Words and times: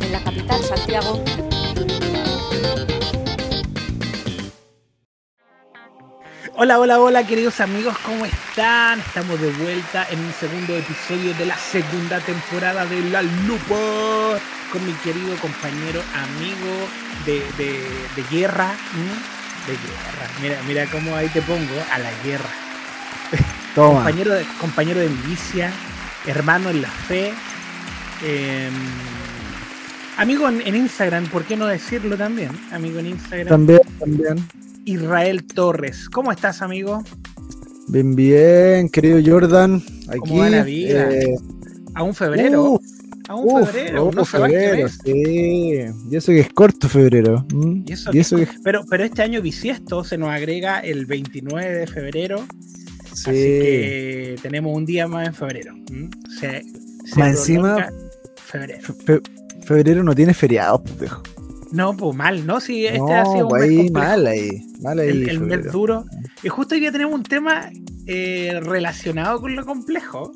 En 0.00 0.12
la 0.12 0.24
capital, 0.24 0.64
Santiago. 0.64 1.22
Hola, 6.54 6.78
hola, 6.78 7.00
hola, 7.00 7.26
queridos 7.26 7.60
amigos, 7.60 7.94
¿cómo 7.98 8.24
están? 8.24 9.00
Estamos 9.00 9.38
de 9.38 9.50
vuelta 9.52 10.06
en 10.10 10.20
un 10.20 10.32
segundo 10.32 10.74
episodio 10.74 11.34
de 11.34 11.44
la 11.44 11.56
segunda 11.58 12.18
temporada 12.20 12.86
de 12.86 13.10
La 13.10 13.20
Lupa 13.20 14.40
con 14.72 14.84
mi 14.86 14.92
querido 14.94 15.36
compañero, 15.36 16.00
amigo 16.14 16.88
de, 17.26 17.34
de, 17.62 17.72
de 18.16 18.22
guerra. 18.36 18.72
¿m? 18.94 19.04
De 19.66 19.74
guerra. 19.74 20.28
Mira, 20.40 20.58
mira 20.66 20.86
cómo 20.90 21.14
ahí 21.14 21.28
te 21.28 21.42
pongo, 21.42 21.74
a 21.92 21.98
la 21.98 22.10
guerra. 22.24 22.48
Toma. 23.74 24.04
Compañero 24.04 24.34
de, 24.34 24.44
compañero 24.60 25.00
de 25.00 25.08
milicia, 25.08 25.70
hermano 26.26 26.70
en 26.70 26.82
la 26.82 26.88
fe. 26.90 27.32
eh, 28.24 28.70
amigo 30.16 30.48
en, 30.48 30.60
en 30.66 30.74
Instagram, 30.74 31.26
¿por 31.28 31.44
qué 31.44 31.56
no 31.56 31.66
decirlo 31.66 32.16
también? 32.16 32.50
Amigo 32.72 32.98
en 32.98 33.06
Instagram. 33.06 33.48
También, 33.48 33.80
también. 33.98 34.50
Israel 34.84 35.44
Torres. 35.44 36.08
¿Cómo 36.10 36.32
estás, 36.32 36.60
amigo? 36.62 37.02
Bien, 37.88 38.14
bien, 38.14 38.88
querido 38.88 39.20
Jordan. 39.24 39.82
Aquí. 40.08 40.18
¿Cómo 40.18 40.38
va 40.38 40.50
la 40.50 40.62
vida? 40.64 41.10
eh, 41.10 41.26
A 41.94 42.02
un 42.02 42.14
febrero. 42.14 42.72
uf, 42.72 42.82
a 43.28 43.34
un 43.34 43.62
uf, 43.62 43.70
febrero. 43.70 44.10
no 44.12 44.22
este 44.22 44.24
febrero, 44.38 44.88
sí. 44.88 45.80
Y 46.10 46.16
eso 46.16 46.32
que 46.32 46.40
es 46.40 46.48
corto 46.52 46.88
febrero. 46.88 47.46
Y 47.86 47.92
eso 47.92 48.10
Y 48.12 48.18
eso 48.20 48.36
que 48.36 48.48
Pero, 48.64 48.84
pero 48.88 49.04
este 49.04 49.22
año 49.22 49.40
bisiesto 49.42 50.04
se 50.04 50.18
nos 50.18 50.30
agrega 50.30 50.80
el 50.80 51.06
29 51.06 51.70
de 51.78 51.86
febrero. 51.86 52.44
sí. 53.14 53.30
Así 53.30 53.32
que 53.32 54.36
tenemos 54.42 54.76
un 54.76 54.84
día 54.86 55.06
más 55.06 55.26
en 55.28 55.34
febrero. 55.34 55.74
¿m? 55.90 56.08
Se, 56.40 56.62
se 57.04 57.18
Más 57.18 57.30
encima- 57.30 57.88
Febrero. 58.36 58.82
Fe- 58.82 58.92
fe- 59.04 59.20
febrero 59.64 60.02
no 60.02 60.14
tiene 60.14 60.34
feriados, 60.34 60.82
pues, 60.82 60.98
viejo. 61.00 61.22
No, 61.70 61.96
pues 61.96 62.14
mal, 62.14 62.46
¿no? 62.46 62.60
Sí, 62.60 62.84
este 62.84 62.98
no, 62.98 63.06
ha 63.14 63.24
sido 63.24 63.44
un 63.46 63.48
pues 63.48 63.62
ahí, 63.62 63.90
mal 63.90 64.26
ahí. 64.26 64.62
Mal 64.82 64.98
ahí. 64.98 65.08
el, 65.08 65.28
el 65.30 65.40
mes 65.40 65.72
duro. 65.72 66.04
Y 66.42 66.48
justo 66.50 66.74
hoy 66.74 66.80
día 66.82 66.92
tenemos 66.92 67.14
un 67.14 67.22
tema 67.22 67.70
eh, 68.06 68.60
relacionado 68.62 69.40
con 69.40 69.56
lo 69.56 69.64
complejo. 69.64 70.32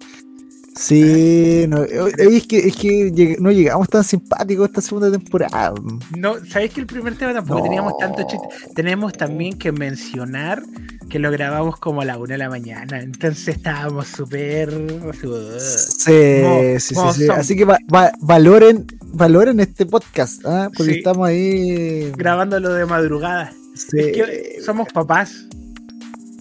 Sí, 0.78 1.64
no, 1.68 1.84
es 1.84 2.46
que, 2.46 2.58
es 2.68 2.76
que 2.76 3.36
no 3.40 3.50
llegamos 3.50 3.88
tan 3.88 4.04
simpáticos 4.04 4.66
esta 4.68 4.80
segunda 4.82 5.10
temporada. 5.10 5.72
No, 6.16 6.34
¿sabéis 6.44 6.72
que 6.74 6.80
el 6.80 6.86
primer 6.86 7.16
tema 7.16 7.32
tampoco 7.32 7.60
No. 7.60 7.64
teníamos 7.64 7.96
tanto 7.98 8.22
chiste? 8.28 8.46
Tenemos 8.74 9.14
también 9.14 9.58
que 9.58 9.72
mencionar 9.72 10.62
que 11.08 11.18
lo 11.18 11.30
grabamos 11.30 11.78
como 11.78 12.02
a 12.02 12.04
la 12.04 12.18
una 12.18 12.32
de 12.34 12.38
la 12.38 12.50
mañana. 12.50 13.00
Entonces 13.00 13.48
estábamos 13.56 14.08
súper. 14.08 14.70
Sí, 14.70 16.10
Mo- 16.42 16.60
sí, 16.78 16.94
sí, 16.94 16.94
sí. 17.24 17.28
Así 17.30 17.56
que 17.56 17.64
va- 17.64 17.78
va- 17.92 18.12
valoren, 18.20 18.86
valoren 19.14 19.60
este 19.60 19.86
podcast, 19.86 20.44
¿ah? 20.44 20.68
porque 20.76 20.92
Sí. 20.92 20.98
estamos 20.98 21.26
ahí. 21.28 22.12
grabándolo 22.16 22.72
de 22.74 22.84
madrugada. 22.86 23.52
Sí, 23.74 23.98
Es 23.98 24.06
que 24.16 24.58
somos 24.64 24.88
papás. 24.92 25.46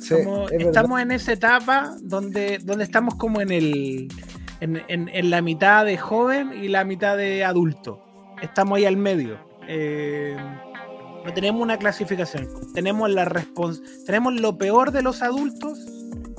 Sí, 0.08 0.16
somos- 0.24 0.52
es 0.52 0.58
verdad. 0.58 0.68
estamos 0.68 1.02
en 1.02 1.12
esa 1.12 1.34
etapa 1.34 1.96
donde, 2.02 2.60
donde 2.64 2.84
estamos 2.84 3.16
como 3.16 3.42
en 3.42 3.52
el. 3.52 4.08
En, 4.62 4.82
en- 4.88 5.10
en 5.10 5.30
la 5.30 5.42
mitad 5.42 5.84
de 5.86 5.98
joven 5.98 6.52
y 6.54 6.70
la 6.70 6.86
mitad 6.86 7.18
de 7.18 7.44
adulto. 7.44 8.02
Estamos 8.42 8.78
ahí 8.78 8.86
al 8.86 8.96
medio. 8.98 9.38
Eh, 9.68 10.36
no 11.26 11.34
tenemos 11.34 11.62
una 11.62 11.78
clasificación. 11.78 12.48
Tenemos 12.74 13.10
la 13.10 13.26
respons 13.26 13.82
tenemos 14.06 14.34
lo 14.40 14.58
peor 14.58 14.92
de 14.92 15.02
los 15.02 15.22
adultos 15.22 15.80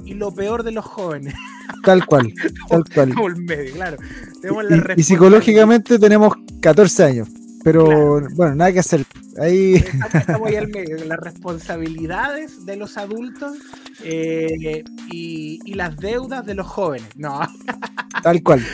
y 0.05 0.15
lo 0.15 0.33
peor 0.35 0.63
de 0.63 0.73
los 0.73 0.85
jóvenes. 0.85 1.35
Tal 1.85 2.07
cual, 2.07 2.33
tal 2.69 2.85
cual. 2.95 3.15
Como 3.15 3.27
el 3.29 3.37
medio, 3.37 3.75
claro. 3.75 3.97
Tenemos 4.41 4.65
Y- 4.65 4.69
la 4.75 4.95
y, 4.97 5.03
psicológicamente 5.03 5.99
tenemos 5.99 6.33
14 6.61 7.05
años, 7.05 7.29
pero 7.67 7.85
Claro. 7.85 8.29
bueno, 8.37 8.55
nada 8.55 8.73
que 8.73 8.79
hacer. 8.79 9.05
Ahí, 9.41 9.75
Estamos, 9.75 10.15
estamos 10.15 10.49
ahí 10.49 10.55
al 10.55 10.69
medio. 10.69 11.05
Las 11.05 11.19
responsabilidades 11.19 12.65
de 12.65 12.77
los 12.77 12.97
adultos 12.97 13.59
eh, 14.05 14.85
y, 15.11 15.59
y 15.65 15.75
las 15.75 15.97
deudas 15.97 16.47
de 16.47 16.55
los 16.55 16.65
jóvenes. 16.69 17.09
No, 17.17 17.41
tal 18.23 18.41
cual, 18.45 18.65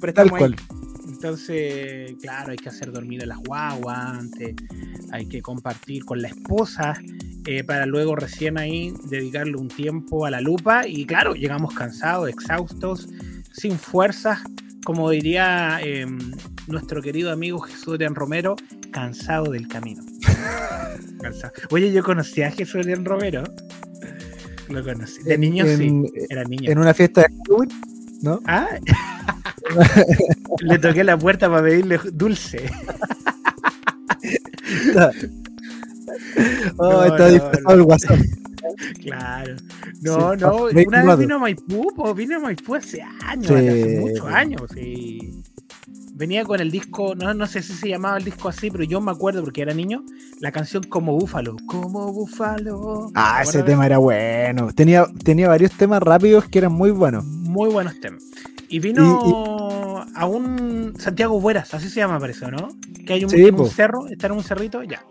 pero 0.00 0.14
tal 0.14 0.26
ahí. 0.26 0.30
cual. 0.38 0.56
Entonces, 1.08 2.12
claro, 2.22 2.52
hay 2.52 2.56
que 2.58 2.68
hacer 2.68 2.92
dormir 2.92 3.24
a 3.24 3.26
las 3.26 3.38
guaguas 3.38 3.98
antes, 3.98 4.54
hay 5.10 5.26
que 5.26 5.42
compartir 5.42 6.04
con 6.04 6.22
la 6.22 6.28
esposa 6.28 6.94
eh, 7.44 7.64
para 7.64 7.86
luego 7.86 8.14
recién 8.14 8.56
ahí 8.56 8.94
dedicarle 9.10 9.56
un 9.56 9.66
tiempo 9.66 10.26
a 10.26 10.30
la 10.30 10.40
lupa 10.40 10.86
y 10.86 11.06
claro, 11.06 11.34
llegamos 11.34 11.74
cansados, 11.74 12.28
exhaustos, 12.28 13.08
sin 13.52 13.76
fuerzas, 13.80 14.38
como 14.84 15.10
diría 15.10 15.80
eh, 15.82 16.06
nuestro 16.68 17.02
querido 17.02 17.32
amigo 17.32 17.58
Jesús 17.60 17.94
Adrián 17.94 18.14
Romero, 18.14 18.56
cansado 18.92 19.50
del 19.52 19.66
camino. 19.68 20.02
Cansado. 21.20 21.52
Oye, 21.70 21.90
yo 21.92 22.02
conocí 22.04 22.42
a 22.42 22.50
Jesús 22.50 22.76
Adrián 22.76 23.04
Romero. 23.04 23.42
Lo 24.68 24.84
conocí. 24.84 25.22
De 25.24 25.34
En- 25.34 25.40
niño 25.40 25.64
sí, 25.66 25.90
era 26.30 26.44
niño. 26.44 26.70
en 26.70 26.78
una 26.78 26.94
fiesta 26.94 27.22
de 27.22 27.28
Halloween, 27.46 27.70
¿no? 28.22 28.40
Ah, 28.46 28.68
le 30.60 30.78
toqué 30.78 31.04
la 31.04 31.18
puerta 31.18 31.50
para 31.50 31.62
pedirle 31.62 31.98
dulce. 32.12 32.70
Oh, 36.78 36.92
No, 36.92 37.04
está 37.04 37.18
no, 37.26 37.32
disfrazado 37.32 37.62
no. 37.64 37.74
el 37.74 37.82
guasón. 37.82 38.22
Claro. 39.02 39.56
No, 40.02 40.32
Sí, 40.34 40.40
no, 40.40 40.54
una 40.56 40.64
vez 40.64 40.74
24. 40.74 41.16
vino 41.16 41.34
a 41.34 41.38
Maipú, 41.38 41.94
po, 41.94 42.14
vino 42.14 42.36
a 42.36 42.38
Maipú 42.38 42.74
hace 42.74 43.02
años, 43.26 43.46
Sí. 43.46 43.54
hace 43.54 43.98
muchos 44.00 44.26
años, 44.26 44.62
sí. 44.74 45.37
Venía 46.18 46.44
con 46.44 46.58
el 46.58 46.72
disco, 46.72 47.14
no, 47.14 47.32
no 47.32 47.46
sé 47.46 47.62
si 47.62 47.72
se 47.72 47.88
llamaba 47.88 48.18
el 48.18 48.24
disco 48.24 48.48
así, 48.48 48.72
pero 48.72 48.82
yo 48.82 49.00
me 49.00 49.12
acuerdo 49.12 49.44
porque 49.44 49.62
era 49.62 49.72
niño, 49.72 50.02
la 50.40 50.50
canción 50.50 50.82
Como 50.82 51.12
Búfalo. 51.16 51.54
Como 51.66 52.12
Búfalo. 52.12 53.12
Ah, 53.14 53.42
¿Te 53.44 53.50
ese 53.50 53.62
tema 53.62 53.86
era 53.86 53.98
bueno. 53.98 54.72
Tenía, 54.74 55.06
tenía 55.22 55.46
varios 55.46 55.70
temas 55.76 56.02
rápidos 56.02 56.48
que 56.48 56.58
eran 56.58 56.72
muy 56.72 56.90
buenos. 56.90 57.24
Muy 57.24 57.70
buenos 57.70 58.00
temas. 58.00 58.24
Y 58.68 58.80
vino 58.80 60.04
a 60.12 60.26
un 60.26 60.92
Santiago 60.98 61.40
Bueras, 61.40 61.72
así 61.72 61.88
se 61.88 62.00
llama, 62.00 62.18
parece, 62.18 62.50
¿no? 62.50 62.68
Que 63.06 63.12
hay 63.12 63.24
un, 63.24 63.30
Sí, 63.30 63.48
cerro, 63.72 64.08
está 64.08 64.26
en 64.26 64.32
un 64.32 64.42
cerrito, 64.42 64.82
ya. 64.82 65.04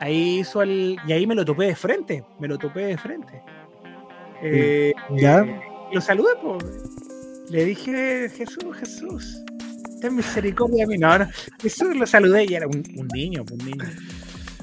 Ahí 0.00 0.40
hizo 0.40 0.60
el. 0.60 0.96
Y 1.06 1.12
ahí 1.12 1.24
me 1.28 1.36
lo 1.36 1.44
topé 1.44 1.66
de 1.66 1.76
frente, 1.76 2.24
me 2.40 2.48
lo 2.48 2.58
topé 2.58 2.80
de 2.80 2.98
frente. 2.98 3.40
Eh, 4.42 4.92
¿Ya? 5.16 5.42
eh, 5.42 5.60
lo 5.92 6.00
saludé, 6.00 6.34
po. 6.42 6.58
Le 7.48 7.64
dije, 7.64 8.28
Jesús, 8.28 8.76
Jesús, 8.76 9.40
ten 10.00 10.14
misericordia 10.16 10.86
de 10.86 10.94
mí. 10.94 10.98
No, 10.98 11.18
no, 11.18 11.26
Jesús 11.60 11.96
lo 11.96 12.06
saludé 12.06 12.44
y 12.48 12.54
era 12.54 12.66
un, 12.66 12.82
un 12.96 13.08
niño, 13.08 13.44
un 13.50 13.58
niño. 13.64 13.84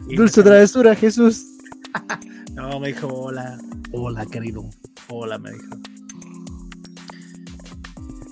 Y 0.09 0.15
Dulce 0.15 0.41
me- 0.41 0.45
travesura, 0.45 0.95
Jesús. 0.95 1.45
no, 2.53 2.79
me 2.79 2.87
dijo, 2.89 3.07
hola, 3.07 3.57
hola, 3.91 4.25
querido. 4.25 4.69
Hola, 5.09 5.37
me 5.37 5.51
dijo. 5.51 5.75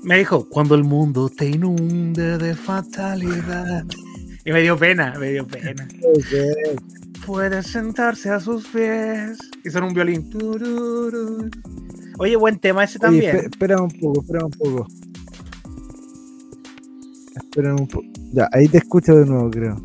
Me 0.04 0.18
dijo, 0.18 0.50
cuando 0.50 0.74
el 0.76 0.84
mundo 0.84 1.30
te 1.30 1.48
inunde 1.48 2.38
de 2.38 2.56
fatalidad. 2.56 3.86
Y 4.44 4.52
me 4.52 4.62
dio 4.62 4.76
pena, 4.78 5.14
me 5.20 5.32
dio 5.32 5.46
pena. 5.48 5.88
Puede 7.26 7.62
sentarse 7.62 8.32
a 8.32 8.40
sus 8.40 8.66
pies. 8.68 9.38
Y 9.64 9.70
son 9.70 9.84
un 9.84 9.94
violín. 9.94 10.28
Oye, 12.18 12.36
buen 12.36 12.58
tema 12.58 12.84
ese 12.84 12.98
también. 12.98 13.36
espe- 13.38 13.50
espera 13.52 13.80
un 13.80 13.92
poco, 13.92 14.22
espera 14.22 14.46
un 14.46 14.52
poco. 14.52 14.88
Un 17.58 17.88
poco. 17.88 18.06
Ya, 18.32 18.48
ahí 18.54 18.68
te 18.68 18.78
escucho 18.78 19.14
de 19.16 19.26
nuevo, 19.26 19.50
creo. 19.50 19.76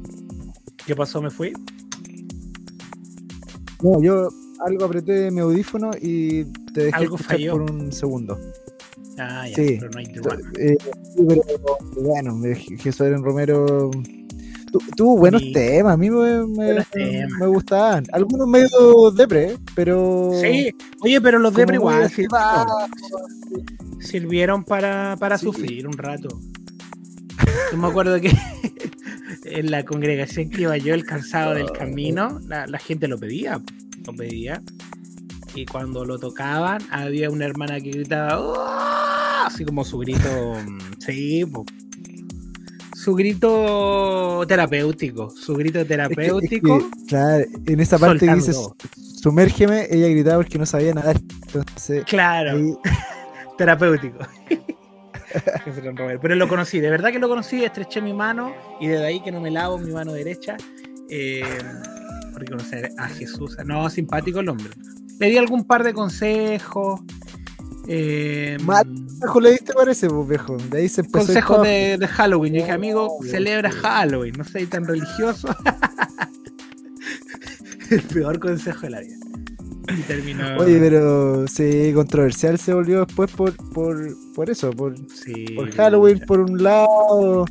¿Qué 0.87 0.95
pasó? 0.95 1.21
¿Me 1.21 1.31
fui? 1.31 1.53
No, 3.83 4.01
yo 4.03 4.29
algo 4.65 4.85
apreté 4.85 5.31
mi 5.31 5.41
audífono 5.41 5.91
y 6.01 6.45
te 6.73 6.85
dejé 6.85 6.97
Algo 6.97 7.17
escuchar 7.17 7.37
falló. 7.37 7.53
por 7.53 7.63
un 7.71 7.93
segundo. 7.93 8.39
Ah, 9.19 9.47
ya, 9.49 9.55
Sí. 9.57 9.77
pero 9.81 9.91
no 9.93 9.99
hay. 9.99 10.07
Eh, 10.59 10.77
pero 11.29 11.43
bueno, 12.03 12.41
Jesús 12.79 13.07
Romero 13.23 13.91
tu- 14.73 14.79
tuvo 14.97 15.17
buenos 15.19 15.41
Sí. 15.43 15.53
temas, 15.53 15.95
a 15.95 15.97
mí 15.97 16.11
me, 16.11 16.47
me, 16.47 17.47
gustaban. 17.47 18.05
Algunos 18.13 18.47
medio 18.49 19.11
depre, 19.13 19.57
pero. 19.75 20.33
Sí, 20.41 20.71
oye, 21.01 21.21
pero 21.21 21.39
los 21.39 21.55
Depre 21.55 21.77
igual 21.77 22.11
sirvieron, 24.01 24.65
para, 24.65 25.17
para 25.19 25.39
Sí. 25.39 25.47
sufrir 25.47 25.87
un 25.87 25.95
rato. 25.95 26.29
Yo 27.73 27.79
me 27.79 27.89
acuerdo 27.89 28.21
que 28.21 28.31
en 29.45 29.71
la 29.71 29.85
congregación 29.85 30.51
que 30.51 30.63
iba 30.63 30.77
yo, 30.77 30.95
el 30.95 31.05
cansado 31.05 31.55
del 31.55 31.71
camino, 31.73 32.41
la, 32.47 32.67
la 32.67 32.79
gente 32.79 33.09
lo 33.09 33.19
pedía, 33.19 33.61
lo 34.07 34.13
pedía. 34.15 34.61
Y 35.55 35.65
cuando 35.67 36.05
lo 36.05 36.19
tocaban, 36.19 36.83
había 36.91 37.31
una 37.31 37.47
hermana 37.47 37.81
que 37.81 37.91
gritaba, 37.91 38.41
"¡Oh!", 38.41 39.47
así 39.47 39.65
como 39.65 39.85
su 39.85 39.99
grito, 39.99 40.55
mm, 40.67 40.79
sí, 40.99 41.45
su 42.95 43.15
grito 43.15 44.45
terapéutico, 44.47 45.31
su 45.31 45.55
grito 45.55 45.81
Es 45.81 45.87
que- 45.87 45.95
es 45.95 46.09
que, 46.09 46.15
terapéutico. 46.17 46.91
claro, 47.09 47.45
en 47.67 47.81
esa 47.81 47.99
parte 47.99 48.27
dice 48.35 48.53
sumérgeme, 49.23 49.87
ella 49.91 50.09
gritaba 50.09 50.37
porque 50.39 50.59
no 50.59 50.67
sabía 50.67 50.93
nadar. 50.93 51.19
Entonces, 51.47 52.05
Claro, 52.05 52.57
ahí, 52.57 52.75
terapéutico. 53.59 54.19
Pero 56.23 56.35
lo 56.35 56.49
conocí, 56.49 56.81
de 56.81 56.91
verdad 56.91 57.13
que 57.13 57.19
lo 57.19 57.29
conocí, 57.29 57.65
estreché 57.65 58.01
mi 58.01 58.13
mano 58.13 58.55
y 58.81 58.89
desde 58.89 59.07
ahí 59.07 59.21
que 59.21 59.33
no 59.33 59.41
me 59.41 59.51
lavo 59.51 59.79
mi 59.79 59.93
mano 59.93 60.13
derecha 60.13 60.57
eh, 61.09 61.43
por 62.33 62.41
reconocer 62.41 62.91
a 62.99 63.09
Jesús. 63.09 63.57
No, 63.65 63.89
simpático 63.91 64.41
el 64.41 64.49
hombre. 64.49 64.71
Le 65.19 65.31
di 65.31 65.39
algún 65.39 65.65
par 65.65 65.85
de 65.85 65.95
consejos. 65.95 67.01
Eh, 67.89 68.57
Mal. 68.63 68.87
Le 69.41 69.51
diste 69.51 69.73
parece, 69.73 70.09
pues, 70.09 70.29
viejo. 70.29 70.57
De 70.71 70.79
ahí 70.79 70.89
se 70.89 71.09
consejos 71.09 71.63
de, 71.63 71.97
de 71.99 72.09
Halloween. 72.09 72.55
Yo 72.55 72.61
dije, 72.61 72.73
amigo, 72.73 73.09
Oh, 73.11 73.25
celebra 73.25 73.71
Dios. 73.71 73.83
Halloween, 73.83 74.35
no 74.37 74.45
seas 74.45 74.69
tan 74.69 74.85
religioso. 74.85 75.49
el 77.91 78.03
peor 78.03 78.39
consejo 78.39 78.83
de 78.83 78.91
la 78.91 79.01
vida. 79.01 79.17
Y 79.89 80.03
terminó. 80.03 80.57
Oye, 80.59 80.79
pero 80.79 81.47
sí, 81.49 81.93
controversial 81.95 82.59
se 82.59 82.73
volvió 82.75 83.05
después 83.05 83.31
por, 83.33 83.55
por, 83.73 83.97
por 84.35 84.51
eso, 84.51 84.71
por, 84.73 84.97
sí, 85.11 85.45
por 85.55 85.71
Halloween, 85.73 86.19
ya. 86.19 86.27
por 86.27 86.41
un 86.41 86.63
lado. 86.63 87.45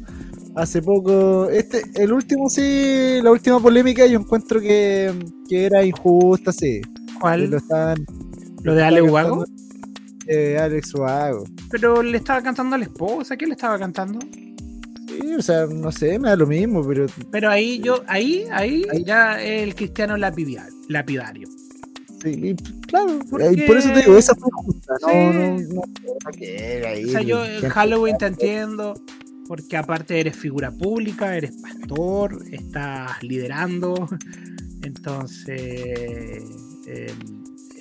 Hace 0.56 0.82
poco, 0.82 1.50
este, 1.50 1.82
el 1.96 2.14
último 2.14 2.50
sí, 2.50 3.20
la 3.22 3.32
última 3.32 3.60
polémica 3.60 4.06
yo 4.06 4.20
encuentro 4.20 4.62
que, 4.62 5.12
que 5.50 5.66
era 5.66 5.84
injusta, 5.84 6.54
sí. 6.54 6.82
¿Cuál? 7.20 7.50
Lo 7.50 7.58
estaban, 7.58 8.06
¿Lo 8.64 8.74
de 8.74 8.84
Ale 8.84 9.02
estaban 9.02 9.12
Ubago? 9.12 9.46
cantando, 9.46 9.64
eh, 10.28 10.58
Alex 10.58 10.96
Ubago. 10.96 11.44
Pero 11.70 12.02
le 12.02 12.18
estaba 12.18 12.42
cantando 12.42 12.76
a 12.76 12.80
la 12.80 12.86
esposa, 12.86 13.36
¿qué 13.36 13.46
le 13.48 13.52
estaba 13.54 13.78
cantando? 13.78 14.20
Sí, 15.08 15.36
o 15.38 15.42
sea, 15.42 15.66
no 15.68 15.92
sé, 15.92 16.18
me 16.20 16.30
da 16.30 16.36
lo 16.38 16.48
mismo, 16.48 16.86
pero 16.88 17.06
Pero 17.32 17.50
ahí 17.50 17.80
yo, 17.80 18.02
ahí, 18.08 18.46
ahí, 18.52 18.86
Ahí. 18.92 19.04
ya 19.06 19.42
el 19.44 19.76
cristiano 19.76 20.16
lapidario. 20.18 21.50
Sí, 22.25 22.39
y, 22.44 22.56
claro, 22.88 23.19
Porque- 23.30 23.51
y 23.54 23.62
por 23.68 23.77
eso 23.77 23.89
te 23.94 24.01
digo, 24.01 24.18
esa 24.18 24.36
fue 24.36 24.50
justa, 24.54 24.94
no, 25.01 25.07
Sí. 25.07 25.16
no, 25.16 25.33
no, 25.33 25.74
no, 25.75 26.31
que 26.38 26.83
ahí 26.88 27.06
O 27.06 27.10
sea, 27.10 27.22
yo 27.22 27.45
en 27.45 27.69
Halloween 27.69 28.18
te 28.18 28.25
entiendo, 28.25 28.94
porque 29.48 29.77
aparte 29.77 30.19
eres 30.19 30.36
figura 30.36 30.72
pública, 30.72 31.36
eres 31.38 31.54
pastor, 31.62 32.44
estás 32.51 33.22
liderando, 33.24 34.07
entonces 34.83 36.44
eh, 36.88 37.13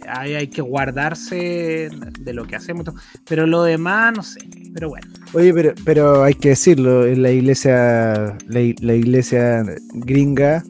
ahí 0.06 0.35
hay 0.35 0.49
que 0.49 0.62
guardarse 0.62 1.91
de 2.20 2.32
lo 2.35 2.46
que 2.46 2.56
hacemos. 2.56 2.87
Pero 3.26 3.46
lo 3.46 3.62
demás, 3.62 4.12
no 4.17 4.23
sé. 4.23 4.41
Pero 4.75 4.88
bueno, 4.91 5.06
Oye, 5.32 5.52
pero, 5.55 5.73
pero 5.85 6.23
hay 6.25 6.35
que 6.35 6.50
decirlo, 6.50 7.06
en 7.06 7.23
la 7.23 7.31
iglesia, 7.31 8.37
la, 8.46 8.61
la 8.81 8.94
iglesia 8.94 9.64
gringa 9.94 10.62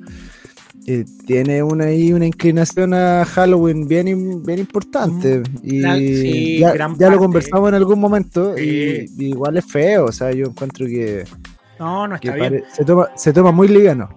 eh, 0.87 1.05
tiene 1.27 1.63
una, 1.63 1.85
ahí 1.87 2.13
una 2.13 2.27
inclinación 2.27 2.93
a 2.95 3.25
Halloween 3.25 3.89
bien, 3.89 4.43
bien 4.45 4.59
importante. 4.59 5.43
Y 5.63 5.81
La- 5.81 5.97
sí, 5.97 6.59
ya, 6.59 7.11
lo 7.11 7.19
conversamos 7.19 7.69
en 7.71 7.75
algún 7.77 7.99
momento 8.01 8.57
y, 8.59 9.07
Sí. 9.07 9.15
y 9.19 9.25
igual 9.31 9.57
es 9.57 9.65
feo, 9.65 10.07
o 10.07 10.13
sea, 10.13 10.31
yo 10.33 10.47
encuentro 10.47 10.87
que, 10.87 11.25
no, 11.79 12.07
no 12.07 12.19
que 12.21 12.29
está 12.29 12.37
bien. 12.37 12.53
pare- 12.61 12.65
se, 12.73 12.85
toma, 12.85 13.09
se 13.17 13.33
toma 13.33 13.51
muy 13.53 13.69
liviano. 13.69 14.09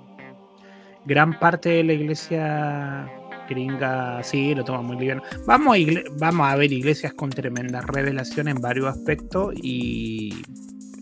gran 1.06 1.40
parte 1.40 1.70
de 1.70 1.84
la 1.86 1.94
iglesia 1.94 3.08
gringa 3.50 4.22
sí 4.24 4.54
lo 4.54 4.66
toma 4.66 4.82
muy 4.82 4.98
liviano. 4.98 5.22
Vamos 5.46 5.78
a, 5.78 5.80
vamos 6.20 6.48
a 6.50 6.56
ver 6.58 6.74
iglesias 6.74 7.14
con 7.14 7.30
tremendas 7.30 7.86
revelaciones 7.86 8.56
en 8.58 8.62
varios 8.62 8.88
aspectos 8.88 9.54
y, 9.56 10.34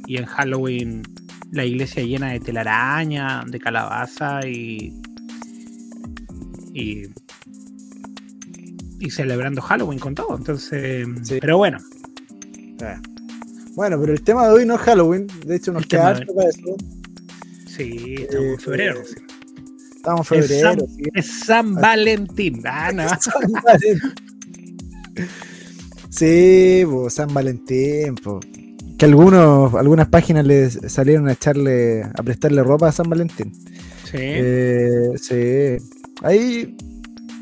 y 0.05 0.17
en 0.17 0.25
Halloween 0.25 1.01
la 1.51 1.65
iglesia 1.65 2.03
llena 2.03 2.33
de 2.33 2.39
telaraña, 2.39 3.43
de 3.47 3.59
calabaza 3.59 4.41
y, 4.47 4.93
y 6.75 7.03
y 8.99 9.09
celebrando 9.09 9.61
Halloween 9.61 9.99
con 9.99 10.15
todo. 10.15 10.37
Entonces, 10.37 11.07
Sí. 11.23 11.37
pero 11.41 11.57
bueno, 11.57 11.77
Ah. 12.81 13.01
Bueno, 13.75 13.99
pero 13.99 14.13
el 14.13 14.21
tema 14.21 14.47
de 14.47 14.53
hoy 14.53 14.65
no 14.65 14.75
es 14.75 14.81
Halloween, 14.81 15.27
de 15.45 15.55
hecho 15.55 15.71
nos 15.73 15.83
El 15.83 15.87
queda 15.89 16.07
harto 16.09 16.33
para 16.33 16.49
eso. 16.49 16.75
sí, 17.67 18.15
estamos 18.19 18.45
en 18.53 18.59
febrero. 18.59 18.99
Eh, 19.01 19.05
sí. 19.05 19.15
Estamos 19.95 20.31
en 20.31 20.39
Es 20.39 20.47
febrero. 20.47 20.69
San, 20.71 20.79
sí. 20.89 21.03
es 21.13 21.25
San 21.45 21.75
Valentín. 21.75 22.61
Ah, 22.65 22.91
no. 22.95 23.07
San 23.19 23.51
Valentín. 23.63 23.99
Sí, 26.09 26.83
po, 26.85 27.09
San 27.09 27.33
Valentín, 27.33 28.15
po. 28.15 28.39
Que 28.97 29.05
algunos, 29.05 29.73
algunas 29.75 30.07
páginas 30.07 30.45
le 30.45 30.69
salieron 30.69 31.27
a 31.27 31.33
echarle, 31.33 32.03
a 32.03 32.23
prestarle 32.23 32.63
ropa 32.63 32.87
a 32.87 32.91
San 32.93 33.09
Valentín. 33.09 33.51
Sí. 34.09 34.17
Eh, 34.19 35.09
sí. 35.21 35.85
Ahí, 36.21 36.75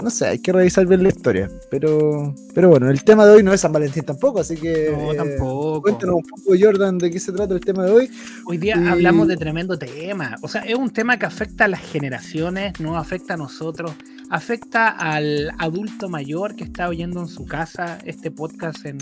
no 0.02 0.10
sé, 0.10 0.28
hay 0.28 0.40
que 0.40 0.52
revisar 0.52 0.86
bien 0.88 1.04
la 1.04 1.10
historia. 1.10 1.50
Pero, 1.70 2.34
pero 2.54 2.70
bueno, 2.70 2.90
el 2.90 3.04
tema 3.04 3.26
de 3.26 3.34
hoy 3.36 3.44
no 3.44 3.54
es 3.54 3.62
San 3.62 3.72
Valentín 3.72 4.04
tampoco, 4.04 4.40
así 4.40 4.56
que. 4.58 4.92
no, 4.92 5.14
eh, 5.14 5.16
tampoco. 5.16 5.82
Cuéntanos 5.82 6.16
un 6.16 6.24
poco, 6.24 6.56
Jordan, 6.60 6.98
de 6.98 7.12
qué 7.12 7.20
se 7.20 7.32
trata 7.32 7.54
el 7.54 7.60
tema 7.62 7.86
de 7.86 7.92
hoy. 7.92 8.10
Hoy 8.46 8.58
día 8.58 8.76
Y- 8.84 8.88
hablamos 8.88 9.28
de 9.28 9.38
tremendo 9.38 9.78
tema. 9.78 10.36
O 10.42 10.48
sea, 10.48 10.62
es 10.62 10.76
un 10.76 10.90
tema 10.90 11.18
que 11.18 11.26
afecta 11.26 11.66
a 11.66 11.68
las 11.68 11.82
generaciones, 11.82 12.80
no 12.80 12.98
afecta 12.98 13.36
a 13.36 13.38
nosotros, 13.38 13.92
afecta 14.30 14.90
al 14.90 15.52
adulto 15.60 16.10
mayor 16.10 16.56
que 16.56 16.64
está 16.64 16.90
oyendo 16.90 17.22
en 17.22 17.28
su 17.28 17.46
casa 17.46 18.00
este 18.06 18.32
podcast 18.32 18.86
en, 18.86 18.98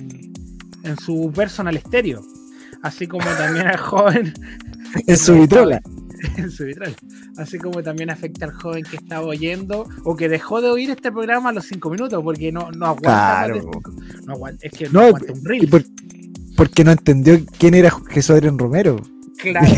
en 0.83 0.97
su 0.99 1.31
personal 1.33 1.77
estéreo. 1.77 2.21
Así 2.83 3.05
como 3.07 3.25
también 3.37 3.67
al 3.67 3.77
joven 3.79 4.33
En 5.07 5.17
su 5.17 5.35
vitrola. 5.39 5.79
en 6.37 6.51
su 6.51 6.65
vitral. 6.65 6.95
Así 7.37 7.57
como 7.57 7.81
también 7.83 8.09
afecta 8.09 8.45
al 8.45 8.53
joven 8.53 8.83
que 8.83 8.95
estaba 8.97 9.25
oyendo 9.25 9.87
o 10.03 10.15
que 10.15 10.29
dejó 10.29 10.61
de 10.61 10.69
oír 10.69 10.89
este 10.89 11.11
programa 11.11 11.49
a 11.49 11.53
los 11.53 11.65
cinco 11.65 11.89
minutos 11.89 12.21
porque 12.23 12.51
no, 12.51 12.71
no 12.71 12.85
aguanta. 12.87 13.01
Claro. 13.45 13.71
no 14.25 14.33
aguanta- 14.33 14.65
es 14.65 14.71
que 14.71 14.85
no, 14.85 14.91
No, 14.91 15.07
aguanta 15.07 15.33
un 15.33 15.45
reel. 15.45 15.69
por- 15.69 15.83
porque 16.57 16.83
no 16.83 16.91
entendió 16.91 17.39
quién 17.57 17.73
era 17.73 17.91
Jesús 18.09 18.31
Adrián 18.35 18.57
Romero. 18.59 18.97
Claro. 19.37 19.67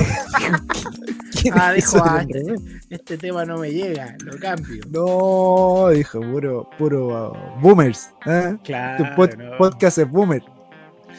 ¿Quién 1.42 1.54
Ah, 1.58 1.74
dijo, 1.74 1.98
ah, 2.04 2.26
este, 2.28 2.56
este 2.90 3.18
tema 3.18 3.44
no 3.46 3.58
me 3.58 3.72
llega, 3.72 4.16
lo 4.24 4.38
cambio. 4.40 4.82
No, 4.90 5.90
dijo, 5.90 6.22
puro, 6.22 6.70
puro 6.78 7.32
uh, 7.32 7.62
boomers. 7.62 8.10
¿eh? 8.26 8.56
Claro. 8.64 9.04
Tu 9.04 9.10
pod- 9.22 9.38
no. 9.38 9.58
podcast 9.58 9.98
es 9.98 10.10
boomer. 10.10 10.42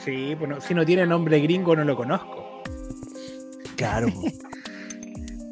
Sí, 0.05 0.35
pues 0.39 0.49
no- 0.51 0.61
si 0.61 0.73
no 0.75 0.85
tiene 0.87 1.07
nombre 1.07 1.39
gringo 1.41 1.77
no 1.77 1.85
lo 1.85 1.95
conozco. 1.97 2.63
Claro. 3.77 4.07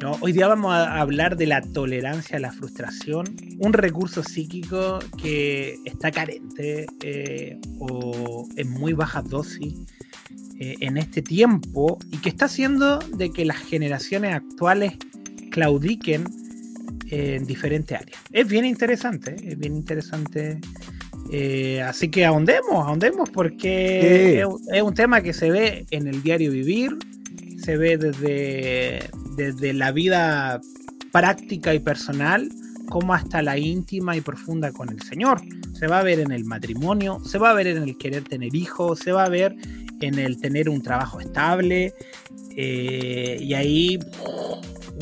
No, 0.02 0.18
hoy 0.20 0.32
día 0.32 0.48
vamos 0.48 0.72
a 0.74 1.00
hablar 1.00 1.36
de 1.36 1.46
la 1.46 1.60
tolerancia 1.62 2.36
a 2.36 2.40
la 2.40 2.50
frustración, 2.50 3.24
un 3.60 3.72
recurso 3.72 4.24
psíquico 4.24 4.98
que 5.16 5.78
está 5.84 6.10
carente 6.10 6.86
eh, 7.04 7.56
o 7.78 8.48
en 8.56 8.68
muy 8.68 8.94
baja 8.94 9.22
dosis 9.22 9.74
eh, 10.58 10.74
en 10.80 10.96
este 10.96 11.22
tiempo 11.22 12.00
y 12.10 12.16
que 12.16 12.30
está 12.30 12.46
haciendo 12.46 12.98
de 12.98 13.30
que 13.30 13.44
las 13.44 13.58
generaciones 13.58 14.34
actuales 14.34 14.94
claudiquen 15.52 16.24
en 17.06 17.46
diferentes 17.46 17.96
áreas. 17.96 18.18
Es 18.32 18.48
bien 18.48 18.64
interesante, 18.64 19.36
es 19.44 19.56
bien 19.56 19.76
interesante. 19.76 20.58
eh, 21.30 21.80
así 21.80 22.08
que 22.08 22.24
ahondemos, 22.24 22.72
ahondemos 22.74 23.30
porque 23.30 24.00
Sí. 24.02 24.40
es, 24.40 24.76
es 24.78 24.82
un 24.82 24.94
tema 24.94 25.22
que 25.22 25.32
se 25.32 25.48
ve 25.50 25.86
en 25.92 26.08
el 26.08 26.22
diario 26.24 26.50
vivir, 26.50 26.96
se 27.62 27.76
ve 27.76 27.96
desde, 27.96 29.08
desde 29.36 29.72
la 29.72 29.92
vida 29.92 30.60
práctica 31.12 31.74
y 31.74 31.78
personal 31.78 32.48
como 32.88 33.14
hasta 33.14 33.40
la 33.42 33.56
íntima 33.56 34.16
y 34.16 34.20
profunda 34.20 34.72
con 34.72 34.88
el 34.88 35.00
Señor. 35.02 35.40
Se 35.72 35.86
va 35.86 36.00
a 36.00 36.02
ver 36.02 36.20
en 36.20 36.32
el 36.32 36.44
matrimonio, 36.44 37.20
se 37.24 37.38
va 37.38 37.50
a 37.50 37.54
ver 37.54 37.66
en 37.68 37.82
el 37.82 37.96
querer 37.96 38.24
tener 38.24 38.54
hijos, 38.54 38.98
se 38.98 39.12
va 39.12 39.24
a 39.24 39.28
ver 39.28 39.54
en 40.00 40.18
el 40.18 40.40
tener 40.40 40.68
un 40.68 40.82
trabajo 40.82 41.20
estable 41.20 41.94
eh, 42.56 43.38
y 43.40 43.54
ahí 43.54 43.98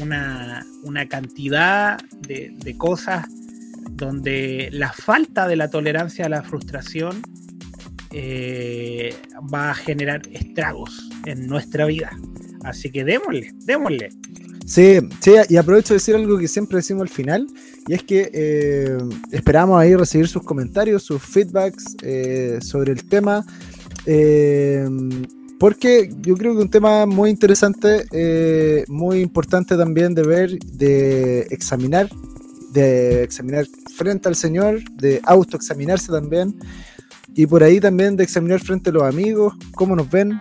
una, 0.03 0.65
una 0.85 1.09
cantidad 1.09 1.99
de, 2.21 2.53
de 2.55 2.77
cosas 2.77 3.27
donde 3.93 4.69
la 4.73 4.93
falta 4.93 5.49
de 5.49 5.57
la 5.57 5.69
tolerancia 5.69 6.27
a 6.27 6.29
la 6.29 6.43
frustración 6.43 7.23
eh, 8.13 9.15
va 9.53 9.71
a 9.71 9.75
generar 9.75 10.23
estragos 10.33 11.09
en 11.27 11.47
nuestra 11.47 11.87
vida. 11.87 12.11
Así 12.65 12.91
que 12.91 13.05
démosle, 13.05 13.53
démosle. 13.65 14.11
Sí, 14.71 15.01
sí, 15.21 15.33
y 15.49 15.57
aprovecho 15.57 15.95
de 15.95 15.99
decir 15.99 16.15
algo 16.15 16.39
que 16.39 16.47
siempre 16.47 16.77
decimos 16.77 17.03
al 17.03 17.09
final, 17.09 17.49
y 17.89 17.95
es 17.95 18.05
que 18.05 18.31
eh, 18.33 18.99
esperamos 19.33 19.81
ahí 19.81 19.97
recibir 19.97 20.29
sus 20.29 20.45
comentarios, 20.45 21.03
sus 21.03 21.21
feedbacks 21.21 21.97
eh, 22.03 22.61
sobre 22.63 22.93
el 22.93 23.05
tema, 23.05 23.45
eh, 24.07 24.89
porque 25.59 26.09
yo 26.21 26.37
creo 26.37 26.55
que 26.55 26.63
un 26.63 26.71
tema 26.71 27.05
muy 27.05 27.31
interesante, 27.31 28.05
muy 28.87 29.23
importante 29.23 29.77
también 29.77 30.15
de 30.15 30.23
ver, 30.23 30.59
de 30.59 31.41
examinar, 31.51 32.09
de 32.73 33.25
examinar 33.25 33.67
frente 33.97 34.29
al 34.29 34.37
Señor, 34.37 34.81
de 34.95 35.21
autoexaminarse 35.25 36.13
también, 36.13 36.55
y 37.35 37.47
por 37.47 37.63
ahí 37.63 37.81
también 37.81 38.17
de 38.17 38.25
examinar 38.25 38.61
frente 38.61 38.91
a 38.91 38.93
los 38.93 39.03
amigos, 39.03 39.55
cómo 39.75 39.95
nos 39.97 40.09
ven, 40.11 40.41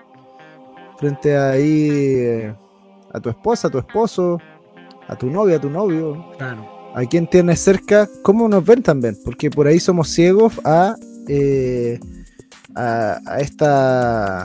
frente 0.97 1.35
a 1.35 1.51
ahí... 1.51 1.87
eh, 1.91 2.55
a 3.11 3.19
tu 3.19 3.29
esposa, 3.29 3.67
a 3.69 3.71
tu 3.71 3.79
esposo, 3.79 4.37
a 5.07 5.15
tu 5.15 5.31
novia, 5.31 5.55
a 5.57 5.59
tu 5.61 5.69
novio, 5.69 6.23
Claro. 6.37 6.67
a 6.93 7.03
quien 7.05 7.25
tienes 7.27 7.59
cerca, 7.59 8.07
cómo 8.21 8.47
nos 8.47 8.63
ven 8.63 8.83
también, 8.83 9.17
porque 9.25 9.49
por 9.49 9.65
ahí 9.65 9.79
somos 9.79 10.09
ciegos 10.09 10.53
a, 10.63 10.95
eh, 11.27 11.99
a, 12.75 13.19
a 13.25 13.39
esta 13.39 14.43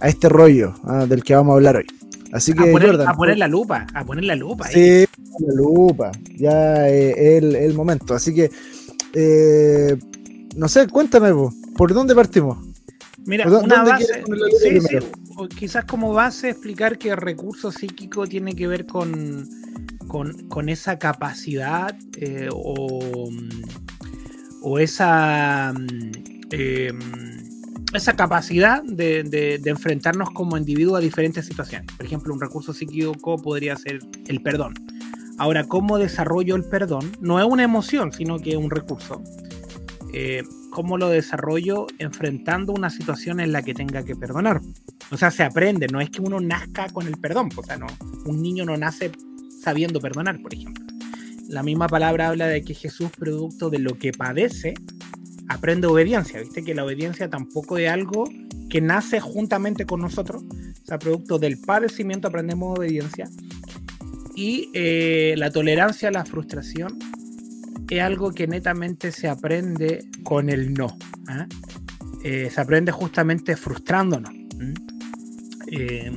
a 0.00 0.08
este 0.08 0.28
rollo 0.28 0.74
ah, 0.84 1.06
del 1.06 1.24
que 1.24 1.34
vamos 1.34 1.52
a 1.52 1.56
hablar 1.56 1.76
hoy. 1.76 1.86
Así 2.32 2.52
que 2.52 2.68
A 2.68 2.72
poner, 2.72 2.90
Jordan, 2.90 3.08
a 3.08 3.14
poner 3.14 3.38
la 3.38 3.48
lupa, 3.48 3.86
a 3.92 4.04
poner 4.04 4.24
la 4.24 4.36
lupa. 4.36 4.66
ahí. 4.66 4.74
sí, 4.74 5.06
la 5.40 5.54
lupa, 5.56 6.12
ya 6.36 6.88
eh, 6.88 7.10
es 7.10 7.42
el, 7.42 7.56
el 7.56 7.74
momento. 7.74 8.14
Así 8.14 8.32
que 8.32 8.50
eh, 9.14 9.96
no 10.58 10.68
sé, 10.68 10.86
cuéntame, 10.88 11.32
po, 11.32 11.52
¿por 11.76 11.92
dónde 11.94 12.14
partimos? 12.14 12.58
Mira, 13.24 13.44
¿Por 13.44 13.52
dó- 13.54 13.60
una 13.64 13.82
base, 13.84 14.24
sí, 14.60 14.80
sí, 14.80 14.96
o 15.36 15.48
quizás 15.48 15.84
como 15.84 16.12
base 16.12 16.50
explicar 16.50 16.98
que 16.98 17.10
el 17.10 17.16
recurso 17.16 17.70
psíquico 17.70 18.26
tiene 18.26 18.54
que 18.54 18.66
ver 18.66 18.86
con, 18.86 19.48
con, 20.06 20.48
con 20.48 20.68
esa 20.68 20.98
capacidad 20.98 21.94
eh, 22.16 22.48
o, 22.52 23.28
o 24.62 24.78
esa, 24.78 25.72
mm, 25.78 26.10
eh, 26.50 26.92
esa 27.94 28.14
capacidad 28.16 28.82
de, 28.82 29.22
de- 29.24 29.58
de 29.58 29.70
enfrentarnos 29.70 30.30
como 30.30 30.56
individuo 30.56 30.96
a 30.96 31.00
diferentes 31.00 31.46
situaciones. 31.46 31.90
Por 31.96 32.06
ejemplo, 32.06 32.32
un 32.34 32.40
recurso 32.40 32.72
psíquico 32.72 33.36
podría 33.40 33.76
ser 33.76 34.00
el 34.26 34.42
perdón. 34.42 34.74
Ahora, 35.38 35.64
¿cómo 35.64 35.98
desarrollo 35.98 36.56
el 36.56 36.64
perdón? 36.64 37.12
No 37.20 37.38
es 37.38 37.46
una 37.46 37.62
emoción, 37.62 38.12
sino 38.12 38.38
que 38.40 38.50
es 38.50 38.56
un 38.56 38.70
recurso. 38.70 39.22
Eh, 40.12 40.42
¿Cómo 40.70 40.98
lo 40.98 41.08
desarrollo 41.08 41.86
enfrentando 41.98 42.72
una 42.72 42.90
situación 42.90 43.40
en 43.40 43.52
la 43.52 43.62
que 43.62 43.74
tenga 43.74 44.04
que 44.04 44.14
perdonar? 44.14 44.60
O 45.10 45.16
sea, 45.16 45.30
se 45.30 45.42
aprende, 45.42 45.86
no 45.88 46.00
es 46.00 46.10
que 46.10 46.20
uno 46.20 46.40
nazca 46.40 46.88
con 46.88 47.06
el 47.06 47.16
perdón, 47.16 47.48
o 47.56 47.62
sea, 47.62 47.76
no, 47.76 47.86
un 48.24 48.42
niño 48.42 48.64
no 48.64 48.76
nace 48.76 49.10
sabiendo 49.60 50.00
perdonar, 50.00 50.40
por 50.40 50.54
ejemplo. 50.54 50.84
La 51.48 51.62
misma 51.62 51.88
palabra 51.88 52.28
habla 52.28 52.46
de 52.46 52.62
que 52.62 52.74
Jesús, 52.74 53.10
producto 53.18 53.70
de 53.70 53.78
lo 53.78 53.98
que 53.98 54.12
padece, 54.12 54.74
aprende 55.48 55.86
obediencia, 55.86 56.40
¿viste? 56.40 56.62
Que 56.62 56.74
la 56.74 56.84
obediencia 56.84 57.28
tampoco 57.28 57.78
es 57.78 57.88
algo 57.88 58.24
que 58.68 58.80
nace 58.80 59.18
juntamente 59.20 59.86
con 59.86 60.00
nosotros, 60.00 60.42
o 60.42 60.86
sea, 60.86 60.98
producto 60.98 61.38
del 61.38 61.58
padecimiento 61.58 62.28
aprendemos 62.28 62.78
obediencia. 62.78 63.28
Y 64.36 64.70
eh, 64.74 65.34
la 65.36 65.50
tolerancia 65.50 66.10
a 66.10 66.12
la 66.12 66.24
frustración 66.24 66.98
es 67.90 68.02
algo 68.02 68.32
que 68.32 68.46
netamente 68.46 69.12
se 69.12 69.28
aprende 69.28 70.04
con 70.22 70.50
el 70.50 70.74
no. 70.74 70.96
¿ah? 71.28 71.46
Eh, 72.22 72.50
se 72.50 72.60
aprende 72.60 72.92
justamente 72.92 73.56
frustrándonos. 73.56 74.32
Eh, 75.70 76.12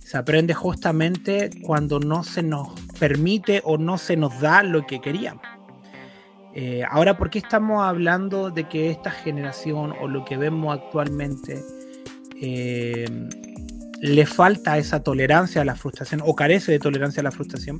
se 0.00 0.16
aprende 0.16 0.54
justamente 0.54 1.50
cuando 1.62 2.00
no 2.00 2.24
se 2.24 2.42
nos 2.42 2.68
permite 2.98 3.60
o 3.64 3.78
no 3.78 3.98
se 3.98 4.16
nos 4.16 4.40
da 4.40 4.62
lo 4.62 4.86
que 4.86 5.00
queríamos. 5.00 5.42
Eh, 6.54 6.84
ahora, 6.88 7.16
¿por 7.16 7.30
qué 7.30 7.38
estamos 7.38 7.84
hablando 7.84 8.50
de 8.50 8.68
que 8.68 8.90
esta 8.90 9.10
generación 9.10 9.92
o 10.00 10.06
lo 10.06 10.24
que 10.24 10.36
vemos 10.36 10.78
actualmente 10.78 11.62
le 14.00 14.26
falta 14.26 14.76
esa 14.76 15.02
tolerancia 15.02 15.62
a 15.62 15.64
la 15.64 15.74
frustración 15.74 16.20
o 16.24 16.34
carece 16.34 16.72
de 16.72 16.78
tolerancia 16.78 17.20
a 17.20 17.24
la 17.24 17.30
frustración? 17.30 17.78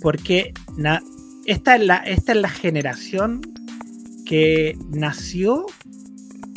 Porque 0.00 0.54
esta, 1.46 1.76
es 1.76 1.84
la, 1.86 1.96
esta 1.98 2.32
es 2.32 2.38
la 2.38 2.48
generación 2.48 3.40
que 4.24 4.76
nació 4.90 5.66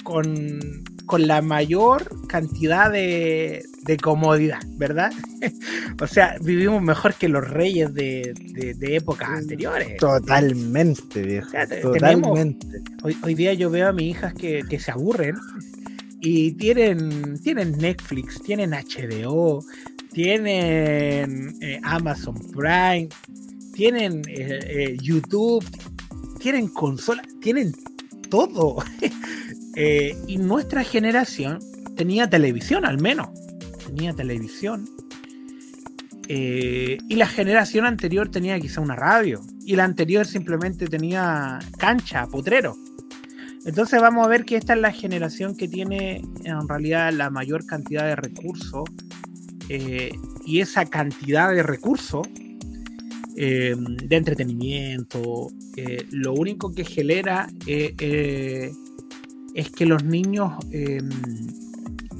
con, 0.03 0.50
con 1.05 1.27
la 1.27 1.41
mayor 1.41 2.27
cantidad 2.27 2.91
de, 2.91 3.63
de 3.84 3.98
comodidad, 3.98 4.60
¿verdad? 4.77 5.12
o 6.01 6.08
sea, 6.08 6.36
vivimos 6.41 6.81
mejor 6.81 7.13
que 7.13 7.29
los 7.29 7.48
reyes 7.48 7.93
de, 7.93 8.34
de- 8.53 8.74
de 8.74 8.96
épocas 8.96 9.29
anteriores. 9.29 9.98
Totalmente, 9.98 11.22
viejo. 11.22 11.48
O 11.48 11.51
sea, 11.51 11.67
te- 11.67 11.81
Totalmente. 11.81 12.67
Hoy, 13.03 13.15
hoy 13.24 13.36
día 13.36 13.53
yo 13.53 13.69
veo 13.69 13.89
a 13.89 13.93
mis 13.93 14.12
hijas 14.12 14.34
que, 14.34 14.63
que 14.67 14.79
se 14.79 14.91
aburren 14.91 15.36
y 16.22 16.51
tienen, 16.53 17.39
tienen 17.41 17.72
Netflix, 17.77 18.41
tienen 18.41 18.72
HBO, 18.72 19.63
tienen 20.12 21.55
eh, 21.62 21.79
Amazon 21.84 22.36
Prime, 22.51 23.08
tienen 23.79 24.24
eh, 24.27 24.59
eh, 24.62 24.98
YouTube, 25.01 25.65
tienen 26.38 26.67
consola, 26.67 27.24
tienen 27.41 27.74
todo. 28.29 28.83
Eh, 29.75 30.17
y 30.27 30.38
nuestra 30.39 30.83
generación 30.83 31.59
tenía 31.95 32.29
televisión 32.29 32.86
al 32.86 33.00
menos, 33.00 33.29
tenía 33.86 34.12
televisión. 34.13 34.89
Y 36.27 37.15
la 37.15 37.27
generación 37.27 37.86
anterior 37.86 38.29
tenía 38.29 38.59
quizá 38.59 38.81
una 38.81 38.95
radio. 38.95 39.39
Y 39.63 39.77
la 39.77 39.86
anterior 39.86 40.25
simplemente 40.25 40.88
tenía 40.88 41.59
cancha, 41.77 42.27
potrero. 42.27 42.75
Entonces 43.63 44.01
vamos 44.01 44.25
a 44.25 44.29
ver 44.29 44.43
que 44.43 44.57
esta 44.57 44.74
es 44.74 44.81
la 44.81 44.91
generación 44.91 45.55
que 45.55 45.69
tiene 45.69 46.24
en 46.43 46.67
realidad 46.67 47.13
la 47.13 47.29
mayor 47.29 47.65
cantidad 47.65 48.03
de 48.03 48.17
recursos. 48.17 48.83
y 49.69 50.59
esa 50.59 50.86
cantidad 50.86 51.53
de 51.53 51.63
recursos 51.63 52.27
eh, 53.41 53.74
de 53.77 54.15
entretenimiento, 54.17 55.48
eh, 55.77 56.05
lo 56.12 56.34
único 56.34 56.74
que 56.74 56.84
genera 56.84 57.48
eh, 57.67 58.69
es 59.55 59.69
que 59.72 59.86
los 59.86 60.03
niños 60.03 60.53
eh, 60.74 61.00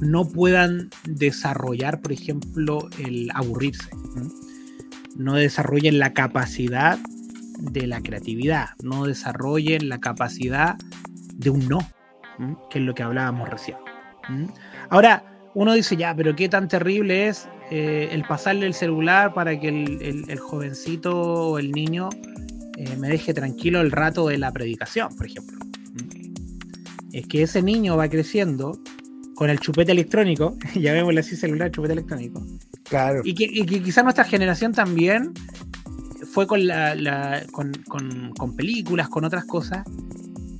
no 0.00 0.26
puedan 0.26 0.88
desarrollar, 1.04 2.00
por 2.00 2.12
ejemplo, 2.12 2.88
el 2.98 3.30
aburrirse. 3.34 3.90
No 5.14 5.34
desarrollen 5.34 5.98
la 5.98 6.14
capacidad 6.14 6.98
de 7.58 7.86
la 7.86 8.00
creatividad, 8.00 8.70
no 8.82 9.04
desarrollen 9.04 9.90
la 9.90 10.00
capacidad 10.00 10.76
de 11.34 11.50
un 11.50 11.68
no, 11.68 11.86
que 12.70 12.78
es 12.78 12.84
lo 12.86 12.94
que 12.94 13.02
hablábamos 13.02 13.46
recién. 13.50 13.76
Ahora, 14.88 15.50
uno 15.52 15.74
dice, 15.74 15.98
ya, 15.98 16.14
pero 16.14 16.34
qué 16.34 16.48
tan 16.48 16.66
terrible 16.66 17.28
es 17.28 17.46
eh, 17.70 18.08
el 18.12 18.24
pasarle 18.24 18.66
el 18.66 18.74
celular 18.74 19.32
para 19.34 19.58
que 19.58 19.68
el, 19.68 20.02
el- 20.02 20.30
el 20.30 20.38
jovencito 20.38 21.16
o 21.20 21.58
el 21.58 21.70
niño 21.72 22.08
eh, 22.76 22.96
me 22.98 23.08
deje 23.08 23.32
tranquilo 23.34 23.80
el 23.80 23.90
rato 23.90 24.26
de 24.28 24.38
la 24.38 24.52
predicación, 24.52 25.14
por 25.16 25.26
ejemplo. 25.26 25.58
¿m? 25.98 26.32
Es 27.12 27.26
que 27.26 27.42
ese 27.42 27.62
niño 27.62 27.96
va 27.96 28.08
creciendo 28.08 28.78
con 29.34 29.50
el 29.50 29.58
chupete 29.60 29.92
electrónico, 29.92 30.56
llamémosle 30.74 31.20
así 31.20 31.36
celular, 31.36 31.70
chupete 31.70 31.92
electrónico, 31.94 32.44
Claro. 32.84 33.22
y 33.24 33.34
que, 33.34 33.44
y 33.44 33.64
que 33.66 33.82
quizá 33.82 34.02
nuestra 34.02 34.24
generación 34.24 34.72
también 34.72 35.32
fue 36.32 36.46
con, 36.46 36.66
la, 36.66 36.94
la- 36.94 37.42
con, 37.52 37.72
con- 37.88 38.32
con 38.36 38.54
películas, 38.56 39.08
con 39.08 39.24
otras 39.24 39.44
cosas, 39.44 39.84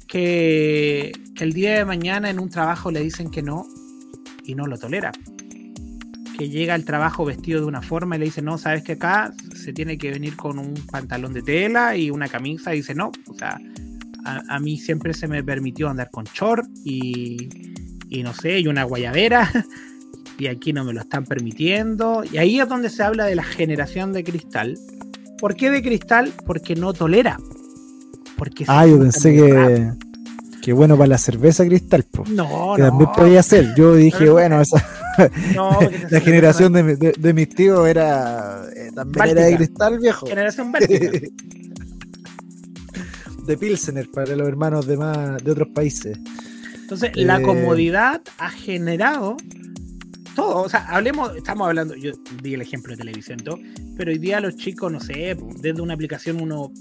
que, 0.07 1.13
que 1.35 1.45
el 1.45 1.53
día 1.53 1.75
de 1.79 1.85
mañana 1.85 2.31
en 2.31 2.41
un 2.41 2.49
trabajo 2.51 2.91
le 2.91 3.01
dicen 3.01 3.31
que 3.31 3.43
no 3.43 3.67
y 4.45 4.55
no 4.55 4.67
lo 4.67 4.77
tolera. 4.79 5.13
Que 6.41 6.49
llega 6.49 6.73
al 6.75 6.85
trabajo 6.87 7.25
vestido 7.27 7.61
de 7.61 7.67
una 7.67 7.83
forma 7.83 8.17
y 8.17 8.19
le 8.21 8.25
dicen, 8.25 8.47
no, 8.47 8.57
sabes 8.57 8.83
que 8.83 8.93
acá 8.93 9.33
se 9.55 9.73
tiene 9.75 9.99
que 9.99 10.11
venir 10.11 10.37
con 10.37 10.59
un 10.59 10.73
pantalón 10.91 11.35
de 11.35 11.43
tela 11.43 11.95
y 11.97 12.11
una 12.11 12.29
camisa. 12.29 12.73
Y 12.75 12.79
dice, 12.79 12.95
no, 12.95 13.13
o 13.29 13.35
sea, 13.35 13.59
a, 14.25 14.43
a 14.49 14.59
mí 14.59 14.79
siempre 14.79 15.13
se 15.13 15.29
me 15.29 15.45
permitió 15.45 15.91
andar 15.91 16.09
con 16.11 16.25
short 16.25 16.65
y, 16.83 17.49
y 18.09 18.23
no 18.23 18.33
sé, 18.33 18.59
y 18.61 18.69
una 18.69 18.85
guayabera. 18.85 19.51
y 20.39 20.47
aquí 20.47 20.73
no 20.73 20.83
me 20.85 20.95
lo 20.95 21.01
están 21.01 21.25
permitiendo. 21.27 22.23
Y 22.33 22.39
ahí 22.39 22.59
es 22.59 22.67
donde 22.69 22.89
se 22.89 23.03
habla 23.03 23.27
de 23.27 23.35
la 23.35 23.45
generación 23.45 24.15
de 24.15 24.25
cristal. 24.25 24.79
¿Por 25.39 25.55
qué 25.57 25.71
de 25.71 25.83
cristal? 25.83 26.33
Porque 26.47 26.75
no 26.75 26.95
tolera. 26.95 27.39
Porque 28.39 28.65
Ah, 28.67 28.87
yo 28.87 28.99
pensé 28.99 29.31
rápido. 29.53 29.97
que. 30.63 30.73
Bueno 30.73 30.97
para 30.97 31.09
la 31.09 31.19
cerveza 31.19 31.67
cristal, 31.67 32.05
po. 32.11 32.25
No, 32.31 32.75
que 32.77 32.83
no. 32.83 32.89
también 32.89 33.11
podía 33.15 33.43
ser. 33.43 33.75
Yo 33.75 33.95
dije, 33.95 34.31
bueno, 34.31 34.61
esa- 34.61 34.83
no, 35.55 35.79
la 36.11 36.21
generación 36.21 36.73
de, 36.73 36.97
de- 36.97 37.13
de 37.19 37.35
mis 37.35 37.49
tíos 37.49 37.87
era 37.89 38.65
eh, 38.77 38.91
también 38.95 39.29
era 39.29 39.45
de 39.47 39.57
cristal, 39.57 39.99
viejo. 39.99 40.27
Generación 40.27 40.73
báltica. 40.73 41.11
de 43.47 43.57
Pilsener 43.59 44.09
para 44.11 44.37
los 44.37 44.47
hermanos 44.49 44.87
de 44.87 44.97
más 44.97 45.43
de 45.43 45.51
otros 45.53 45.69
países. 45.75 46.19
Entonces, 46.75 47.11
la 47.17 47.39
Eh. 47.39 47.43
comodidad 47.43 48.21
ha 48.39 48.51
generado 48.51 49.37
todo. 50.37 50.63
O 50.63 50.69
sea, 50.69 50.81
hablemos, 50.89 51.37
estamos 51.37 51.67
hablando, 51.69 51.95
yo 51.97 52.13
di 52.43 52.55
el 52.55 52.63
ejemplo 52.63 52.93
de 52.93 52.99
televisión 52.99 53.39
y 53.41 53.45
todo, 53.45 53.59
pero 53.97 54.11
hoy 54.13 54.19
día 54.19 54.41
los 54.41 54.57
chicos, 54.57 54.91
no 54.93 55.01
sé, 55.01 55.37
desde 55.61 55.81
una 55.81 55.95
aplicación 55.95 56.41
uno 56.41 56.73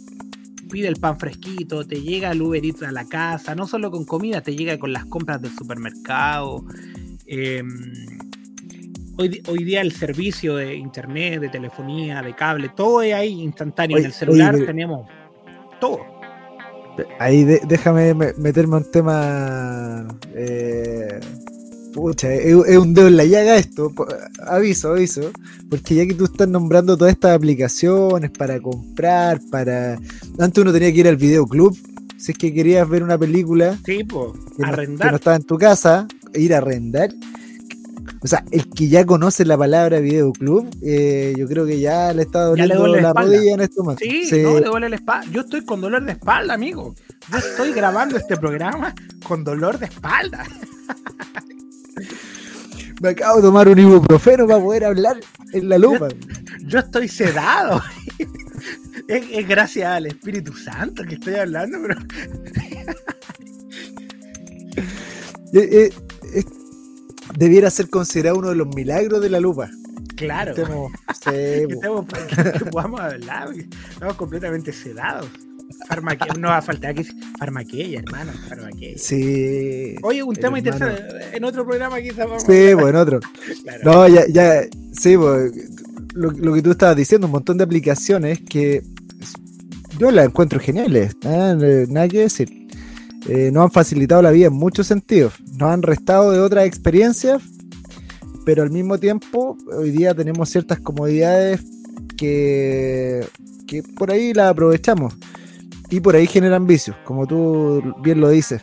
pide 0.72 0.88
el 0.88 0.98
pan 0.98 1.18
fresquito, 1.20 1.86
te 1.86 2.02
llega 2.02 2.32
el 2.32 2.42
Uber 2.42 2.64
Eats 2.64 2.84
a 2.84 2.92
la 2.92 3.06
casa, 3.06 3.56
no 3.56 3.66
solo 3.68 3.90
con 3.90 4.06
comida, 4.06 4.42
te 4.42 4.56
llega 4.56 4.78
con 4.78 4.94
las 4.94 5.06
compras 5.06 5.42
del 5.42 5.52
supermercado. 5.56 6.64
Eh, 7.26 7.64
hoy, 9.48 9.64
día 9.64 9.82
el 9.82 9.92
servicio 9.92 10.56
de 10.56 10.76
internet, 10.76 11.42
de 11.42 11.50
telefonía, 11.50 12.22
de 12.22 12.34
cable, 12.36 12.70
todo 12.76 13.02
es 13.02 13.14
ahí 13.14 13.42
instantáneo. 13.42 13.96
Oye, 13.98 14.06
en 14.06 14.12
el 14.12 14.14
celular 14.14 14.56
oye, 14.56 14.66
tenemos 14.66 15.08
todo. 15.80 16.00
Ahí 17.20 17.44
de- 17.46 17.62
déjame 17.68 18.14
me- 18.14 18.34
meterme 18.38 18.78
un 18.78 18.92
tema 18.92 20.06
eh, 20.36 21.20
Pucha, 21.94 22.32
es, 22.34 22.56
es 22.68 22.78
un 22.78 22.94
dedo 22.94 23.08
en 23.08 23.18
la 23.18 23.26
llaga 23.26 23.56
esto. 23.56 23.92
Aviso, 24.48 24.92
aviso. 24.92 25.32
Porque 25.70 25.96
ya 25.96 26.06
que 26.06 26.14
tú 26.14 26.26
estás 26.26 26.48
nombrando 26.48 26.96
todas 26.96 27.14
estas 27.14 27.36
aplicaciones 27.36 28.30
para 28.32 28.60
comprar, 28.60 29.40
para. 29.50 29.98
Antes 30.38 30.62
uno 30.62 30.72
tenía 30.72 30.92
que 30.94 31.00
ir 31.00 31.08
al 31.08 31.16
videoclub. 31.18 31.76
Si 32.18 32.34
es 32.34 32.38
que 32.38 32.54
querías 32.54 32.88
ver 32.88 33.02
una 33.02 33.18
película 33.18 33.78
Sí, 33.86 34.04
pues, 34.04 34.34
que 34.34 34.38
no, 34.40 34.56
que 34.58 34.62
no 34.62 34.68
arrendar. 34.68 35.14
estaba 35.16 35.36
en 35.38 35.44
tu 35.44 35.58
casa, 35.58 36.06
ir 36.36 36.54
a 36.54 36.58
arrendar. 36.58 37.10
O 38.22 38.28
sea, 38.28 38.44
el 38.52 38.70
que 38.70 38.88
ya 38.90 39.06
conoce 39.06 39.46
la 39.46 39.58
palabra 39.58 40.00
videoclub, 40.00 40.70
eh, 40.82 41.34
yo 41.38 41.48
creo 41.48 41.66
que 41.66 41.80
ya 41.80 42.14
le 42.14 42.24
está 42.24 42.40
le 42.40 42.46
doliendo 42.50 42.76
duele 42.80 43.02
la 43.02 43.14
la 43.14 43.22
rodilla 43.22 43.54
en 43.54 43.62
este 43.62 43.82
momento. 43.82 44.04
Sí, 44.04 44.26
Sí. 44.26 44.42
no, 44.44 44.60
le 44.60 44.66
duele 44.68 44.90
la 44.90 44.96
espalda. 44.98 45.32
Yo 45.32 45.42
estoy 45.42 45.66
con 45.66 45.82
dolor 45.82 46.04
de 46.06 46.12
espalda, 46.14 46.54
amigo. 46.54 46.96
Yo 47.32 47.38
estoy 47.38 47.72
grabando 47.74 48.18
este 48.18 48.36
programa 48.38 48.94
con 49.24 49.44
dolor 49.44 49.78
de 49.80 49.86
espalda. 49.86 50.44
Me 53.02 53.10
acabo 53.10 53.38
de 53.38 53.44
tomar 53.44 53.68
un 53.70 53.80
ibuprofeno 53.80 54.46
para 54.48 54.60
poder 54.62 54.84
hablar 54.86 55.18
en 55.54 55.70
la 55.70 55.78
lupa. 55.78 56.10
Yo 56.66 56.80
estoy 56.80 57.08
sedado. 57.08 57.82
Es, 59.08 59.24
es 59.32 59.48
gracias 59.48 59.88
al 59.88 60.06
Espíritu 60.08 60.54
Santo 60.54 61.04
que 61.04 61.16
estoy 61.16 61.36
hablando, 61.36 61.78
pero 61.82 61.96
Eh, 65.54 65.90
eh, 66.34 66.44
debiera 67.38 67.70
ser 67.70 67.90
considerado 67.90 68.38
uno 68.40 68.50
de 68.50 68.56
los 68.56 68.68
milagros 68.76 69.22
de 69.22 69.30
la 69.30 69.40
lupa. 69.40 69.70
claro. 70.16 70.52
Estemos- 70.52 70.92
sí, 71.24 71.68
que 72.60 72.66
podamos 72.72 73.00
hablar, 73.00 73.50
estamos 73.92 74.16
completamente 74.16 74.72
sedados. 74.74 75.28
Farmaque- 75.88 76.38
no 76.38 76.48
va 76.50 76.58
a 76.58 76.62
faltar 76.62 76.94
que 76.96 77.06
farmaqueya, 77.38 78.00
hermano, 78.00 78.32
farmaqueya. 78.50 78.98
Sí. 78.98 79.96
Oye, 80.02 80.24
un 80.24 80.36
tema 80.36 80.58
hermano. 80.60 80.88
interesante. 80.90 81.38
En 81.38 81.44
otro 81.44 81.66
programa 81.66 82.02
quizás 82.02 82.18
vamos 82.28 82.44
Sí, 82.44 82.74
bueno, 82.74 83.00
otro. 83.02 83.20
Claro. 83.64 83.82
No, 83.84 84.08
ya, 84.08 84.24
ya, 84.30 84.62
sí, 84.94 85.16
pues, 85.16 85.52
lo, 86.16 86.32
lo 86.32 86.54
que 86.54 86.62
tú 86.64 86.72
estabas 86.72 86.98
diciendo, 86.98 87.28
un 87.28 87.32
montón 87.34 87.58
de 87.58 87.64
aplicaciones 87.64 88.40
que 88.42 88.84
yo 90.00 90.12
las 90.12 90.26
encuentro 90.26 90.60
geniales, 90.60 91.16
nada, 91.24 91.56
nada 91.88 92.08
que 92.08 92.20
decir. 92.20 92.50
Eh, 93.28 93.52
nos 93.52 93.66
han 93.66 93.72
facilitado 93.72 94.22
la 94.22 94.32
vida 94.32 94.48
en 94.48 94.54
muchos 94.54 94.88
sentidos, 94.88 95.34
nos 95.58 95.70
han 95.70 95.82
restado 95.82 96.32
de 96.32 96.40
otras 96.40 96.66
experiencias, 96.66 97.42
pero 98.46 98.64
al 98.64 98.72
mismo 98.72 98.98
tiempo 98.98 99.58
hoy 99.76 99.92
día 99.92 100.16
tenemos 100.16 100.50
ciertas 100.50 100.80
comodidades 100.80 101.62
que, 102.18 103.26
que 103.68 103.84
por 103.84 104.12
ahí 104.12 104.34
las 104.34 104.52
aprovechamos 104.52 105.16
y 105.90 106.00
por 106.00 106.16
ahí 106.16 106.28
generan 106.28 106.66
vicios, 106.66 106.96
como 107.04 107.28
tú 107.28 107.84
bien 108.02 108.22
lo 108.22 108.30
dices. 108.30 108.62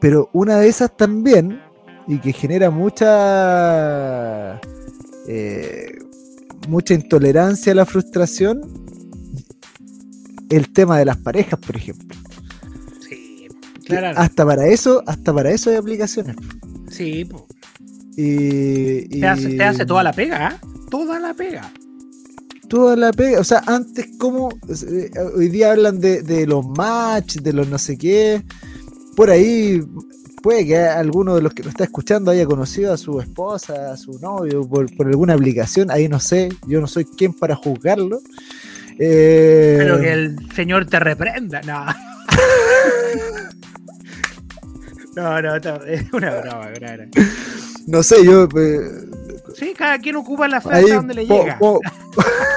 Pero 0.00 0.28
una 0.32 0.58
de 0.58 0.68
esas 0.68 0.96
también, 0.96 1.60
y 2.06 2.18
que 2.18 2.32
genera 2.32 2.70
mucha 2.70 4.60
eh, 5.26 5.98
mucha 6.68 6.94
intolerancia 6.94 7.72
a 7.72 7.74
la 7.74 7.86
frustración, 7.86 8.62
el 10.48 10.72
tema 10.72 10.98
de 10.98 11.04
las 11.04 11.18
parejas, 11.18 11.58
por 11.58 11.76
ejemplo. 11.76 12.16
Claro. 13.88 14.18
Hasta 14.18 14.44
para 14.44 14.66
eso, 14.66 15.02
hasta 15.06 15.32
para 15.32 15.50
eso 15.50 15.70
hay 15.70 15.76
aplicaciones. 15.76 16.36
Sí, 16.90 17.24
po. 17.24 17.46
Y, 18.16 19.16
y 19.16 19.20
te, 19.20 19.26
hace, 19.26 19.48
te 19.50 19.64
hace 19.64 19.86
toda 19.86 20.02
la 20.02 20.12
pega, 20.12 20.48
¿ah? 20.48 20.58
Toda 20.90 21.18
la 21.20 21.34
pega. 21.34 21.70
toda 22.68 22.96
la 22.96 23.12
pega. 23.12 23.40
O 23.40 23.44
sea, 23.44 23.62
antes 23.66 24.08
como 24.18 24.50
eh, 24.68 25.10
hoy 25.36 25.48
día 25.48 25.72
hablan 25.72 26.00
de, 26.00 26.22
de 26.22 26.46
los 26.46 26.66
match, 26.66 27.36
de 27.36 27.52
los 27.52 27.68
no 27.68 27.78
sé 27.78 27.96
qué. 27.96 28.42
Por 29.16 29.30
ahí 29.30 29.82
puede 30.42 30.66
que 30.66 30.76
alguno 30.78 31.34
de 31.34 31.42
los 31.42 31.52
que 31.54 31.62
lo 31.62 31.70
está 31.70 31.84
escuchando 31.84 32.30
haya 32.30 32.46
conocido 32.46 32.92
a 32.92 32.96
su 32.96 33.20
esposa, 33.20 33.92
a 33.92 33.96
su 33.96 34.18
novio 34.20 34.68
por, 34.68 34.94
por 34.96 35.06
alguna 35.06 35.34
aplicación. 35.34 35.90
Ahí 35.90 36.08
no 36.08 36.20
sé, 36.20 36.48
yo 36.66 36.80
no 36.80 36.86
soy 36.86 37.04
quien 37.04 37.32
para 37.34 37.54
juzgarlo. 37.54 38.20
Eh, 38.98 39.76
Pero 39.78 40.00
que 40.00 40.12
el 40.12 40.36
señor 40.54 40.86
te 40.86 40.98
reprenda. 40.98 41.60
No. 41.62 41.86
No, 45.22 45.42
no, 45.42 45.56
es 45.86 46.12
una 46.12 46.30
broma, 46.40 46.68
una 46.76 46.92
broma. 46.96 47.10
No 47.86 48.02
sé, 48.02 48.24
yo 48.24 48.44
eh, 48.56 48.80
Sí, 49.54 49.74
cada 49.76 49.98
quien 49.98 50.14
ocupa 50.16 50.46
la 50.46 50.58
hasta 50.58 50.80
donde 50.80 51.14
le 51.14 51.26
po- 51.26 51.40
llega. 51.42 51.58
po- 51.58 51.80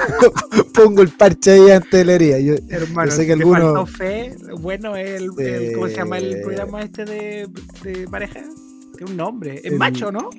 pongo 0.74 1.02
el 1.02 1.08
parche 1.08 1.52
ahí 1.52 1.70
antes 1.70 1.90
de 1.90 2.04
la 2.04 2.12
herida. 2.12 2.38
Yo, 2.38 2.54
Hermano, 2.68 3.10
yo 3.10 3.16
sé 3.16 3.22
si 3.22 3.26
que 3.28 3.36
te 3.36 3.42
alguno- 3.42 3.74
faltó 3.74 3.86
fe, 3.86 4.36
bueno, 4.60 4.94
el, 4.96 5.30
el- 5.38 5.72
¿cómo 5.74 5.88
se 5.88 5.96
llama 5.96 6.18
el 6.18 6.40
programa 6.42 6.82
este 6.82 7.04
de, 7.04 7.48
de 7.82 8.06
pareja? 8.08 8.40
Tiene 8.96 9.10
un 9.10 9.16
nombre. 9.16 9.54
Es 9.64 9.72
El- 9.72 9.78
macho, 9.78 10.12
¿no? 10.12 10.30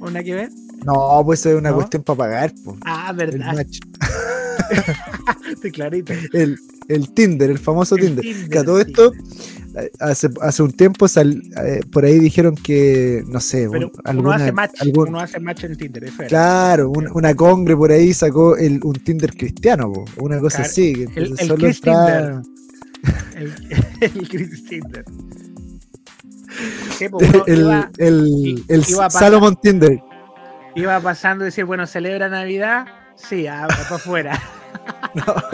¿O 0.00 0.06
nada 0.06 0.24
que 0.24 0.34
ver? 0.34 0.48
No, 0.84 1.22
pues 1.24 1.44
es 1.46 1.54
una 1.54 1.70
¿No? 1.70 1.76
cuestión 1.76 2.02
para 2.02 2.16
pagar. 2.18 2.52
po, 2.64 2.76
Ah, 2.84 3.08
el 3.10 3.16
verdad. 3.16 3.54
match. 3.54 3.78
Estoy 5.52 5.70
clarito. 5.70 6.12
El, 6.32 6.58
el 6.88 7.12
Tinder, 7.12 7.50
el 7.50 7.58
famoso 7.58 7.94
El 7.96 8.02
Tinder. 8.02 8.24
Tinder, 8.24 8.48
Que 8.48 8.58
a 8.58 8.64
todo 8.64 8.80
esto, 8.80 9.12
hace, 10.00 10.28
hace 10.40 10.62
un 10.62 10.72
tiempo 10.72 11.06
sal- 11.08 11.42
eh, 11.64 11.80
por 11.90 12.04
ahí 12.04 12.18
dijeron 12.18 12.54
que, 12.56 13.22
no 13.26 13.40
sé, 13.40 13.68
Pero 13.70 13.86
un- 13.88 13.92
uno 13.92 13.92
alguna- 14.04 14.34
hace 14.36 14.52
match, 14.52 14.70
algún- 14.80 15.08
uno 15.08 15.20
hace 15.20 15.40
match 15.40 15.64
en 15.64 15.76
Tinder, 15.76 16.04
es 16.04 16.12
claro, 16.28 16.90
un- 16.90 17.08
una 17.12 17.34
congre 17.34 17.76
por 17.76 17.90
ahí 17.92 18.12
sacó 18.14 18.56
el, 18.56 18.80
un 18.82 18.94
Tinder 18.94 19.34
cristiano, 19.36 19.92
po, 19.92 20.04
una 20.18 20.38
cosa 20.40 20.58
Claro, 20.58 20.70
así. 20.70 20.92
que 20.92 21.20
el- 21.20 21.34
el 21.38 21.48
solo 21.48 21.66
entra- 21.68 22.42
El, 23.36 23.52
el 24.00 24.28
Chris 24.28 24.64
Tinder. 24.66 25.04
Sí, 26.98 27.08
pues 27.08 27.26
el, 27.46 27.60
iba, 27.60 27.90
el, 27.96 28.62
el 28.68 28.84
Salomon 28.84 29.56
Tinder. 29.62 29.98
Iba 30.74 31.00
pasando 31.00 31.44
y 31.44 31.46
decir, 31.46 31.64
bueno, 31.64 31.86
celebra 31.86 32.28
Navidad. 32.28 32.86
Sí, 33.16 33.46
para 33.68 33.96
afuera. 33.96 34.40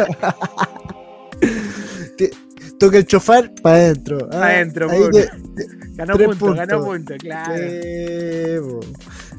Toca 2.79 2.99
el 2.99 3.07
chofar 3.07 3.53
para 3.63 3.77
adentro. 3.77 4.29
Pa' 4.29 4.47
adentro, 4.47 4.91
ahí 4.91 4.99
puro. 5.01 5.11
te- 5.11 5.29
Ganó 5.95 6.17
punto, 6.17 6.55
ganó 6.55 6.85
puntos. 6.85 6.87
punto, 6.87 7.15
claro. 7.19 8.81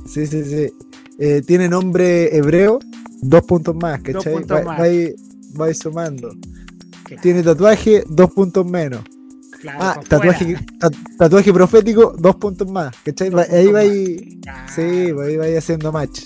Sí, 0.06 0.28
sí, 0.28 0.44
sí. 0.44 0.74
Eh, 1.20 1.42
tiene 1.48 1.70
nombre 1.70 2.36
hebreo, 2.36 2.80
dos 3.22 3.44
puntos 3.44 3.76
más, 3.76 4.02
Dos 4.04 4.16
¿cachai? 4.16 4.34
puntos 4.34 4.58
Va- 4.60 4.64
más. 4.64 4.80
va 4.80 4.84
sumando. 5.74 6.32
Claro, 7.04 7.22
Tiene 7.22 7.44
tatuaje, 7.44 8.04
dos 8.10 8.32
puntos 8.34 8.66
menos. 8.66 9.02
Claro, 9.62 9.80
Ah, 9.82 10.00
tatuaje, 10.08 10.56
tatuaje 11.18 11.54
profético, 11.54 12.16
dos 12.18 12.36
puntos 12.38 12.70
más. 12.72 12.94
¿Cachai? 13.04 13.30
Dos 13.30 13.48
ahí 13.50 13.68
va. 13.68 13.82
Claro. 14.42 14.72
Sí, 14.74 14.82
ahí 14.82 15.38
va 15.38 15.46
ahí 15.46 15.56
haciendo 15.56 15.92
match. 15.92 16.24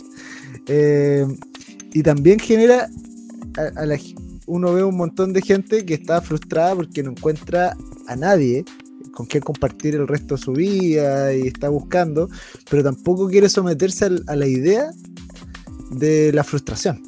Eh, 0.67 1.25
y 1.93 2.03
también 2.03 2.39
genera. 2.39 2.89
a- 3.55 3.81
a 3.81 3.85
la 3.85 3.99
uno 4.47 4.73
ve 4.73 4.83
un 4.83 4.97
montón 4.97 5.31
de 5.31 5.41
gente 5.43 5.85
que 5.85 5.93
está 5.93 6.21
frustrada 6.21 6.75
porque 6.75 7.03
no 7.03 7.11
encuentra 7.11 7.77
a 8.07 8.15
nadie 8.15 8.65
con 9.13 9.27
quien 9.27 9.43
compartir 9.43 9.93
el 9.95 10.07
resto 10.07 10.35
de 10.35 10.41
su 10.41 10.53
vida 10.53 11.33
y 11.35 11.47
está 11.47 11.69
buscando, 11.69 12.27
pero 12.69 12.83
tampoco 12.83 13.29
quiere 13.29 13.47
someterse 13.47 14.05
al- 14.05 14.23
a 14.27 14.35
la 14.35 14.47
idea 14.47 14.89
de 15.91 16.31
la 16.33 16.43
frustración. 16.43 17.03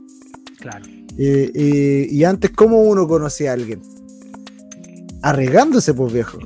Claro. 0.59 0.85
Eh, 1.17 1.51
eh, 1.55 2.07
y 2.11 2.23
antes, 2.25 2.51
¿cómo 2.51 2.81
uno 2.83 3.07
conocía 3.07 3.49
a 3.51 3.53
alguien? 3.55 3.81
Arregándose, 5.25 5.93
pues 5.93 6.13
viejo. 6.13 6.37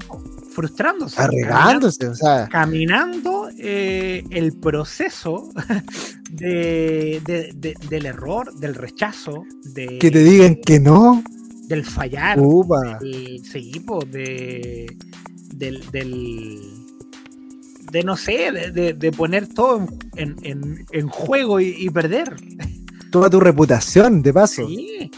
Frustrándose. 0.51 1.21
Arregándose, 1.21 2.07
o 2.07 2.15
sea, 2.15 2.47
Caminando 2.49 3.49
eh, 3.57 4.23
el 4.29 4.53
proceso 4.57 5.49
de, 6.31 7.21
de- 7.25 7.51
de- 7.55 7.75
del 7.89 8.05
error, 8.05 8.53
del 8.59 8.75
rechazo, 8.75 9.43
de, 9.73 9.97
que 9.99 10.09
te 10.09 10.23
digan 10.23 10.55
que 10.55 10.79
no. 10.79 11.21
del 11.67 11.83
fallar, 11.85 12.39
Upa. 12.39 12.97
del, 12.99 13.41
sí, 13.45 13.71
po, 13.85 13.99
de, 14.05 14.95
del, 15.55 15.83
del- 15.91 16.59
de 17.91 18.03
no 18.03 18.15
sé, 18.15 18.51
de, 18.51 18.71
de- 18.71 18.93
de 18.93 19.11
poner 19.11 19.47
todo 19.47 19.85
en, 20.15 20.35
en- 20.43 20.45
en- 20.45 20.85
en 20.91 21.07
juego 21.09 21.59
y, 21.59 21.75
y 21.77 21.89
perder. 21.89 22.35
Toda 23.11 23.29
tu 23.29 23.39
reputación, 23.39 24.21
de 24.21 24.33
paso. 24.33 24.67
Sí. 24.67 25.11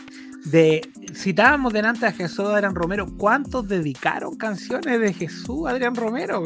De, 0.46 0.82
citábamos 1.14 1.74
delante 1.74 2.06
a 2.06 2.12
Jesús 2.12 2.48
Adrián 2.48 2.76
Romero. 2.76 3.06
¿Cuántos 3.18 3.68
dedicaron 3.68 4.36
canciones 4.36 5.00
de 5.00 5.14
Jesús 5.14 5.68
Adrián 5.68 5.96
Romero 5.96 6.44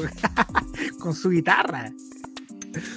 con 0.99 1.13
su 1.13 1.29
guitarra? 1.29 1.91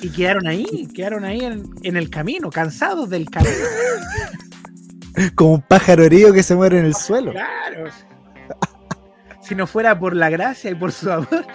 Y 0.03 0.11
quedaron 0.11 0.47
ahí, 0.47 0.89
quedaron 0.95 1.25
ahí 1.25 1.41
en, 1.41 1.65
en 1.83 1.97
el 1.97 2.11
camino, 2.11 2.51
cansados 2.51 3.09
del 3.11 3.31
camino. 3.31 3.55
Como 5.35 5.55
un 5.55 5.63
pájaro 5.63 6.05
herido 6.05 6.33
que 6.33 6.43
se 6.43 6.55
muere 6.55 6.79
en 6.81 6.85
el 6.87 6.95
suelo. 6.95 7.33
Claro. 7.33 7.91
Si 9.43 9.55
no 9.55 9.67
fuera 9.67 9.99
por 9.99 10.15
la 10.17 10.31
gracia 10.31 10.71
y 10.71 10.75
por 10.75 10.93
su 10.93 11.11
amor, 11.11 11.47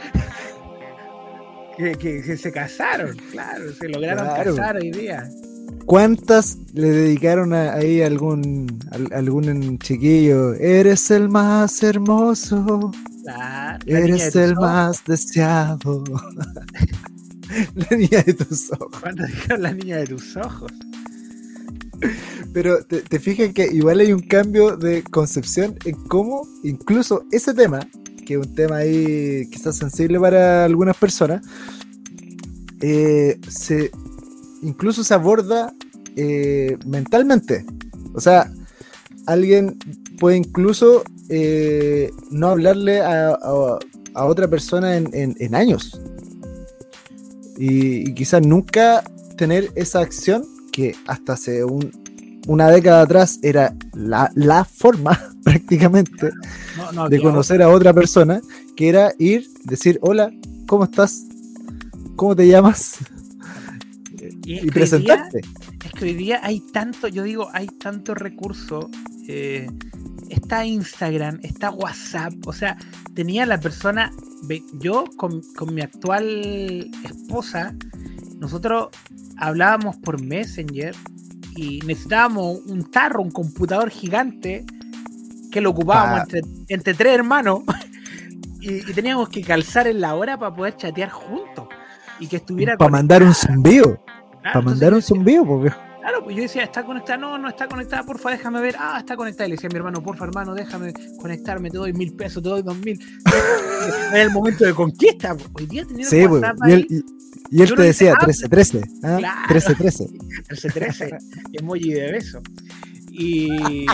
que, 1.78 1.92
que- 1.96 2.22
que 2.24 2.38
se 2.38 2.52
casaron, 2.52 3.16
claro, 3.32 3.72
se 3.74 3.88
lograron 3.90 4.26
Claro. 4.26 4.56
casar 4.56 4.78
hoy 4.78 4.92
día. 4.92 5.28
¿Cuántas 5.86 6.58
le 6.74 6.90
dedicaron 6.90 7.54
a- 7.54 7.74
ahí 7.74 8.02
a 8.02 8.08
algún, 8.08 8.80
a 8.92 9.18
algún 9.18 9.78
chiquillo? 9.80 10.54
Eres 10.56 11.12
el 11.12 11.30
más 11.30 11.84
hermoso, 11.84 12.92
La- 13.24 13.78
eres 13.86 14.36
el 14.36 14.54
ojos. 14.54 14.64
más 14.64 15.04
deseado. 15.06 16.04
la 17.76 17.98
niña 17.98 18.24
de 18.24 18.34
tus 18.34 18.72
ojos. 18.72 19.00
¿Cuándo 19.02 19.26
dijeron 19.26 19.62
la 19.62 19.74
niña 19.74 19.98
de 19.98 20.08
tus 20.08 20.36
ojos? 20.38 20.72
Pero 22.54 22.84
te, 22.86 23.02
te 23.02 23.20
fijas 23.20 23.54
que 23.54 23.68
igual 23.72 24.00
hay 24.00 24.12
un 24.14 24.22
cambio 24.22 24.76
de 24.78 25.04
concepción 25.04 25.76
en 25.86 25.96
cómo 26.08 26.48
incluso 26.64 27.24
ese 27.32 27.54
tema, 27.54 27.80
que 28.26 28.34
es 28.36 28.40
un 28.46 28.54
tema 28.56 28.78
ahí 28.78 29.48
quizás 29.52 29.78
sensible 29.78 30.20
para 30.20 30.66
algunas 30.66 30.96
personas, 30.98 31.42
eh, 32.82 33.40
se 33.48 33.92
incluso 34.64 35.04
se 35.04 35.14
aborda 35.14 35.74
eh, 36.16 36.78
mentalmente. 36.86 37.66
O 38.14 38.20
sea, 38.22 38.52
alguien 39.26 39.78
puede 40.20 40.38
incluso 40.38 41.04
eh, 41.30 42.12
no 42.32 42.50
hablarle 42.50 43.02
a, 43.02 43.30
a- 43.32 43.80
a 44.16 44.26
otra 44.26 44.48
persona 44.48 44.96
en, 44.98 45.10
en- 45.14 45.36
en 45.40 45.56
años. 45.56 46.00
Y, 47.58 48.10
y 48.10 48.14
quizás 48.14 48.46
nunca 48.46 49.04
tener 49.38 49.72
esa 49.76 50.00
acción 50.00 50.46
que 50.72 50.96
hasta 51.08 51.34
hace 51.34 51.64
un- 51.64 51.92
una 52.48 52.70
década 52.70 53.02
atrás 53.04 53.40
era 53.42 53.74
la, 53.94 54.32
la 54.36 54.66
forma 54.66 55.20
prácticamente 55.44 56.32
No, 56.78 56.92
no, 56.92 57.10
de 57.10 57.22
conocer 57.22 57.62
a 57.62 57.70
otra 57.70 57.94
persona, 57.94 58.42
que 58.76 58.90
era 58.90 59.14
ir, 59.18 59.50
decir, 59.64 59.98
hola, 60.02 60.32
¿cómo 60.68 60.84
estás? 60.86 61.24
¿Cómo 62.16 62.36
te 62.36 62.48
llamas? 62.48 62.98
Y, 64.46 64.58
es 64.58 64.64
Y 64.66 64.70
día- 65.00 65.30
es 65.86 65.92
que 65.94 66.06
hoy 66.06 66.14
día 66.14 66.40
hay 66.44 66.60
tanto, 66.72 67.08
yo 67.08 67.24
digo, 67.24 67.50
hay 67.54 67.68
tanto 67.68 68.14
recurso. 68.16 68.90
eh, 69.28 69.70
está 70.30 70.66
Instagram, 70.66 71.40
está 71.44 71.70
WhatsApp. 71.72 72.34
O 72.46 72.52
sea, 72.54 72.78
tenía 73.14 73.46
la 73.46 73.60
persona. 73.60 74.12
Yo 74.80 75.06
con, 75.16 75.42
con 75.56 75.74
mi 75.74 75.82
actual 75.82 76.90
esposa, 77.06 77.74
nosotros 78.40 78.90
hablábamos 79.38 79.96
por 79.98 80.22
Messenger 80.22 80.94
y 81.56 81.80
necesitábamos 81.86 82.60
un 82.66 82.90
tarro, 82.92 83.22
un 83.22 83.32
computador 83.32 83.90
gigante 83.90 84.66
que 85.52 85.62
lo 85.62 85.70
ocupábamos 85.70 86.28
Pa- 86.28 86.38
entre, 86.38 86.42
entre 86.68 86.94
tres 86.96 87.14
hermanos 87.14 87.60
y, 88.60 88.78
y 88.90 88.94
teníamos 88.94 89.30
que 89.30 89.42
calzar 89.42 89.88
en 89.88 90.02
la 90.02 90.16
hora 90.16 90.38
para 90.38 90.54
poder 90.54 90.76
chatear 90.76 91.10
juntos 91.10 91.68
y 92.20 92.28
que 92.28 92.38
estuviera 92.38 92.76
Para 92.76 92.92
mandar 92.92 93.24
un 93.24 93.34
zumbido. 93.34 94.03
Claro, 94.44 94.54
Para 94.60 94.62
mandar 94.62 94.94
un 94.94 95.02
zumbido, 95.02 95.44
viejo. 95.60 95.78
Claro, 96.02 96.22
pues 96.24 96.36
yo 96.36 96.42
decía, 96.42 96.64
está 96.64 96.84
conectada, 96.84 97.18
no, 97.18 97.38
no 97.38 97.48
está 97.48 97.66
conectada, 97.68 98.04
porfa, 98.04 98.32
déjame 98.32 98.60
ver. 98.60 98.76
Ah, 98.78 98.98
está 99.00 99.16
conectada. 99.16 99.48
Y 99.48 99.52
le 99.52 99.56
decía 99.56 99.70
a 99.70 99.74
mi 99.74 99.78
hermano, 99.78 100.04
porfa, 100.04 100.26
hermano, 100.26 100.54
déjame 100.54 100.92
conectarme, 101.22 101.70
te 101.72 101.78
doy 101.78 101.94
mil 101.94 102.14
pesos, 102.14 102.44
te 102.44 102.50
doy 102.50 102.62
dos 102.62 102.78
mil. 102.80 103.00
Era 104.12 104.24
el 104.24 104.32
momento 104.32 104.66
de 104.66 104.74
conquista. 104.74 105.36
Hoy 105.54 105.66
día 105.66 105.86
tenía 105.86 106.06
Sí, 106.06 106.28
pues. 106.28 106.44
Y 106.68 106.72
él, 106.72 106.88
ahí, 106.90 106.98
y, 107.50 107.58
y 107.58 107.62
él 107.62 107.68
Yo 107.70 107.76
te 107.76 107.82
no 107.82 107.88
decía 107.88 108.14
hice 108.28 108.48
13-13. 108.50 108.84
¿ah? 109.04 109.16
Claro. 109.20 109.54
13-13. 109.56 110.08
el 110.50 110.58
C13, 110.58 111.18
emoji 111.54 111.94
de 111.94 112.12
beso. 112.12 112.42
Y, 113.16 113.86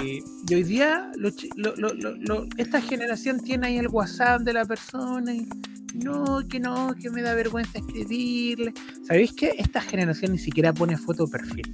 y 0.50 0.54
hoy 0.54 0.64
día 0.64 1.12
lo- 1.18 1.30
lo- 1.76 1.94
lo- 1.96 2.48
esta 2.58 2.82
generación 2.82 3.40
tiene 3.42 3.68
ahí 3.68 3.78
el 3.78 3.90
WhatsApp 3.90 4.42
de 4.42 4.54
la 4.54 4.66
persona 4.66 5.34
y 5.34 5.48
no, 5.96 6.48
que 6.48 6.60
no, 6.60 6.94
que 6.96 7.10
me 7.10 7.22
da 7.22 7.34
vergüenza 7.36 7.80
escribirle. 7.80 8.74
¿Sabéis 9.08 9.34
qué? 9.34 9.56
Esta 9.58 9.82
generación 9.82 10.32
ni 10.34 10.38
siquiera 10.40 10.74
pone 10.74 10.98
foto 10.98 11.26
de 11.26 11.32
perfil. 11.32 11.74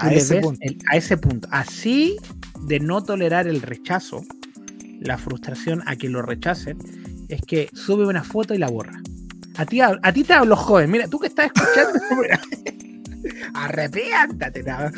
A 0.00 0.12
ese 0.12 0.40
punto. 0.40 0.60
el- 0.62 0.78
a 0.92 0.96
ese 0.96 1.16
punto. 1.16 1.48
Así 1.50 2.16
de 2.66 2.78
no 2.80 3.02
tolerar 3.02 3.48
el 3.48 3.62
rechazo, 3.62 4.24
la 5.00 5.18
frustración 5.18 5.82
a 5.86 5.96
que 5.96 6.08
lo 6.08 6.22
rechacen, 6.22 6.78
es 7.28 7.40
que 7.42 7.68
sube 7.72 8.06
una 8.06 8.22
foto 8.24 8.54
y 8.54 8.58
la 8.58 8.68
borra. 8.68 9.00
A 9.56 9.66
ti, 9.66 9.80
a, 9.80 9.98
a 10.02 10.12
ti 10.12 10.22
te 10.24 10.34
hablo 10.34 10.54
joven. 10.56 10.90
Mira, 10.90 11.08
tú 11.08 11.18
que 11.18 11.26
estás 11.26 11.50
escuchando, 11.54 11.98
arrepiéntate. 13.54 14.62
nada. 14.62 14.92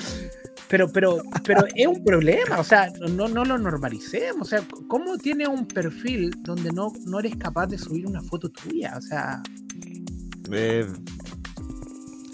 Pero, 0.71 0.89
pero, 0.89 1.21
pero 1.45 1.65
es 1.75 1.87
un 1.89 2.05
problema, 2.05 2.61
o 2.61 2.65
sea, 2.65 2.93
no, 3.11 3.27
no 3.27 3.45
lo 3.45 3.59
normalicemos. 3.59 4.43
O 4.43 4.45
sea, 4.45 4.63
¿cómo 4.87 5.19
tiene 5.19 5.49
un 5.49 5.67
perfil 5.67 6.31
donde 6.43 6.71
no, 6.71 6.93
no 7.07 7.19
eres 7.19 7.35
capaz 7.37 7.67
de 7.67 7.77
subir 7.77 8.07
una 8.07 8.23
foto 8.23 8.49
tuya? 8.51 8.95
O 8.97 9.01
sea, 9.03 9.43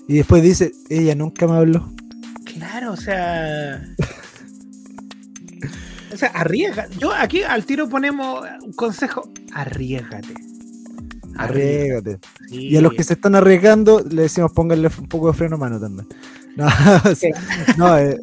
Y 0.07 0.17
después 0.19 0.43
dice, 0.43 0.73
ella 0.91 1.15
nunca 1.15 1.47
me 1.47 1.57
habló. 1.57 1.91
Claro, 2.45 2.93
o 2.93 2.97
sea. 2.97 3.83
O 6.13 6.17
sea, 6.19 6.29
arriesga. 6.29 6.89
Yo 6.99 7.15
aquí 7.15 7.43
al 7.43 7.65
tiro 7.65 7.89
ponemos 7.89 8.45
un 8.63 8.73
consejo: 8.75 9.31
arriesgate. 9.53 10.35
Arriégate. 11.39 12.19
Sí. 12.51 12.69
Y 12.69 12.77
a 12.77 12.83
los 12.83 12.93
que 12.93 13.03
se 13.03 13.15
están 13.15 13.35
arriesgando, 13.35 14.05
le 14.09 14.23
decimos 14.23 14.53
pónganle 14.53 14.91
un 14.99 15.09
poco 15.09 15.29
de 15.29 15.39
freno 15.39 15.57
a 15.57 15.59
mano 15.59 15.81
también. 15.81 16.07
No, 17.77 17.87
no, 17.89 17.99
eh, 17.99 18.19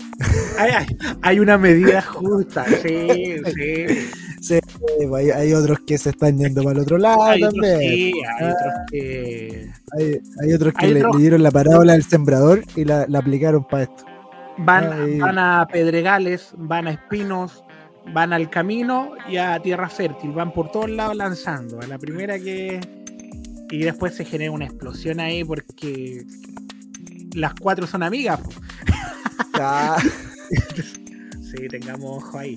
Hay, 1.22 1.39
una 1.39 1.58
medida 1.58 2.02
justa, 2.02 2.65
sí, 2.82 3.38
sí. 3.56 3.86
sí, 4.41 4.60
hay, 5.15 5.30
hay 5.32 5.54
otros 5.54 5.80
que 5.86 5.98
se 5.98 6.10
están 6.12 6.38
yendo 6.38 6.63
para 6.63 6.76
el 6.78 6.82
otro 6.82 6.98
lado 6.98 7.24
Hay 7.24 7.43
otros, 7.43 7.62
también. 7.62 7.80
sí, 7.80 8.13
hay 8.39 8.46
otros 8.52 8.74
que 8.91 9.72
Hay, 10.41 10.54
otros 10.54 10.74
que 10.74 10.88
le, 10.88 11.00
otros- 11.02 11.15
le 11.15 11.22
dieron 11.22 11.43
la 11.43 11.52
parábola 11.52 11.93
del 11.93 12.04
sembrador 12.04 12.63
y 12.76 12.86
la, 12.86 13.06
la 13.08 13.19
aplicaron 13.19 13.65
para 13.67 13.84
esto. 13.84 14.04
van, 14.58 14.91
Ay. 14.93 15.19
van 15.19 15.38
a 15.39 15.67
pedregales, 15.72 16.50
van 16.58 16.88
a 16.88 16.91
espinos, 16.91 17.63
van 18.13 18.34
al 18.34 18.50
camino 18.50 19.13
y 19.30 19.38
a 19.38 19.60
tierra 19.62 19.89
fértil, 19.89 20.32
van 20.32 20.54
por 20.54 20.72
todos 20.72 20.89
lados 20.89 21.15
lanzando. 21.15 21.80
A 21.82 21.88
la 21.88 21.98
primera 22.00 22.38
que. 22.39 22.80
Y 23.69 23.80
después 23.80 24.13
se 24.15 24.26
genera 24.26 24.52
una 24.52 24.65
explosión 24.65 25.19
ahí 25.19 25.43
porque 25.43 26.26
las 27.34 27.54
cuatro 27.56 27.88
son 27.88 28.04
amigas. 28.04 28.39
Ah, 29.56 29.98
Sí, 31.56 31.67
tengamos 31.69 32.24
ojo 32.24 32.39
ahí. 32.39 32.56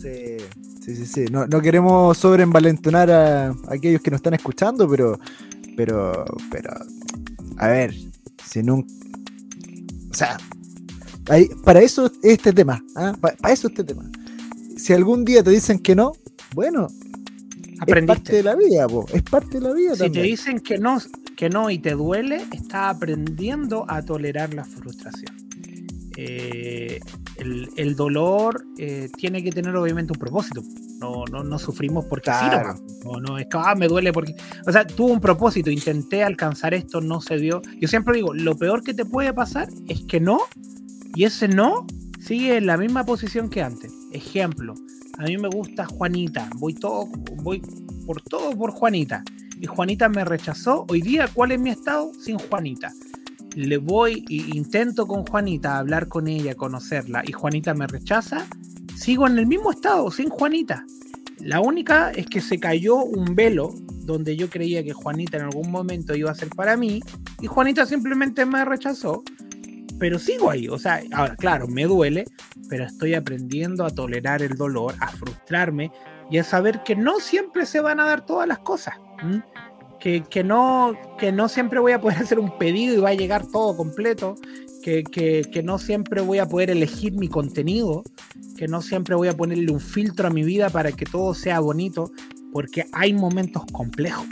sí, 0.00 0.36
sí, 0.84 0.96
sí, 0.96 1.06
sí. 1.06 1.24
No, 1.30 1.46
no 1.46 1.60
queremos 1.62 2.18
sobreenvalentonar 2.18 3.08
a, 3.10 3.46
a 3.50 3.54
aquellos 3.70 4.00
que 4.02 4.10
nos 4.10 4.18
están 4.18 4.34
escuchando, 4.34 4.88
pero, 4.88 5.18
pero, 5.76 6.24
pero, 6.50 6.70
a 7.58 7.68
ver, 7.68 7.94
si 8.44 8.62
nunca, 8.64 8.92
o 10.10 10.14
sea, 10.14 10.38
hay- 11.28 11.48
para 11.64 11.80
eso 11.80 12.06
es 12.06 12.12
este 12.22 12.52
tema, 12.52 12.82
¿ah? 12.96 13.14
Pa- 13.20 13.34
para 13.40 13.54
eso 13.54 13.68
este 13.68 13.84
tema. 13.84 14.10
Si 14.76 14.92
algún 14.92 15.24
día 15.24 15.44
te 15.44 15.50
dicen 15.50 15.78
que 15.78 15.94
no, 15.94 16.12
bueno, 16.54 16.88
es 16.88 17.78
parte 17.78 17.80
Aprendiste. 17.82 18.32
de 18.36 18.42
la 18.42 18.56
vida, 18.56 18.88
po, 18.88 19.06
es 19.12 19.22
parte 19.22 19.60
de 19.60 19.68
la 19.68 19.72
vida 19.72 19.94
Si 19.94 20.10
te 20.10 20.22
dicen 20.22 20.58
que 20.58 20.78
no, 20.78 20.98
que 21.40 21.48
no 21.48 21.70
y 21.70 21.78
te 21.78 21.92
duele, 21.92 22.44
estás 22.52 22.96
aprendiendo 22.96 23.86
a 23.88 24.02
tolerar 24.02 24.52
la 24.52 24.62
frustración. 24.62 25.34
Eh, 26.14 27.00
el, 27.36 27.66
el 27.76 27.96
dolor 27.96 28.62
eh, 28.76 29.08
tiene 29.16 29.42
que 29.42 29.50
tener 29.50 29.74
obviamente 29.74 30.12
un 30.12 30.18
propósito. 30.18 30.62
No, 30.98 31.24
no, 31.32 31.42
no 31.42 31.58
sufrimos 31.58 32.04
porque 32.04 32.30
sí, 32.30 32.44
no, 33.06 33.20
no 33.20 33.38
es 33.38 33.46
que 33.46 33.56
ah, 33.56 33.74
me 33.74 33.88
duele 33.88 34.12
porque. 34.12 34.34
O 34.66 34.70
sea, 34.70 34.86
tuvo 34.86 35.14
un 35.14 35.20
propósito, 35.20 35.70
intenté 35.70 36.22
alcanzar 36.22 36.74
esto, 36.74 37.00
no 37.00 37.22
se 37.22 37.38
dio. 37.38 37.62
Yo 37.78 37.88
siempre 37.88 38.16
digo, 38.16 38.34
lo 38.34 38.54
peor 38.54 38.84
que 38.84 38.92
te 38.92 39.06
puede 39.06 39.32
pasar 39.32 39.70
es 39.88 40.02
que 40.02 40.20
no, 40.20 40.40
y 41.14 41.24
ese 41.24 41.48
no 41.48 41.86
sigue 42.18 42.58
en 42.58 42.66
la 42.66 42.76
misma 42.76 43.06
posición 43.06 43.48
que 43.48 43.62
antes. 43.62 43.90
Ejemplo, 44.12 44.74
a 45.16 45.22
mí 45.22 45.38
me 45.38 45.48
gusta 45.48 45.86
Juanita, 45.86 46.50
voy 46.56 46.74
todo, 46.74 47.06
voy 47.42 47.62
por 48.04 48.20
todo 48.20 48.54
por 48.54 48.72
Juanita. 48.72 49.24
Y 49.60 49.66
Juanita 49.66 50.08
me 50.08 50.24
rechazó. 50.24 50.86
Hoy 50.88 51.02
día, 51.02 51.28
¿cuál 51.32 51.52
es 51.52 51.60
mi 51.60 51.68
estado? 51.68 52.12
Sin 52.14 52.38
Juanita. 52.38 52.92
Le 53.54 53.76
voy 53.76 54.24
e 54.30 54.56
intento 54.56 55.06
con 55.06 55.26
Juanita 55.26 55.76
hablar 55.76 56.08
con 56.08 56.28
ella, 56.28 56.54
conocerla, 56.54 57.22
y 57.26 57.32
Juanita 57.32 57.74
me 57.74 57.86
rechaza. 57.86 58.46
Sigo 58.96 59.26
en 59.26 59.38
el 59.38 59.46
mismo 59.46 59.70
estado, 59.70 60.10
sin 60.10 60.30
Juanita. 60.30 60.86
La 61.40 61.60
única 61.60 62.10
es 62.12 62.26
que 62.26 62.40
se 62.40 62.58
cayó 62.58 63.04
un 63.04 63.34
velo 63.34 63.74
donde 64.04 64.34
yo 64.34 64.48
creía 64.48 64.82
que 64.82 64.94
Juanita 64.94 65.36
en 65.36 65.44
algún 65.44 65.70
momento 65.70 66.16
iba 66.16 66.30
a 66.30 66.34
ser 66.34 66.48
para 66.48 66.76
mí, 66.78 67.02
y 67.42 67.46
Juanita 67.46 67.84
simplemente 67.84 68.46
me 68.46 68.64
rechazó. 68.64 69.22
Pero 69.98 70.18
sigo 70.18 70.50
ahí, 70.50 70.68
o 70.68 70.78
sea, 70.78 71.02
ahora, 71.12 71.36
claro, 71.36 71.68
me 71.68 71.84
duele, 71.84 72.24
pero 72.70 72.84
estoy 72.84 73.12
aprendiendo 73.12 73.84
a 73.84 73.90
tolerar 73.90 74.40
el 74.40 74.56
dolor, 74.56 74.94
a 75.00 75.08
frustrarme 75.08 75.92
y 76.30 76.38
a 76.38 76.44
saber 76.44 76.82
que 76.82 76.96
no 76.96 77.20
siempre 77.20 77.66
se 77.66 77.80
van 77.80 78.00
a 78.00 78.06
dar 78.06 78.24
todas 78.24 78.48
las 78.48 78.60
cosas. 78.60 78.94
¿M? 79.22 79.42
Que, 79.98 80.22
que, 80.22 80.42
no, 80.42 80.94
que 81.18 81.30
no 81.30 81.48
siempre 81.48 81.78
voy 81.78 81.92
a 81.92 82.00
poder 82.00 82.18
hacer 82.18 82.38
un 82.38 82.56
pedido 82.58 82.94
y 82.94 82.98
va 83.00 83.10
a 83.10 83.14
llegar 83.14 83.46
todo 83.46 83.76
completo. 83.76 84.34
Que, 84.82 85.02
que, 85.04 85.42
que 85.52 85.62
no 85.62 85.78
siempre 85.78 86.22
voy 86.22 86.38
a 86.38 86.46
poder 86.46 86.70
elegir 86.70 87.12
mi 87.12 87.28
contenido. 87.28 88.02
Que 88.56 88.66
no 88.66 88.80
siempre 88.80 89.14
voy 89.14 89.28
a 89.28 89.36
ponerle 89.36 89.70
un 89.70 89.80
filtro 89.80 90.28
a 90.28 90.30
mi 90.30 90.42
vida 90.42 90.70
para 90.70 90.92
que 90.92 91.04
todo 91.04 91.34
sea 91.34 91.60
bonito. 91.60 92.10
Porque 92.52 92.86
hay 92.92 93.12
momentos 93.12 93.64
complejos. 93.72 94.26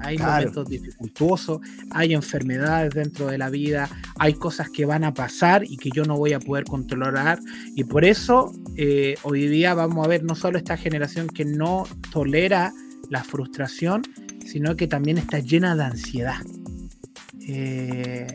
Hay 0.00 0.16
Claro. 0.16 0.32
momentos 0.34 0.68
dificultuosos, 0.68 1.58
hay 1.90 2.14
enfermedades 2.14 2.90
dentro 2.94 3.26
de 3.26 3.36
la 3.38 3.50
vida, 3.50 3.88
hay 4.18 4.34
cosas 4.34 4.70
que 4.70 4.84
van 4.84 5.02
a 5.02 5.12
pasar 5.12 5.64
y 5.64 5.76
que 5.76 5.90
yo 5.90 6.04
no 6.04 6.16
voy 6.16 6.34
a 6.34 6.38
poder 6.38 6.64
controlar. 6.64 7.40
Y 7.74 7.82
por 7.84 8.04
eso 8.04 8.52
eh, 8.76 9.16
hoy 9.22 9.48
día 9.48 9.74
vamos 9.74 10.04
a 10.04 10.08
ver 10.08 10.22
no 10.22 10.36
solo 10.36 10.56
esta 10.58 10.76
generación 10.76 11.26
que 11.26 11.44
no 11.44 11.84
tolera 12.12 12.72
la 13.10 13.24
frustración, 13.24 14.02
sino 14.44 14.76
que 14.76 14.86
también 14.86 15.18
está 15.18 15.38
llena 15.38 15.76
de 15.76 15.84
ansiedad. 15.84 16.42
Eh, 17.40 18.26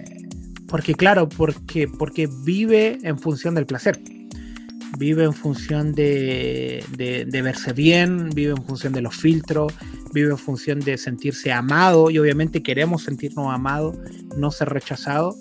porque 0.67 0.95
claro, 0.95 1.30
porque, 1.30 1.88
porque 1.88 2.28
vive 2.43 2.97
en 3.04 3.19
función 3.19 3.56
del 3.56 3.65
placer. 3.65 3.99
Vive 4.97 5.23
en 5.23 5.34
función 5.34 5.93
de, 5.93 6.84
de, 6.97 7.41
verse 7.41 7.73
bien, 7.73 8.30
vive 8.30 8.52
en 8.52 8.63
función 8.63 8.93
de 8.93 9.02
los 9.02 9.15
filtros, 9.15 9.73
vive 10.13 10.32
en 10.32 10.38
función 10.38 10.80
de 10.80 10.97
sentirse 10.97 11.52
amado 11.52 12.12
y 12.12 12.19
obviamente 12.19 12.62
queremos 12.62 13.04
sentirnos 13.04 13.52
amados, 13.52 13.97
no 14.38 14.52
ser 14.52 14.69
rechazados 14.69 15.36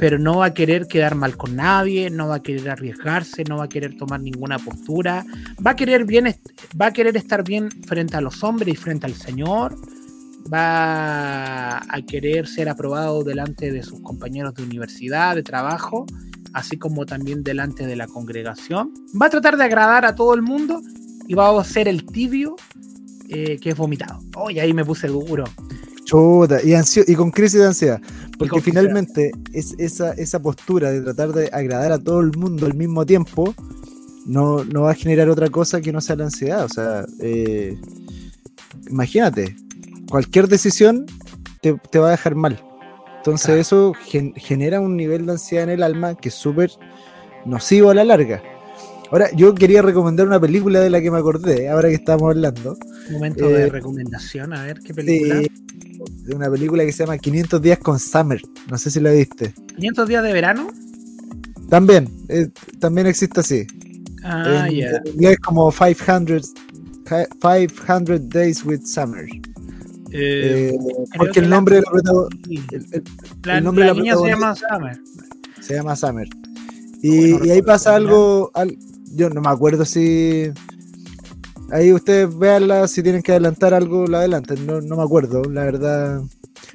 pero 0.00 0.18
no 0.18 0.38
va 0.38 0.46
a 0.46 0.54
querer 0.54 0.86
quedar 0.86 1.14
mal 1.14 1.36
con 1.36 1.56
nadie, 1.56 2.08
no 2.08 2.28
va 2.28 2.36
a 2.36 2.42
querer 2.42 2.70
arriesgarse, 2.70 3.44
no 3.44 3.58
va 3.58 3.64
a 3.64 3.68
querer 3.68 3.98
tomar 3.98 4.18
ninguna 4.18 4.58
postura, 4.58 5.26
va 5.64 5.72
a 5.72 5.76
querer 5.76 6.06
bien, 6.06 6.34
va 6.80 6.86
a 6.86 6.92
querer 6.92 7.18
estar 7.18 7.44
bien 7.44 7.68
frente 7.86 8.16
a 8.16 8.22
los 8.22 8.42
hombres 8.42 8.72
y 8.72 8.76
frente 8.76 9.04
al 9.04 9.12
Señor, 9.12 9.76
va 10.52 11.76
a 11.76 12.02
querer 12.08 12.46
ser 12.46 12.70
aprobado 12.70 13.22
delante 13.24 13.70
de 13.70 13.82
sus 13.82 14.00
compañeros 14.00 14.54
de 14.54 14.62
universidad, 14.62 15.36
de 15.36 15.42
trabajo, 15.42 16.06
así 16.54 16.78
como 16.78 17.04
también 17.04 17.42
delante 17.42 17.86
de 17.86 17.94
la 17.94 18.06
congregación. 18.06 18.94
Va 19.20 19.26
a 19.26 19.30
tratar 19.30 19.58
de 19.58 19.64
agradar 19.64 20.06
a 20.06 20.14
todo 20.14 20.32
el 20.32 20.40
mundo 20.40 20.80
y 21.28 21.34
va 21.34 21.60
a 21.60 21.62
ser 21.62 21.88
el 21.88 22.06
tibio 22.06 22.56
eh, 23.28 23.58
que 23.60 23.68
es 23.68 23.76
vomitado. 23.76 24.18
Oye, 24.36 24.62
ahí 24.62 24.72
me 24.72 24.82
puse 24.82 25.08
duro. 25.08 25.44
Chuta, 26.04 26.58
y, 26.64 26.74
y 27.06 27.14
con 27.14 27.30
crisis 27.30 27.60
de 27.60 27.66
ansiedad. 27.66 28.00
Porque 28.40 28.62
finalmente 28.62 29.32
es 29.52 29.74
esa, 29.76 30.12
esa 30.14 30.40
postura 30.40 30.90
de 30.90 31.02
tratar 31.02 31.34
de 31.34 31.50
agradar 31.52 31.92
a 31.92 31.98
todo 31.98 32.20
el 32.20 32.32
mundo 32.32 32.64
al 32.64 32.72
mismo 32.72 33.04
tiempo 33.04 33.54
no, 34.24 34.64
va 34.82 34.92
a 34.92 34.94
generar 34.94 35.28
otra 35.28 35.50
cosa 35.50 35.82
que 35.82 35.92
no 35.92 36.00
sea 36.00 36.16
la 36.16 36.24
ansiedad. 36.24 36.64
O 36.64 36.68
sea, 36.68 37.04
eh, 37.20 37.78
imagínate, 38.88 39.56
cualquier 40.08 40.48
decisión 40.48 41.04
te, 41.60 41.98
va 41.98 42.08
a 42.08 42.12
dejar 42.12 42.34
mal. 42.34 42.64
Entonces 43.18 43.58
eso 43.58 43.92
genera 44.36 44.80
un 44.80 44.96
nivel 44.96 45.26
de 45.26 45.32
ansiedad 45.32 45.64
en 45.64 45.70
el 45.70 45.82
alma 45.82 46.14
que 46.14 46.30
es 46.30 46.34
súper 46.34 46.70
nocivo 47.44 47.90
a 47.90 47.94
la 47.94 48.04
larga. 48.04 48.42
Ahora, 49.10 49.28
yo 49.32 49.54
quería 49.54 49.82
recomendar 49.82 50.26
una 50.26 50.40
película 50.40 50.80
de 50.80 50.88
la 50.88 51.02
que 51.02 51.10
me 51.10 51.18
acordé, 51.18 51.68
ahora 51.68 51.88
que 51.88 51.96
estamos 51.96 52.30
hablando. 52.30 52.78
momento 53.10 53.48
de 53.48 53.64
eh, 53.64 53.68
recomendación, 53.68 54.54
a 54.54 54.64
ver 54.64 54.80
qué 54.80 54.94
película 54.94 55.42
de 56.08 56.34
una 56.34 56.50
película 56.50 56.84
que 56.84 56.92
se 56.92 57.04
llama 57.04 57.18
500 57.18 57.60
días 57.60 57.78
con 57.78 57.98
Summer. 57.98 58.40
No 58.70 58.78
sé 58.78 58.90
si 58.90 59.00
la 59.00 59.10
viste. 59.10 59.54
¿500 59.76 60.06
días 60.06 60.22
de 60.22 60.32
verano? 60.32 60.70
También, 61.68 62.08
eh, 62.28 62.48
también 62.78 63.06
existe 63.06 63.40
así. 63.40 63.66
Ah, 64.24 64.68
ya. 64.70 65.00
En 65.04 65.14
inglés 65.14 65.38
como 65.38 65.70
500, 65.70 66.52
500 67.40 68.28
Days 68.28 68.64
with 68.64 68.82
Summer. 68.84 69.26
Eh, 70.12 70.72
eh, 70.72 70.78
porque 71.16 71.38
el 71.40 71.48
nombre 71.48 71.80
la, 73.44 73.56
el, 73.56 73.64
nombre 73.64 73.84
de 73.84 73.90
la 73.90 73.96
niña 73.96 74.16
se 74.16 74.26
llama 74.26 74.54
Summer. 74.56 75.00
Se 75.60 75.74
llama 75.74 75.96
Summer. 75.96 76.28
Y, 77.02 77.46
y 77.46 77.50
ahí 77.50 77.62
pasa 77.62 77.94
algo, 77.94 78.50
yo 79.12 79.30
no 79.30 79.40
me 79.40 79.48
acuerdo 79.48 79.84
si 79.84 80.52
Ahí 81.72 81.92
ustedes 81.92 82.36
veanla, 82.36 82.88
si 82.88 83.02
tienen 83.02 83.22
que 83.22 83.32
adelantar 83.32 83.74
algo, 83.74 84.06
la 84.06 84.18
adelantan. 84.18 84.66
No, 84.66 84.96
me 84.96 85.02
acuerdo, 85.02 85.42
la 85.44 85.64
verdad. 85.64 86.20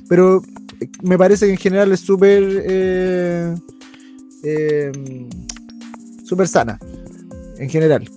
Pero 0.07 0.41
eh, 0.79 0.89
me 1.03 1.17
parece 1.17 1.47
que 1.47 1.51
en 1.51 1.57
general 1.57 1.91
es 1.91 1.99
súper. 1.99 2.63
Eh, 2.65 3.55
em, 4.43 5.29
sana. 6.45 6.79
En 7.57 7.69
general. 7.69 8.09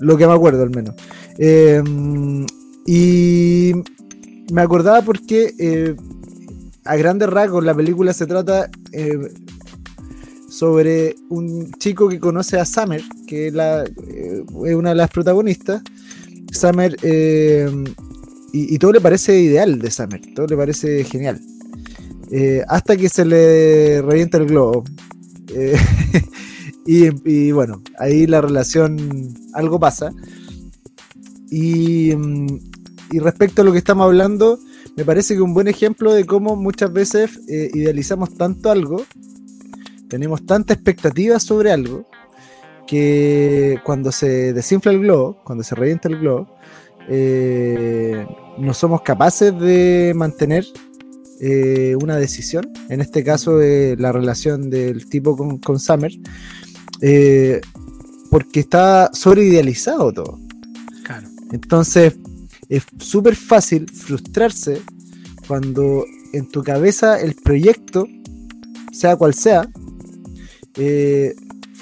Lo 0.00 0.16
que 0.16 0.26
me 0.26 0.32
acuerdo, 0.34 0.62
al 0.62 0.70
menos. 0.70 0.94
Em, 1.38 2.46
y 2.86 3.72
me 4.52 4.60
acordaba 4.60 5.02
porque. 5.02 5.54
Eh, 5.58 5.96
a 6.84 6.96
grandes 6.96 7.28
rasgos, 7.28 7.64
la 7.64 7.74
película 7.74 8.12
se 8.12 8.26
trata 8.26 8.68
sobre 10.48 11.14
un 11.28 11.70
chico 11.74 12.08
que 12.08 12.18
conoce 12.18 12.58
a 12.58 12.64
Summer, 12.64 13.00
que 13.26 13.46
es 13.46 13.54
una 14.74 14.88
de 14.90 14.96
las 14.96 15.08
protagonistas, 15.10 15.80
Summer, 16.52 16.96
eh, 17.02 17.68
y, 18.52 18.78
todo 18.78 18.92
le 18.92 19.00
parece 19.00 19.40
ideal 19.40 19.78
de 19.78 19.90
Summer, 19.90 20.20
todo 20.34 20.46
le 20.46 20.56
parece 20.56 21.02
genial. 21.04 21.40
Eh, 22.30 22.62
hasta 22.68 22.96
que 22.96 23.08
se 23.08 23.24
le 23.24 24.02
revienta 24.02 24.38
el 24.38 24.46
globo. 24.46 24.84
Eh, 25.54 25.76
y, 26.86 27.50
bueno, 27.52 27.82
ahí 27.98 28.26
la 28.26 28.42
relación, 28.42 29.34
algo 29.54 29.80
pasa. 29.80 30.12
Y, 31.50 32.12
y, 33.10 33.18
respecto 33.18 33.62
a 33.62 33.64
lo 33.64 33.72
que 33.72 33.78
estamos 33.78 34.04
hablando, 34.04 34.58
me 34.96 35.04
parece 35.06 35.34
que 35.34 35.40
un 35.40 35.54
buen 35.54 35.68
ejemplo 35.68 36.12
de 36.12 36.26
cómo 36.26 36.54
muchas 36.54 36.92
veces 36.92 37.40
idealizamos 37.48 38.34
tanto 38.34 38.70
algo, 38.70 39.04
tenemos 40.08 40.44
tanta 40.44 40.74
expectativa 40.74 41.40
sobre 41.40 41.72
algo, 41.72 42.06
que 42.86 43.78
cuando 43.84 44.12
se 44.12 44.52
desinfla 44.52 44.92
el 44.92 45.00
globo, 45.00 45.38
cuando 45.44 45.64
se 45.64 45.74
revienta 45.74 46.08
el 46.08 46.18
globo, 46.18 46.48
eh, 47.08 48.26
no 48.58 48.74
somos 48.74 49.02
capaces 49.02 49.58
de 49.58 50.12
mantener 50.14 50.64
eh, 51.40 51.96
una 52.00 52.16
decisión, 52.16 52.70
en 52.88 53.00
este 53.00 53.24
caso 53.24 53.56
de 53.56 53.96
la 53.98 54.12
relación 54.12 54.70
del 54.70 55.08
tipo 55.08 55.36
con, 55.36 55.78
Summer, 55.80 56.12
eh, 57.00 57.60
porque 58.30 58.60
está 58.60 59.10
sobreidealizado 59.12 60.12
todo. 60.12 60.38
Entonces, 61.50 62.16
es 62.68 62.84
súper 62.98 63.36
fácil 63.36 63.90
frustrarse 63.90 64.80
cuando 65.46 66.06
en 66.32 66.48
tu 66.48 66.62
cabeza 66.62 67.20
el 67.20 67.34
proyecto, 67.34 68.06
sea 68.92 69.16
cual 69.16 69.34
sea, 69.34 69.68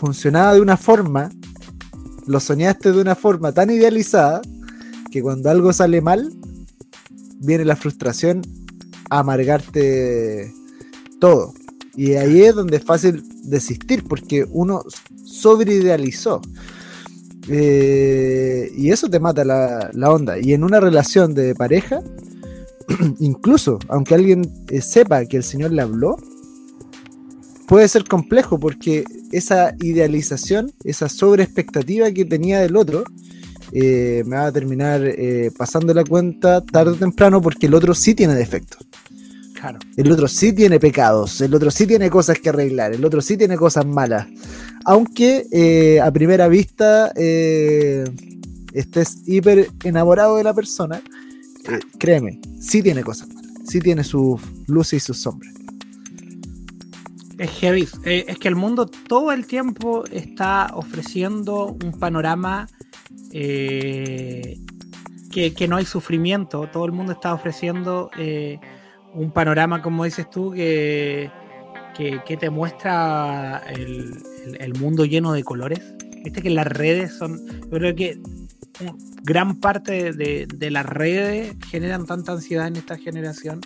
funcionaba 0.01 0.55
de 0.55 0.63
una 0.63 0.79
forma, 0.79 1.31
lo 2.27 2.41
soñaste 2.41 2.91
de 2.91 3.01
una 3.01 3.15
forma 3.15 3.53
tan 3.53 3.71
idealizada, 3.71 4.41
que 5.11 5.21
cuando 5.21 5.51
algo 5.51 5.75
sale 5.75 6.01
mal, 6.01 6.33
viene 7.39 7.67
la 7.67 7.77
frustración 7.77 8.41
a 9.11 9.19
amargarte 9.19 10.53
todo. 11.21 11.53
Y 11.95 12.15
ahí 12.15 12.43
es 12.43 12.55
donde 12.55 12.79
es 12.79 12.85
fácil 12.85 13.23
desistir, 13.45 14.05
porque 14.05 14.47
uno 14.51 14.83
sobreidealizó. 15.23 16.41
Eh, 17.49 18.73
y 18.75 18.91
eso 18.91 19.11
te 19.11 19.21
mata 19.21 19.45
la, 19.45 20.11
onda. 20.11 20.39
Y 20.39 20.55
en 20.55 20.65
una 20.65 20.81
relación 20.81 21.35
de 21.35 21.55
pareja, 21.55 22.01
incluso 23.19 23.79
aunque 23.89 24.15
alguien 24.15 24.51
eh, 24.69 24.81
sepa 24.81 25.27
que 25.27 25.37
el 25.37 25.45
Señor 25.45 25.73
le 25.73 25.83
habló, 25.83 26.17
puede 27.71 27.87
ser 27.87 28.03
complejo 28.03 28.59
porque 28.59 29.05
esa 29.31 29.77
idealización, 29.81 30.73
esa 30.83 31.09
sobreexpectativa 31.09 32.11
que 32.11 32.25
tenía 32.25 32.59
del 32.59 32.75
otro, 32.75 33.05
eh, 33.71 34.25
me 34.27 34.35
va 34.35 34.47
a 34.47 34.53
terminar 34.53 35.03
eh, 35.05 35.53
pasando 35.57 35.95
la 35.95 36.03
cuenta 36.03 36.65
tarde 36.65 36.91
o 36.91 36.97
temprano 36.97 37.41
porque 37.41 37.67
el 37.67 37.75
otro 37.75 37.95
sí 37.95 38.17
tiene 38.17 38.35
defectos. 38.35 38.85
Claro. 39.55 39.79
El 39.97 40.11
otro 40.11 40.27
sí 40.27 40.53
tiene 40.53 40.81
pecados, 40.81 41.41
el 41.43 41.55
otro 41.55 41.71
sí 41.71 41.87
tiene 41.87 42.11
cosas 42.11 42.41
que 42.41 42.49
arreglar, 42.49 42.93
el 42.93 43.05
otro 43.05 43.21
sí 43.21 43.37
tiene 43.37 43.57
cosas 43.57 43.87
malas. 43.87 44.27
Aunque 44.85 45.47
eh, 45.53 46.01
a 46.01 46.11
primera 46.11 46.49
vista 46.49 47.13
estés 47.15 49.29
hiper 49.29 49.71
enamorado 49.85 50.39
de 50.39 50.43
la 50.43 50.55
persona, 50.55 51.01
créeme, 52.01 52.41
sí 52.59 52.83
tiene 52.83 53.05
cosas 53.05 53.29
malas, 53.29 53.53
sí 53.65 53.79
tiene 53.79 54.03
sus 54.03 54.41
luces 54.67 55.05
y 55.05 55.07
sus 55.07 55.19
sombras 55.19 55.60
es. 57.41 57.95
Eh, 58.05 58.25
es 58.29 58.39
que 58.39 58.49
el 58.49 58.57
mundo 58.57 58.87
todo 58.87 59.33
el 59.33 59.47
tiempo 59.47 60.05
está 60.07 60.71
ofreciendo 60.75 61.77
un 61.83 61.99
panorama 61.99 62.69
eh, 63.33 64.59
que, 65.33 65.67
no 65.69 65.77
hay 65.77 65.87
sufrimiento. 65.87 66.69
Todo 66.71 66.85
el 66.85 66.93
mundo 66.93 67.13
está 67.13 67.33
ofreciendo 67.33 68.11
eh, 68.19 68.59
un 69.15 69.33
panorama, 69.33 69.81
como 69.81 70.05
dices 70.05 70.29
tú, 70.29 70.53
que, 70.53 71.31
que, 71.97 72.37
te 72.37 72.51
muestra 72.51 73.63
el, 73.69 74.75
mundo 74.79 75.05
lleno 75.05 75.33
de 75.33 75.43
colores. 75.43 75.81
Viste 76.23 76.43
que 76.43 76.51
las 76.51 76.67
redes 76.67 77.17
son. 77.17 77.41
Yo 77.47 77.71
creo 77.71 77.95
que 77.95 78.21
gran 79.23 79.61
parte 79.61 80.13
de, 80.13 80.71
las 80.71 80.85
redes 80.85 81.57
generan 81.71 82.05
tanta 82.07 82.33
ansiedad 82.33 82.67
en 82.67 82.77
esta 82.77 82.99
generación. 82.99 83.61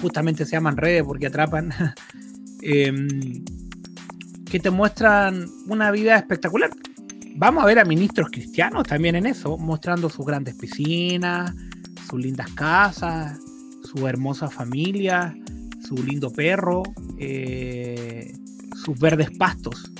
justamente 0.00 0.44
se 0.44 0.52
llaman 0.52 0.76
redes 0.76 1.02
porque 1.02 1.26
atrapan 1.26 1.72
Em, 2.62 3.44
que 4.48 4.60
te 4.60 4.70
muestran 4.70 5.46
una 5.66 5.90
vida 5.90 6.16
espectacular. 6.16 6.70
Vamos 7.34 7.64
a 7.64 7.66
ver 7.66 7.78
a 7.78 7.84
ministros 7.84 8.28
cristianos 8.30 8.84
también 8.84 9.16
en 9.16 9.26
eso, 9.26 9.58
mostrando 9.58 10.08
sus 10.08 10.24
grandes 10.24 10.54
piscinas, 10.54 11.52
sus 12.08 12.20
lindas 12.20 12.50
casas, 12.52 13.38
su 13.82 14.06
hermosa 14.06 14.48
familia, 14.48 15.34
su 15.86 15.96
lindo 16.04 16.30
perro, 16.30 16.82
eh, 17.18 18.32
sus 18.84 18.98
verdes 18.98 19.30
pastos. 19.38 19.90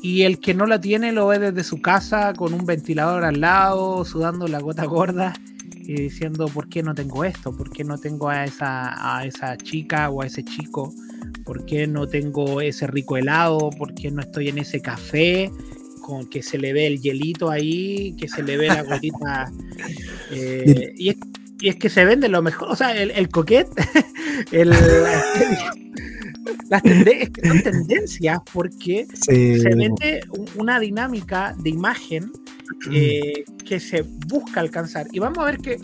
Y 0.00 0.22
el 0.22 0.38
que 0.38 0.54
no 0.54 0.66
la 0.66 0.80
tiene 0.80 1.12
lo 1.12 1.26
ve 1.26 1.38
desde 1.38 1.64
su 1.64 1.82
casa 1.82 2.32
con 2.32 2.54
un 2.54 2.64
ventilador 2.64 3.24
al 3.24 3.40
lado, 3.40 4.04
sudando 4.04 4.48
la 4.48 4.60
gota 4.60 4.84
gorda 4.84 5.34
y 5.86 5.94
diciendo 5.94 6.46
por 6.46 6.68
qué 6.68 6.82
no 6.82 6.94
tengo 6.94 7.24
esto, 7.24 7.56
por 7.56 7.70
qué 7.70 7.84
no 7.84 7.98
tengo 7.98 8.28
a 8.28 8.44
esa, 8.44 9.16
a 9.16 9.24
esa 9.26 9.56
chica 9.56 10.10
o 10.10 10.22
a 10.22 10.26
ese 10.26 10.44
chico, 10.44 10.92
por 11.44 11.64
qué 11.64 11.86
no 11.86 12.06
tengo 12.06 12.60
ese 12.60 12.86
rico 12.86 13.16
helado, 13.16 13.70
por 13.70 13.94
qué 13.94 14.10
no 14.10 14.20
estoy 14.20 14.48
en 14.48 14.58
ese 14.58 14.80
café 14.80 15.50
con 16.02 16.28
que 16.28 16.42
se 16.42 16.58
le 16.58 16.72
ve 16.72 16.86
el 16.86 17.00
hielito 17.00 17.50
ahí, 17.50 18.14
que 18.18 18.28
se 18.28 18.42
le 18.42 18.56
ve 18.56 18.68
la 18.68 18.82
gotita. 18.82 19.52
eh, 20.30 20.92
y, 20.96 21.10
es, 21.10 21.16
y, 21.60 21.68
es, 21.68 21.76
que 21.76 21.88
se 21.88 22.04
vende 22.04 22.28
lo 22.28 22.42
mejor, 22.42 22.68
o 22.70 22.76
sea, 22.76 22.94
el, 23.00 23.10
el 23.12 23.28
coquet, 23.28 23.68
el, 24.52 24.70
las 26.68 26.82
son 26.82 27.62
tendencias 27.62 28.40
porque 28.52 29.06
sí. 29.14 29.60
se 29.60 29.74
vende 29.74 30.20
una 30.56 30.80
dinámica 30.80 31.54
de 31.58 31.70
imagen 31.70 32.32
eh, 32.90 33.44
que 33.64 33.80
se 33.80 34.02
busca 34.02 34.60
alcanzar. 34.60 35.06
Y 35.12 35.18
vamos 35.18 35.38
a 35.38 35.44
ver 35.44 35.58
que 35.58 35.78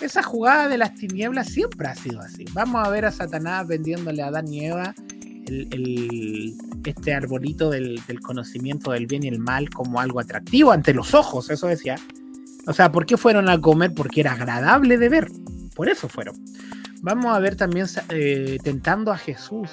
esa 0.00 0.22
jugada 0.22 0.68
de 0.68 0.78
las 0.78 0.94
tinieblas 0.94 1.48
siempre 1.48 1.88
ha 1.88 1.94
sido 1.94 2.20
así. 2.20 2.44
Vamos 2.52 2.86
a 2.86 2.90
ver 2.90 3.04
a 3.04 3.12
Satanás 3.12 3.66
vendiéndole 3.66 4.22
a 4.22 4.26
Adán 4.26 4.52
y 4.52 4.66
Eva 4.66 4.94
el, 5.46 6.54
este 6.84 7.14
arbolito 7.14 7.70
del, 7.70 8.00
del, 8.06 8.20
conocimiento 8.20 8.92
del 8.92 9.06
bien 9.06 9.24
y 9.24 9.28
el 9.28 9.38
mal 9.38 9.70
como 9.70 10.00
algo 10.00 10.20
atractivo 10.20 10.72
ante 10.72 10.94
los 10.94 11.14
ojos, 11.14 11.50
eso 11.50 11.66
decía. 11.66 11.96
O 12.66 12.72
sea, 12.72 12.92
¿por 12.92 13.06
qué 13.06 13.16
fueron 13.16 13.48
a 13.48 13.60
comer? 13.60 13.92
Porque 13.94 14.20
era 14.20 14.32
agradable 14.32 14.96
de 14.98 15.08
ver. 15.08 15.28
Por 15.74 15.88
eso 15.88 16.08
fueron. 16.08 16.36
Vamos 17.00 17.34
a 17.34 17.40
ver 17.40 17.56
también 17.56 17.86
eh, 18.10 18.58
tentando 18.62 19.10
a 19.10 19.18
Jesús, 19.18 19.68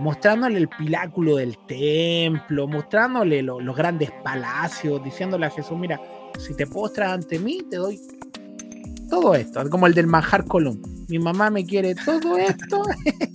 mostrándole 0.00 0.58
el 0.58 0.68
piláculo 0.68 1.36
del 1.36 1.56
templo, 1.66 2.66
mostrándole 2.66 3.42
lo, 3.42 3.60
los 3.60 3.76
grandes 3.76 4.10
palacios, 4.24 5.02
diciéndole 5.04 5.46
a 5.46 5.50
Jesús, 5.50 5.78
mira, 5.78 6.00
si 6.38 6.54
te 6.54 6.66
postras 6.66 7.12
ante 7.12 7.38
mí, 7.38 7.62
te 7.70 7.76
doy 7.76 8.00
todo 9.08 9.34
esto, 9.34 9.68
como 9.68 9.86
el 9.86 9.94
del 9.94 10.06
manjar 10.06 10.44
Colón. 10.44 10.80
Mi 11.08 11.18
mamá 11.18 11.50
me 11.50 11.66
quiere 11.66 11.94
todo 11.94 12.38
esto, 12.38 12.82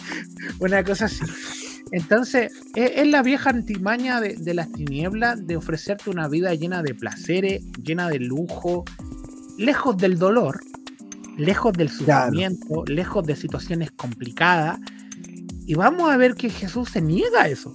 una 0.60 0.84
cosa 0.84 1.06
así. 1.06 1.23
Entonces, 1.91 2.51
es, 2.75 2.91
es 2.95 3.08
la 3.08 3.21
vieja 3.21 3.49
antimaña 3.49 4.19
de, 4.19 4.36
de, 4.36 4.54
las 4.54 4.71
tinieblas 4.71 5.45
de 5.45 5.58
ofrecerte 5.58 6.10
una 6.10 6.28
vida 6.28 6.54
llena 6.56 6.82
de 6.82 6.95
placeres, 6.95 7.63
llena 7.84 8.10
de 8.10 8.19
lujo, 8.19 8.86
lejos 9.58 9.97
del 9.97 10.17
dolor, 10.17 10.62
lejos 11.38 11.73
del 11.73 11.89
sufrimiento, 11.89 12.65
claro. 12.67 12.84
lejos 12.88 13.25
de 13.25 13.36
situaciones 13.36 13.91
complicadas. 13.91 14.80
Y 15.65 15.73
vamos 15.73 16.12
a 16.12 16.17
ver 16.17 16.36
que 16.36 16.49
Jesús 16.49 16.89
se 16.89 17.01
niega 17.01 17.43
a 17.43 17.47
eso. 17.47 17.73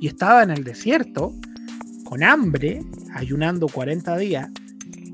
Y 0.00 0.08
estaba 0.08 0.42
en 0.42 0.50
el 0.50 0.64
desierto, 0.64 1.34
con 2.04 2.22
hambre, 2.22 2.80
ayunando 3.14 3.68
40 3.68 4.16
días, 4.18 4.50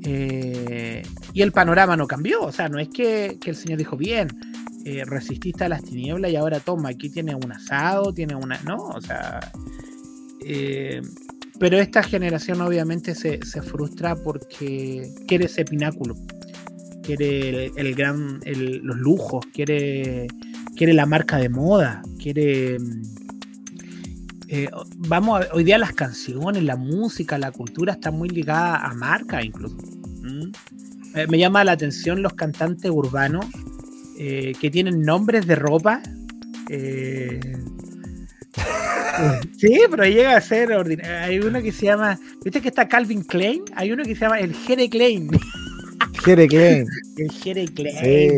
eh, 0.05 1.03
y 1.33 1.43
el 1.43 1.53
panorama 1.53 1.97
no 1.97 2.07
cambió. 2.07 2.43
O 2.43 2.53
sea, 2.53 2.69
no 2.69 2.79
es 2.79 2.89
que, 2.89 3.39
que 3.41 3.51
el 3.51 3.57
Señor 3.57 3.79
dijo, 3.79 3.97
bien, 3.97 4.29
eh, 4.85 5.05
resististe 5.05 5.65
a 5.65 5.69
las 5.69 5.83
tinieblas 5.83 6.31
y 6.31 6.37
ahora 6.37 6.61
toma, 6.61 6.91
aquí 6.91 7.11
tiene 7.11 7.35
un 7.35 7.53
asado, 7.53 8.13
tiene 8.13 8.35
una... 8.35 8.61
No, 8.63 8.77
o 8.77 9.01
sea... 9.01 9.41
Eh, 10.43 11.03
pero 11.59 11.79
esta 11.79 12.03
generación 12.03 12.63
obviamente 12.63 13.15
se, 13.15 13.45
se, 13.45 13.61
frustra 13.61 14.17
porque 14.17 15.13
quiere 15.29 15.45
ese 15.45 15.67
pináculo, 15.67 16.15
quiere 17.03 17.67
el, 17.77 17.95
gran, 17.95 18.41
los 18.47 18.97
lujos, 18.97 19.45
quiere, 19.53 20.27
quiere 20.81 20.95
la 20.95 21.05
marca 21.05 21.37
de 21.37 21.51
moda, 21.51 22.01
quiere... 22.19 22.79
Eh, 24.49 24.71
vamos 24.97 25.43
a, 25.43 25.55
hoy 25.55 25.63
día 25.63 25.77
las 25.77 25.93
canciones, 25.93 26.63
la 26.63 26.77
música, 26.77 27.37
la 27.37 27.53
cultura 27.53 27.93
está 27.93 28.11
muy 28.11 28.31
ligada 28.31 28.77
a 28.77 28.95
marca 28.95 29.45
incluso. 29.45 29.77
¿Mm? 30.23 30.53
Eh, 31.17 31.27
me 31.29 31.37
llama 31.39 31.65
la 31.65 31.73
atención 31.73 32.23
los 32.23 32.33
cantantes 32.33 32.91
urbanos 32.91 33.45
eh, 34.19 34.55
que 34.59 34.71
tienen 34.71 35.03
nombres 35.03 35.47
de 35.47 35.55
ropa. 35.55 36.01
Sí, 39.59 39.81
pero 39.91 40.05
llega 40.05 40.35
a 40.35 40.41
ser 40.41 40.73
ordinario. 40.73 41.27
Hay 41.27 41.41
uno 41.41 41.61
que 41.61 41.73
se 41.73 41.85
llama, 41.85 42.19
¿viste 42.43 42.63
que 42.63 42.69
está 42.69 42.89
Calvin 42.89 43.23
Klein? 43.23 43.65
Hay 43.77 43.93
uno 43.93 44.03
que 44.03 44.15
se 44.15 44.23
llama 44.23 44.41
el 44.41 44.55
Jere 44.55 44.89
Klein. 44.89 45.29
Jere 46.25 46.49
Klein. 46.49 46.87
el 47.19 47.31
Jere 47.31 47.67
Klein. 47.67 47.99
Sí. 48.03 48.31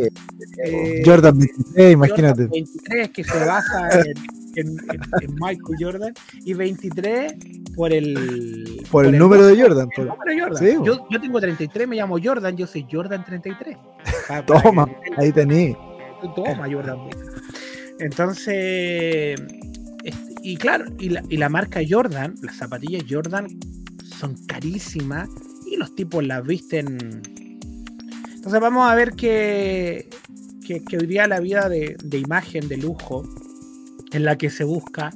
Eh, 0.59 1.03
Jordan 1.05 1.39
23, 1.39 1.93
imagínate. 1.93 2.43
Jordan 2.43 2.51
23 2.51 3.11
que 3.11 3.25
se 3.25 3.45
basa 3.45 3.89
en, 4.01 4.17
en, 4.57 4.69
en, 4.69 5.01
en, 5.23 5.35
Michael 5.35 5.77
Jordan 5.79 6.15
y 6.45 6.55
23 6.55 7.35
por 7.75 7.93
el 7.93 8.77
por, 8.83 8.91
por 8.91 9.07
el, 9.07 9.15
el, 9.15 9.19
número 9.21 9.47
de 9.47 9.61
Jordan. 9.61 9.89
Por... 9.95 10.07
número 10.07 10.33
de 10.33 10.41
Jordan. 10.41 10.59
Sí, 10.59 10.77
yo, 10.85 11.07
yo, 11.11 11.21
tengo 11.21 11.41
33, 11.41 11.89
me 11.89 11.97
llamo 11.97 12.19
Jordan, 12.23 12.57
yo 12.57 12.67
soy 12.67 12.87
Jordan 12.91 13.25
33. 13.25 13.77
Para, 14.29 14.45
Toma, 14.45 14.87
para 14.87 15.01
que, 15.01 15.15
ahí 15.17 15.33
tení. 15.33 15.77
Toma, 16.37 16.69
Jordan. 16.71 16.99
Entonces, 17.99 19.41
este, 20.05 20.35
y 20.43 20.57
claro, 20.57 20.85
y 20.99 21.09
la, 21.09 21.23
y 21.29 21.37
la 21.37 21.49
marca 21.49 21.81
Jordan, 21.89 22.35
las 22.43 22.57
zapatillas 22.57 23.05
Jordan 23.09 23.47
son 24.19 24.37
carísimas 24.47 25.29
y 25.67 25.77
los 25.77 25.95
tipos 25.95 26.25
las 26.25 26.45
visten. 26.45 27.23
Entonces 28.35 28.61
vamos 28.61 28.91
a 28.91 28.95
ver 28.95 29.13
que, 29.13 30.09
que, 30.67 30.83
que 30.85 30.99
hoy 30.99 31.07
día 31.07 31.27
la 31.27 31.41
vida 31.41 31.69
de, 31.69 31.97
imagen, 32.13 32.69
de 32.69 32.77
lujo, 32.77 33.23
en 34.13 34.25
la 34.25 34.37
que 34.37 34.51
se 34.51 34.65
busca. 34.65 35.11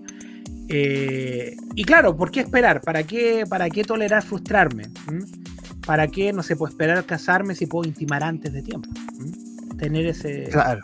Eh, 0.69 1.57
y 1.75 1.85
claro, 1.85 2.17
¿por 2.17 2.31
qué 2.31 2.41
esperar? 2.41 2.81
¿Para 2.81 3.05
qué, 3.05 3.45
para 3.49 3.71
qué 3.71 3.85
tolerar 3.85 4.23
frustrarme? 4.23 4.85
¿Mm? 5.11 5.81
¿Para 5.87 6.09
qué 6.09 6.33
no 6.33 6.43
se 6.43 6.57
puede 6.57 6.73
esperar 6.73 7.05
casarme 7.05 7.55
si 7.55 7.67
puedo 7.67 7.89
intimar 7.89 8.23
antes 8.23 8.53
de 8.53 8.63
tiempo? 8.63 8.89
¿Mm? 9.19 9.77
Tener 9.77 10.07
ese. 10.07 10.45
Claro. 10.45 10.81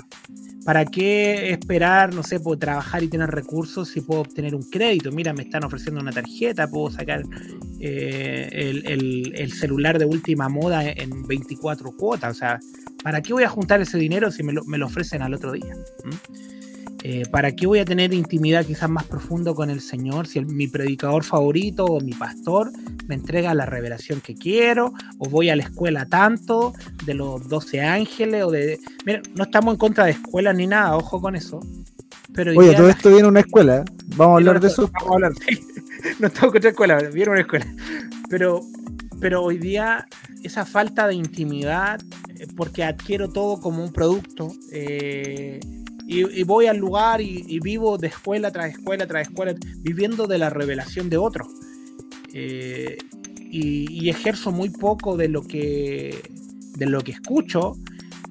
¿Para 0.65 0.85
qué 0.85 1.51
esperar, 1.51 2.15
no 2.15 2.23
sé, 2.23 2.39
puedo 2.39 2.59
trabajar 2.59 3.03
y 3.03 3.09
tener 3.09 3.31
recursos 3.31 3.89
si 3.89 4.01
puedo 4.01 4.21
obtener 4.21 4.55
un 4.55 4.63
crédito? 4.63 5.11
Mira, 5.11 5.33
me 5.33 5.43
están 5.43 5.65
ofreciendo 5.65 6.01
una 6.01 6.13
tarjeta, 6.13 6.69
puedo 6.69 6.91
sacar 6.91 7.23
eh, 7.81 8.49
el, 8.53 8.87
el, 8.87 9.33
el, 9.35 9.53
celular 9.53 9.99
de 9.99 10.05
última 10.05 10.49
moda 10.49 10.89
en 10.89 11.27
24 11.27 11.97
cuotas. 11.97 12.37
O 12.37 12.39
sea, 12.39 12.61
¿para 13.03 13.21
qué 13.23 13.33
voy 13.33 13.43
a 13.43 13.49
juntar 13.49 13.81
ese 13.81 13.99
dinero 13.99 14.31
si 14.31 14.43
me 14.45 14.53
lo, 14.53 14.65
me 14.65 14.79
lo 14.79 14.87
ofrecen 14.87 15.23
al 15.23 15.35
otro 15.35 15.53
día? 15.53 15.75
¿Mm? 16.05 16.62
Eh, 17.05 17.25
¿Para 17.31 17.53
qué 17.53 17.67
voy 17.67 17.81
a 17.81 17.85
tener 17.85 18.15
intimidad 18.15 18.65
quizás 18.65 18.89
más 18.89 19.05
profundo 19.05 19.57
con 19.57 19.71
el 19.71 19.81
Señor 19.81 20.29
si 20.29 20.39
el, 20.39 20.47
mi 20.47 20.69
predicador 20.69 21.25
favorito 21.25 21.85
o 21.85 22.01
mi 22.01 22.13
pastor 22.13 22.71
me 23.09 23.17
entrega 23.17 23.55
la 23.55 23.67
revelación 23.67 24.21
que 24.21 24.35
quiero? 24.35 24.93
¿O 25.19 25.29
voy 25.29 25.51
a 25.51 25.57
la 25.57 25.65
escuela 25.65 26.07
tanto 26.07 26.73
de 27.05 27.15
los 27.15 27.49
12 27.49 27.81
ángeles? 27.81 28.45
o 28.45 28.51
de 28.51 28.79
Mira, 29.05 29.21
no 29.35 29.45
estamos 29.45 29.75
en 29.75 29.79
contra 29.79 30.05
de 30.05 30.13
escuelas 30.13 30.55
ni 30.55 30.69
nada, 30.69 30.97
ojo 30.97 31.21
con 31.21 31.35
eso. 31.35 31.59
Pero 32.35 32.53
Oye, 32.57 32.75
todo 32.75 32.89
esto 32.89 33.11
viene 33.11 33.29
una 33.29 33.41
escuela. 33.41 33.85
Vamos 34.17 34.35
a 34.35 34.37
hablar 34.39 34.61
de 34.61 34.69
eso. 34.69 34.89
Vamos 34.93 35.11
a 35.11 35.15
hablar. 35.15 35.33
no 36.21 36.27
estamos 36.29 36.53
contra 36.53 36.71
escuela, 36.71 36.99
viene 37.13 37.33
una 37.33 37.41
escuela. 37.41 37.67
Pero, 38.31 38.61
pero 39.21 39.43
hoy 39.43 39.59
día 39.59 40.07
esa 40.43 40.65
falta 40.65 41.07
de 41.07 41.15
intimidad, 41.15 42.01
eh, 42.39 42.47
porque 42.57 42.85
adquiero 42.85 43.29
todo 43.29 43.61
como 43.61 43.83
un 43.83 43.93
producto, 43.93 44.53
eh, 44.73 45.61
y, 46.07 46.41
y, 46.41 46.43
voy 46.45 46.67
al 46.67 46.79
lugar 46.79 47.21
y, 47.21 47.45
y, 47.47 47.61
vivo 47.61 47.99
de 47.99 48.09
escuela 48.09 48.51
tras 48.51 48.71
escuela 48.71 49.07
tras 49.07 49.29
escuela, 49.29 49.55
viviendo 49.79 50.27
de 50.27 50.39
la 50.39 50.51
revelación 50.51 51.09
de 51.09 51.17
otros. 51.17 51.49
Eh, 52.35 52.99
y, 53.51 53.87
y, 53.91 54.09
ejerzo 54.09 54.51
muy 54.51 54.71
poco 54.71 55.17
de 55.17 55.29
lo 55.29 55.43
que 55.43 56.23
de 56.77 56.87
lo 56.87 57.03
que 57.03 57.13
escucho 57.13 57.77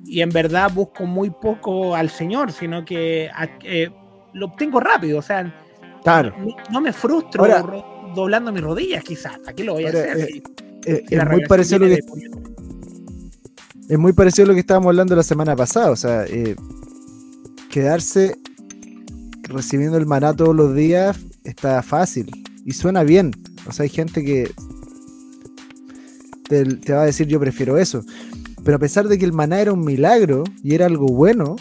y 0.06 0.22
en 0.22 0.30
verdad 0.30 0.72
busco 0.74 1.06
muy 1.06 1.30
poco 1.30 1.96
al 1.96 2.10
Señor, 2.10 2.52
sino 2.52 2.84
que 2.84 3.30
eh, 3.64 3.90
lo 4.34 4.48
obtengo 4.48 4.80
rápido, 4.80 5.20
o 5.20 5.22
sea, 5.22 5.54
claro. 6.04 6.36
no, 6.38 6.56
no 6.70 6.82
me 6.82 6.92
frustro 6.92 7.46
ahora, 7.46 7.84
doblando 8.14 8.52
mis 8.52 8.62
rodillas, 8.62 9.04
quizás. 9.04 9.40
¿Para 9.40 9.54
qué 9.54 9.64
lo 9.64 9.74
voy 9.74 9.86
a 9.86 9.88
ahora, 9.88 10.00
hacer? 10.00 10.30
Eh, 10.30 10.44
eh, 10.86 11.04
es 11.10 11.30
muy 11.30 11.46
parecido 11.46 11.80
lo 11.80 11.88
que 11.88 12.00
es 13.90 14.00
muy 14.00 14.14
parecido 14.14 14.46
a 14.46 14.48
lo 14.50 14.54
que 14.54 14.62
estábamos 14.62 14.88
hablando 14.88 15.16
la 15.16 15.24
semana 15.24 15.56
pasada, 15.56 15.92
o 15.92 15.96
sea, 15.96 16.26
eh, 16.26 16.56
quedarse 17.72 18.38
recibiendo 19.44 19.98
el 19.98 20.06
maná 20.06 20.36
todos 20.36 20.56
los 20.56 20.76
días 20.76 21.18
está 21.44 21.82
fácil 21.82 22.30
y 22.66 22.74
suena 22.74 23.04
bien. 23.04 23.32
O 23.66 23.72
sea, 23.72 23.84
hay 23.84 23.90
gente 23.90 24.24
que 24.24 24.52
te, 26.48 26.66
te, 26.66 26.94
va 26.94 27.04
a 27.04 27.06
decir 27.06 27.28
yo 27.28 27.40
prefiero 27.40 27.78
eso. 27.78 28.04
Pero 28.64 28.76
a 28.76 28.80
pesar 28.80 29.08
de 29.08 29.18
que 29.18 29.26
el 29.26 29.34
maná 29.34 29.62
era 29.62 29.74
un 29.74 29.84
milagro 29.84 30.44
y 30.62 30.76
era 30.76 30.86
algo 30.86 31.08
bueno, 31.08 31.56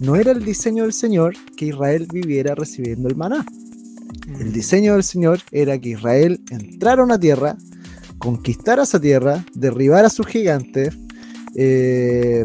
no 0.00 0.14
era 0.14 0.30
el 0.30 0.44
diseño 0.44 0.84
del 0.84 0.92
Señor 0.92 1.34
que 1.56 1.66
Israel 1.66 2.06
viviera 2.12 2.54
recibiendo 2.54 3.08
el 3.08 3.16
maná. 3.16 3.44
El 4.38 4.52
diseño 4.52 4.92
del 4.92 5.02
Señor 5.02 5.40
era 5.50 5.78
que 5.78 5.90
Israel 5.90 6.40
entrara 6.50 7.02
a 7.02 7.04
una 7.04 7.18
tierra, 7.18 7.56
conquistara 8.18 8.82
esa 8.82 9.00
tierra, 9.00 9.44
derribara 9.54 10.06
a 10.08 10.10
sus 10.10 10.26
gigantes, 10.26 10.96
eh, 11.56 12.44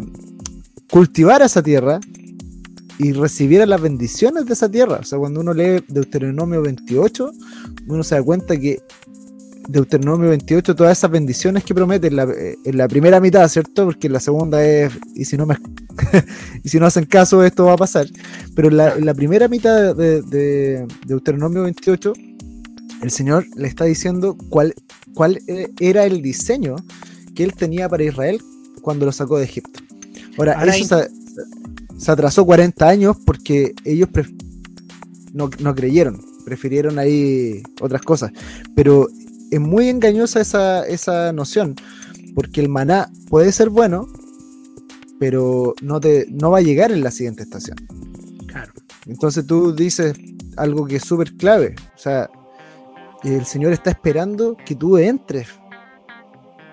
cultivara 0.89 1.45
esa 1.45 1.61
tierra 1.61 1.99
y 2.99 3.11
recibiera 3.13 3.65
las 3.65 3.81
bendiciones 3.81 4.45
de 4.45 4.53
esa 4.53 4.69
tierra. 4.69 4.99
O 5.01 5.03
sea, 5.03 5.17
cuando 5.17 5.39
uno 5.41 5.53
lee 5.53 5.83
Deuteronomio 5.87 6.61
28, 6.61 7.31
uno 7.87 8.03
se 8.03 8.15
da 8.15 8.23
cuenta 8.23 8.57
que 8.57 8.81
Deuteronomio 9.67 10.29
28, 10.29 10.75
todas 10.75 10.97
esas 10.97 11.09
bendiciones 11.09 11.63
que 11.63 11.73
promete 11.73 12.07
en 12.07 12.15
la, 12.17 12.23
eh, 12.23 12.57
en 12.63 12.77
la 12.77 12.87
primera 12.87 13.19
mitad, 13.19 13.47
¿cierto? 13.47 13.85
Porque 13.85 14.09
la 14.09 14.19
segunda 14.19 14.63
es, 14.65 14.91
y 15.15 15.25
si 15.25 15.37
no 15.37 15.45
me, 15.45 15.55
y 16.63 16.69
si 16.69 16.79
no 16.79 16.85
hacen 16.85 17.05
caso, 17.05 17.43
esto 17.43 17.65
va 17.65 17.73
a 17.73 17.77
pasar. 17.77 18.07
Pero 18.55 18.67
en 18.67 18.77
la, 18.77 18.95
en 18.95 19.05
la 19.05 19.13
primera 19.13 19.47
mitad 19.47 19.95
de, 19.95 20.21
de 20.21 20.85
Deuteronomio 21.05 21.63
28, 21.63 22.13
el 23.01 23.11
Señor 23.11 23.45
le 23.55 23.67
está 23.67 23.85
diciendo 23.85 24.37
cuál, 24.49 24.73
cuál 25.13 25.39
e- 25.47 25.71
era 25.79 26.05
el 26.05 26.21
diseño 26.21 26.75
que 27.35 27.43
él 27.43 27.53
tenía 27.53 27.87
para 27.89 28.03
Israel 28.03 28.41
cuando 28.81 29.05
lo 29.05 29.11
sacó 29.11 29.37
de 29.37 29.45
Egipto. 29.45 29.79
Ahora, 30.37 30.59
Ahora 30.59 30.75
eso 30.75 30.99
se, 30.99 31.22
se 32.03 32.11
atrasó 32.11 32.45
40 32.45 32.87
años 32.87 33.17
porque 33.25 33.73
ellos 33.85 34.09
no, 35.31 35.49
no 35.59 35.73
creyeron, 35.73 36.21
prefirieron 36.43 36.99
ahí 36.99 37.63
otras 37.79 38.01
cosas. 38.01 38.31
Pero 38.75 39.07
es 39.51 39.59
muy 39.59 39.87
engañosa 39.87 40.41
esa, 40.41 40.85
esa 40.85 41.31
noción, 41.31 41.75
porque 42.35 42.59
el 42.59 42.67
maná 42.67 43.09
puede 43.29 43.53
ser 43.53 43.69
bueno, 43.69 44.07
pero 45.17 45.75
no, 45.81 46.01
te, 46.01 46.27
no 46.29 46.51
va 46.51 46.57
a 46.57 46.61
llegar 46.61 46.91
en 46.91 47.03
la 47.03 47.11
siguiente 47.11 47.43
estación. 47.43 47.77
Claro. 48.47 48.73
Entonces 49.05 49.47
tú 49.47 49.73
dices 49.73 50.13
algo 50.57 50.85
que 50.85 50.97
es 50.97 51.03
súper 51.03 51.33
clave. 51.37 51.75
O 51.95 51.97
sea, 51.97 52.29
el 53.23 53.45
Señor 53.45 53.71
está 53.71 53.91
esperando 53.91 54.57
que 54.65 54.75
tú 54.75 54.97
entres 54.97 55.47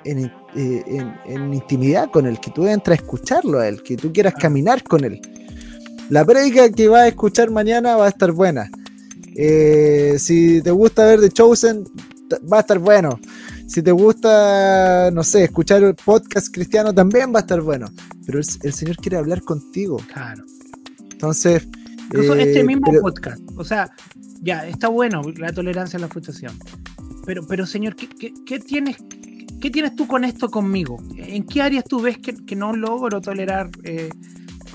en, 0.05 0.33
eh, 0.57 0.83
en- 0.87 1.15
en 1.27 1.55
intimidad 1.55 2.11
con 2.11 2.27
Él, 2.27 2.39
que 2.41 2.51
tú 2.51 2.67
entres 2.67 2.99
a 2.99 3.03
escucharlo 3.03 3.59
a 3.61 3.69
Él, 3.69 3.83
que 3.83 3.97
tú 3.97 4.13
quieras 4.13 4.35
caminar 4.35 4.83
con 4.83 5.05
Él. 5.05 5.21
La 6.09 6.25
prédica 6.25 6.71
que 6.71 6.89
vas 6.89 7.03
a 7.03 7.09
escuchar 7.09 7.51
mañana 7.51 7.97
va 7.97 8.07
a 8.07 8.09
estar 8.09 8.33
buena. 8.33 8.69
Eh, 9.37 10.17
si 10.19 10.61
te 10.63 10.71
gusta 10.71 11.05
ver 11.07 11.21
The 11.21 11.31
Chosen, 11.31 11.85
va 12.53 12.59
a 12.59 12.61
estar 12.61 12.79
bueno. 12.79 13.19
Si 13.67 13.83
te 13.83 13.93
gusta, 13.93 15.11
no 15.13 15.23
sé, 15.23 15.45
escuchar 15.45 15.83
el 15.85 15.95
podcast 15.95 16.53
cristiano, 16.53 16.93
también 16.93 17.33
va 17.33 17.39
a 17.39 17.43
estar 17.43 17.61
bueno. 17.61 17.87
Pero 18.27 18.41
el, 18.41 18.45
el 18.63 18.73
Señor 18.73 18.97
quiere 18.97 19.17
hablar 19.19 19.43
contigo. 19.43 19.99
Claro. 20.13 20.45
Entonces, 21.13 21.69
Incluso 22.07 22.35
eh, 22.35 22.43
este 22.43 22.65
mismo 22.65 22.87
pero- 22.91 23.03
podcast, 23.03 23.41
o 23.57 23.65
sea, 23.65 23.91
ya, 24.43 24.67
está 24.67 24.89
bueno 24.89 25.23
la 25.37 25.53
tolerancia 25.53 25.97
a 25.99 26.01
la 26.01 26.09
frustración. 26.09 26.53
Pero, 27.25 27.47
pero 27.47 27.67
señor, 27.67 27.95
¿qué, 27.95 28.09
qué- 28.09 28.35
qué 28.45 28.59
tienes, 28.59 28.97
¿qué 29.61 29.71
tienes 29.71 29.95
tú 29.95 30.07
con 30.07 30.25
esto 30.25 30.51
conmigo? 30.51 31.03
¿En 31.17 31.45
qué 31.45 31.63
áreas 31.63 31.85
tú 31.85 32.01
ves 32.01 32.19
que, 32.19 32.57
no 32.57 32.75
logro 32.75 33.21
tolerar 33.21 33.71
eh, 33.85 34.11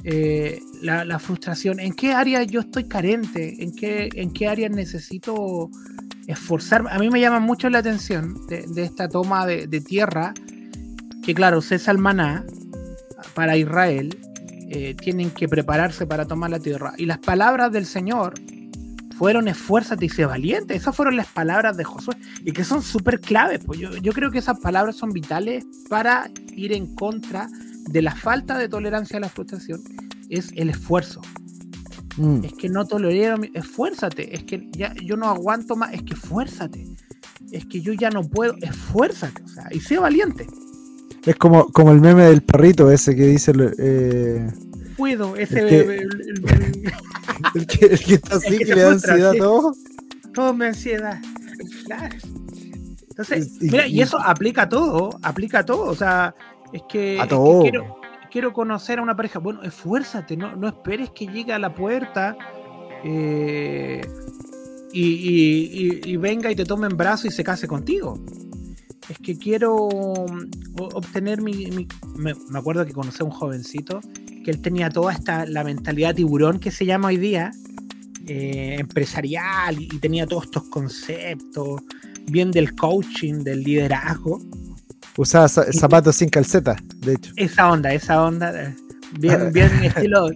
eh, 0.04 0.60
la, 0.82 1.20
frustración? 1.20 1.80
¿En 1.80 1.94
qué 1.94 2.14
áreas 2.14 2.48
yo 2.48 2.62
estoy 2.62 2.86
carente? 2.86 3.64
¿En 3.64 3.74
qué, 3.74 4.10
en 4.14 4.32
qué 4.32 4.48
áreas 4.48 4.72
necesito 4.72 5.70
esforzarme? 6.28 6.90
A 6.92 7.00
mí 7.00 7.10
me 7.10 7.20
llama 7.20 7.40
mucho 7.40 7.70
la 7.70 7.80
atención 7.80 8.36
de, 8.48 8.66
esta 8.84 9.10
toma 9.10 9.46
de, 9.46 9.68
de 9.68 9.82
tierra, 9.82 10.34
que 11.24 11.34
claro, 11.34 11.62
César 11.62 11.98
Maná 11.98 12.46
para 13.34 13.58
Israel, 13.58 14.18
eh, 14.70 14.96
tienen 14.96 15.30
que 15.30 15.48
prepararse 15.48 16.08
para 16.08 16.26
tomar 16.26 16.50
la 16.50 16.60
tierra. 16.60 16.94
Y 16.98 17.06
las 17.06 17.20
palabras 17.20 17.72
del 17.72 17.86
Señor 17.86 18.34
fueron 19.18 19.48
esfuérzate 19.48 20.06
y 20.06 20.10
sé 20.10 20.26
valiente. 20.26 20.76
Esas 20.76 20.96
fueron 20.96 21.16
las 21.18 21.28
palabras 21.28 21.78
de 21.78 21.84
Josué 21.84 22.16
y 22.44 22.52
que 22.52 22.64
son 22.64 22.82
súper 22.82 23.20
claves. 23.20 23.62
Pues 23.66 23.80
yo, 23.80 23.96
yo 23.98 24.12
creo 24.14 24.32
que 24.32 24.40
esas 24.40 24.60
palabras 24.60 24.96
son 24.96 25.12
vitales 25.12 25.66
para 25.90 26.30
ir 26.54 26.74
en 26.74 26.94
contra 26.96 27.48
de 27.90 28.02
la 28.02 28.16
falta 28.16 28.58
de 28.58 28.68
tolerancia 28.70 29.18
a 29.18 29.22
la 29.22 29.30
frustración. 29.30 29.82
Es 30.30 30.52
el 30.56 30.70
esfuerzo. 30.70 31.22
mm, 32.18 32.44
Es 32.44 32.54
que 32.54 32.70
no 32.70 32.86
tolero, 32.86 33.38
mi- 33.38 33.52
esfuérzate. 33.54 34.36
Es 34.36 34.44
que 34.44 34.70
ya 34.72 34.94
yo 35.04 35.16
no 35.18 35.28
aguanto 35.28 35.76
más. 35.76 35.94
Es 35.94 36.02
que 36.04 36.14
esfuérzate. 36.14 36.86
Es 37.52 37.66
que 37.66 37.80
yo 37.82 37.94
ya 37.94 38.10
no 38.10 38.24
puedo. 38.24 38.56
Esfuérzate. 38.62 39.44
O 39.44 39.48
sea, 39.48 39.68
y 39.72 39.80
sé 39.80 39.98
valiente. 40.00 40.48
Es 41.26 41.36
como, 41.38 41.68
como 41.68 41.92
el 41.92 42.02
meme 42.02 42.24
del 42.26 42.42
perrito 42.44 42.92
ese 42.92 43.16
que 43.16 43.28
dice 43.28 43.52
eh, 43.80 44.48
Puedo. 44.98 45.36
Ese, 45.36 45.56
que- 45.66 45.80
el- 45.80 45.90
el- 45.92 46.00
el- 46.02 46.94
el, 47.56 47.68
que, 47.68 48.14
está 48.16 48.36
así, 48.38 48.58
que 48.58 48.66
le 48.76 48.82
da 48.82 48.90
frustra, 48.92 49.14
ansiedad 49.14 49.32
a 49.32 49.38
todo. 49.38 49.76
todo 50.34 50.54
me 50.54 50.68
ansiedad. 50.68 51.20
Claro. 51.86 52.16
Entonces, 53.10 53.58
Y- 53.62 53.66
mira, 53.72 53.88
y 53.88 54.00
y- 54.00 54.02
eso 54.02 54.20
aplica 54.20 54.64
a 54.64 54.70
todo, 54.70 55.10
aplica 55.22 55.60
a 55.60 55.66
todo. 55.66 55.84
O 55.84 55.96
sea, 55.96 56.34
es 56.74 56.82
que, 56.90 57.14
A 57.20 57.24
es 57.24 57.24
que 57.24 57.30
todo. 57.30 57.62
quiero, 57.62 57.96
quiero 58.32 58.54
conocer 58.54 59.00
a 59.00 59.02
una 59.02 59.16
pareja. 59.16 59.40
Bueno, 59.40 59.64
esfuérzate, 59.64 60.36
no, 60.38 60.56
no 60.56 60.68
esperes 60.68 61.10
que 61.12 61.28
llegue 61.28 61.54
a 61.54 61.60
la 61.60 61.74
puerta 61.74 62.36
eh, 63.04 64.02
y, 64.92 66.02
y- 66.06 66.18
venga 66.18 66.52
y 66.52 66.56
te 66.56 66.66
tome 66.66 66.88
en 66.88 66.96
brazo 66.98 67.28
y 67.28 67.32
se 67.32 67.44
case 67.44 67.68
contigo. 67.68 68.20
Es 69.10 69.20
que 69.20 69.38
quiero 69.38 69.88
mm, 69.88 70.82
obtener 70.96 71.42
mi. 71.42 71.68
mi- 71.68 71.88
me, 72.18 72.34
me 72.50 72.60
acuerdo 72.60 72.86
que 72.86 72.94
conocí 72.94 73.18
a 73.22 73.26
un 73.26 73.32
jovencito 73.32 74.00
que 74.46 74.52
él 74.52 74.62
tenía 74.62 74.92
toda 74.92 75.12
esta 75.12 75.48
la 75.48 75.64
mentalidad 75.64 76.14
tiburón 76.14 76.60
que 76.60 76.70
se 76.70 76.86
llama 76.86 77.08
hoy 77.08 77.18
día, 77.18 77.52
eh, 78.28 78.76
empresarial, 78.80 79.82
y, 79.82 79.88
tenía 79.98 80.28
todos 80.28 80.44
estos 80.44 80.66
conceptos, 80.66 81.82
bien 82.28 82.52
del 82.52 82.76
coaching, 82.76 83.44
del 83.44 83.64
liderazgo. 83.64 84.40
Usaba 85.18 85.48
za- 85.48 85.74
zapatos 85.74 86.18
sin 86.18 86.30
calceta, 86.30 86.76
de 86.98 87.14
hecho. 87.14 87.34
Esa 87.38 87.72
onda, 87.72 87.92
esa 87.92 88.24
onda, 88.24 88.68
eh, 88.68 88.76
bien, 89.20 89.52
bien 89.52 89.72
estilo 89.84 90.30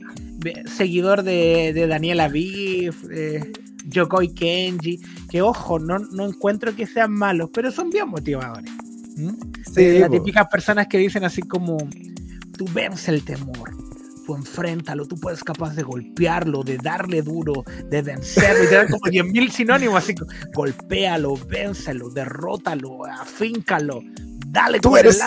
seguidor 0.66 1.22
de, 1.22 1.72
de 1.74 1.86
Daniela 1.86 2.30
Beef, 2.30 3.04
eh, 3.12 3.44
Yokoi 3.86 4.34
Kenji, 4.34 5.02
que 5.30 5.44
ojo, 5.44 5.78
no, 5.78 6.00
no 6.00 6.26
encuentro 6.26 6.76
que 6.76 6.88
sean 6.88 7.12
malos, 7.12 7.52
pero 7.54 7.72
son 7.72 7.92
bien 7.92 8.10
motivadores. 8.10 8.72
¿Mm? 9.18 9.34
Sí, 9.72 10.00
Las 10.00 10.10
típicas 10.10 10.48
personas 10.48 10.88
que 10.88 10.98
dicen 10.98 11.24
así 11.26 11.44
como, 11.44 11.78
tú 12.58 12.66
vence 12.74 13.12
el 13.12 13.24
temor, 13.24 13.79
tú 14.30 14.36
enfréntalo, 14.36 15.08
tú 15.08 15.16
puedes 15.20 15.44
capaz 15.44 15.74
de 15.76 15.82
golpearlo, 15.82 16.62
de 16.62 16.78
darle 16.78 17.24
duro, 17.24 17.64
de 17.90 18.04
vencerlo, 18.04 18.64
y 18.64 18.68
te 18.68 18.76
dan 18.76 18.88
como 18.88 19.02
10.000 19.12 19.50
sinónimos, 19.50 19.96
así 20.04 20.14
golpéalo, 20.54 21.36
vénselo, 21.48 22.12
derrótalo, 22.12 23.06
afíncalo, 23.08 24.02
dale 24.48 24.80
Tú 24.82 24.90
con 24.92 25.00
eres- 25.00 25.16
el 25.16 25.20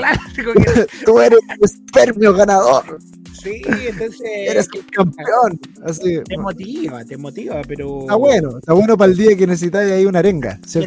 látigo, 0.00 0.52
que- 0.52 0.86
Tú 1.04 1.18
eres 1.20 1.40
un 1.40 1.64
espermio 1.64 2.32
ganador. 2.32 2.98
sí, 3.42 3.60
entonces 3.66 4.20
Eres 4.22 4.68
el 4.72 4.86
campeón. 4.86 5.58
Así. 5.84 6.20
te 6.24 6.38
motiva, 6.38 7.04
te 7.04 7.16
motiva, 7.16 7.60
pero... 7.66 8.02
Está 8.02 8.14
bueno, 8.14 8.58
está 8.58 8.72
bueno 8.72 8.96
para 8.96 9.10
el 9.10 9.18
día 9.18 9.36
que 9.36 9.48
necesitáis 9.48 9.90
ahí 9.90 10.06
una 10.06 10.20
arenga, 10.20 10.60
sí, 10.64 10.78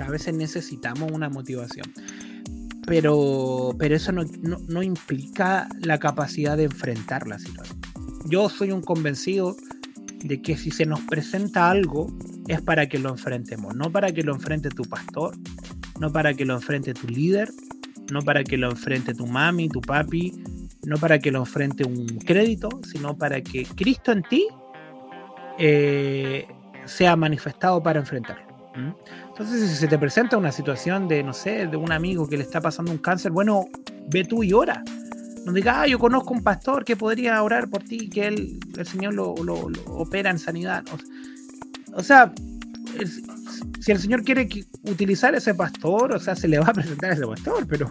a 0.00 0.08
veces 0.10 0.34
necesitamos 0.34 1.12
una 1.12 1.28
motivación. 1.28 1.86
Pero, 2.88 3.70
pero 3.78 3.94
eso 3.94 4.12
no, 4.12 4.22
no- 4.42 4.58
no 4.66 4.82
implica 4.82 5.68
la 5.80 5.98
capacidad 5.98 6.56
de 6.56 6.64
enfrentar 6.64 7.26
la 7.28 7.38
situación. 7.38 7.78
Yo 8.26 8.48
soy 8.48 8.72
un 8.72 8.82
convencido 8.82 9.56
de 10.24 10.40
que 10.42 10.56
si 10.56 10.70
se 10.70 10.84
nos 10.86 11.00
presenta 11.02 11.70
algo 11.70 12.08
es 12.48 12.60
para 12.62 12.88
que 12.88 12.98
lo 12.98 13.10
enfrentemos, 13.10 13.74
no 13.76 13.92
para 13.92 14.10
que 14.10 14.22
lo 14.22 14.34
enfrente 14.34 14.68
tu 14.70 14.82
pastor, 14.84 15.36
no 16.00 16.10
para 16.12 16.34
que 16.34 16.44
lo 16.44 16.54
enfrente 16.54 16.94
tu 16.94 17.06
líder, 17.08 17.50
no 18.10 18.22
para 18.22 18.42
que 18.42 18.56
lo 18.56 18.70
enfrente 18.70 19.14
tu 19.14 19.26
mami, 19.26 19.68
tu 19.68 19.80
papi, 19.80 20.32
no 20.86 20.96
para 20.96 21.18
que 21.18 21.30
lo 21.30 21.40
enfrente 21.40 21.84
un 21.84 22.06
crédito, 22.24 22.68
sino 22.90 23.16
para 23.16 23.42
que 23.42 23.64
Cristo 23.66 24.12
en 24.12 24.22
ti 24.22 24.46
eh, 25.58 26.46
sea 26.86 27.16
manifestado 27.16 27.82
para 27.82 28.00
enfrentarlo. 28.00 28.46
Entonces, 29.38 29.70
si 29.70 29.76
se 29.76 29.86
te 29.86 29.98
presenta 29.98 30.36
una 30.36 30.50
situación 30.50 31.06
de, 31.06 31.22
no 31.22 31.32
sé, 31.32 31.68
de 31.68 31.76
un 31.76 31.92
amigo 31.92 32.28
que 32.28 32.36
le 32.36 32.42
está 32.42 32.60
pasando 32.60 32.90
un 32.90 32.98
cáncer, 32.98 33.30
bueno, 33.30 33.66
ve 34.08 34.24
tú 34.24 34.42
y 34.42 34.52
ora. 34.52 34.82
No 35.46 35.52
digas, 35.52 35.76
ah, 35.78 35.86
yo 35.86 35.98
conozco 35.98 36.34
un 36.34 36.42
pastor 36.42 36.84
que 36.84 36.96
podría 36.96 37.40
orar 37.42 37.70
por 37.70 37.82
ti, 37.84 38.08
que 38.10 38.26
él, 38.26 38.58
el 38.76 38.86
Señor 38.86 39.14
lo, 39.14 39.34
lo- 39.44 39.70
lo 39.70 39.84
opera 39.94 40.30
en 40.30 40.38
sanidad. 40.40 40.82
O, 41.94 42.02
sea, 42.02 42.32
el- 42.98 43.08
si 43.80 43.92
el 43.92 43.98
Señor 44.00 44.24
quiere 44.24 44.48
utilizar 44.82 45.34
ese 45.36 45.54
pastor, 45.54 46.12
o 46.14 46.18
sea, 46.18 46.34
se 46.34 46.48
le 46.48 46.58
va 46.58 46.66
a 46.66 46.72
presentar 46.72 47.10
a 47.10 47.14
ese 47.14 47.26
pastor, 47.26 47.64
pero, 47.68 47.88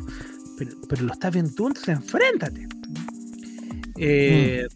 pero, 0.58 0.72
pero 0.90 1.04
lo 1.04 1.14
estás 1.14 1.32
viendo 1.34 1.54
tú, 1.54 1.68
entonces 1.68 1.96
enfréntate. 1.96 2.68
Eh, 3.98 4.68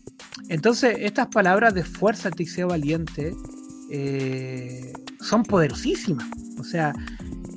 Entonces, 0.50 0.96
estas 1.00 1.28
palabras 1.28 1.74
de 1.74 1.84
fuerza 1.84 2.30
y 2.38 2.46
sea 2.46 2.66
valiente 2.66 3.34
eh, 3.94 4.94
son 5.20 5.44
poderosísimas. 5.44 6.28
O 6.58 6.64
sea, 6.64 6.94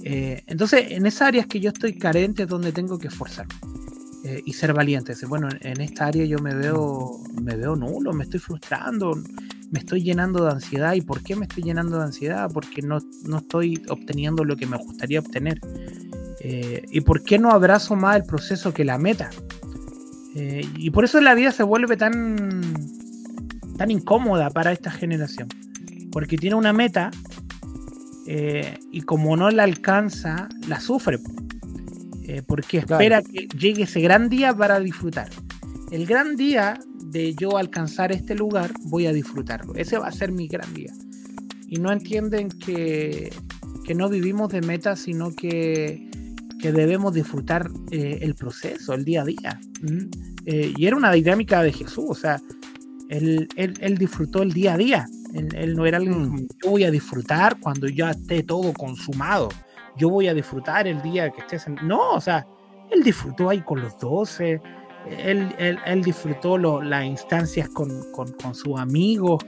eh, 0.03 0.43
entonces 0.47 0.87
en 0.91 1.07
esas 1.07 1.28
áreas 1.28 1.47
que 1.47 1.61
yo 1.61 1.70
estoy 1.70 1.97
carente 1.97 2.43
es 2.43 2.49
donde 2.49 2.72
tengo 2.72 2.99
que 2.99 3.07
esforzarme 3.07 3.55
eh, 4.24 4.43
y 4.45 4.53
ser 4.53 4.74
valiente. 4.74 5.14
Bueno, 5.28 5.49
en 5.61 5.80
esta 5.80 6.07
área 6.07 6.24
yo 6.24 6.39
me 6.41 6.55
veo, 6.55 7.22
me 7.41 7.55
veo 7.57 7.76
nulo, 7.76 8.12
me 8.12 8.24
estoy 8.24 8.41
frustrando, 8.41 9.14
me 9.70 9.78
estoy 9.78 10.03
llenando 10.03 10.45
de 10.45 10.51
ansiedad. 10.51 10.95
¿Y 10.95 11.03
por 11.03 11.22
qué 11.22 11.37
me 11.37 11.47
estoy 11.47 11.62
llenando 11.62 11.99
de 11.99 12.05
ansiedad? 12.05 12.51
Porque 12.53 12.82
no, 12.82 12.99
no 13.26 13.39
estoy 13.39 13.80
obteniendo 13.89 14.45
lo 14.45 14.57
que 14.57 14.66
me 14.66 14.76
gustaría 14.76 15.20
obtener. 15.20 15.61
¿Y 16.47 17.01
por 17.01 17.22
qué 17.22 17.39
no 17.39 17.53
abrazo 17.53 17.97
más 17.97 18.16
el 18.16 18.24
proceso 18.24 18.74
que 18.74 18.85
la 18.85 18.99
meta? 18.99 19.30
Y 20.35 20.91
por 20.91 21.05
eso 21.05 21.18
la 21.22 21.35
vida 21.35 21.53
se 21.53 21.62
vuelve 21.62 21.97
tan, 21.97 22.61
tan 23.78 23.91
incómoda 23.91 24.51
para 24.51 24.72
esta 24.72 24.91
generación. 24.91 25.49
Porque 26.15 26.39
tiene 26.39 26.55
una 26.55 26.73
meta 26.73 27.11
eh, 28.27 28.79
y 28.91 29.03
como 29.03 29.37
no 29.37 29.51
la 29.51 29.65
alcanza, 29.65 30.49
la 30.69 30.81
sufre. 30.81 31.19
eh, 32.27 32.41
porque 32.47 32.79
espera 32.79 33.21
que 33.21 33.49
llegue 33.59 33.83
ese 33.83 34.01
gran 34.01 34.29
día 34.31 34.55
para 34.55 34.81
disfrutar. 34.81 35.29
El 35.91 36.07
gran 36.07 36.37
día 36.37 36.79
de 37.07 37.35
yo 37.35 37.59
alcanzar 37.59 38.12
este 38.12 38.35
lugar, 38.35 38.73
voy 38.85 39.07
a 39.07 39.12
disfrutarlo. 39.12 39.75
Ese 39.75 39.99
va 39.99 40.07
a 40.07 40.12
ser 40.12 40.33
mi 40.33 40.47
gran 40.49 40.73
día. 40.73 40.93
Y 41.69 41.77
no 41.81 41.93
entienden 41.93 42.49
que, 42.49 43.31
que 43.85 43.95
no 43.95 44.09
vivimos 44.09 44.51
de 44.53 44.62
metas, 44.62 45.01
sino 45.01 45.33
que, 45.35 46.09
que 46.61 46.73
debemos 46.73 47.12
disfrutar 47.12 47.69
eh, 47.91 48.21
el 48.23 48.35
proceso, 48.37 48.95
el 48.95 49.05
día 49.05 49.23
a 49.23 49.25
día. 49.25 49.61
y 50.47 50.87
era 50.87 50.97
una 50.97 51.12
dinámica 51.12 51.62
de 51.62 51.73
Jesús, 51.73 52.05
o 52.09 52.15
sea, 52.15 52.41
él, 53.09 53.49
él, 53.57 53.75
él 53.81 53.99
disfrutó 53.99 54.43
el 54.43 54.53
día 54.53 54.75
a 54.75 54.79
día. 54.79 55.07
Él, 55.35 55.74
no 55.74 55.85
era 55.87 55.97
alguien 55.99 56.30
Mm. 56.32 56.47
yo 56.64 56.70
voy 56.70 56.85
a 56.85 56.91
disfrutar 56.91 57.59
cuando 57.61 57.89
ya 57.89 58.11
esté 58.11 58.43
todo 58.43 58.72
consumado. 58.72 59.49
Yo 59.97 60.09
voy 60.09 60.28
a 60.28 60.35
disfrutar 60.35 60.87
el 60.89 61.01
día 61.03 61.30
que 61.30 61.41
estés 61.41 61.66
en... 61.66 61.76
No, 61.87 62.12
o 62.12 62.20
sea, 62.20 62.47
él 62.91 63.03
disfrutó 63.03 63.49
ahí 63.51 63.61
con 63.62 63.80
los 63.80 63.99
doce. 63.99 64.61
Él, 65.09 65.55
él, 65.59 65.78
él 65.87 66.03
disfrutó 66.03 66.57
lo- 66.59 66.82
las 66.82 67.05
instancias 67.05 67.68
con, 67.68 67.91
con, 68.12 68.32
con 68.32 68.55
sus 68.55 68.78
amigos. 68.78 69.45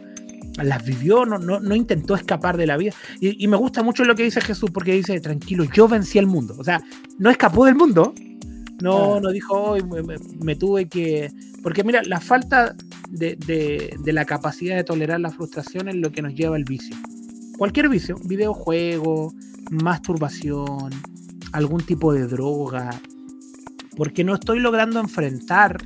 Las 0.62 0.84
vivió, 0.84 1.24
no, 1.26 1.38
no, 1.38 1.60
no 1.60 1.74
intentó 1.74 2.14
escapar 2.14 2.56
de 2.56 2.66
la 2.66 2.76
vida. 2.76 2.92
Y, 3.20 3.42
y 3.42 3.48
me 3.48 3.56
gusta 3.56 3.82
mucho 3.82 4.04
lo 4.04 4.14
que 4.14 4.22
dice 4.22 4.40
Jesús 4.40 4.70
porque 4.72 4.92
dice, 4.92 5.18
tranquilo, 5.20 5.64
yo 5.72 5.86
vencí 5.88 6.18
al 6.18 6.26
mundo. 6.26 6.54
O 6.58 6.64
sea, 6.64 6.80
no 7.18 7.30
escapó 7.30 7.64
del 7.66 7.74
mundo. 7.74 8.14
No, 8.82 9.20
no 9.20 9.30
dijo, 9.30 9.54
"Hoy 9.54 9.82
me, 9.82 10.02
me- 10.02 10.16
me 10.42 10.54
tuve 10.56 10.86
que... 10.86 11.30
Porque 11.62 11.82
mira, 11.82 12.02
la 12.04 12.20
falta 12.20 12.74
de, 13.10 13.36
de- 13.36 14.12
la 14.12 14.24
capacidad 14.24 14.76
de 14.76 14.84
tolerar 14.84 15.20
la 15.20 15.30
frustración 15.30 15.88
es 15.88 15.96
lo 15.96 16.10
que 16.12 16.22
nos 16.22 16.34
lleva 16.34 16.56
al 16.56 16.64
vicio. 16.64 16.96
Cualquier 17.58 17.88
vicio, 17.88 18.16
videojuego, 18.24 19.32
masturbación, 19.70 20.90
algún 21.52 21.80
tipo 21.82 22.12
de 22.12 22.26
droga, 22.26 22.90
porque 23.96 24.24
no 24.24 24.34
estoy 24.34 24.60
logrando 24.60 25.00
enfrentar 25.00 25.78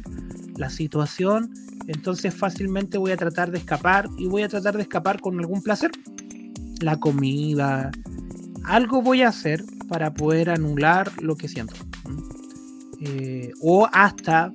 la 0.56 0.68
situación, 0.68 1.52
entonces 1.86 2.34
fácilmente 2.34 2.98
voy 2.98 3.12
a 3.12 3.16
tratar 3.16 3.50
de 3.50 3.58
escapar 3.58 4.08
y 4.18 4.26
voy 4.26 4.42
a 4.42 4.48
tratar 4.48 4.76
de 4.76 4.82
escapar 4.82 5.20
con 5.20 5.38
algún 5.38 5.62
placer. 5.62 5.90
La 6.80 6.98
comida, 6.98 7.90
algo 8.64 9.02
voy 9.02 9.22
a 9.22 9.28
hacer 9.28 9.64
para 9.88 10.12
poder 10.12 10.50
anular 10.50 11.10
lo 11.22 11.36
que 11.36 11.48
siento. 11.48 11.74
Eh, 13.00 13.52
o 13.60 13.88
hasta 13.92 14.52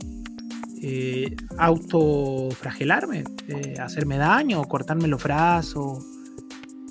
eh, 0.87 1.35
autofragelarme, 1.57 3.23
eh, 3.47 3.73
hacerme 3.79 4.17
daño, 4.17 4.63
cortarme 4.65 5.07
los 5.07 5.23
brazos. 5.23 6.05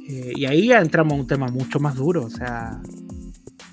Eh, 0.09 0.32
y 0.34 0.47
ahí 0.47 0.68
ya 0.68 0.80
entramos 0.80 1.12
a 1.12 1.20
un 1.20 1.26
tema 1.28 1.47
mucho 1.47 1.78
más 1.78 1.95
duro, 1.95 2.24
o 2.24 2.30
sea, 2.30 2.82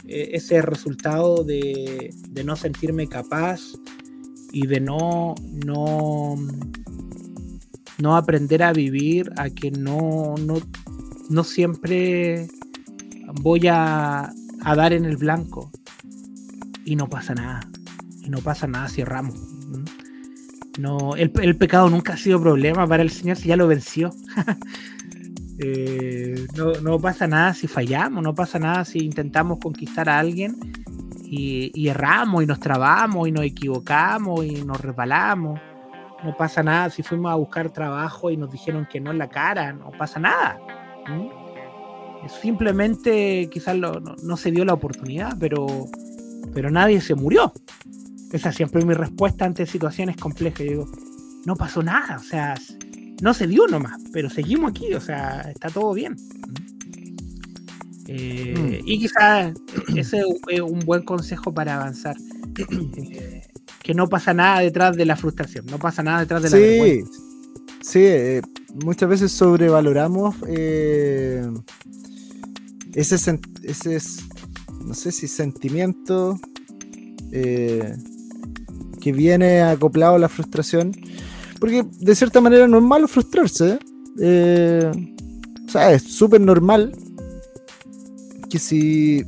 eh, 0.08 0.30
ese 0.34 0.62
resultado 0.62 1.44
de, 1.44 2.14
de 2.30 2.44
no 2.44 2.56
sentirme 2.56 3.08
capaz 3.08 3.62
y 4.52 4.68
de 4.68 4.80
no, 4.80 5.34
no, 5.66 6.36
no 7.98 8.16
aprender 8.16 8.62
a 8.62 8.74
vivir, 8.74 9.32
a 9.38 9.50
que 9.50 9.72
no, 9.72 10.36
no, 10.38 10.60
no 11.30 11.44
siempre 11.44 12.48
voy 13.42 13.68
a, 13.68 14.32
a 14.62 14.76
dar 14.76 14.94
en 14.94 15.06
el 15.06 15.18
blanco 15.18 15.72
y 16.86 16.96
no 16.96 17.10
pasa 17.10 17.34
nada. 17.34 17.62
Y 18.22 18.30
no 18.30 18.38
pasa 18.38 18.68
nada 18.68 18.88
si 18.88 19.02
erramos. 19.02 19.34
¿m? 19.36 19.51
No, 20.82 21.16
el, 21.16 21.30
pecado 21.58 21.92
nunca 21.92 22.14
ha 22.14 22.18
sido 22.18 22.42
problema 22.42 22.88
para 22.88 23.04
el 23.04 23.12
Señor 23.12 23.38
si 23.38 23.50
ya 23.50 23.56
lo 23.56 23.68
venció. 23.68 24.12
Eh, 25.64 26.48
no, 26.82 26.98
pasa 26.98 27.28
nada 27.28 27.54
si 27.54 27.68
fallamos, 27.68 28.24
no 28.24 28.34
pasa 28.34 28.58
nada 28.58 28.84
si 28.84 28.98
intentamos 28.98 29.60
conquistar 29.60 30.10
a 30.10 30.18
alguien 30.18 30.56
y, 31.24 31.88
erramos 31.88 32.42
y 32.42 32.48
nos 32.48 32.60
trabamos 32.60 33.28
y 33.28 33.32
nos 33.32 33.44
equivocamos 33.44 34.44
y 34.44 34.64
nos 34.64 34.82
resbalamos. 34.82 35.60
No 36.24 36.36
pasa 36.36 36.64
nada 36.64 36.90
si 36.90 37.04
fuimos 37.04 37.32
a 37.32 37.36
buscar 37.36 37.70
trabajo 37.70 38.32
y 38.32 38.38
nos 38.38 38.52
dijeron 38.52 38.88
que 38.92 39.00
no 39.00 39.12
en 39.12 39.20
la 39.20 39.30
cara, 39.30 39.72
no 39.72 39.92
pasa 39.92 40.20
nada. 40.20 40.60
Simplemente 42.42 43.48
quizás 43.52 43.78
no, 43.78 44.38
se 44.38 44.50
dio 44.50 44.66
la 44.66 44.74
oportunidad, 44.74 45.38
pero 45.38 46.72
nadie 46.72 47.02
se 47.02 47.14
murió. 47.14 47.54
Esa 48.32 48.52
siempre 48.52 48.80
es 48.80 48.86
mi 48.86 48.94
respuesta 48.94 49.46
ante 49.46 49.66
situaciones 49.66 50.16
complejas. 50.18 50.60
Yo 50.60 50.66
digo, 50.72 50.92
no 51.46 51.56
pasó 51.56 51.84
nada, 51.84 52.18
o 52.18 52.24
sea, 52.24 52.56
no 53.22 53.34
se 53.34 53.48
dio 53.48 53.68
nomás, 53.68 54.00
pero 54.14 54.30
seguimos 54.30 54.72
aquí, 54.72 54.94
o 54.94 55.02
sea, 55.02 55.42
está 55.54 55.70
todo 55.70 55.94
bien. 55.94 56.16
Eh, 58.08 58.82
Y 58.86 59.00
quizás 59.00 59.54
ese 59.96 60.24
es 60.50 60.62
un 60.62 60.80
buen 60.80 61.04
consejo 61.04 61.54
para 61.54 61.76
avanzar. 61.76 62.16
Eh, 62.58 63.42
que 63.84 63.94
no 63.96 64.08
pasa 64.08 64.34
nada 64.34 64.60
detrás 64.60 64.96
de 64.96 65.06
la 65.06 65.16
frustración, 65.16 65.66
no 65.66 65.80
pasa 65.80 66.04
nada 66.04 66.20
detrás 66.20 66.44
de 66.44 66.50
la 66.52 66.58
Sí, 66.58 66.64
vergüenza. 66.64 67.20
sí, 67.82 68.00
eh, 68.04 68.42
muchas 68.84 69.10
veces 69.10 69.32
sobrevaloramos 69.32 70.36
eh, 70.48 71.44
ese, 72.94 73.16
ese, 73.64 73.98
no 74.86 74.94
sé 74.94 75.12
si 75.12 75.28
sentimiento 75.28 76.40
eh, 77.32 77.96
que 79.02 79.12
viene 79.12 79.62
acoplado 79.62 80.16
a 80.16 80.20
la 80.20 80.30
frustración, 80.30 80.92
porque 81.60 81.86
de 82.00 82.16
cierta 82.16 82.40
manera 82.42 82.68
no 82.68 82.78
es 82.78 82.84
malo 82.84 83.08
frustrarse, 83.08 83.80
eh, 84.20 84.92
o 85.68 85.70
sea, 85.70 85.94
es 85.94 86.04
súper 86.04 86.42
normal 86.42 86.92
que 88.50 88.60
si 88.60 89.24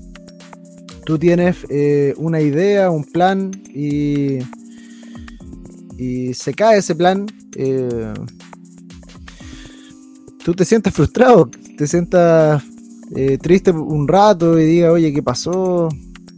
tú 1.05 1.17
tienes 1.17 1.57
eh, 1.69 2.13
una 2.17 2.41
idea, 2.41 2.89
un 2.89 3.03
plan 3.03 3.51
y, 3.73 4.39
se 6.33 6.53
cae 6.53 6.79
ese 6.79 6.95
plan, 6.95 7.27
eh, 7.55 8.13
tú 10.43 10.53
te 10.53 10.65
sientes 10.65 10.93
frustrado, 10.93 11.49
te 11.77 11.87
sientas 11.87 12.61
eh, 13.15 13.37
triste 13.37 13.71
un 13.71 14.07
rato 14.07 14.59
y 14.59 14.65
digas, 14.65 14.91
oye, 14.91 15.13
¿qué 15.13 15.21
pasó? 15.21 15.89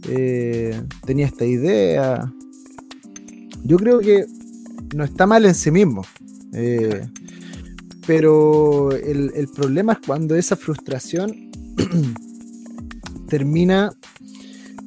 Eh, 0.08 0.80
tenía 1.04 1.26
esta 1.26 1.44
idea. 1.44 2.32
Yo 3.66 3.76
creo 3.78 4.00
que 4.00 4.26
no 4.94 5.04
está 5.04 5.26
mal 5.26 5.44
en 5.44 5.54
sí 5.54 5.70
mismo. 5.70 6.04
eh, 6.52 7.06
pero 8.06 8.92
el, 8.92 9.32
el 9.34 9.48
problema 9.48 9.94
es 9.94 9.98
cuando 10.06 10.36
esa 10.36 10.54
frustración 10.54 11.50
termina. 13.28 13.90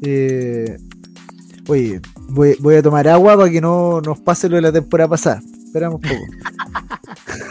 eh, 0.02 0.78
oye, 1.68 2.00
voy, 2.30 2.56
voy 2.62 2.76
a 2.76 2.82
tomar 2.82 3.08
agua 3.10 3.36
para 3.36 3.50
que 3.52 3.60
no 3.60 4.00
nos 4.00 4.20
pase 4.20 4.48
lo 4.48 4.56
de 4.56 4.62
la 4.62 4.72
temporada 4.72 5.10
pasada. 5.10 5.42
Esperamos 5.66 5.96
un 6.02 6.10
poco. 6.10 6.24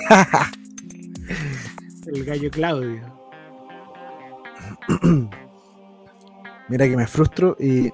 El 2.07 2.25
gallo 2.25 2.51
Claudio. 2.51 3.03
Mira 6.71 6.89
que 6.89 6.97
me 6.97 7.07
frustro 7.07 7.57
y. 7.61 7.91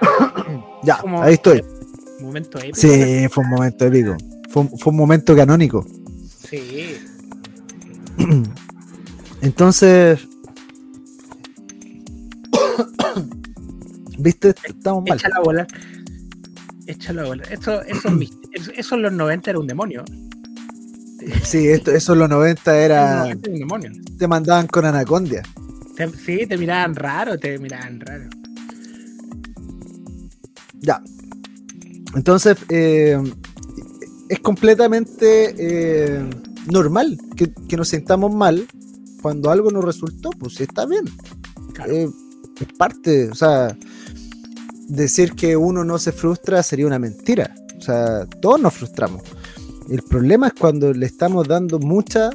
ya, 0.82 0.98
ahí 1.20 1.34
estoy. 1.34 1.62
Momento 2.22 2.58
épico. 2.58 2.76
Sí, 2.76 3.26
fue 3.30 3.44
un 3.44 3.50
momento 3.50 3.84
épico. 3.86 4.16
Fue, 4.50 4.62
un- 4.62 4.78
fue 4.78 4.90
un 4.92 4.96
momento 4.96 5.34
canónico. 5.36 5.86
Sí. 6.48 6.96
Entonces. 9.42 10.20
¿Viste? 14.18 14.54
Estamos 14.68 15.04
mal. 15.08 15.16
Échala 15.18 15.36
a 15.36 15.40
volar. 15.42 15.66
Échala 16.86 17.22
a 17.22 17.26
volar. 17.26 17.52
Eso, 17.52 17.82
eso, 17.82 18.08
eso, 18.74 18.94
en 18.96 19.02
los 19.02 19.12
90 19.12 19.50
era 19.50 19.58
un 19.58 19.66
demonio. 19.66 20.04
Sí, 21.44 21.68
esto, 21.68 21.90
eso 21.92 22.14
en 22.14 22.18
los 22.20 22.28
90 22.30 22.70
En 22.72 22.76
los 22.78 22.84
era. 22.84 23.18
90 23.20 23.46
era 23.48 23.52
un 23.54 23.58
demonio. 23.60 23.90
Te 24.18 24.26
mandaban 24.28 24.66
con 24.66 24.84
anacondia. 24.84 25.42
Te- 25.96 26.08
sí, 26.10 26.46
te 26.46 26.56
miraban 26.56 26.94
raro, 26.94 27.38
te 27.38 27.58
miraban 27.58 28.00
raro. 28.00 28.24
Ya. 30.80 31.02
Entonces, 32.14 32.56
eh, 32.68 33.18
es 34.28 34.40
completamente 34.40 35.54
eh, 35.58 36.30
normal 36.70 37.18
que, 37.36 37.52
que 37.68 37.76
nos 37.76 37.88
sintamos 37.88 38.34
mal 38.34 38.66
cuando 39.22 39.50
algo 39.50 39.70
no 39.70 39.80
resultó, 39.80 40.30
pues 40.30 40.54
sí, 40.54 40.64
está 40.64 40.86
bien. 40.86 41.04
Claro. 41.74 41.92
Eh, 41.92 42.10
es 42.60 42.72
parte, 42.76 43.30
o 43.30 43.34
sea, 43.34 43.76
decir 44.88 45.32
que 45.32 45.56
uno 45.56 45.84
no 45.84 45.98
se 45.98 46.12
frustra 46.12 46.62
sería 46.62 46.86
una 46.86 46.98
mentira. 46.98 47.54
O 47.78 47.80
sea, 47.80 48.26
todos 48.42 48.60
nos 48.60 48.74
frustramos. 48.74 49.22
El 49.88 50.02
problema 50.02 50.48
es 50.48 50.52
cuando 50.54 50.92
le 50.92 51.06
estamos 51.06 51.48
dando 51.48 51.78
mucha, 51.78 52.30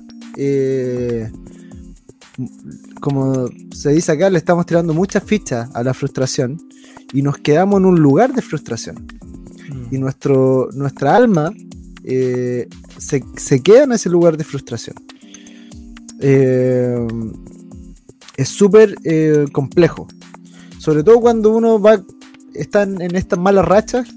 como 3.00 3.48
se 3.72 3.92
dice 3.92 4.12
acá, 4.12 4.30
le 4.30 4.40
estamos 4.40 4.66
tirando 4.66 4.94
muchas 4.94 5.24
fichas 5.24 5.70
a 5.74 5.84
la 5.84 5.94
frustración 5.94 6.58
y 7.14 7.22
nos 7.22 7.38
quedamos 7.38 7.80
en 7.80 7.86
un 7.86 8.00
lugar 8.02 8.34
de 8.34 8.42
frustración. 8.42 9.08
Y 9.96 9.98
nuestro, 9.98 10.68
nuestra 10.74 11.16
alma 11.16 11.54
eh, 12.04 12.68
se, 12.98 13.24
se 13.38 13.64
queda 13.64 13.86
en 13.86 13.94
ese 13.94 14.10
lugar 14.10 14.36
de 14.36 14.44
frustración. 14.44 14.98
Eh, 16.20 17.08
es 18.36 18.50
súper 18.50 18.94
eh, 19.06 19.46
complejo. 19.54 20.10
Sobre 20.80 21.02
todo 21.02 21.22
cuando 21.22 21.52
uno 21.56 21.80
va, 21.80 22.04
está 22.54 22.84
en 22.84 23.16
estas 23.16 23.40
malas 23.40 23.64
rachas 23.64 24.10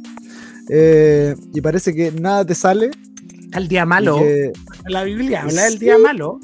y 1.55 1.61
parece 1.61 1.95
que 1.95 2.11
nada 2.11 2.45
te 2.45 2.57
sale. 2.57 2.91
El 3.53 3.69
día 3.69 3.87
malo. 3.87 4.21
la 4.89 5.05
Biblia 5.05 5.43
habla 5.43 5.63
del 5.63 5.79
día 5.79 5.97
malo. 5.97 6.41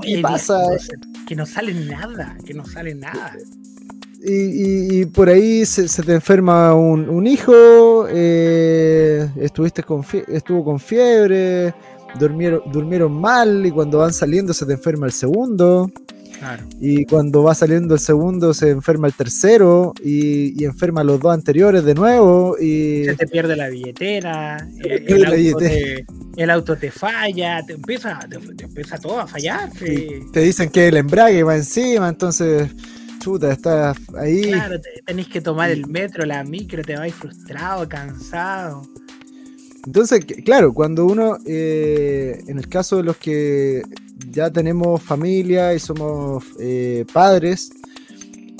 ¿Qué 0.00 0.18
pasa? 0.22 0.62
que 1.26 1.36
no 1.36 1.44
sale 1.44 1.74
nada, 1.74 2.38
que 2.46 2.54
no 2.54 2.64
sale 2.64 2.94
nada. 2.94 3.36
Y, 4.20 5.06
por 5.06 5.28
ahí 5.28 5.64
se, 5.64 5.86
te 6.02 6.12
enferma 6.12 6.74
un, 6.74 7.26
hijo, 7.26 8.06
eh, 8.08 9.28
estuviste 9.36 9.82
con 9.82 10.04
estuvo 10.26 10.64
con 10.64 10.80
fiebre, 10.80 11.72
durmieron, 12.18 12.62
durmieron 12.72 13.12
mal 13.12 13.64
y 13.64 13.70
cuando 13.70 13.98
van 13.98 14.12
saliendo 14.12 14.52
se 14.52 14.66
te 14.66 14.72
enferma 14.72 15.06
el 15.06 15.12
segundo. 15.12 15.90
Y 16.80 17.04
cuando 17.04 17.42
va 17.42 17.54
saliendo 17.54 17.94
el 17.94 18.00
segundo 18.00 18.54
se 18.54 18.70
enferma 18.70 19.08
el 19.08 19.14
tercero 19.14 19.92
y, 20.02 20.64
enferma 20.64 21.02
los 21.02 21.20
dos 21.20 21.34
anteriores 21.34 21.84
de 21.84 21.94
nuevo. 21.94 22.56
Y... 22.58 23.04
Se 23.04 23.16
te 23.16 23.26
pierde 23.26 23.56
la 23.56 23.68
billetera, 23.68 24.56
el, 24.78 25.24
auto 25.24 25.58
te, 25.58 26.06
el, 26.36 26.50
auto 26.50 26.76
te, 26.76 26.90
falla, 26.90 27.64
te 27.66 27.72
empieza, 27.72 28.18
te, 28.28 28.64
empieza 28.64 28.98
todo 28.98 29.20
a 29.20 29.26
fallar. 29.26 29.70
Te 30.32 30.40
dicen 30.40 30.70
que 30.70 30.88
el 30.88 30.96
embrague 30.96 31.42
va 31.42 31.56
encima, 31.56 32.08
entonces 32.08 32.70
chuta, 33.18 33.52
estás 33.52 33.96
ahí. 34.16 34.42
Claro, 34.42 34.80
tenés 35.04 35.28
que 35.28 35.40
tomar 35.40 35.70
el 35.70 35.86
metro, 35.86 36.24
la 36.24 36.44
micro, 36.44 36.82
te 36.82 36.96
vais 36.96 37.14
frustrado, 37.14 37.88
cansado. 37.88 38.82
Entonces, 39.86 40.24
claro, 40.44 40.74
cuando 40.74 41.06
uno, 41.06 41.38
eh, 41.46 42.42
en 42.46 42.58
el 42.58 42.68
caso 42.68 42.98
de 42.98 43.04
los 43.04 43.16
que 43.16 43.82
ya 44.30 44.50
tenemos 44.50 45.02
familia 45.02 45.74
y 45.74 45.78
somos 45.78 46.44
eh, 46.58 47.04
padres, 47.12 47.70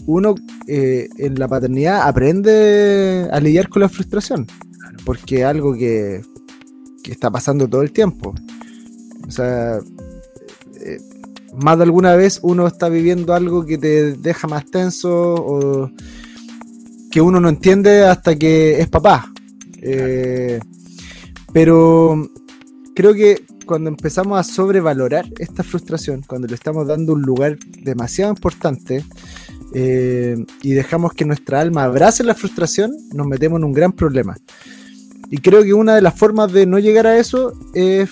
uno 0.06 0.34
eh, 0.66 1.08
en 1.18 1.38
la 1.38 1.46
paternidad 1.48 2.08
aprende 2.08 3.28
a 3.30 3.40
lidiar 3.40 3.68
con 3.68 3.82
la 3.82 3.88
frustración, 3.88 4.46
porque 5.04 5.40
es 5.40 5.44
algo 5.44 5.74
que, 5.74 6.22
está 7.04 7.30
pasando 7.30 7.66
todo 7.66 7.82
el 7.82 7.90
tiempo. 7.90 8.34
O 9.26 9.30
sea, 9.30 9.80
más 11.60 11.78
de 11.78 11.84
alguna 11.84 12.14
vez 12.16 12.40
uno 12.42 12.66
está 12.66 12.88
viviendo 12.88 13.34
algo 13.34 13.64
que 13.64 13.78
te 13.78 14.12
deja 14.12 14.48
más 14.48 14.66
tenso 14.66 15.34
o 15.34 15.90
que 17.10 17.20
uno 17.20 17.40
no 17.40 17.48
entiende 17.48 18.04
hasta 18.04 18.36
que 18.36 18.80
es 18.80 18.88
papá. 18.88 19.32
pero 21.52 22.28
creo 22.94 23.14
que 23.14 23.44
cuando 23.68 23.90
empezamos 23.90 24.40
a 24.40 24.42
sobrevalorar 24.42 25.26
esta 25.38 25.62
frustración, 25.62 26.24
cuando 26.26 26.48
le 26.48 26.54
estamos 26.54 26.86
dando 26.88 27.12
un 27.12 27.22
lugar 27.22 27.58
demasiado 27.82 28.32
importante 28.32 29.04
eh, 29.74 30.36
y 30.62 30.72
dejamos 30.72 31.12
que 31.12 31.24
nuestra 31.26 31.60
alma 31.60 31.84
abrace 31.84 32.24
la 32.24 32.34
frustración, 32.34 32.96
nos 33.12 33.26
metemos 33.26 33.58
en 33.58 33.64
un 33.64 33.72
gran 33.72 33.92
problema. 33.92 34.36
Y 35.30 35.38
creo 35.38 35.62
que 35.62 35.74
una 35.74 35.94
de 35.94 36.00
las 36.00 36.18
formas 36.18 36.50
de 36.52 36.66
no 36.66 36.78
llegar 36.78 37.06
a 37.06 37.18
eso 37.18 37.52
es, 37.74 38.08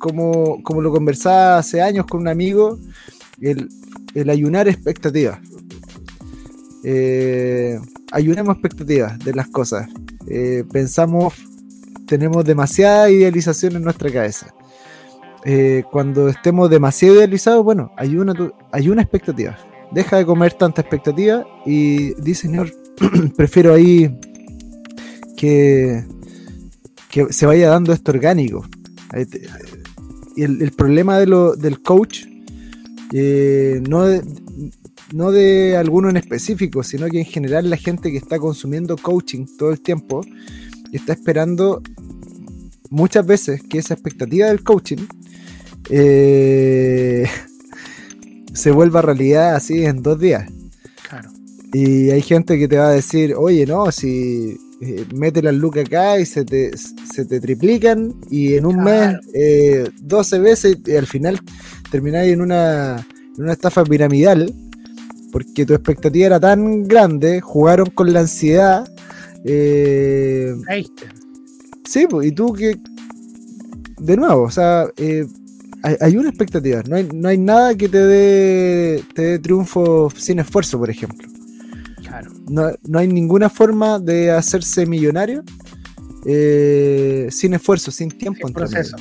como, 0.00 0.60
como 0.64 0.80
lo 0.80 0.90
conversaba 0.90 1.58
hace 1.58 1.80
años 1.80 2.06
con 2.06 2.22
un 2.22 2.28
amigo, 2.28 2.80
el, 3.40 3.68
ayunar 4.28 4.66
expectativas. 4.66 5.38
Eh, 6.82 7.78
ayunemos 8.10 8.56
expectativas 8.56 9.16
de 9.20 9.34
las 9.34 9.46
cosas. 9.46 9.88
Eh, 10.26 10.64
pensamos 10.72 11.34
tenemos 12.10 12.44
demasiada 12.44 13.08
idealización 13.08 13.76
en 13.76 13.84
nuestra 13.84 14.10
cabeza. 14.10 14.52
Eh, 15.44 15.84
cuando 15.92 16.28
estemos 16.28 16.68
demasiado 16.68 17.14
idealizados, 17.14 17.64
bueno, 17.64 17.92
hay 17.96 18.16
una, 18.16 18.34
hay 18.72 18.88
una 18.88 19.02
expectativa. 19.02 19.56
Deja 19.92 20.16
de 20.16 20.26
comer 20.26 20.54
tanta 20.54 20.80
expectativa 20.80 21.46
y 21.64 22.14
di, 22.20 22.34
Señor, 22.34 22.72
prefiero 23.36 23.72
ahí 23.72 24.18
que, 25.36 26.04
que 27.12 27.32
se 27.32 27.46
vaya 27.46 27.68
dando 27.70 27.92
esto 27.92 28.10
orgánico. 28.10 28.66
Y 30.36 30.42
el, 30.42 30.72
problema 30.72 31.18
de 31.18 31.26
lo, 31.26 31.56
del 31.56 31.82
coach, 31.82 32.24
eh, 33.12 33.82
no, 33.88 34.04
de, 34.04 34.22
no 35.12 35.32
de 35.32 35.76
alguno 35.76 36.08
en 36.08 36.16
específico, 36.16 36.82
sino 36.82 37.08
que 37.08 37.18
en 37.18 37.24
general 37.24 37.68
la 37.68 37.76
gente 37.76 38.10
que 38.10 38.18
está 38.18 38.38
consumiendo 38.38 38.96
coaching 38.96 39.46
todo 39.58 39.70
el 39.70 39.80
tiempo, 39.80 40.24
está 40.92 41.12
esperando 41.12 41.82
muchas 42.90 43.26
veces 43.26 43.62
que 43.62 43.78
esa 43.78 43.94
expectativa 43.94 44.46
del 44.46 44.62
coaching 44.62 45.06
eh, 45.88 47.26
se 48.52 48.70
vuelva 48.70 49.02
realidad 49.02 49.54
así 49.54 49.84
en 49.84 50.02
dos 50.02 50.18
días. 50.18 50.50
Claro. 51.08 51.30
Y 51.72 52.10
hay 52.10 52.22
gente 52.22 52.58
que 52.58 52.68
te 52.68 52.76
va 52.76 52.88
a 52.88 52.92
decir, 52.92 53.34
oye, 53.34 53.66
no, 53.66 53.90
si 53.92 54.58
eh, 54.80 55.04
mete 55.14 55.42
las 55.42 55.54
lucas 55.54 55.84
acá 55.86 56.18
y 56.18 56.26
se 56.26 56.44
te, 56.44 56.76
se 56.76 57.24
te 57.24 57.40
triplican 57.40 58.14
y 58.30 58.54
en 58.54 58.66
un 58.66 58.82
mes 58.82 59.16
eh, 59.34 59.88
12 60.02 60.38
veces 60.38 60.78
y 60.86 60.96
al 60.96 61.06
final 61.06 61.38
termináis 61.90 62.32
en 62.32 62.40
una, 62.40 62.96
en 63.36 63.42
una 63.42 63.52
estafa 63.52 63.84
piramidal 63.84 64.54
porque 65.30 65.66
tu 65.66 65.74
expectativa 65.74 66.26
era 66.26 66.40
tan 66.40 66.84
grande, 66.84 67.40
jugaron 67.40 67.90
con 67.90 68.12
la 68.12 68.20
ansiedad. 68.20 68.88
Eh, 69.44 70.54
Sí, 71.84 72.06
pues, 72.08 72.28
y 72.28 72.32
tú 72.32 72.52
que. 72.52 72.78
De 73.98 74.16
nuevo, 74.16 74.44
o 74.44 74.50
sea, 74.50 74.86
eh, 74.96 75.26
hay, 75.82 76.16
una 76.16 76.30
expectativa. 76.30 76.82
No 76.88 76.96
hay, 76.96 77.08
no 77.12 77.28
hay 77.28 77.38
nada 77.38 77.74
que 77.74 77.88
te 77.88 77.98
dé, 77.98 79.02
te 79.14 79.22
dé 79.22 79.38
triunfo 79.38 80.10
sin 80.16 80.38
esfuerzo, 80.38 80.78
por 80.78 80.88
ejemplo. 80.88 81.29
Claro. 82.20 82.76
No, 82.88 82.98
hay 82.98 83.08
ninguna 83.08 83.48
forma 83.48 83.98
de 83.98 84.30
hacerse 84.30 84.86
millonario 84.86 85.42
eh, 86.26 87.28
sin 87.30 87.54
esfuerzo, 87.54 87.90
sin 87.90 88.10
tiempo. 88.10 88.48
Proceso. 88.48 88.96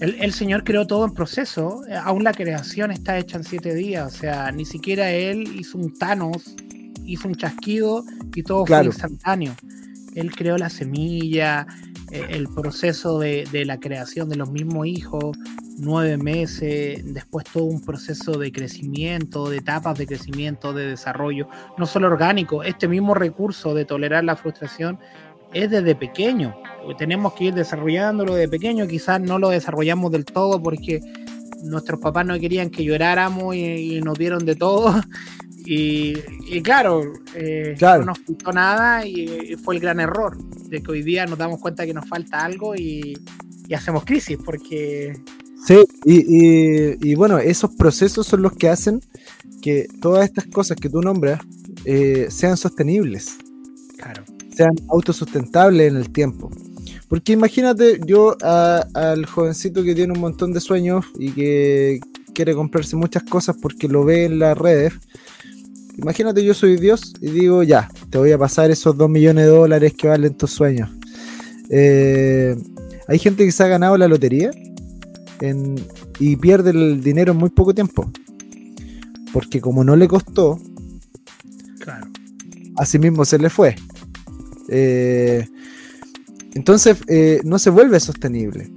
El, 0.00 0.32
señor 0.32 0.62
creó 0.62 0.86
todo 0.86 1.04
en 1.04 1.12
proceso. 1.12 1.82
Aún 2.04 2.22
la 2.22 2.32
creación 2.32 2.92
está 2.92 3.18
hecha 3.18 3.36
en 3.36 3.44
siete 3.44 3.74
días. 3.74 4.14
O 4.14 4.16
sea, 4.16 4.52
ni 4.52 4.64
siquiera 4.64 5.10
él 5.10 5.58
hizo 5.58 5.76
un 5.76 5.92
Thanos, 5.92 6.54
hizo 7.04 7.26
un 7.26 7.34
chasquido 7.34 8.04
y 8.34 8.42
todo 8.44 8.64
fue 8.64 8.84
instantáneo. 8.84 9.56
Él 10.14 10.30
creó 10.30 10.56
la 10.56 10.70
semilla, 10.70 11.66
eh, 12.10 12.26
el 12.30 12.48
proceso 12.48 13.18
de, 13.18 13.46
la 13.64 13.78
creación 13.78 14.28
de 14.28 14.36
los 14.36 14.50
mismos 14.50 14.86
hijos, 14.86 15.36
nueve 15.78 16.16
meses, 16.16 17.02
después 17.14 17.44
todo 17.52 17.64
un 17.64 17.80
proceso 17.80 18.32
de 18.32 18.52
crecimiento, 18.52 19.48
de 19.48 19.58
etapas 19.58 19.96
de 19.98 20.06
crecimiento, 20.06 20.72
de 20.72 20.86
desarrollo, 20.86 21.48
no 21.76 21.86
solo 21.86 22.08
orgánico, 22.08 22.62
este 22.62 22.88
mismo 22.88 23.14
recurso 23.14 23.74
de 23.74 23.84
tolerar 23.84 24.24
la 24.24 24.36
frustración 24.36 24.98
es 25.52 25.70
desde 25.70 25.94
pequeño, 25.94 26.54
tenemos 26.96 27.34
que 27.34 27.44
ir 27.44 27.54
desarrollándolo 27.54 28.34
de 28.34 28.48
pequeño, 28.48 28.86
quizás 28.86 29.20
no 29.20 29.38
lo 29.38 29.50
desarrollamos 29.50 30.10
del 30.12 30.24
todo 30.24 30.62
porque 30.62 31.00
nuestros 31.62 32.00
papás 32.00 32.24
no 32.26 32.38
querían 32.38 32.70
que 32.70 32.84
lloráramos 32.84 33.54
y, 33.54 34.00
nos 34.00 34.18
dieron 34.18 34.44
de 34.44 34.56
todo. 34.56 34.94
Y, 35.70 36.62
claro, 36.62 37.02
eh, 37.34 37.76
no 37.78 38.04
nos 38.06 38.18
faltó 38.20 38.52
nada 38.52 39.04
y 39.04 39.54
fue 39.62 39.74
el 39.74 39.82
gran 39.82 40.00
error 40.00 40.34
de 40.38 40.82
que 40.82 40.92
hoy 40.92 41.02
día 41.02 41.26
nos 41.26 41.36
damos 41.36 41.60
cuenta 41.60 41.84
que 41.84 41.92
nos 41.92 42.08
falta 42.08 42.42
algo 42.42 42.74
y, 42.74 43.18
hacemos 43.74 44.06
crisis, 44.06 44.38
porque... 44.42 45.12
Sí, 45.66 45.84
y, 46.04 47.14
bueno, 47.14 47.38
esos 47.38 47.70
procesos 47.74 48.26
son 48.26 48.42
los 48.42 48.52
que 48.52 48.68
hacen 48.68 49.00
que 49.60 49.86
todas 50.00 50.24
estas 50.24 50.46
cosas 50.46 50.76
que 50.76 50.88
tú 50.88 51.02
nombras 51.02 51.40
eh, 51.84 52.28
sean 52.30 52.56
sostenibles. 52.56 53.36
Claro. 53.96 54.24
Sean 54.54 54.74
autosustentables 54.88 55.90
en 55.90 55.96
el 55.96 56.10
tiempo. 56.10 56.50
Porque 57.08 57.32
imagínate 57.32 58.00
yo 58.06 58.36
al 58.42 59.26
jovencito 59.26 59.82
que 59.82 59.94
tiene 59.94 60.12
un 60.12 60.20
montón 60.20 60.52
de 60.52 60.60
sueños 60.60 61.06
y 61.18 61.32
que 61.32 62.00
quiere 62.34 62.54
comprarse 62.54 62.96
muchas 62.96 63.24
cosas 63.24 63.56
porque 63.60 63.88
lo 63.88 64.04
ve 64.04 64.26
en 64.26 64.38
las 64.38 64.56
redes 64.56 64.94
Imagínate, 65.98 66.44
yo 66.44 66.54
soy 66.54 66.76
Dios 66.76 67.12
y 67.20 67.30
digo, 67.30 67.64
ya, 67.64 67.90
te 68.08 68.18
voy 68.18 68.30
a 68.30 68.38
pasar 68.38 68.70
esos 68.70 68.96
2 68.96 69.10
millones 69.10 69.46
de 69.46 69.50
dólares 69.50 69.94
que 69.94 70.06
valen 70.06 70.34
tus 70.34 70.52
sueños. 70.52 70.88
Eh, 71.70 72.54
hay 73.08 73.18
gente 73.18 73.44
que 73.44 73.50
se 73.50 73.64
ha 73.64 73.66
ganado 73.66 73.98
la 73.98 74.06
lotería 74.06 74.52
y 76.18 76.36
pierde 76.36 76.70
el 76.70 77.02
dinero 77.02 77.32
en 77.32 77.38
muy 77.38 77.50
poco 77.50 77.74
tiempo. 77.74 78.10
Porque 79.32 79.60
como 79.60 79.84
no 79.84 79.96
le 79.96 80.08
costó, 80.08 80.58
claro. 81.78 82.08
así 82.76 82.98
mismo 82.98 83.24
se 83.24 83.38
le 83.38 83.50
fue. 83.50 83.76
Eh, 84.68 85.46
entonces 86.54 86.98
eh, 87.08 87.40
no 87.44 87.58
se 87.58 87.70
vuelve 87.70 88.00
sostenible. 88.00 88.70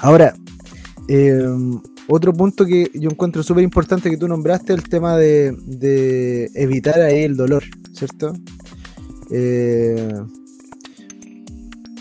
ahora, 0.00 0.34
otro 2.10 2.32
punto 2.32 2.64
que 2.64 2.90
yo 2.94 3.10
encuentro 3.10 3.42
súper 3.42 3.62
importante 3.62 4.08
que 4.08 4.16
tú 4.16 4.26
nombraste, 4.26 4.72
el 4.72 4.82
tema 4.82 5.16
de, 5.18 6.50
evitar 6.54 7.00
ahí 7.02 7.24
el 7.24 7.36
dolor, 7.36 7.64
¿cierto? 7.92 8.32
Eh, 9.30 10.14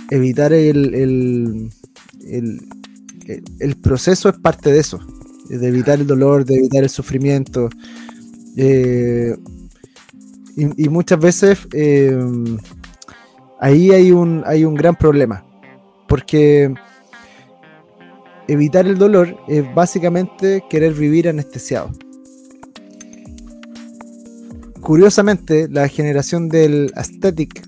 evitar 0.10 0.54
el, 0.54 0.96
el, 0.96 1.70
proceso 3.82 4.30
es 4.30 4.38
parte 4.38 4.72
de 4.72 4.80
eso. 4.80 5.00
de 5.50 5.68
evitar 5.68 6.00
el 6.00 6.08
dolor, 6.08 6.46
de 6.46 6.56
evitar 6.56 6.84
el 6.84 6.90
sufrimiento. 6.90 7.70
Eh, 8.58 9.36
y, 10.56 10.90
muchas 10.90 11.20
veces 11.20 11.68
eh, 11.72 12.18
ahí 13.60 13.92
hay 13.92 14.12
un, 14.12 14.44
hay 14.48 14.66
un 14.66 14.74
gran 14.74 14.96
problema, 14.96 15.46
porque 16.08 16.74
evitar 18.48 18.88
el 18.88 18.98
dolor 18.98 19.38
es 19.48 19.64
básicamente 19.76 20.64
querer 20.68 20.94
vivir 20.94 21.30
anestesiado. 21.30 21.92
Curiosamente, 24.82 25.68
la 25.70 25.88
generación 25.88 26.50
del 26.50 26.92
aesthetic, 26.96 27.68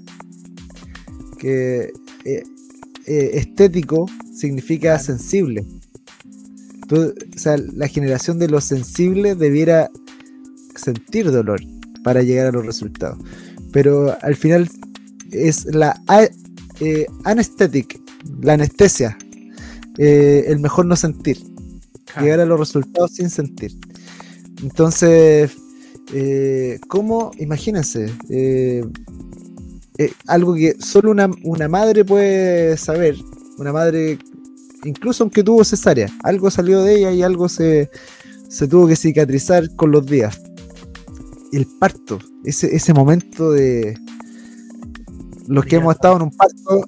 que 1.37 1.91
eh, 2.25 2.43
estético 3.05 4.07
significa 4.39 4.97
sensible. 4.99 5.65
Tú- 6.87 7.13
o 7.35 7.39
sea, 7.39 7.57
la 7.57 7.87
generación 7.87 8.39
de 8.39 8.47
lo 8.47 8.61
sensible 8.61 9.35
debiera 9.35 9.89
sentir 10.75 11.31
dolor 11.31 11.59
para 12.03 12.23
llegar 12.23 12.47
a 12.47 12.51
los 12.51 12.65
resultados. 12.65 13.19
Pero 13.71 14.17
al 14.21 14.35
final 14.35 14.69
es 15.31 15.65
la 15.65 16.01
eh, 16.79 17.05
anesthetic, 17.25 17.99
la 18.41 18.53
anestesia, 18.53 19.17
eh, 19.97 20.45
el 20.47 20.59
mejor 20.59 20.85
no 20.85 20.95
sentir, 20.95 21.37
llegar 22.19 22.39
a 22.39 22.45
los 22.45 22.59
resultados 22.59 23.11
sin 23.11 23.29
sentir. 23.29 23.75
Entonces, 24.63 25.51
eh, 26.13 26.79
¿cómo? 26.87 27.31
Imagínense, 27.37 28.07
algo 30.27 30.55
que 30.55 30.75
solo 30.79 31.11
una, 31.11 31.29
una 31.43 31.67
madre 31.67 32.05
puede 32.05 32.77
saber, 32.77 33.15
una 33.59 33.71
madre, 33.73 34.17
incluso 34.85 35.23
aunque 35.23 35.43
tuvo 35.43 35.63
cesárea, 35.63 36.07
algo 36.23 36.49
salió 36.49 36.81
de 36.83 36.95
ella 36.97 37.11
y 37.11 37.21
algo 37.23 37.49
se, 37.49 37.89
se 38.49 38.67
tuvo 38.67 38.87
que 38.87 38.95
cicatrizar 38.95 39.75
con 39.75 39.91
los 39.91 40.05
días. 40.05 40.41
El 41.51 41.65
parto, 41.79 42.19
ese, 42.45 42.75
ese 42.75 42.93
momento 42.93 43.51
de 43.51 43.95
los 45.47 45.65
que 45.65 45.77
hemos 45.77 45.95
estado 45.95 46.17
en 46.17 46.21
un 46.23 46.31
parto, 46.31 46.85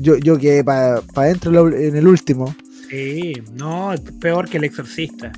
yo, 0.00 0.16
yo 0.18 0.38
quedé 0.38 0.62
para 0.62 1.02
adentro 1.14 1.68
en 1.74 1.96
el 1.96 2.06
último, 2.06 2.54
Sí, 2.90 3.34
no, 3.54 3.92
peor 4.18 4.48
que 4.48 4.56
el 4.56 4.64
exorcista. 4.64 5.30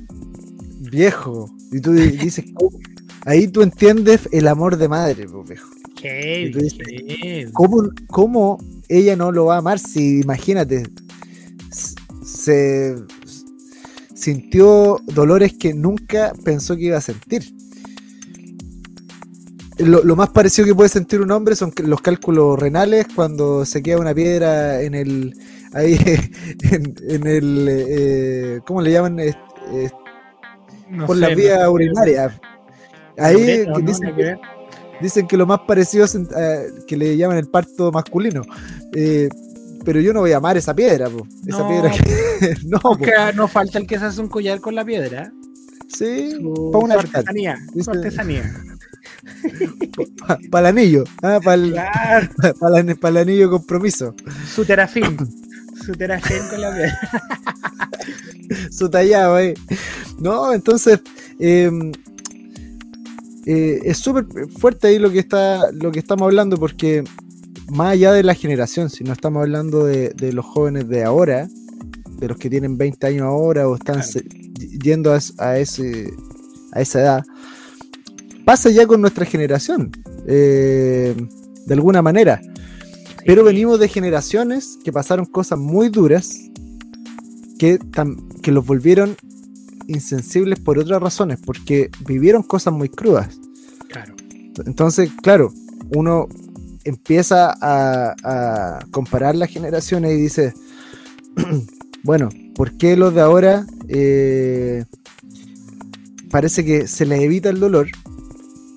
viejo, 0.89 1.53
y 1.71 1.81
tú 1.81 1.91
di- 1.91 2.11
dices, 2.17 2.45
ahí 3.25 3.47
tú 3.47 3.61
entiendes 3.61 4.29
el 4.31 4.47
amor 4.47 4.77
de 4.77 4.87
madre, 4.87 5.25
pues, 5.27 5.49
viejo. 5.49 5.69
Qué 5.95 6.45
Y 6.47 6.51
tú 6.51 6.59
dices, 6.59 6.79
bien. 6.87 7.51
¿Cómo, 7.51 7.89
cómo 8.07 8.57
ella 8.97 9.15
no 9.15 9.31
lo 9.31 9.45
va 9.45 9.55
a 9.55 9.59
amar 9.59 9.79
si, 9.79 10.21
imagínate, 10.21 10.83
se 12.23 12.95
sintió 14.13 14.99
dolores 15.07 15.53
que 15.59 15.73
nunca 15.73 16.33
pensó 16.43 16.75
que 16.75 16.85
iba 16.85 16.97
a 16.97 17.01
sentir? 17.01 17.43
Lo, 19.77 20.03
lo 20.03 20.15
más 20.15 20.29
parecido 20.29 20.67
que 20.67 20.75
puede 20.75 20.89
sentir 20.89 21.21
un 21.21 21.31
hombre 21.31 21.55
son 21.55 21.73
los 21.83 22.01
cálculos 22.01 22.59
renales 22.59 23.07
cuando 23.15 23.65
se 23.65 23.81
queda 23.81 23.99
una 23.99 24.13
piedra 24.13 24.81
en 24.81 24.93
el 24.93 25.33
ahí 25.73 25.95
en, 26.71 26.95
en 27.09 27.27
el 27.27 27.67
eh, 27.69 28.59
¿cómo 28.65 28.81
le 28.81 28.91
llaman? 28.91 29.19
Eh, 29.19 29.33
eh, 29.73 29.89
No 30.89 31.07
por 31.07 31.17
sé, 31.17 31.35
no 31.35 31.35
vías 31.35 31.59
sé. 31.59 31.69
urinarias. 31.69 32.33
Ahí 33.17 33.65
dicen, 33.83 34.13
que. 34.15 34.35
Dicen 35.01 35.27
que 35.27 35.37
lo 35.37 35.45
más 35.45 35.59
parecido 35.67 36.05
es 36.05 36.15
eh, 36.15 36.71
que 36.87 36.97
le 36.97 37.17
llaman 37.17 37.37
el 37.37 37.47
parto 37.47 37.91
masculino. 37.91 38.41
Eh, 38.93 39.29
pero 39.83 39.99
yo 39.99 40.13
no 40.13 40.19
voy 40.21 40.31
a 40.31 40.37
amar 40.37 40.57
esa 40.57 40.75
piedra, 40.75 41.09
po. 41.09 41.25
esa 41.47 41.59
No, 41.59 41.67
piedra 41.69 41.91
que 41.91 42.55
no, 42.65 42.79
po. 42.79 42.89
Porque 42.97 43.11
no 43.35 43.47
falta 43.47 43.79
el 43.79 43.87
que 43.87 43.97
se 43.99 44.05
hace 44.05 44.21
un 44.21 44.27
collar 44.29 44.59
con 44.61 44.75
la 44.75 44.85
piedra. 44.85 45.31
sí, 45.87 46.29
para 46.71 46.83
un 46.85 46.91
su 46.91 46.99
altar, 46.99 47.05
artesanía. 47.21 47.57
artesanía. 47.87 48.53
para 50.51 50.69
el 50.69 50.77
anillo, 50.77 51.03
ah, 51.23 51.39
para 51.43 51.55
el, 51.55 51.71
Claro, 51.71 52.29
el- 52.77 52.95
para 52.97 53.09
el 53.21 53.29
anillo 53.29 53.49
compromiso, 53.49 54.13
su 54.53 54.63
terafín. 54.65 55.17
Su 55.85 55.93
terafín 55.93 56.37
con 56.49 56.61
la 56.61 56.71
piedra. 56.75 56.99
su 58.71 58.89
tallado, 58.89 59.39
eh. 59.39 59.53
No, 60.19 60.53
entonces 60.53 60.99
eh, 61.39 61.71
eh, 63.45 63.79
es 63.83 63.97
súper 63.97 64.25
fuerte 64.57 64.87
ahí 64.87 64.99
lo 64.99 65.11
que 65.11 65.19
está, 65.19 65.71
lo 65.71 65.91
que 65.91 65.99
estamos 65.99 66.25
hablando, 66.25 66.57
porque 66.57 67.03
más 67.71 67.93
allá 67.93 68.11
de 68.13 68.23
la 68.23 68.35
generación, 68.35 68.89
si 68.89 69.03
no 69.03 69.13
estamos 69.13 69.41
hablando 69.41 69.85
de, 69.85 70.09
de 70.09 70.33
los 70.33 70.45
jóvenes 70.45 70.87
de 70.89 71.03
ahora, 71.03 71.47
de 72.19 72.27
los 72.27 72.37
que 72.37 72.49
tienen 72.49 72.77
20 72.77 73.07
años 73.07 73.23
ahora 73.23 73.67
o 73.67 73.75
están 73.75 74.01
Claro. 74.01 74.27
yendo 74.83 75.13
a, 75.13 75.19
a 75.39 75.57
ese, 75.57 76.13
a 76.73 76.81
esa 76.81 76.99
edad, 77.01 77.23
pasa 78.45 78.69
ya 78.69 78.85
con 78.85 79.01
nuestra 79.01 79.25
generación, 79.25 79.91
eh, 80.27 81.15
de 81.65 81.73
alguna 81.73 82.01
manera. 82.01 82.41
Pero 83.25 83.43
venimos 83.43 83.79
de 83.79 83.87
generaciones 83.87 84.77
que 84.83 84.91
pasaron 84.91 85.25
cosas 85.25 85.57
muy 85.59 85.89
duras 85.89 86.31
que, 87.59 87.79
que 88.41 88.51
los 88.51 88.65
volvieron 88.65 89.15
insensibles 89.87 90.59
por 90.59 90.79
otras 90.79 91.01
razones, 91.01 91.39
porque 91.43 91.89
vivieron 92.05 92.43
cosas 92.43 92.73
muy 92.73 92.89
crudas. 92.89 93.39
Claro. 93.87 94.15
Entonces, 94.65 95.11
claro, 95.21 95.53
uno 95.95 96.27
empieza 96.83 97.53
a, 97.61 98.15
a 98.23 98.79
comparar 98.91 99.35
las 99.35 99.49
generaciones 99.49 100.13
y 100.13 100.21
dice, 100.21 100.53
bueno, 102.03 102.29
¿por 102.55 102.77
qué 102.77 102.97
los 102.97 103.13
de 103.13 103.21
ahora 103.21 103.65
eh, 103.87 104.85
parece 106.29 106.65
que 106.65 106.87
se 106.87 107.05
les 107.05 107.21
evita 107.21 107.49
el 107.49 107.59
dolor? 107.59 107.87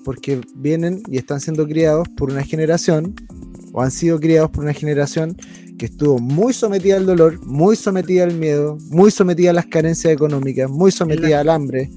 Porque 0.03 0.41
vienen 0.55 1.01
y 1.07 1.17
están 1.17 1.39
siendo 1.39 1.67
criados 1.67 2.07
por 2.09 2.31
una 2.31 2.43
generación, 2.43 3.15
o 3.73 3.81
han 3.81 3.91
sido 3.91 4.19
criados 4.19 4.51
por 4.51 4.63
una 4.63 4.73
generación 4.73 5.35
que 5.77 5.87
estuvo 5.87 6.19
muy 6.19 6.53
sometida 6.53 6.97
al 6.97 7.05
dolor, 7.05 7.45
muy 7.45 7.75
sometida 7.75 8.23
al 8.23 8.33
miedo, 8.33 8.77
muy 8.89 9.11
sometida 9.11 9.49
a 9.49 9.53
las 9.53 9.65
carencias 9.65 10.13
económicas, 10.13 10.69
muy 10.69 10.91
sometida 10.91 11.39
al 11.41 11.49
hambre. 11.49 11.89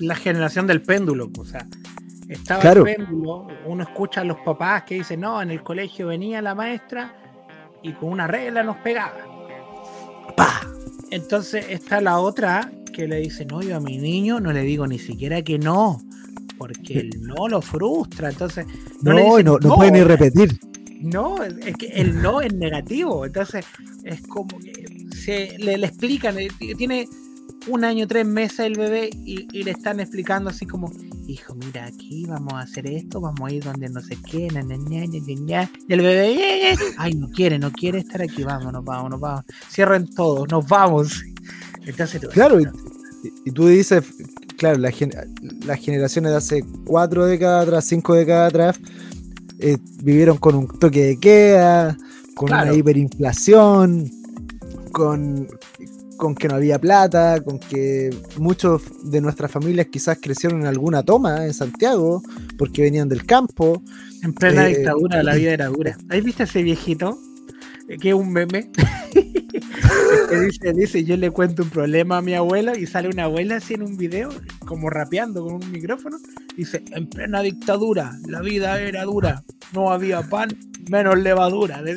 La 0.00 0.14
generación 0.14 0.66
del 0.66 0.82
péndulo. 0.82 1.30
O 1.38 1.44
sea, 1.44 1.66
estaba 2.28 2.60
Claro. 2.60 2.86
el 2.86 2.96
péndulo. 2.96 3.46
Uno 3.66 3.82
escucha 3.82 4.22
a 4.22 4.24
los 4.24 4.38
papás 4.44 4.84
que 4.84 4.96
dicen, 4.96 5.20
no, 5.20 5.40
en 5.42 5.50
el 5.50 5.62
colegio 5.62 6.08
venía 6.08 6.42
la 6.42 6.54
maestra 6.54 7.14
y 7.82 7.92
con 7.92 8.10
una 8.10 8.26
regla 8.26 8.62
nos 8.62 8.76
pegaba. 8.78 9.14
¡Pah! 10.36 10.60
Entonces 11.10 11.66
está 11.68 12.00
la 12.00 12.18
otra 12.18 12.70
que 12.92 13.06
le 13.08 13.16
dice, 13.16 13.44
no, 13.44 13.62
yo 13.62 13.76
a 13.76 13.80
mi 13.80 13.98
niño 13.98 14.40
no 14.40 14.52
le 14.52 14.62
digo 14.62 14.86
ni 14.86 14.98
siquiera 14.98 15.42
que 15.42 15.58
no, 15.58 16.00
porque 16.58 17.00
el 17.00 17.10
no 17.22 17.48
lo 17.48 17.62
frustra. 17.62 18.30
Entonces, 18.30 18.66
no, 19.02 19.12
No, 19.12 19.12
le 19.12 19.24
dicen 19.24 19.44
no, 19.46 19.58
no 19.58 19.74
puede 19.76 19.92
ni 19.92 20.02
repetir. 20.02 20.58
No, 21.00 21.42
es 21.42 21.74
que 21.76 21.86
el 21.88 22.20
no 22.20 22.40
es 22.40 22.52
negativo. 22.54 23.24
Entonces, 23.26 23.64
es 24.04 24.20
como 24.22 24.58
que 24.58 24.72
se 25.16 25.56
le, 25.58 25.78
le 25.78 25.86
explican, 25.86 26.38
eh, 26.38 26.48
tiene 26.76 27.08
un 27.68 27.84
año, 27.84 28.06
tres 28.06 28.26
meses 28.26 28.60
el 28.60 28.74
bebé 28.76 29.10
y, 29.24 29.46
y 29.52 29.62
le 29.64 29.72
están 29.72 30.00
explicando 30.00 30.50
así 30.50 30.66
como, 30.66 30.90
hijo, 31.26 31.54
mira, 31.54 31.84
aquí 31.86 32.24
vamos 32.26 32.54
a 32.54 32.60
hacer 32.60 32.86
esto, 32.86 33.20
vamos 33.20 33.40
a 33.50 33.52
ir 33.52 33.62
donde 33.62 33.88
no 33.90 34.00
sé 34.00 34.16
qué, 34.30 34.48
na, 34.48 34.62
na, 34.62 34.76
na, 34.78 34.88
na, 34.88 35.06
na, 35.06 35.06
na". 35.06 35.70
y 35.88 35.92
el 35.92 36.00
bebé, 36.00 36.28
"Eh, 36.32 36.72
eh". 36.72 36.76
ay, 36.96 37.14
no 37.14 37.28
quiere, 37.28 37.58
no 37.58 37.70
quiere 37.70 37.98
estar 37.98 38.22
aquí, 38.22 38.42
vámonos, 38.44 38.82
vámonos, 38.84 39.20
vamos, 39.20 39.44
cierren 39.70 40.06
todo, 40.14 40.46
nos 40.46 40.66
vamos. 40.66 41.22
Entonces, 41.84 42.20
tú- 42.20 42.28
Claro, 42.28 42.60
y, 42.60 42.66
y 43.44 43.50
tú 43.50 43.66
dices, 43.68 44.04
claro, 44.56 44.78
la 44.78 44.90
gen- 44.90 45.12
las 45.66 45.78
generaciones 45.80 46.30
de 46.32 46.36
hace 46.38 46.64
cuatro 46.86 47.26
décadas 47.26 47.66
atrás, 47.66 47.84
cinco 47.84 48.14
décadas 48.14 48.48
atrás, 48.48 48.80
eh, 49.60 49.78
vivieron 50.02 50.36
con 50.38 50.54
un 50.54 50.66
toque 50.68 51.04
de 51.04 51.16
queda, 51.18 51.96
con 52.34 52.48
Claro. 52.48 52.70
una 52.70 52.78
hiperinflación, 52.78 54.10
con, 54.92 55.48
con 56.16 56.34
que 56.34 56.48
no 56.48 56.54
había 56.56 56.78
plata, 56.78 57.40
con 57.42 57.58
que 57.58 58.10
muchos 58.38 58.82
de 59.04 59.20
nuestras 59.20 59.50
familias 59.50 59.86
quizás 59.90 60.18
crecieron 60.20 60.60
en 60.62 60.66
alguna 60.66 61.02
toma 61.02 61.44
en 61.46 61.54
Santiago, 61.54 62.22
porque 62.58 62.82
venían 62.82 63.08
del 63.08 63.24
campo. 63.26 63.82
En 64.22 64.34
plena 64.34 64.66
Eh, 64.68 64.76
dictadura 64.76 65.22
la 65.22 65.34
vida 65.34 65.52
era 65.52 65.66
dura. 65.68 65.96
¿Has 66.10 66.22
visto 66.22 66.42
ese 66.42 66.62
viejito? 66.62 67.18
Que 67.98 68.10
es 68.10 68.14
un 68.14 68.32
meme. 68.32 68.70
que 70.30 70.40
dice, 70.40 70.72
dice, 70.72 71.04
yo 71.04 71.16
le 71.16 71.30
cuento 71.30 71.62
un 71.64 71.70
problema 71.70 72.18
a 72.18 72.22
mi 72.22 72.34
abuelo 72.34 72.76
y 72.76 72.86
sale 72.86 73.08
una 73.08 73.24
abuela 73.24 73.56
así 73.56 73.74
en 73.74 73.82
un 73.82 73.96
video, 73.96 74.28
como 74.66 74.90
rapeando 74.90 75.44
con 75.44 75.54
un 75.54 75.70
micrófono. 75.72 76.18
Dice, 76.56 76.82
en 76.92 77.08
plena 77.08 77.42
dictadura, 77.42 78.16
la 78.28 78.40
vida 78.40 78.80
era 78.80 79.04
dura, 79.04 79.42
no 79.74 79.90
había 79.90 80.22
pan, 80.22 80.50
menos 80.90 81.18
levadura. 81.18 81.82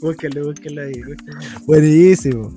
Búsquenlo, 0.00 0.46
búsquenlo 0.46 0.82
ahí. 0.82 0.92
búsquenlo. 1.02 1.40
Buenísimo. 1.66 2.52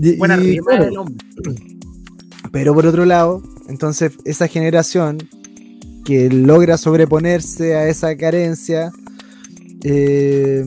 Y- 0.00 0.16
Buena 0.16 0.36
y, 0.36 0.40
rima 0.54 0.66
claro, 0.66 0.84
del 0.84 0.98
hombre. 0.98 1.26
Pero 2.52 2.74
por 2.74 2.86
otro 2.86 3.04
lado, 3.04 3.42
entonces 3.68 4.12
esa 4.24 4.48
generación 4.48 5.18
que 6.04 6.28
logra 6.30 6.76
sobreponerse 6.76 7.76
a 7.76 7.86
esa 7.88 8.16
carencia 8.16 8.90
eh, 9.84 10.64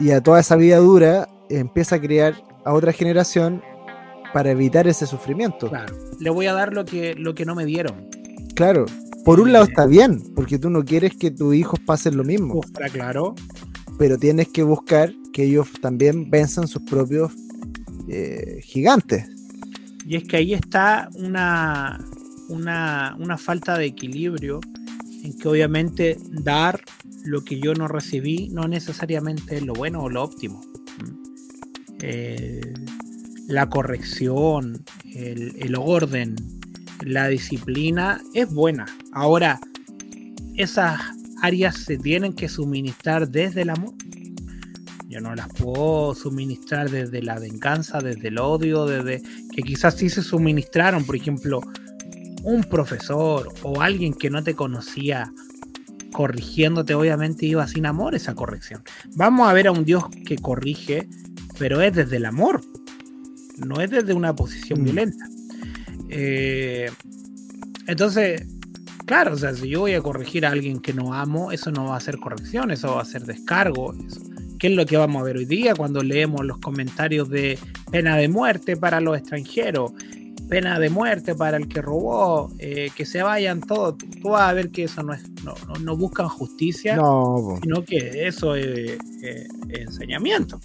y 0.00 0.10
a 0.10 0.20
toda 0.22 0.40
esa 0.40 0.56
vida 0.56 0.78
dura, 0.78 1.28
empieza 1.48 1.96
a 1.96 2.00
crear 2.00 2.34
a 2.64 2.72
otra 2.72 2.92
generación 2.92 3.62
para 4.32 4.50
evitar 4.50 4.88
ese 4.88 5.06
sufrimiento. 5.06 5.68
Claro. 5.68 5.94
Le 6.18 6.30
voy 6.30 6.46
a 6.46 6.52
dar 6.52 6.72
lo 6.72 6.84
que, 6.84 7.14
lo 7.14 7.34
que 7.34 7.44
no 7.44 7.54
me 7.54 7.64
dieron. 7.64 8.08
Claro. 8.54 8.86
Por 9.24 9.40
un 9.40 9.52
lado 9.52 9.64
está 9.64 9.86
bien, 9.86 10.22
porque 10.34 10.58
tú 10.58 10.68
no 10.68 10.84
quieres 10.84 11.16
que 11.16 11.30
tus 11.30 11.54
hijos 11.54 11.80
pasen 11.80 12.16
lo 12.16 12.24
mismo. 12.24 12.60
Está 12.64 12.88
claro. 12.88 13.34
Pero 13.98 14.18
tienes 14.18 14.48
que 14.48 14.62
buscar 14.62 15.12
que 15.32 15.44
ellos 15.44 15.68
también 15.80 16.30
venzan 16.30 16.68
sus 16.68 16.82
propios 16.82 17.32
eh, 18.08 18.60
gigantes. 18.62 19.26
Y 20.06 20.16
es 20.16 20.24
que 20.24 20.36
ahí 20.36 20.52
está 20.52 21.08
una, 21.14 22.04
una, 22.48 23.16
una 23.18 23.38
falta 23.38 23.78
de 23.78 23.86
equilibrio 23.86 24.60
en 25.24 25.36
que 25.38 25.48
obviamente 25.48 26.18
dar 26.30 26.80
lo 27.24 27.42
que 27.42 27.58
yo 27.58 27.74
no 27.74 27.88
recibí 27.88 28.50
no 28.50 28.68
necesariamente 28.68 29.56
es 29.56 29.62
lo 29.62 29.72
bueno 29.72 30.02
o 30.02 30.10
lo 30.10 30.22
óptimo. 30.22 30.60
Eh, 32.02 32.60
la 33.48 33.68
corrección, 33.70 34.84
el, 35.14 35.54
el, 35.58 35.74
orden, 35.76 36.36
la 37.00 37.28
disciplina 37.28 38.20
es 38.34 38.52
buena. 38.52 38.84
Ahora, 39.12 39.58
esas 40.56 41.00
áreas 41.40 41.76
se 41.76 41.96
tienen 41.96 42.34
que 42.34 42.48
suministrar 42.48 43.28
desde 43.28 43.62
el 43.62 43.70
amor. 43.70 43.94
Yo 45.08 45.20
no 45.20 45.34
las 45.34 45.48
puedo 45.54 46.14
suministrar 46.14 46.90
desde 46.90 47.22
la 47.22 47.38
venganza, 47.38 48.00
desde 48.00 48.28
el 48.28 48.38
odio, 48.38 48.84
desde 48.84 49.22
que 49.54 49.62
quizás 49.62 49.96
sí 49.96 50.10
se 50.10 50.22
suministraron, 50.22 51.04
por 51.04 51.16
ejemplo, 51.16 51.60
un 52.44 52.62
profesor 52.62 53.48
o 53.62 53.80
alguien 53.80 54.14
que 54.14 54.30
no 54.30 54.44
te 54.44 54.54
conocía 54.54 55.32
corrigiéndote, 56.12 56.94
obviamente 56.94 57.46
iba 57.46 57.66
sin 57.66 57.86
amor 57.86 58.14
esa 58.14 58.34
corrección. 58.34 58.82
Vamos 59.16 59.48
a 59.48 59.52
ver 59.52 59.66
a 59.66 59.72
un 59.72 59.84
Dios 59.84 60.04
que 60.24 60.36
corrige, 60.36 61.08
pero 61.58 61.80
es 61.80 61.92
desde 61.92 62.18
el 62.18 62.26
amor, 62.26 62.60
no 63.66 63.80
es 63.80 63.90
desde 63.90 64.14
una 64.14 64.36
posición 64.36 64.82
mm. 64.82 64.84
violenta. 64.84 65.28
Eh, 66.10 66.90
entonces, 67.86 68.46
claro, 69.06 69.34
o 69.34 69.36
sea, 69.36 69.54
si 69.54 69.68
yo 69.68 69.80
voy 69.80 69.94
a 69.94 70.02
corregir 70.02 70.46
a 70.46 70.50
alguien 70.50 70.80
que 70.80 70.92
no 70.92 71.14
amo, 71.14 71.50
eso 71.50 71.72
no 71.72 71.86
va 71.86 71.96
a 71.96 72.00
ser 72.00 72.18
corrección, 72.18 72.70
eso 72.70 72.94
va 72.94 73.02
a 73.02 73.06
ser 73.06 73.24
descargo. 73.24 73.94
Eso. 74.06 74.20
¿Qué 74.58 74.68
es 74.68 74.76
lo 74.76 74.86
que 74.86 74.96
vamos 74.96 75.20
a 75.20 75.24
ver 75.24 75.36
hoy 75.36 75.46
día 75.46 75.74
cuando 75.74 76.02
leemos 76.02 76.44
los 76.44 76.58
comentarios 76.58 77.28
de 77.28 77.58
pena 77.90 78.16
de 78.16 78.28
muerte 78.28 78.76
para 78.76 79.00
los 79.00 79.18
extranjeros? 79.18 79.92
Pena 80.54 80.78
de 80.78 80.88
muerte 80.88 81.34
para 81.34 81.56
el 81.56 81.66
que 81.66 81.82
robó, 81.82 82.48
eh, 82.60 82.88
que 82.94 83.04
se 83.04 83.24
vayan 83.24 83.60
todos. 83.60 83.98
Tú 83.98 84.28
vas 84.28 84.48
a 84.48 84.52
ver 84.52 84.70
que 84.70 84.84
eso 84.84 85.02
no 85.02 85.12
es, 85.12 85.28
no, 85.42 85.52
no, 85.80 85.96
buscan 85.96 86.28
justicia, 86.28 86.94
sino 86.94 87.84
que 87.84 88.28
eso 88.28 88.54
es, 88.54 88.96
enseñamiento. 89.68 90.60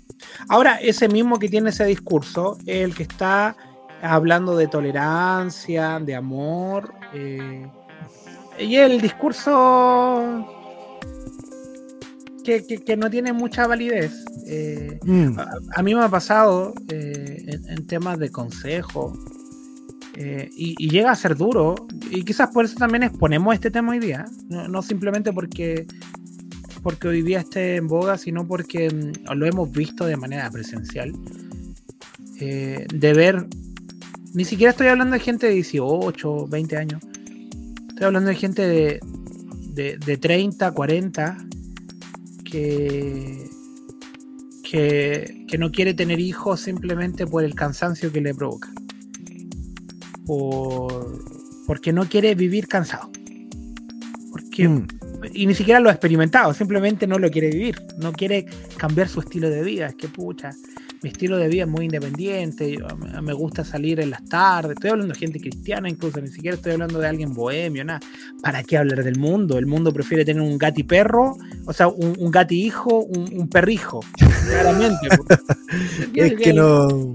Ahora, 0.48 0.76
ese 0.76 1.08
mismo 1.08 1.40
que 1.40 1.50
tiene 1.50 1.72
ese 1.72 1.86
discurso 1.86 2.60
es 2.68 2.86
el 2.86 2.94
que 2.94 3.02
está 3.02 3.56
hablando 4.04 4.56
de 4.56 4.68
tolerancia, 4.68 6.00
de 6.00 6.14
amor, 6.14 6.94
eh, 7.16 7.68
y 8.60 8.76
el 8.76 9.02
discurso 9.02 10.46
que, 12.44 12.64
que, 12.64 12.96
no 12.96 13.10
tiene 13.10 13.34
mucha 13.34 13.66
validez. 13.66 14.14
Eh, 14.46 15.00
mm. 15.04 15.40
a, 15.76 15.82
mí 15.82 15.96
me 15.96 16.04
ha 16.04 16.10
pasado 16.10 16.76
en, 16.90 17.50
en, 17.68 17.88
temas 17.88 18.20
de 18.20 18.30
consejo, 18.30 19.14
eh, 20.22 20.49
y, 20.53 20.89
llega 20.89 21.11
a 21.11 21.15
ser 21.15 21.38
duro. 21.38 21.76
Y 22.11 22.24
quizás 22.24 22.49
por 22.49 22.65
eso 22.65 22.76
también 22.76 23.03
exponemos 23.03 23.53
este 23.53 23.72
tema 23.72 23.93
hoy 23.93 23.99
día. 23.99 24.26
No, 24.49 24.82
simplemente 24.82 25.32
porque, 25.32 25.88
porque 26.84 27.07
hoy 27.07 27.22
día 27.22 27.39
esté 27.39 27.78
en 27.78 27.88
boga, 27.88 28.17
sino 28.17 28.45
porque 28.45 28.89
mm, 28.89 29.34
lo 29.34 29.45
hemos 29.45 29.72
visto 29.72 30.05
de 30.05 30.17
manera 30.17 30.51
presencial. 30.51 31.13
Eh, 32.41 32.86
de 32.93 33.13
ver. 33.13 33.47
Ni 34.34 34.43
siquiera 34.43 34.72
estoy 34.72 34.88
hablando 34.88 35.13
de 35.13 35.22
gente 35.22 35.47
de 35.47 35.53
18, 35.53 36.47
20 36.47 36.78
años. 36.78 37.01
Estoy 37.88 38.05
hablando 38.05 38.30
de 38.30 38.36
gente 38.36 38.67
de, 38.67 38.99
de, 39.74 39.97
de 40.05 40.17
30, 40.17 40.70
40 40.74 41.38
que, 42.43 43.49
que, 44.63 45.45
que 45.47 45.57
no 45.57 45.72
quiere 45.72 45.93
tener 45.93 46.20
hijos 46.20 46.59
simplemente 46.59 47.26
por 47.26 47.45
el 47.45 47.55
cansancio 47.55 48.11
que 48.11 48.20
le 48.20 48.36
provoca 48.36 48.70
porque 51.65 51.93
no 51.93 52.07
quiere 52.07 52.36
vivir 52.36 52.67
cansado. 52.67 53.11
Porque, 54.32 54.67
mm. 54.67 54.88
Y 55.34 55.45
ni 55.47 55.53
siquiera 55.53 55.80
lo 55.80 55.89
ha 55.89 55.91
experimentado, 55.91 56.53
simplemente 56.53 57.05
no 57.05 57.19
lo 57.19 57.30
quiere 57.30 57.49
vivir, 57.49 57.75
no 57.97 58.13
quiere 58.13 58.45
cambiar 58.77 59.09
su 59.09 59.19
estilo 59.19 59.49
de 59.49 59.63
vida. 59.63 59.88
Es 59.88 59.95
que 59.95 60.07
pucha, 60.07 60.51
mi 61.01 61.09
estilo 61.09 61.38
de 61.38 61.47
vida 61.47 61.63
es 61.63 61.69
muy 61.69 61.86
independiente, 61.86 62.77
me 63.21 63.34
gusta 63.34 63.63
salir 63.63 63.99
en 63.99 64.11
las 64.11 64.23
tardes, 64.25 64.71
estoy 64.71 64.91
hablando 64.91 65.13
de 65.13 65.19
gente 65.19 65.39
cristiana 65.39 65.89
incluso, 65.89 66.21
ni 66.21 66.27
siquiera 66.27 66.55
estoy 66.55 66.73
hablando 66.73 66.99
de 66.99 67.07
alguien 67.07 67.34
bohemio, 67.34 67.84
nada. 67.84 67.99
¿Para 68.41 68.63
qué 68.63 68.77
hablar 68.77 69.03
del 69.03 69.17
mundo? 69.17 69.57
El 69.57 69.65
mundo 69.65 69.91
prefiere 69.93 70.25
tener 70.25 70.41
un 70.41 70.57
gati 70.57 70.84
perro, 70.84 71.38
o 71.65 71.73
sea, 71.73 71.88
un, 71.88 72.15
un 72.17 72.32
gati 72.32 72.63
hijo, 72.63 72.99
un, 72.99 73.49
perrijo, 73.49 74.01
claramente. 74.47 75.07
es 76.15 76.34
que 76.36 76.53
no 76.53 77.11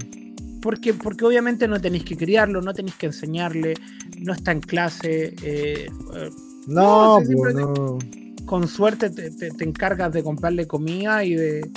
porque, 0.65 0.95
porque 0.95 1.23
obviamente 1.23 1.67
no 1.67 1.79
tenéis 1.79 2.05
que 2.05 2.17
criarlo, 2.17 2.59
no 2.59 2.73
tenéis 2.73 2.95
que 2.95 3.05
enseñarle, 3.05 3.75
no 4.17 4.33
está 4.33 4.51
en 4.51 4.61
clase. 4.61 5.35
Eh, 5.43 5.87
eh, 6.15 6.29
no, 6.65 7.19
no, 7.21 7.99
con 8.45 8.67
suerte 8.67 9.11
te, 9.11 9.63
encargas 9.63 10.11
de 10.11 10.23
comprarle 10.23 10.65
comida 10.65 11.23
y 11.23 11.35
de, 11.35 11.69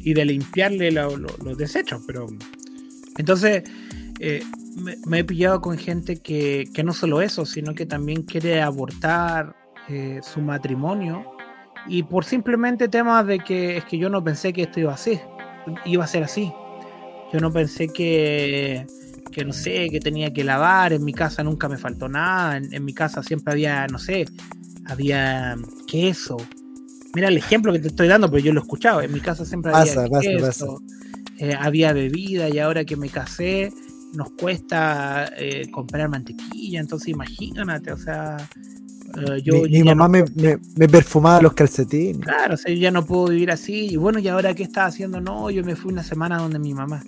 y 0.00 0.14
de 0.14 0.24
limpiarle 0.24 0.90
los 0.90 1.56
desechos, 1.56 2.02
pero 2.08 2.26
entonces 3.18 3.62
eh, 4.18 4.42
me, 5.06 5.20
he 5.20 5.24
pillado 5.24 5.60
con 5.60 5.78
gente 5.78 6.16
que, 6.16 6.68
que, 6.74 6.82
no 6.82 6.94
solo 6.94 7.22
eso, 7.22 7.46
sino 7.46 7.72
que 7.72 7.86
también 7.86 8.22
quiere 8.22 8.60
abortar 8.60 9.54
su 10.22 10.40
matrimonio 10.40 11.24
y 11.86 12.02
por 12.02 12.24
simplemente 12.24 12.88
temas 12.88 13.24
de 13.28 13.38
que 13.38 13.76
es 13.76 13.84
que 13.84 13.96
yo 13.96 14.10
no 14.10 14.24
pensé 14.24 14.52
que 14.52 14.62
esto 14.62 14.80
iba 14.80 14.92
a 14.92 14.96
ser, 14.96 15.20
iba 15.84 16.02
a 16.02 16.08
ser 16.08 16.24
así. 16.24 16.52
Yo 17.32 17.40
no 17.40 17.52
pensé 17.52 17.88
que, 17.88 18.86
que 19.30 19.44
no 19.44 19.52
sé, 19.52 19.88
que 19.90 20.00
tenía 20.00 20.32
que 20.32 20.44
lavar, 20.44 20.92
en 20.92 21.04
mi 21.04 21.12
casa 21.12 21.42
nunca 21.42 21.68
me 21.68 21.76
faltó 21.76 22.08
nada, 22.08 22.56
en, 22.56 22.84
mi 22.84 22.94
casa 22.94 23.22
siempre 23.22 23.52
había, 23.52 23.86
no 23.86 23.98
sé, 23.98 24.26
había 24.86 25.56
queso. 25.86 26.36
Mira 27.14 27.28
el 27.28 27.36
ejemplo 27.36 27.72
que 27.72 27.78
te 27.80 27.88
estoy 27.88 28.08
dando, 28.08 28.30
pero 28.30 28.42
yo 28.42 28.52
lo 28.52 28.60
he 28.60 28.62
escuchado, 28.62 29.02
en 29.02 29.12
mi 29.12 29.20
casa 29.20 29.44
siempre 29.44 29.72
había 29.74 30.08
queso, 30.20 30.82
eh, 31.38 31.54
había 31.58 31.92
bebida 31.92 32.48
y 32.48 32.58
ahora 32.58 32.84
que 32.84 32.96
me 32.96 33.08
casé 33.08 33.70
nos 34.14 34.30
cuesta 34.32 35.30
eh, 35.36 35.70
comprar 35.70 36.08
mantequilla, 36.08 36.80
entonces 36.80 37.08
imagínate, 37.08 37.92
o 37.92 37.98
sea, 37.98 38.36
yo, 39.42 39.62
mi, 39.62 39.82
mamá 39.82 40.08
me, 40.08 40.24
me, 40.34 40.88
perfumaba 40.88 41.42
los 41.42 41.54
calcetines. 41.54 42.18
Claro, 42.18 42.54
o 42.54 42.56
sea, 42.56 42.72
yo 42.72 42.80
ya 42.80 42.90
no 42.90 43.04
puedo 43.04 43.28
vivir 43.28 43.50
así. 43.50 43.88
Y 43.90 43.96
bueno, 43.96 44.18
¿y 44.18 44.28
ahora 44.28 44.54
qué 44.54 44.62
estaba 44.62 44.86
haciendo? 44.86 45.20
No, 45.20 45.50
yo 45.50 45.64
me 45.64 45.76
fui 45.76 45.92
una 45.92 46.02
semana 46.02 46.38
donde 46.38 46.58
mi 46.58 46.74
mamá 46.74 47.02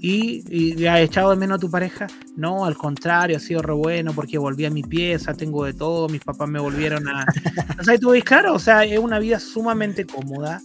y, 0.00 0.44
y 0.48 0.86
ha 0.86 1.00
echado 1.00 1.30
de 1.30 1.36
menos 1.36 1.56
a 1.56 1.60
tu 1.60 1.70
pareja. 1.70 2.06
No, 2.36 2.64
al 2.64 2.76
contrario, 2.76 3.36
ha 3.36 3.40
sido 3.40 3.62
re 3.62 3.72
bueno 3.72 4.12
porque 4.12 4.38
volví 4.38 4.64
a 4.64 4.70
mi 4.70 4.82
pieza, 4.82 5.34
tengo 5.34 5.64
de 5.64 5.74
todo, 5.74 6.08
mis 6.08 6.22
papás 6.22 6.48
me 6.48 6.60
volvieron 6.60 7.08
a. 7.08 7.26
o 7.80 7.84
sea, 7.84 7.98
tú 7.98 8.10
ves, 8.10 8.24
claro, 8.24 8.54
o 8.54 8.58
sea, 8.58 8.84
es 8.84 8.98
una 8.98 9.18
vida 9.18 9.38
sumamente 9.40 10.06
cómoda. 10.06 10.60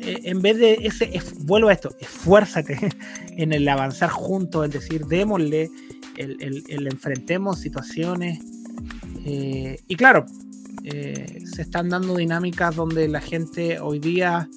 E, 0.00 0.30
en 0.30 0.40
vez 0.40 0.58
de 0.58 0.78
ese, 0.82 1.10
vuelvo 1.40 1.68
a 1.68 1.72
esto, 1.74 1.94
esfuérzate 2.00 2.78
en 3.36 3.52
el 3.52 3.68
avanzar 3.68 4.10
juntos, 4.10 4.66
es 4.66 4.72
decir, 4.72 5.06
démosle, 5.06 5.70
el, 6.16 6.36
el, 6.40 6.64
el 6.68 6.86
enfrentemos 6.86 7.60
situaciones. 7.60 8.40
Eh, 9.24 9.78
y 9.86 9.94
claro, 9.96 10.26
eh, 10.84 11.42
se 11.44 11.62
están 11.62 11.88
dando 11.88 12.16
dinámicas 12.16 12.74
donde 12.74 13.08
la 13.08 13.20
gente 13.20 13.78
hoy 13.78 13.98
día 13.98 14.48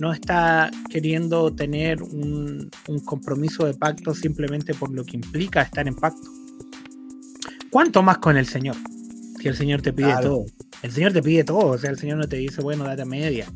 no 0.00 0.12
está 0.12 0.70
queriendo 0.88 1.54
tener 1.54 2.02
un, 2.02 2.70
compromiso 3.04 3.66
de 3.66 3.74
pacto 3.74 4.14
simplemente 4.14 4.74
por 4.74 4.90
lo 4.90 5.04
que 5.04 5.16
implica 5.16 5.62
estar 5.62 5.86
en 5.86 5.94
pacto. 5.94 6.30
¿Cuánto 7.70 8.02
más 8.02 8.18
con 8.18 8.36
el 8.36 8.46
Señor? 8.46 8.76
Si 9.40 9.48
el 9.48 9.56
Señor 9.56 9.82
te 9.82 9.92
pide 9.92 10.14
todo. 10.22 10.44
El 10.82 10.90
Señor 10.90 11.12
te 11.12 11.22
pide 11.22 11.44
todo, 11.44 11.66
o 11.66 11.78
sea, 11.78 11.90
el 11.90 11.98
Señor 11.98 12.18
no 12.18 12.28
te 12.28 12.36
dice, 12.36 12.62
bueno, 12.62 12.84
date 12.84 13.04
media. 13.04 13.46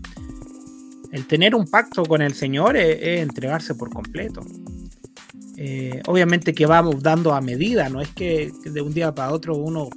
El 1.12 1.26
tener 1.26 1.54
un 1.54 1.66
pacto 1.66 2.04
con 2.04 2.22
el 2.22 2.34
Señor 2.34 2.76
es, 2.76 3.20
entregarse 3.20 3.74
por 3.74 3.90
completo. 3.90 4.42
Eh, 5.56 6.02
obviamente 6.06 6.52
que 6.52 6.66
vamos 6.66 7.02
dando 7.02 7.34
a 7.34 7.40
medida, 7.40 7.88
no 7.88 8.00
es 8.00 8.08
que 8.10 8.52
de 8.64 8.80
un 8.82 8.92
día 8.92 9.14
para 9.14 9.32
otro 9.32 9.56
uno, 9.56 9.88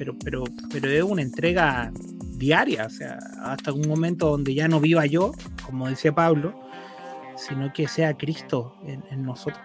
pero, 0.00 0.16
pero, 0.24 0.44
pero 0.72 0.88
es 0.88 1.02
una 1.02 1.20
entrega 1.20 1.92
diaria, 2.38 2.86
o 2.86 2.88
sea, 2.88 3.18
hasta 3.42 3.70
un 3.70 3.86
momento 3.86 4.30
donde 4.30 4.54
ya 4.54 4.66
no 4.66 4.80
viva 4.80 5.04
yo, 5.04 5.32
como 5.66 5.90
decía 5.90 6.14
Pablo, 6.14 6.58
sino 7.36 7.70
que 7.70 7.86
sea 7.86 8.16
Cristo 8.16 8.76
en, 8.86 9.22
nosotros. 9.22 9.62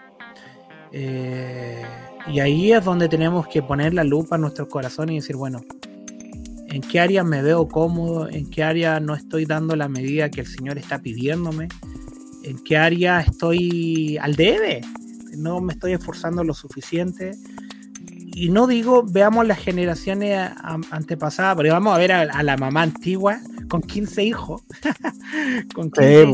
Eh, 0.92 1.82
y 2.28 2.42
ahí 2.42 2.74
es 2.74 2.84
donde 2.84 3.08
tenemos 3.08 3.48
que 3.48 3.64
poner 3.64 3.94
la 3.94 4.04
lupa 4.04 4.36
en 4.36 4.42
nuestros 4.42 4.68
corazones 4.68 5.14
y 5.14 5.20
decir, 5.20 5.38
bueno, 5.38 5.62
¿en 6.68 6.82
qué 6.82 7.00
área 7.00 7.24
me 7.24 7.42
veo 7.42 7.70
cómodo? 7.70 8.28
¿En 8.28 8.50
qué 8.50 8.62
área 8.62 9.00
no 9.00 9.16
estoy 9.16 9.46
dando 9.46 9.78
la 9.78 9.88
medida 9.88 10.30
que 10.30 10.42
el 10.42 10.48
Señor 10.48 10.78
está 10.78 11.00
pidiéndome? 11.00 11.70
en 12.44 12.60
qué 12.60 12.78
área 12.78 13.22
estoy 13.22 14.18
al 14.22 14.36
debe, 14.36 14.82
no 15.36 15.62
me 15.62 15.74
estoy 15.74 15.94
esforzando 15.94 16.44
lo 16.44 16.54
suficiente. 16.54 17.32
Y 18.38 18.50
no 18.50 18.68
digo, 18.68 19.04
veamos 19.04 19.48
las 19.48 19.60
generaciones 19.60 20.52
antepasadas, 20.92 21.56
pero 21.56 21.72
vamos 21.72 21.96
a 21.96 21.98
ver 21.98 22.12
a, 22.12 22.44
la 22.44 22.58
mamá 22.58 22.82
antigua 22.82 23.40
con 23.70 23.82
15 23.82 24.24
hijos, 24.26 24.62
con 25.74 25.90
15 25.90 26.32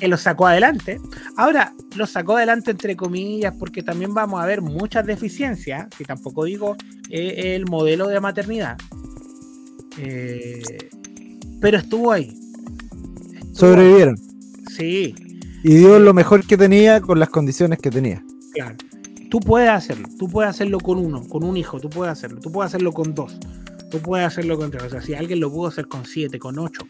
que 0.00 0.08
lo 0.08 0.16
sacó 0.16 0.46
adelante. 0.46 0.98
Ahora, 1.36 1.74
lo 1.96 2.06
sacó 2.06 2.38
adelante 2.38 2.70
entre 2.70 2.96
comillas 2.96 3.54
porque 3.58 3.82
también 3.82 4.14
vamos 4.14 4.42
a 4.42 4.46
ver 4.46 4.62
muchas 4.62 5.04
deficiencias, 5.04 5.86
que 5.96 6.04
tampoco 6.04 6.44
digo 6.44 6.76
eh, 7.10 7.54
el 7.54 7.66
modelo 7.66 8.08
de 8.08 8.20
maternidad. 8.20 8.78
Eh, 9.98 10.62
pero 11.60 11.76
estuvo 11.76 12.10
ahí. 12.10 12.34
Sobrevivieron. 13.52 14.16
Sí. 14.74 15.14
Y 15.62 15.74
dio 15.74 15.98
lo 15.98 16.14
mejor 16.14 16.46
que 16.46 16.56
tenía 16.56 17.02
con 17.02 17.20
las 17.20 17.28
condiciones 17.28 17.80
que 17.80 17.90
tenía. 17.90 18.24
Claro. 18.54 18.76
Tú 19.34 19.40
puedes 19.40 19.68
hacerlo. 19.68 20.06
Tú 20.16 20.28
puedes 20.28 20.48
hacerlo 20.48 20.78
con 20.78 20.96
uno, 20.96 21.26
con 21.26 21.42
un 21.42 21.56
hijo. 21.56 21.80
Tú 21.80 21.90
puedes 21.90 22.12
hacerlo. 22.12 22.38
Tú 22.40 22.52
puedes 22.52 22.70
hacerlo 22.70 22.92
con 22.92 23.16
dos. 23.16 23.36
Tú 23.90 23.98
puedes 23.98 24.24
hacerlo 24.24 24.56
con 24.56 24.70
tres. 24.70 24.84
O 24.84 24.90
sea, 24.90 25.02
si 25.02 25.14
alguien 25.14 25.40
lo 25.40 25.50
pudo 25.50 25.66
hacer 25.66 25.88
con 25.88 26.04
siete, 26.04 26.38
con 26.38 26.56
ocho. 26.56 26.86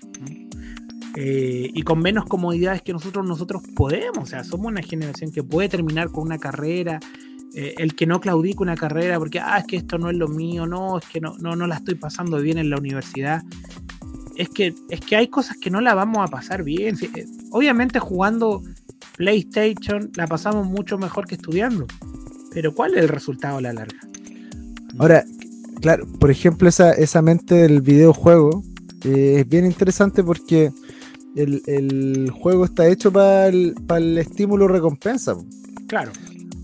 Eh, 1.17 1.71
y 1.73 1.83
con 1.85 2.01
menos 2.01 2.27
comodidades 2.27 2.83
que 2.83 2.93
nosotros, 2.93 3.27
nosotros 3.27 3.63
podemos. 3.75 4.19
O 4.19 4.27
sea, 4.27 4.45
somos 4.45 4.67
una 4.67 4.83
generación 4.83 5.33
que 5.33 5.43
puede 5.43 5.71
terminar 5.71 6.11
con 6.11 6.25
una 6.25 6.37
carrera. 6.37 7.01
Eh, 7.55 7.77
el 7.79 7.95
que 7.95 8.05
no 8.05 8.21
claudique 8.21 8.63
una 8.63 8.77
carrera 8.77 9.19
porque, 9.19 9.41
ah, 9.41 9.57
es 9.61 9.65
que 9.65 9.77
esto 9.77 9.97
no 9.97 10.11
es 10.11 10.17
lo 10.19 10.29
mío, 10.29 10.67
no, 10.67 10.99
es 10.99 11.07
que 11.07 11.23
no, 11.23 11.39
no, 11.39 11.57
no 11.57 11.67
la 11.67 11.77
estoy 11.77 11.95
pasando 11.95 12.37
bien 12.43 12.59
en 12.59 12.69
la 12.69 12.77
universidad 12.77 13.43
es 14.37 14.49
que, 14.49 14.75
es 14.91 15.01
que 15.01 15.17
hay 15.17 15.29
cosas 15.29 15.57
que 15.57 15.71
no 15.71 15.81
la 15.81 15.95
vamos 15.95 16.19
a 16.19 16.27
pasar 16.27 16.63
bien. 16.63 16.97
Eh, 17.01 17.27
obviamente 17.53 18.01
jugando 18.01 18.63
PlayStation 19.17 20.11
la 20.17 20.27
pasamos 20.27 20.67
mucho 20.67 20.99
mejor 20.99 21.27
que 21.27 21.37
estudiando. 21.37 21.87
Pero 22.55 22.73
¿cuál 22.73 22.95
es 22.95 23.03
el 23.03 23.09
resultado 23.09 23.59
a 23.59 23.61
la 23.61 23.73
larga? 23.73 23.99
Ahora, 24.99 25.25
claro, 25.81 26.07
por 26.19 26.31
ejemplo, 26.31 26.69
esa, 26.69 26.93
esa 26.93 27.21
mente 27.21 27.57
del 27.57 27.83
videojuego 27.83 28.63
eh, 29.05 29.41
es 29.41 29.49
bien 29.49 29.67
interesante 29.67 30.23
porque 30.23 30.73
el, 31.37 32.31
juego 32.31 32.65
está 32.65 32.87
hecho 32.87 33.13
para 33.13 33.49
el, 33.49 33.75
el 33.91 34.19
estímulo 34.19 34.69
recompensa. 34.69 35.37
Claro. 35.89 36.13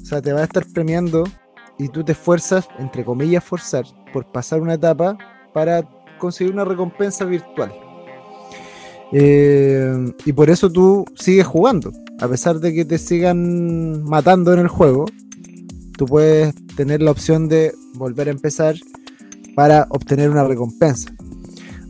O 0.01 0.05
sea, 0.05 0.23
te 0.23 0.33
va 0.33 0.41
a 0.41 0.45
estar 0.45 0.65
premiando 0.67 1.25
y 1.79 1.89
tú 1.89 2.05
te 2.05 2.13
esfuerzas, 2.13 2.69
entre 2.79 3.05
comillas, 3.05 3.43
forzar 3.43 3.85
por 4.13 4.31
pasar 4.31 4.61
una 4.61 4.75
etapa 4.75 5.19
para 5.53 5.89
conseguir 6.19 6.53
una 6.53 6.65
recompensa 6.65 7.25
virtual. 7.25 7.73
Eh, 9.13 10.13
y 10.25 10.33
por 10.33 10.51
eso 10.51 10.71
tú 10.71 11.05
sigues 11.17 11.47
jugando. 11.47 11.93
A 12.21 12.29
pesar 12.29 12.61
de 12.61 12.73
que 12.75 12.85
te 12.85 12.99
sigan 12.99 14.05
matando 14.05 14.53
en 14.53 14.61
el 14.61 14.69
juego, 14.69 15.07
tú 16.01 16.07
puedes 16.07 16.55
tener 16.77 17.03
la 17.03 17.11
opción 17.11 17.47
de 17.47 17.75
volver 17.93 18.29
a 18.29 18.31
empezar 18.31 18.75
para 19.55 19.87
obtener 19.91 20.31
una 20.31 20.45
recompensa. 20.45 21.15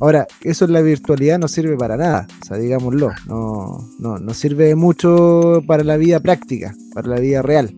Ahora, 0.00 0.26
eso 0.40 0.64
en 0.64 0.72
la 0.72 0.80
virtualidad 0.80 1.38
no 1.38 1.46
sirve 1.46 1.76
para 1.76 1.96
nada, 1.96 2.26
o 2.42 2.44
sea, 2.44 2.56
digámoslo, 2.56 3.12
no, 3.28 3.88
no, 4.00 4.18
no 4.18 4.34
sirve 4.34 4.74
mucho 4.74 5.62
para 5.64 5.84
la 5.84 5.96
vida 5.96 6.18
práctica, 6.18 6.74
para 6.92 7.06
la 7.06 7.20
vida 7.20 7.40
real. 7.40 7.72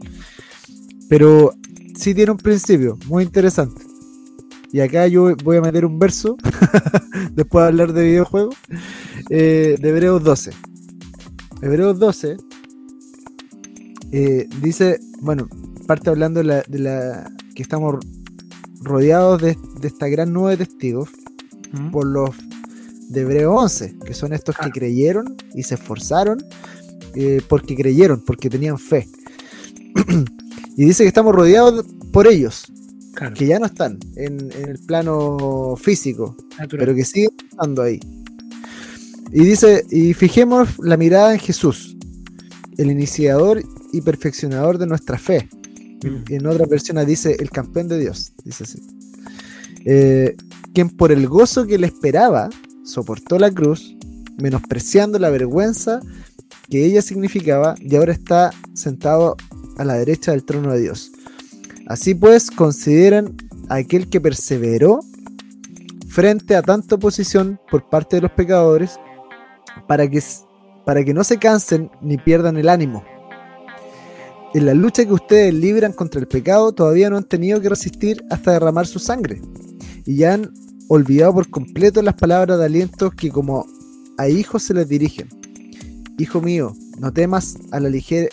Pero 1.10 1.52
sí 1.98 2.14
tiene 2.14 2.32
un 2.32 2.38
principio 2.38 2.96
muy 3.08 3.24
interesante. 3.24 3.82
Y 4.72 4.80
acá 4.80 5.06
yo 5.08 5.36
voy 5.44 5.58
a 5.58 5.60
meter 5.60 5.84
un 5.84 5.98
verso, 5.98 6.38
después 7.32 7.62
de 7.62 7.68
hablar 7.68 7.92
de 7.92 8.04
videojuegos, 8.04 8.56
eh, 9.28 9.76
de 9.78 9.88
Hebreos 9.90 10.24
12. 10.24 10.50
Hebreos 11.60 11.98
12 11.98 12.38
eh, 14.12 14.48
dice, 14.62 14.98
bueno, 15.20 15.46
parte 15.82 16.10
hablando 16.10 16.42
de 16.42 16.64
la, 16.78 17.30
que 17.54 17.62
estamos 17.62 17.96
rodeados 18.80 19.42
de, 19.42 19.56
esta 19.82 20.08
gran 20.08 20.32
nube 20.32 20.56
de 20.56 20.66
testigos 20.66 21.08
por 21.90 22.06
los 22.06 22.30
de 23.08 23.20
Hebreo 23.22 23.54
11, 23.54 23.96
que 24.04 24.14
son 24.14 24.32
estos 24.32 24.56
que 24.56 24.70
creyeron 24.70 25.36
y 25.54 25.62
se 25.62 25.74
esforzaron 25.74 26.38
eh, 27.14 27.40
porque 27.48 27.76
creyeron, 27.76 28.22
porque 28.24 28.48
tenían 28.48 28.78
fe. 28.78 29.08
y 30.76 30.84
dice 30.84 31.04
que 31.04 31.08
estamos 31.08 31.34
rodeados 31.34 31.84
por 32.12 32.26
ellos, 32.26 32.64
que 33.34 33.46
ya 33.46 33.58
no 33.58 33.66
están 33.66 33.98
en, 34.16 34.50
el 34.52 34.78
plano 34.86 35.74
físico, 35.76 36.36
pero 36.70 36.94
que 36.94 37.04
siguen 37.04 37.30
estando 37.50 37.82
ahí. 37.82 38.00
Y 39.30 39.44
dice, 39.44 39.84
y 39.90 40.14
fijemos 40.14 40.78
la 40.78 40.96
mirada 40.96 41.32
en 41.32 41.40
Jesús, 41.40 41.96
el 42.78 42.90
iniciador 42.90 43.62
y 43.92 44.00
perfeccionador 44.00 44.78
de 44.78 44.86
nuestra 44.86 45.18
fe. 45.18 45.48
En 46.02 46.46
otra 46.46 46.66
versión 46.66 47.04
dice, 47.06 47.36
el 47.38 47.50
campeón 47.50 47.88
de 47.88 47.98
Dios, 47.98 48.32
dice 48.44 48.64
así. 48.64 48.82
Eh, 49.84 50.36
quien 50.74 50.90
por 50.90 51.12
el 51.12 51.28
gozo 51.28 51.66
que 51.66 51.78
le 51.78 51.86
esperaba, 51.86 52.50
soportó 52.84 53.38
la 53.38 53.50
cruz, 53.50 53.96
menospreciando 54.38 55.18
la 55.18 55.30
vergüenza 55.30 56.00
que 56.68 56.84
ella 56.84 57.02
significaba, 57.02 57.74
y 57.80 57.96
ahora 57.96 58.12
está 58.12 58.50
sentado 58.74 59.36
a 59.76 59.84
la 59.84 59.94
derecha 59.94 60.32
del 60.32 60.44
trono 60.44 60.72
de 60.72 60.80
Dios. 60.80 61.12
Así 61.86 62.14
pues, 62.14 62.50
consideran 62.50 63.36
a 63.68 63.76
aquel 63.76 64.08
que 64.08 64.20
perseveró 64.20 65.00
frente 66.08 66.56
a 66.56 66.62
tanta 66.62 66.96
oposición 66.96 67.58
por 67.70 67.88
parte 67.88 68.16
de 68.16 68.22
los 68.22 68.30
pecadores 68.32 68.98
para 69.86 70.08
que, 70.08 70.22
para 70.84 71.04
que 71.04 71.14
no 71.14 71.24
se 71.24 71.38
cansen 71.38 71.90
ni 72.00 72.16
pierdan 72.18 72.56
el 72.56 72.68
ánimo. 72.68 73.04
En 74.54 74.66
la 74.66 74.74
lucha 74.74 75.06
que 75.06 75.12
ustedes 75.12 75.54
libran 75.54 75.92
contra 75.92 76.20
el 76.20 76.28
pecado 76.28 76.72
todavía 76.72 77.08
no 77.08 77.16
han 77.16 77.24
tenido 77.24 77.60
que 77.60 77.70
resistir 77.70 78.22
hasta 78.28 78.52
derramar 78.52 78.86
su 78.86 78.98
sangre 78.98 79.40
y 80.04 80.16
ya 80.16 80.34
han 80.34 80.52
olvidado 80.88 81.34
por 81.34 81.48
completo 81.48 82.02
las 82.02 82.14
palabras 82.14 82.58
de 82.58 82.66
aliento 82.66 83.10
que 83.10 83.30
como 83.30 83.66
a 84.18 84.28
hijos 84.28 84.62
se 84.64 84.74
les 84.74 84.88
dirigen. 84.88 85.28
Hijo 86.18 86.42
mío, 86.42 86.74
no 86.98 87.12
temas 87.12 87.56
a 87.70 87.80
la 87.80 87.88
ligera, 87.88 88.28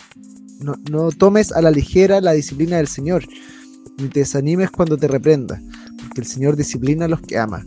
no, 0.60 1.10
tomes 1.12 1.52
a 1.52 1.62
la 1.62 1.70
ligera 1.70 2.20
la 2.20 2.32
disciplina 2.32 2.76
del 2.76 2.86
Señor, 2.86 3.24
ni 3.96 4.08
te 4.08 4.20
desanimes 4.20 4.70
cuando 4.70 4.98
te 4.98 5.08
reprenda, 5.08 5.60
porque 5.98 6.20
el 6.20 6.26
Señor 6.26 6.54
disciplina 6.54 7.06
a 7.06 7.08
los 7.08 7.22
que 7.22 7.38
ama. 7.38 7.66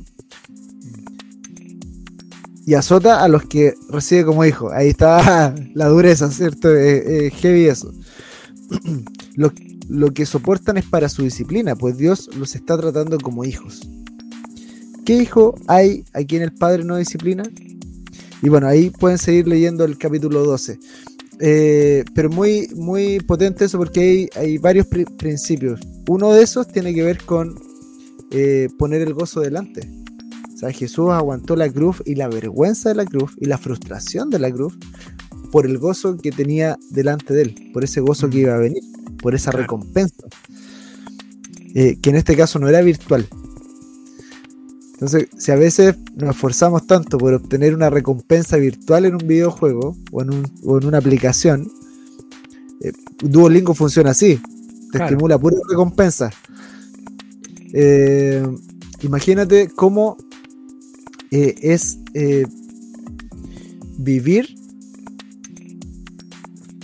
Y 2.66 2.76
azota 2.76 3.24
a 3.24 3.28
los 3.28 3.43
que 3.45 3.74
recibe 3.89 4.26
como 4.26 4.45
hijo. 4.45 4.72
Ahí 4.72 4.89
está 4.89 5.54
la 5.74 5.88
dureza, 5.88 6.30
¿cierto? 6.30 6.70
heavy 6.70 7.66
eso. 7.66 7.91
lo, 9.36 10.14
que 10.14 10.26
soportan 10.26 10.78
es 10.78 10.86
para 10.86 11.09
su 11.09 11.24
disciplina, 11.24 11.76
pues 11.76 11.97
Dios 11.97 12.30
los 12.38 12.55
está 12.55 12.78
tratando 12.78 13.18
como 13.20 13.45
hijos. 13.45 13.82
¿Qué 15.05 15.16
hijo 15.16 15.55
hay 15.68 16.05
a 16.14 16.24
quien 16.24 16.41
el 16.41 16.53
padre 16.53 16.84
no 16.84 16.97
disciplina? 16.97 17.43
Y 18.41 18.49
bueno, 18.49 18.68
ahí 18.68 18.89
pueden 18.89 19.18
seguir 19.18 19.47
leyendo 19.47 19.84
el 19.86 19.97
capítulo 19.97 20.43
12. 20.43 20.80
Eh, 21.39 22.05
pero 22.14 22.30
muy, 22.30 22.70
muy 22.76 23.20
potente 23.20 23.66
eso 23.66 23.78
porque 23.78 24.30
hay, 24.36 24.57
varios 24.57 24.88
principios. 24.88 25.82
Uno 26.07 26.32
de 26.32 26.43
esos 26.43 26.68
tiene 26.68 26.93
que 26.93 27.03
ver 27.03 27.24
con 27.24 27.55
eh, 28.32 28.70
poner 28.78 29.01
el 29.01 29.14
gozo 29.14 29.41
delante. 29.41 29.89
O 30.53 30.57
sea, 30.57 30.72
Jesús 30.72 31.09
aguantó 31.09 31.55
la 31.55 31.70
cruz 31.70 32.01
y 32.05 32.16
la 32.16 32.30
vergüenza 32.30 32.89
de 32.89 32.95
la 32.95 33.05
cruz 33.05 33.34
y 33.38 33.45
la 33.45 33.57
frustración 33.57 34.30
de 34.30 34.39
la 34.39 34.51
cruz 34.51 34.78
por 35.54 35.66
el 35.66 35.78
gozo 35.78 36.18
que 36.18 36.32
tenía 36.32 36.78
delante 36.89 37.34
de 37.34 37.43
él, 37.43 37.70
por 37.72 37.86
ese 37.86 38.01
gozo 38.01 38.28
que 38.30 38.39
iba 38.39 38.56
a 38.56 38.58
venir, 38.58 38.84
por 39.22 39.36
esa 39.36 39.51
recompensa. 39.51 40.26
Eh, 41.76 41.99
que 42.01 42.10
en 42.10 42.16
este 42.16 42.36
caso 42.36 42.60
no 42.60 42.68
era 42.68 42.82
virtual, 42.82 43.28
entonces, 45.04 45.28
si 45.38 45.51
a 45.51 45.56
veces 45.58 45.95
nos 46.16 46.34
esforzamos 46.34 46.88
tanto 46.88 47.18
por 47.18 47.34
obtener 47.34 47.76
una 47.76 47.89
recompensa 47.89 48.56
virtual 48.56 49.04
en 49.04 49.16
un 49.16 49.28
videojuego 49.28 49.97
o 50.14 50.22
en, 50.22 50.45
una 50.64 50.97
aplicación, 50.97 51.70
eh, 52.80 52.93
Duolingo 53.22 53.74
funciona 53.74 54.12
así, 54.12 54.39
te 54.93 55.04
estimula 55.04 55.38
pura 55.38 55.58
recompensa. 55.70 56.30
Eh, 57.74 58.47
imagínate 59.01 59.68
cómo 59.76 60.16
eh, 61.32 61.56
es 61.62 61.99
vivir 63.97 64.56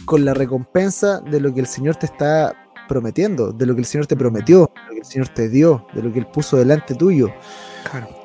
con 0.10 0.26
la 0.26 0.34
recompensa 0.34 1.22
de 1.22 1.40
lo 1.40 1.54
que 1.54 1.60
el 1.60 1.68
Señor 1.68 1.96
te 1.98 2.08
está 2.08 2.56
prometiendo, 2.88 3.52
de 3.52 3.68
lo 3.68 3.76
que 3.76 3.82
el 3.82 3.86
Señor 3.86 4.08
te 4.08 4.16
prometió, 4.16 4.62
de 4.62 4.82
lo 4.88 4.94
que 4.94 5.00
el 5.02 5.06
Señor 5.06 5.28
te 5.30 5.50
dio, 5.50 5.86
de 5.94 6.02
lo 6.02 6.12
que 6.12 6.18
Él 6.18 6.26
puso 6.34 6.58
delante 6.58 6.96
tuyo. 6.96 7.30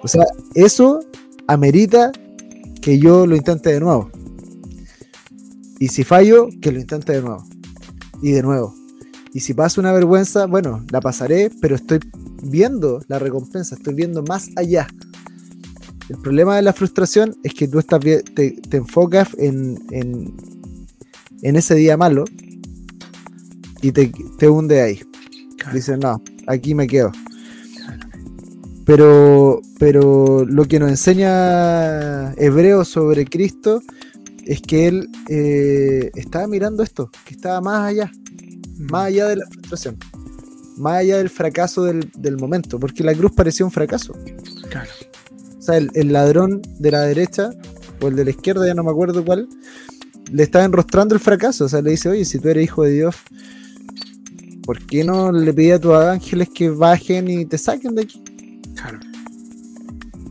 O 0.02 0.08
sea, 0.08 0.24
eso 0.54 1.00
amerita 1.46 2.10
que 2.80 2.98
yo 2.98 3.26
lo 3.26 3.36
intente 3.36 3.70
de 3.70 3.80
nuevo. 3.80 4.10
Y 5.78 5.88
si 5.88 6.04
fallo, 6.04 6.48
que 6.62 6.72
lo 6.72 6.80
intente 6.80 7.12
de 7.12 7.20
nuevo. 7.20 7.44
Y 8.22 8.30
de 8.30 8.42
nuevo. 8.42 8.74
Y 9.34 9.40
si 9.40 9.52
paso 9.52 9.78
una 9.78 9.92
vergüenza, 9.92 10.46
bueno, 10.46 10.82
la 10.90 11.02
pasaré, 11.02 11.50
pero 11.60 11.76
estoy 11.76 11.98
viendo 12.44 13.02
la 13.08 13.18
recompensa, 13.18 13.74
estoy 13.74 13.92
viendo 13.92 14.22
más 14.22 14.48
allá. 14.56 14.86
El 16.08 16.16
problema 16.16 16.56
de 16.56 16.62
la 16.62 16.72
frustración 16.72 17.36
es 17.42 17.52
que 17.52 17.68
tú 17.68 17.78
estás 17.78 18.00
te, 18.00 18.22
te 18.52 18.76
enfocas 18.78 19.28
en, 19.36 19.84
en 19.90 20.53
ese 21.42 21.74
día 21.74 21.96
malo 21.96 22.24
y 23.82 23.92
te, 23.92 24.12
te 24.38 24.48
hunde 24.48 24.80
ahí. 24.80 25.00
Claro. 25.58 25.74
Dice, 25.74 25.96
no, 25.96 26.22
aquí 26.46 26.74
me 26.74 26.86
quedo. 26.86 27.12
Pero, 28.86 29.60
pero 29.78 30.44
lo 30.44 30.64
que 30.66 30.78
nos 30.78 30.90
enseña 30.90 32.32
Hebreo 32.34 32.84
sobre 32.84 33.24
Cristo 33.24 33.82
es 34.44 34.60
que 34.60 34.88
él 34.88 35.08
eh, 35.28 36.10
estaba 36.14 36.46
mirando 36.46 36.82
esto, 36.82 37.10
que 37.24 37.34
estaba 37.34 37.62
más 37.62 37.88
allá, 37.88 38.12
más 38.78 39.06
allá 39.06 39.28
de 39.28 39.36
la 39.36 39.46
frustración, 39.46 39.96
más 40.76 40.98
allá 40.98 41.16
del 41.16 41.30
fracaso 41.30 41.84
del, 41.84 42.10
del 42.16 42.36
momento, 42.36 42.78
porque 42.78 43.02
la 43.02 43.14
cruz 43.14 43.32
parecía 43.32 43.64
un 43.64 43.72
fracaso. 43.72 44.14
Claro. 44.68 44.90
O 45.58 45.62
sea, 45.62 45.78
el, 45.78 45.90
el 45.94 46.12
ladrón 46.12 46.60
de 46.78 46.90
la 46.90 47.00
derecha 47.02 47.50
o 48.02 48.08
el 48.08 48.16
de 48.16 48.24
la 48.24 48.30
izquierda, 48.30 48.66
ya 48.66 48.74
no 48.74 48.84
me 48.84 48.90
acuerdo 48.90 49.24
cuál, 49.24 49.48
le 50.30 50.42
estaba 50.42 50.64
enrostrando 50.64 51.14
el 51.14 51.20
fracaso. 51.20 51.64
O 51.64 51.68
sea, 51.68 51.82
le 51.82 51.90
dice, 51.90 52.08
oye, 52.08 52.24
si 52.24 52.38
tú 52.38 52.48
eres 52.48 52.64
hijo 52.64 52.82
de 52.82 52.92
Dios, 52.92 53.16
¿por 54.64 54.84
qué 54.84 55.04
no 55.04 55.32
le 55.32 55.52
pedí 55.52 55.70
a 55.70 55.80
tus 55.80 55.94
ángeles 55.94 56.48
que 56.54 56.70
bajen 56.70 57.28
y 57.28 57.44
te 57.44 57.58
saquen 57.58 57.94
de 57.94 58.02
aquí? 58.02 58.22
Claro. 58.74 59.00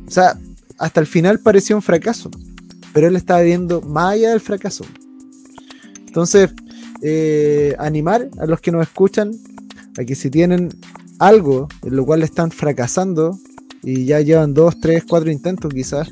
O 0.07 0.11
sea, 0.11 0.37
hasta 0.77 0.99
el 0.99 1.07
final 1.07 1.39
parecía 1.39 1.75
un 1.75 1.81
fracaso, 1.81 2.29
pero 2.93 3.07
él 3.07 3.15
estaba 3.15 3.41
viendo 3.41 3.81
más 3.81 4.13
allá 4.13 4.31
del 4.31 4.41
fracaso. 4.41 4.85
Entonces, 6.07 6.51
eh, 7.01 7.75
animar 7.79 8.29
a 8.39 8.45
los 8.45 8.61
que 8.61 8.71
nos 8.71 8.83
escuchan 8.83 9.31
a 9.97 10.03
que 10.03 10.15
si 10.15 10.29
tienen 10.29 10.69
algo 11.19 11.67
en 11.83 11.95
lo 11.95 12.05
cual 12.05 12.23
están 12.23 12.51
fracasando 12.51 13.39
y 13.81 14.05
ya 14.05 14.21
llevan 14.21 14.53
dos, 14.53 14.79
tres, 14.79 15.03
cuatro 15.07 15.31
intentos 15.31 15.73
quizás, 15.73 16.09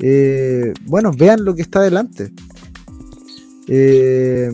eh, 0.00 0.72
bueno, 0.86 1.12
vean 1.12 1.44
lo 1.44 1.54
que 1.54 1.62
está 1.62 1.80
delante. 1.80 2.32
Eh, 3.68 4.50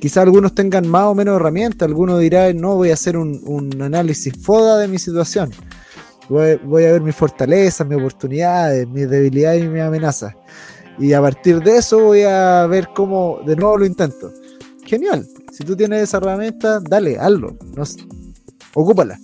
quizás 0.00 0.18
algunos 0.24 0.54
tengan 0.54 0.88
más 0.88 1.04
o 1.04 1.14
menos 1.14 1.36
herramientas, 1.36 1.86
algunos 1.86 2.20
dirán, 2.20 2.56
no, 2.56 2.74
voy 2.76 2.90
a 2.90 2.94
hacer 2.94 3.16
un, 3.16 3.40
un 3.44 3.80
análisis 3.82 4.32
FODA 4.40 4.78
de 4.78 4.88
mi 4.88 4.98
situación. 4.98 5.50
Voy, 6.28 6.58
voy 6.64 6.84
a 6.84 6.92
ver 6.92 7.02
mis 7.02 7.14
fortalezas, 7.14 7.86
mis 7.86 7.98
oportunidades, 7.98 8.88
mis 8.88 9.08
debilidades 9.08 9.64
y 9.64 9.68
mis 9.68 9.82
amenazas. 9.82 10.34
Y 10.98 11.12
a 11.12 11.20
partir 11.20 11.60
de 11.60 11.76
eso 11.76 11.98
voy 12.02 12.22
a 12.22 12.66
ver 12.66 12.88
cómo 12.94 13.40
de 13.46 13.56
nuevo 13.56 13.76
lo 13.78 13.84
intento. 13.86 14.32
Genial. 14.86 15.26
Si 15.52 15.64
tú 15.64 15.76
tienes 15.76 16.02
esa 16.02 16.16
herramienta, 16.18 16.80
dale, 16.80 17.18
hazlo. 17.18 17.56
No, 17.76 17.82
ocúpala. 18.74 19.18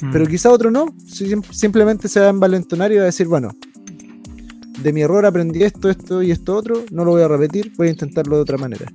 Mm. 0.00 0.12
Pero 0.12 0.26
quizá 0.26 0.50
otro 0.50 0.70
no. 0.70 0.86
sim- 1.06 1.42
simplemente 1.50 2.08
se 2.08 2.20
va 2.20 2.26
a 2.26 2.30
envalentonar 2.30 2.92
y 2.92 2.96
va 2.96 3.02
a 3.02 3.06
decir, 3.06 3.26
bueno, 3.26 3.50
de 4.82 4.92
mi 4.92 5.02
error 5.02 5.26
aprendí 5.26 5.62
esto, 5.62 5.90
esto 5.90 6.22
y 6.22 6.30
esto 6.30 6.56
otro. 6.56 6.84
No 6.90 7.04
lo 7.04 7.12
voy 7.12 7.22
a 7.22 7.28
repetir, 7.28 7.72
voy 7.76 7.88
a 7.88 7.90
intentarlo 7.90 8.36
de 8.36 8.42
otra 8.42 8.58
manera. 8.58 8.90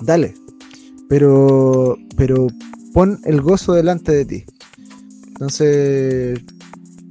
Dale. 0.00 0.34
Pero, 1.08 1.96
pero 2.16 2.46
pon 2.92 3.20
el 3.24 3.40
gozo 3.40 3.74
delante 3.74 4.12
de 4.12 4.24
ti. 4.24 4.44
Entonces, 5.28 6.40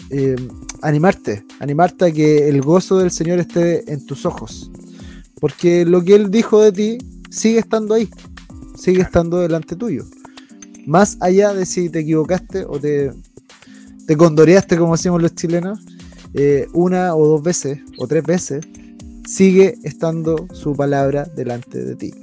eh, 0.09 0.35
animarte, 0.81 1.45
animarte 1.59 2.05
a 2.05 2.11
que 2.11 2.49
el 2.49 2.61
gozo 2.61 2.97
del 2.97 3.11
Señor 3.11 3.39
esté 3.39 3.91
en 3.91 4.05
tus 4.05 4.25
ojos. 4.25 4.71
Porque 5.39 5.85
lo 5.85 6.03
que 6.03 6.15
Él 6.15 6.31
dijo 6.31 6.61
de 6.61 6.71
ti 6.71 6.97
sigue 7.29 7.59
estando 7.59 7.93
ahí, 7.93 8.09
sigue 8.75 9.01
estando 9.01 9.39
delante 9.39 9.75
tuyo. 9.75 10.05
Más 10.85 11.17
allá 11.19 11.53
de 11.53 11.65
si 11.65 11.89
te 11.89 11.99
equivocaste 11.99 12.65
o 12.65 12.79
te, 12.79 13.11
te 14.07 14.17
condoreaste, 14.17 14.77
como 14.77 14.95
decimos 14.95 15.21
los 15.21 15.35
chilenos, 15.35 15.79
eh, 16.33 16.67
una 16.73 17.15
o 17.15 17.27
dos 17.27 17.43
veces 17.43 17.79
o 17.97 18.07
tres 18.07 18.23
veces, 18.23 18.65
sigue 19.25 19.75
estando 19.83 20.47
su 20.53 20.73
palabra 20.75 21.25
delante 21.35 21.83
de 21.83 21.95
ti. 21.95 22.13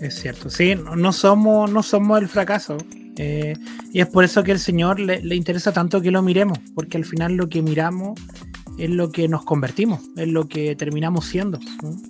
Es 0.00 0.14
cierto, 0.14 0.48
sí, 0.48 0.74
no, 0.96 1.12
somos, 1.12 1.70
no 1.70 1.82
somos 1.82 2.20
el 2.20 2.28
fracaso. 2.28 2.76
eh, 3.16 3.54
y 3.92 4.00
es 4.00 4.06
por 4.06 4.24
eso 4.24 4.42
que 4.42 4.52
el 4.52 4.58
Señor 4.58 4.98
le, 5.00 5.20
le 5.22 5.34
interesa 5.34 5.72
tanto 5.72 6.00
que 6.00 6.10
lo 6.10 6.22
miremos, 6.22 6.58
porque 6.74 6.96
al 6.96 7.04
final 7.04 7.34
lo 7.34 7.48
que 7.48 7.60
miramos 7.60 8.18
es 8.78 8.88
lo 8.88 9.10
que 9.10 9.28
nos 9.28 9.44
convertimos, 9.44 10.00
es 10.16 10.28
lo 10.28 10.48
que 10.48 10.74
terminamos 10.76 11.26
siendo. 11.26 11.58
¿no? 11.82 12.00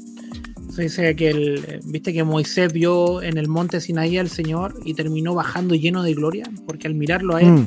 Se 0.73 0.83
dice 0.83 1.17
que 1.17 1.31
el, 1.31 1.65
eh, 1.67 1.81
viste 1.85 2.13
que 2.13 2.23
Moisés 2.23 2.73
vio 2.73 3.23
en 3.23 3.39
el 3.39 3.49
monte 3.49 3.81
Sinaí 3.81 4.19
al 4.19 4.29
Señor 4.29 4.79
y 4.85 4.95
terminó 4.95 5.35
bajando 5.35 5.75
lleno 5.75 6.03
de 6.05 6.15
gloria, 6.15 6.45
porque 6.67 6.87
al 6.87 6.95
mirarlo 6.95 7.35
a 7.37 7.41
él, 7.43 7.51
Mm, 7.51 7.67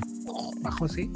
bajó 0.62 0.86
así. 0.86 1.10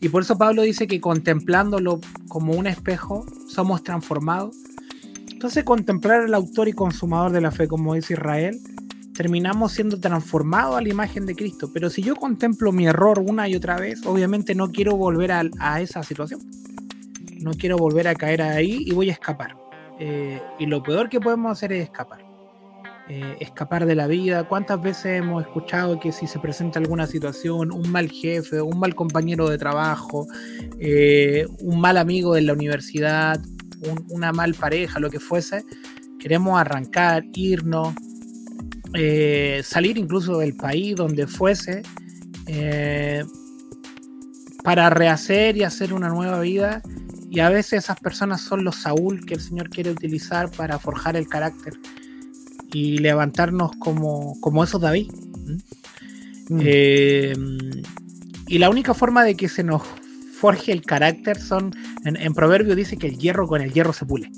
Y 0.00 0.08
por 0.08 0.22
eso 0.22 0.36
Pablo 0.36 0.62
dice 0.62 0.86
que 0.86 1.00
contemplándolo 1.00 2.00
como 2.28 2.52
un 2.52 2.66
espejo, 2.66 3.24
somos 3.48 3.82
transformados. 3.82 4.56
Entonces, 5.30 5.64
contemplar 5.64 6.22
al 6.22 6.34
autor 6.34 6.68
y 6.68 6.72
consumador 6.72 7.32
de 7.32 7.40
la 7.40 7.50
fe, 7.50 7.68
como 7.68 7.94
dice 7.94 8.14
Israel, 8.14 8.60
terminamos 9.14 9.72
siendo 9.72 9.98
transformados 9.98 10.76
a 10.76 10.82
la 10.82 10.88
imagen 10.88 11.24
de 11.24 11.34
Cristo. 11.34 11.70
Pero 11.72 11.88
si 11.88 12.02
yo 12.02 12.16
contemplo 12.16 12.72
mi 12.72 12.86
error 12.86 13.18
una 13.18 13.48
y 13.48 13.56
otra 13.56 13.76
vez, 13.76 14.04
obviamente 14.04 14.54
no 14.54 14.70
quiero 14.70 14.96
volver 14.96 15.32
a, 15.32 15.80
esa 15.80 16.02
situación. 16.02 16.40
No 17.40 17.52
quiero 17.52 17.76
volver 17.76 18.08
a 18.08 18.14
caer 18.14 18.42
ahí 18.42 18.82
y 18.86 18.92
voy 18.92 19.08
a 19.08 19.12
escapar. 19.12 19.56
Eh, 19.98 20.40
y 20.58 20.66
lo 20.66 20.82
peor 20.82 21.08
que 21.08 21.20
podemos 21.20 21.52
hacer 21.52 21.72
es 21.72 21.84
escapar. 21.84 22.25
Eh, 23.08 23.36
escapar 23.38 23.86
de 23.86 23.94
la 23.94 24.08
vida. 24.08 24.48
¿Cuántas 24.48 24.82
veces 24.82 25.18
hemos 25.20 25.44
escuchado 25.44 26.00
que 26.00 26.10
si 26.10 26.26
se 26.26 26.40
presenta 26.40 26.80
alguna 26.80 27.06
situación, 27.06 27.70
un 27.70 27.88
mal 27.92 28.10
jefe, 28.10 28.60
un 28.60 28.80
mal 28.80 28.96
compañero 28.96 29.48
de 29.48 29.58
trabajo, 29.58 30.26
eh, 30.80 31.46
un 31.60 31.80
mal 31.80 31.98
amigo 31.98 32.34
de 32.34 32.40
la 32.42 32.52
universidad, 32.52 33.40
un- 33.88 34.04
una 34.10 34.32
mal 34.32 34.54
pareja, 34.54 34.98
lo 34.98 35.08
que 35.08 35.20
fuese, 35.20 35.64
queremos 36.18 36.58
arrancar, 36.60 37.22
irnos, 37.34 37.94
eh, 38.94 39.62
salir 39.64 39.98
incluso 39.98 40.38
del 40.38 40.56
país 40.56 40.96
donde 40.96 41.28
fuese, 41.28 41.82
para 44.64 44.90
rehacer 44.90 45.56
y 45.56 45.62
hacer 45.62 45.92
una 45.92 46.08
nueva 46.08 46.40
vida. 46.40 46.82
Y 47.30 47.38
a 47.38 47.50
veces 47.50 47.84
esas 47.84 48.00
personas 48.00 48.40
son 48.40 48.64
los 48.64 48.76
Saúl 48.76 49.24
que 49.24 49.34
el 49.34 49.40
Señor 49.40 49.68
quiere 49.70 49.92
utilizar 49.92 50.50
para 50.50 50.78
forjar 50.80 51.16
el 51.16 51.28
carácter 51.28 51.74
y 52.72 52.98
levantarnos 52.98 53.72
como, 53.78 54.38
como 54.40 54.64
esos 54.64 54.80
David. 54.80 55.10
mm. 56.48 56.60
Eh, 56.60 57.34
y 58.48 58.58
la 58.58 58.70
única 58.70 58.94
forma 58.94 59.24
de 59.24 59.34
que 59.34 59.48
se 59.48 59.64
nos 59.64 59.82
forje 60.38 60.72
el 60.72 60.82
carácter 60.82 61.40
son, 61.40 61.74
en, 62.04 62.16
en 62.16 62.34
Proverbio 62.34 62.76
dice 62.76 62.96
que 62.96 63.08
el 63.08 63.18
hierro 63.18 63.46
con 63.46 63.60
el 63.60 63.72
hierro 63.72 63.92
se 63.92 64.06
pule. 64.06 64.30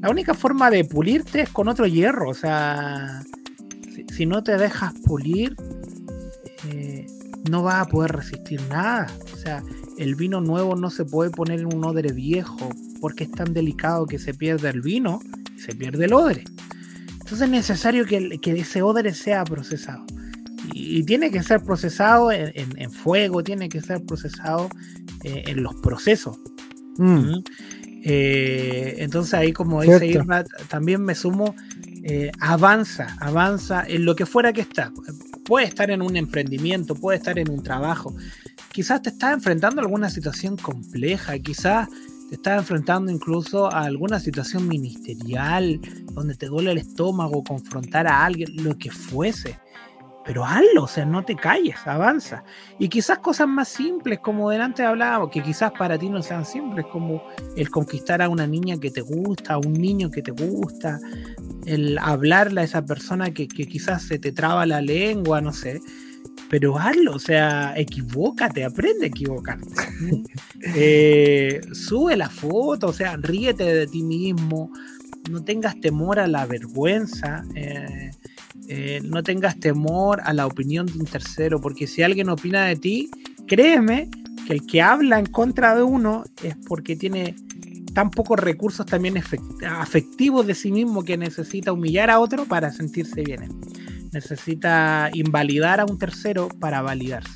La 0.00 0.08
única 0.08 0.32
forma 0.32 0.70
de 0.70 0.84
pulirte 0.84 1.42
es 1.42 1.50
con 1.50 1.68
otro 1.68 1.86
hierro, 1.86 2.30
o 2.30 2.34
sea, 2.34 3.22
si, 3.94 4.06
si 4.14 4.24
no 4.24 4.42
te 4.42 4.56
dejas 4.56 4.94
pulir, 5.04 5.54
eh, 6.68 7.06
no 7.50 7.62
vas 7.62 7.86
a 7.86 7.90
poder 7.90 8.12
resistir 8.12 8.60
nada. 8.68 9.06
O 9.32 9.36
sea, 9.36 9.62
el 9.98 10.14
vino 10.14 10.40
nuevo 10.40 10.76
no 10.76 10.90
se 10.90 11.04
puede 11.04 11.30
poner 11.30 11.60
en 11.60 11.74
un 11.74 11.84
odre 11.84 12.12
viejo 12.12 12.70
porque 13.00 13.24
es 13.24 13.30
tan 13.30 13.52
delicado 13.52 14.06
que 14.06 14.18
se 14.18 14.34
pierde 14.34 14.68
el 14.70 14.80
vino 14.80 15.20
y 15.56 15.60
se 15.60 15.74
pierde 15.74 16.06
el 16.06 16.12
odre. 16.12 16.44
Entonces 17.30 17.46
es 17.46 17.50
necesario 17.52 18.04
que, 18.06 18.40
ese 18.58 18.82
odre 18.82 19.14
sea 19.14 19.44
procesado. 19.44 20.04
Y, 20.74 20.98
y 20.98 21.04
tiene 21.04 21.30
que 21.30 21.44
ser 21.44 21.62
procesado 21.62 22.32
en, 22.32 22.50
en- 22.56 22.76
en 22.76 22.90
fuego, 22.90 23.44
tiene 23.44 23.68
que 23.68 23.80
ser 23.80 24.04
procesado 24.04 24.68
eh, 25.22 25.44
en 25.46 25.62
los 25.62 25.76
procesos. 25.76 26.40
Mm, 26.98 27.14
¿Mm? 27.30 27.44
Eh, 28.02 28.96
entonces 28.98 29.34
ahí 29.34 29.52
como 29.52 29.80
dice. 29.82 30.06
Irma, 30.08 30.42
también 30.68 31.02
me 31.04 31.14
sumo, 31.14 31.54
eh, 32.02 32.32
avanza, 32.40 33.16
avanza 33.20 33.84
en 33.86 34.04
lo 34.04 34.16
que 34.16 34.26
fuera 34.26 34.52
que 34.52 34.62
está. 34.62 34.92
Puede 35.44 35.66
estar 35.66 35.88
en 35.92 36.02
un 36.02 36.16
emprendimiento, 36.16 36.96
puede 36.96 37.18
estar 37.18 37.38
en 37.38 37.48
un 37.48 37.62
trabajo. 37.62 38.12
Quizás 38.72 39.02
te 39.02 39.10
estás 39.10 39.34
enfrentando 39.34 39.80
a 39.80 39.84
alguna 39.84 40.10
situación 40.10 40.56
compleja, 40.56 41.38
quizás 41.38 41.86
te 42.30 42.36
estás 42.36 42.58
enfrentando 42.58 43.10
incluso 43.10 43.66
a 43.72 43.80
alguna 43.80 44.20
situación 44.20 44.68
ministerial, 44.68 45.80
donde 46.12 46.36
te 46.36 46.46
duele 46.46 46.70
el 46.70 46.78
estómago, 46.78 47.42
confrontar 47.42 48.06
a 48.06 48.24
alguien, 48.24 48.50
lo 48.62 48.78
que 48.78 48.88
fuese. 48.88 49.58
Pero 50.24 50.44
hazlo, 50.44 50.84
o 50.84 50.86
sea, 50.86 51.04
no 51.04 51.24
te 51.24 51.34
calles, 51.34 51.74
avanza. 51.86 52.44
Y 52.78 52.88
quizás 52.88 53.18
cosas 53.18 53.48
más 53.48 53.66
simples, 53.66 54.20
como 54.20 54.48
delante 54.48 54.84
hablábamos, 54.84 55.30
que 55.30 55.42
quizás 55.42 55.72
para 55.76 55.98
ti 55.98 56.08
no 56.08 56.22
sean 56.22 56.44
simples, 56.44 56.86
como 56.92 57.20
el 57.56 57.68
conquistar 57.68 58.22
a 58.22 58.28
una 58.28 58.46
niña 58.46 58.78
que 58.78 58.92
te 58.92 59.00
gusta, 59.00 59.54
a 59.54 59.58
un 59.58 59.72
niño 59.72 60.08
que 60.08 60.22
te 60.22 60.30
gusta, 60.30 61.00
el 61.66 61.98
hablarle 61.98 62.60
a 62.60 62.64
esa 62.64 62.84
persona 62.84 63.32
que, 63.32 63.48
que 63.48 63.66
quizás 63.66 64.04
se 64.04 64.20
te 64.20 64.30
traba 64.30 64.66
la 64.66 64.80
lengua, 64.80 65.40
no 65.40 65.52
sé. 65.52 65.80
Pero 66.50 66.78
hazlo, 66.78 67.14
o 67.14 67.18
sea, 67.18 67.72
equivócate, 67.76 68.64
aprende 68.64 69.06
a 69.06 69.08
equivocarte. 69.08 69.66
Eh, 70.74 71.60
sube 71.72 72.16
la 72.16 72.28
foto, 72.28 72.88
o 72.88 72.92
sea, 72.92 73.16
ríete 73.16 73.64
de 73.64 73.86
ti 73.86 74.02
mismo, 74.02 74.70
no 75.30 75.42
tengas 75.42 75.80
temor 75.80 76.18
a 76.18 76.26
la 76.26 76.44
vergüenza. 76.44 77.44
eh, 77.54 78.10
eh, 78.72 79.00
no 79.02 79.22
tengas 79.24 79.58
temor 79.58 80.20
a 80.22 80.32
la 80.32 80.46
opinión 80.46 80.86
de 80.86 80.92
un 80.92 81.04
tercero, 81.04 81.60
porque 81.60 81.88
si 81.88 82.02
alguien 82.02 82.28
opina 82.28 82.66
de 82.66 82.76
ti, 82.76 83.10
créeme 83.48 84.08
que 84.46 84.52
el 84.52 84.64
que 84.64 84.80
habla 84.80 85.18
en 85.18 85.26
contra 85.26 85.74
de 85.74 85.82
uno 85.82 86.22
es 86.44 86.54
porque 86.68 86.94
tiene 86.94 87.34
tan 87.94 88.10
pocos 88.12 88.38
recursos 88.38 88.86
también 88.86 89.16
afectivos 89.66 90.46
de 90.46 90.54
sí 90.54 90.70
mismo 90.70 91.04
que 91.04 91.16
necesita 91.16 91.72
humillar 91.72 92.10
a 92.10 92.20
otro 92.20 92.44
para 92.44 92.70
sentirse 92.70 93.22
bien. 93.22 93.48
Necesita 94.12 95.10
invalidar 95.14 95.80
a 95.80 95.84
un 95.84 95.98
tercero 95.98 96.48
para 96.60 96.82
validarse. 96.82 97.32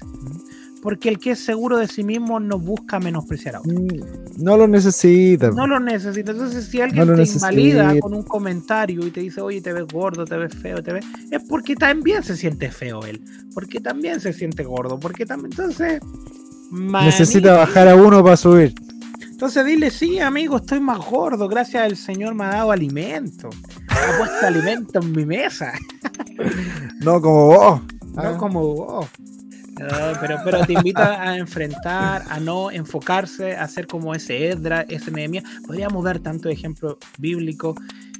Porque 0.83 1.09
el 1.09 1.19
que 1.19 1.31
es 1.31 1.39
seguro 1.39 1.79
de 1.79 1.89
sí 1.89 2.05
mismo 2.05 2.41
no 2.41 2.59
busca 2.59 3.01
menospreciar 3.01 3.57
a 3.57 3.61
otro. 3.61 3.73
Mm, 3.73 4.43
No 4.45 4.59
lo 4.59 4.69
necesita. 4.69 5.51
No 5.51 5.67
lo 5.67 5.81
necesita. 5.81 6.33
Entonces, 6.33 6.65
si 6.67 6.83
alguien 6.83 7.07
No 7.07 7.15
te 7.15 7.21
necesita. 7.21 7.51
invalida 7.53 7.99
con 8.01 8.13
un 8.13 8.23
comentario 8.23 9.07
y 9.07 9.11
te 9.11 9.21
dice, 9.21 9.41
oye, 9.41 9.63
te 9.63 9.73
ves 9.73 9.87
gordo, 9.91 10.27
te 10.27 10.37
ves 10.37 10.55
feo, 10.55 10.83
te 10.83 10.93
ves. 10.93 11.07
Es 11.31 11.43
porque 11.49 11.75
también 11.75 12.23
se 12.23 12.37
siente 12.37 12.71
feo 12.71 13.01
él. 13.07 13.23
Porque 13.55 13.81
también 13.81 14.21
se 14.21 14.35
siente 14.35 14.63
gordo. 14.65 14.99
Porque 14.99 15.25
también. 15.25 15.53
Entonces. 15.53 16.01
Necesita 16.71 17.49
manito, 17.53 17.67
bajar 17.67 17.89
a 17.89 17.95
uno 17.97 18.23
para 18.23 18.37
subir. 18.37 18.75
Entonces 19.45 19.67
dile, 19.67 19.91
sí, 19.91 20.21
amigo, 20.21 20.57
estoy 20.57 20.81
más 20.81 21.05
gordo. 21.05 21.47
Gracias 21.49 21.83
al 21.83 21.99
Señor 21.99 22.35
me 22.35 22.45
ha 22.45 22.49
dado 22.49 22.73
alimento. 22.73 23.51
Ha 23.91 24.17
puesto 24.17 24.47
alimento 24.47 25.01
en 25.01 25.13
mi 25.13 25.27
mesa. 25.27 25.71
No 27.01 27.21
como 27.21 27.47
vos. 27.49 27.81
No 28.15 28.23
Ah. 28.23 28.39
como 28.39 28.75
vos. 28.75 29.07
No, 29.79 29.87
pero, 30.19 30.39
pero 30.43 30.65
te 30.65 30.73
invita 30.73 31.21
a 31.21 31.37
enfrentar, 31.37 32.25
a 32.31 32.41
no 32.41 32.71
enfocarse, 32.71 33.55
a 33.55 33.69
ser 33.69 33.87
como 33.87 34.15
ese 34.15 34.49
Edra, 34.49 34.87
ese 34.89 35.11
Nehemías. 35.11 35.45
Podríamos 35.67 36.03
dar 36.05 36.21
tantos 36.21 36.51
ejemplos 36.51 36.97
bíblicos 37.19 37.77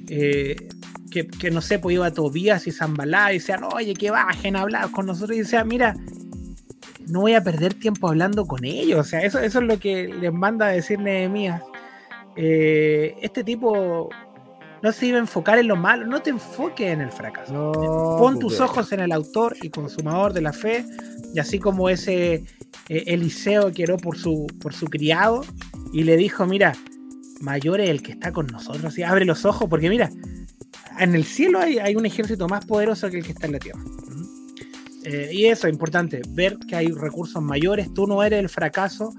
eh, 0.07 0.69
que, 1.09 1.25
que, 1.25 1.49
no 1.49 1.61
sé, 1.61 1.79
pues 1.79 1.95
iba 1.95 2.05
a 2.05 2.13
Tobías 2.13 2.67
y 2.67 2.71
Zambalá 2.71 3.31
y 3.31 3.39
decían, 3.39 3.63
oye, 3.63 3.95
que 3.95 4.11
bajen 4.11 4.55
a 4.57 4.61
hablar 4.61 4.91
con 4.91 5.07
nosotros. 5.07 5.35
Y 5.35 5.39
decía, 5.39 5.63
mira, 5.63 5.95
no 7.07 7.21
voy 7.21 7.33
a 7.33 7.43
perder 7.43 7.73
tiempo 7.73 8.07
hablando 8.07 8.45
con 8.45 8.63
ellos. 8.65 8.99
O 8.99 9.03
sea, 9.03 9.21
eso, 9.21 9.39
eso 9.39 9.59
es 9.59 9.65
lo 9.65 9.79
que 9.79 10.07
les 10.07 10.33
manda 10.33 10.67
a 10.67 10.69
decir 10.69 10.99
Nehemías. 10.99 11.61
Eh, 12.35 13.15
este 13.21 13.43
tipo 13.43 14.09
no 14.81 14.91
se 14.91 15.07
iba 15.07 15.17
a 15.17 15.21
enfocar 15.21 15.57
en 15.57 15.67
lo 15.67 15.75
malo, 15.75 16.05
no 16.05 16.21
te 16.21 16.29
enfoques 16.29 16.91
en 16.91 17.01
el 17.01 17.11
fracaso. 17.11 17.53
No, 17.53 17.71
Pon 17.71 18.35
pues, 18.35 18.39
tus 18.39 18.59
ojos 18.59 18.91
en 18.91 18.99
el 18.99 19.11
autor 19.11 19.55
y 19.61 19.69
consumador 19.69 20.33
de 20.33 20.41
la 20.41 20.53
fe, 20.53 20.85
y 21.33 21.39
así 21.39 21.59
como 21.59 21.89
ese 21.89 22.45
eh, 22.89 23.03
Eliseo 23.07 23.71
que 23.71 23.83
oró 23.83 23.97
por 23.97 24.17
su, 24.17 24.45
por 24.61 24.73
su 24.73 24.85
criado 24.87 25.43
y 25.91 26.03
le 26.03 26.17
dijo, 26.17 26.45
mira, 26.45 26.73
mayor 27.41 27.81
es 27.81 27.89
el 27.89 28.03
que 28.03 28.11
está 28.11 28.31
con 28.31 28.47
nosotros, 28.47 28.97
y 28.97 29.03
abre 29.03 29.25
los 29.25 29.45
ojos, 29.45 29.67
porque 29.69 29.89
mira, 29.89 30.11
en 30.99 31.15
el 31.15 31.23
cielo 31.23 31.59
hay, 31.59 31.79
hay 31.79 31.95
un 31.95 32.05
ejército 32.05 32.47
más 32.47 32.65
poderoso 32.65 33.09
que 33.09 33.17
el 33.17 33.25
que 33.25 33.31
está 33.31 33.47
en 33.47 33.53
la 33.53 33.59
tierra. 33.59 33.81
Eh, 35.05 35.29
y 35.31 35.45
eso 35.45 35.67
es 35.67 35.73
importante, 35.73 36.21
ver 36.29 36.57
que 36.57 36.75
hay 36.75 36.87
recursos 36.87 37.41
mayores, 37.41 37.93
tú 37.93 38.07
no 38.07 38.23
eres 38.23 38.39
el 38.39 38.49
fracaso, 38.49 39.13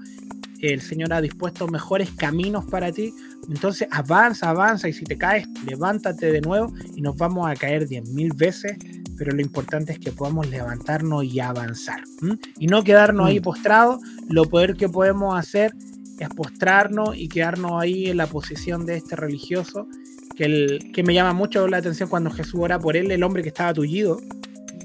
el 0.59 0.81
Señor 0.81 1.13
ha 1.13 1.21
dispuesto 1.21 1.67
mejores 1.67 2.09
caminos 2.11 2.65
para 2.65 2.91
ti, 2.91 3.13
entonces 3.47 3.87
avanza, 3.91 4.49
avanza. 4.49 4.89
Y 4.89 4.93
si 4.93 5.05
te 5.05 5.17
caes, 5.17 5.47
levántate 5.65 6.31
de 6.31 6.41
nuevo. 6.41 6.73
Y 6.95 7.01
nos 7.01 7.15
vamos 7.15 7.47
a 7.49 7.53
caer 7.53 7.87
diez 7.87 8.09
mil 8.09 8.33
veces, 8.33 8.75
pero 9.17 9.31
lo 9.31 9.41
importante 9.41 9.93
es 9.93 9.99
que 9.99 10.11
podamos 10.11 10.49
levantarnos 10.49 11.23
y 11.23 11.39
avanzar. 11.39 12.01
¿m? 12.21 12.37
Y 12.59 12.67
no 12.67 12.83
quedarnos 12.83 13.27
ahí 13.27 13.39
Mm. 13.39 13.43
postrados, 13.43 14.01
lo 14.27 14.45
peor 14.45 14.75
que 14.75 14.89
podemos 14.89 15.37
hacer 15.37 15.73
es 16.19 16.27
postrarnos 16.29 17.15
y 17.15 17.29
quedarnos 17.29 17.73
ahí 17.79 18.07
en 18.07 18.17
la 18.17 18.25
posición 18.27 18.85
de 18.85 18.97
este 18.97 19.15
religioso, 19.15 19.87
que, 20.35 20.45
el, 20.45 20.91
que 20.91 21.03
me 21.03 21.13
llama 21.13 21.33
mucho 21.33 21.67
la 21.67 21.77
atención 21.77 22.09
cuando 22.09 22.31
Jesús 22.31 22.59
ora 22.59 22.79
por 22.79 22.97
él, 22.97 23.11
el 23.11 23.23
hombre 23.23 23.43
que 23.43 23.49
estaba 23.49 23.73
tullido, 23.73 24.19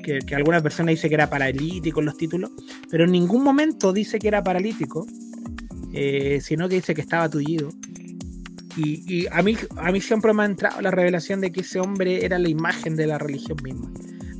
que, 0.02 0.18
que 0.20 0.34
algunas 0.34 0.62
personas 0.62 0.90
dicen 0.94 1.08
que 1.10 1.14
era 1.14 1.30
paralítico 1.30 2.00
en 2.00 2.06
los 2.06 2.16
títulos, 2.16 2.50
pero 2.90 3.04
en 3.04 3.12
ningún 3.12 3.42
momento 3.42 3.92
dice 3.92 4.18
que 4.18 4.28
era 4.28 4.42
paralítico, 4.42 5.06
eh, 5.92 6.40
sino 6.42 6.68
que 6.68 6.76
dice 6.76 6.94
que 6.94 7.00
estaba 7.02 7.28
tullido. 7.28 7.68
Y, 8.76 9.02
y 9.06 9.26
a, 9.30 9.42
mí, 9.42 9.56
a 9.76 9.92
mí 9.92 10.00
siempre 10.00 10.32
me 10.32 10.42
ha 10.42 10.46
entrado 10.46 10.80
la 10.80 10.90
revelación 10.90 11.40
de 11.40 11.52
que 11.52 11.60
ese 11.60 11.78
hombre 11.78 12.24
era 12.24 12.38
la 12.38 12.48
imagen 12.48 12.96
de 12.96 13.06
la 13.06 13.18
religión 13.18 13.58
misma. 13.62 13.90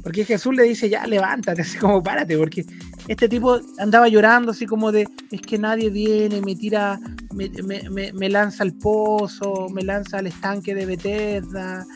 Porque 0.03 0.25
Jesús 0.25 0.55
le 0.57 0.65
dice, 0.65 0.89
ya 0.89 1.07
levántate, 1.07 1.63
así 1.63 1.79
como 1.79 2.03
párate, 2.03 2.37
porque 2.39 2.65
este 3.09 3.29
tipo 3.29 3.61
andaba 3.79 4.09
llorando 4.09 4.53
así 4.53 4.65
como 4.67 4.91
de, 4.91 5.07
es 5.31 5.41
que 5.43 5.59
nadie 5.59 5.91
viene, 5.91 6.41
me 6.41 6.57
tira, 6.57 6.99
me, 7.35 7.51
me- 7.63 7.89
me- 7.91 8.13
me 8.13 8.29
lanza 8.31 8.63
al 8.65 8.73
pozo, 8.75 9.69
me 9.69 9.83
lanza 9.83 10.19
al 10.19 10.27
estanque 10.29 10.75
de 10.75 10.87
Bethesda, 10.87 11.87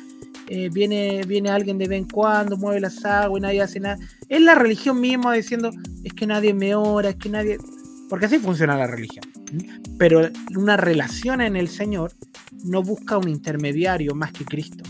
eh, 0.49 0.69
viene, 0.73 1.23
viene 1.27 1.51
alguien 1.51 1.79
de 1.79 1.89
vez 1.89 1.99
en 1.99 2.09
cuando, 2.09 2.57
mueve 2.57 2.81
las 2.81 3.05
aguas 3.05 3.41
y 3.41 3.43
nadie 3.43 3.63
hace 3.63 3.81
nada. 3.81 3.99
Es 4.29 4.41
la 4.41 4.55
religión 4.55 5.01
misma 5.01 5.35
diciendo, 5.35 5.71
es 6.05 6.13
que 6.13 6.27
nadie 6.27 6.55
me 6.55 6.75
ora, 6.75 7.11
es 7.11 7.17
que 7.17 7.29
nadie... 7.29 7.59
Porque 8.09 8.27
así 8.27 8.39
funciona 8.39 8.77
la 8.77 8.87
religión. 8.87 9.25
Pero 9.99 10.29
una 10.57 10.77
relación 10.77 11.41
en 11.41 11.57
el 11.57 11.69
Señor 11.69 12.13
no 12.65 12.83
busca 12.83 13.19
un 13.19 13.29
intermediario 13.29 14.15
más 14.15 14.31
que 14.33 14.45
Cristo. 14.45 14.85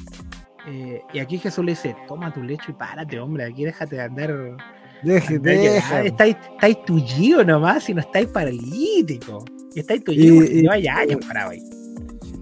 Eh, 0.69 1.01
y 1.15 1.19
aquí 1.21 1.39
Jesús 1.39 1.65
le 1.65 1.73
dice, 1.73 1.97
toma 2.09 2.33
tu 2.33 2.43
lecho 2.43 2.65
y 2.71 2.75
párate, 2.75 3.19
hombre, 3.19 3.45
aquí 3.45 3.65
déjate 3.65 3.97
de 3.97 4.03
andar... 4.03 4.57
Deje, 5.03 5.39
deja. 5.39 6.03
Estáis, 6.03 6.37
estáis 6.55 6.85
tullido 6.85 7.45
nomás 7.45 7.89
y 7.89 7.95
no 7.95 8.01
estáis 8.01 8.27
paralítico. 8.29 9.45
Y 9.75 9.81
estáis 9.81 10.03
tullido 10.03 10.43
Y- 10.43 10.47
y- 10.47 10.63
lleváis 10.63 10.89
años 10.89 11.21
parado 11.27 11.51
ahí. 11.51 11.61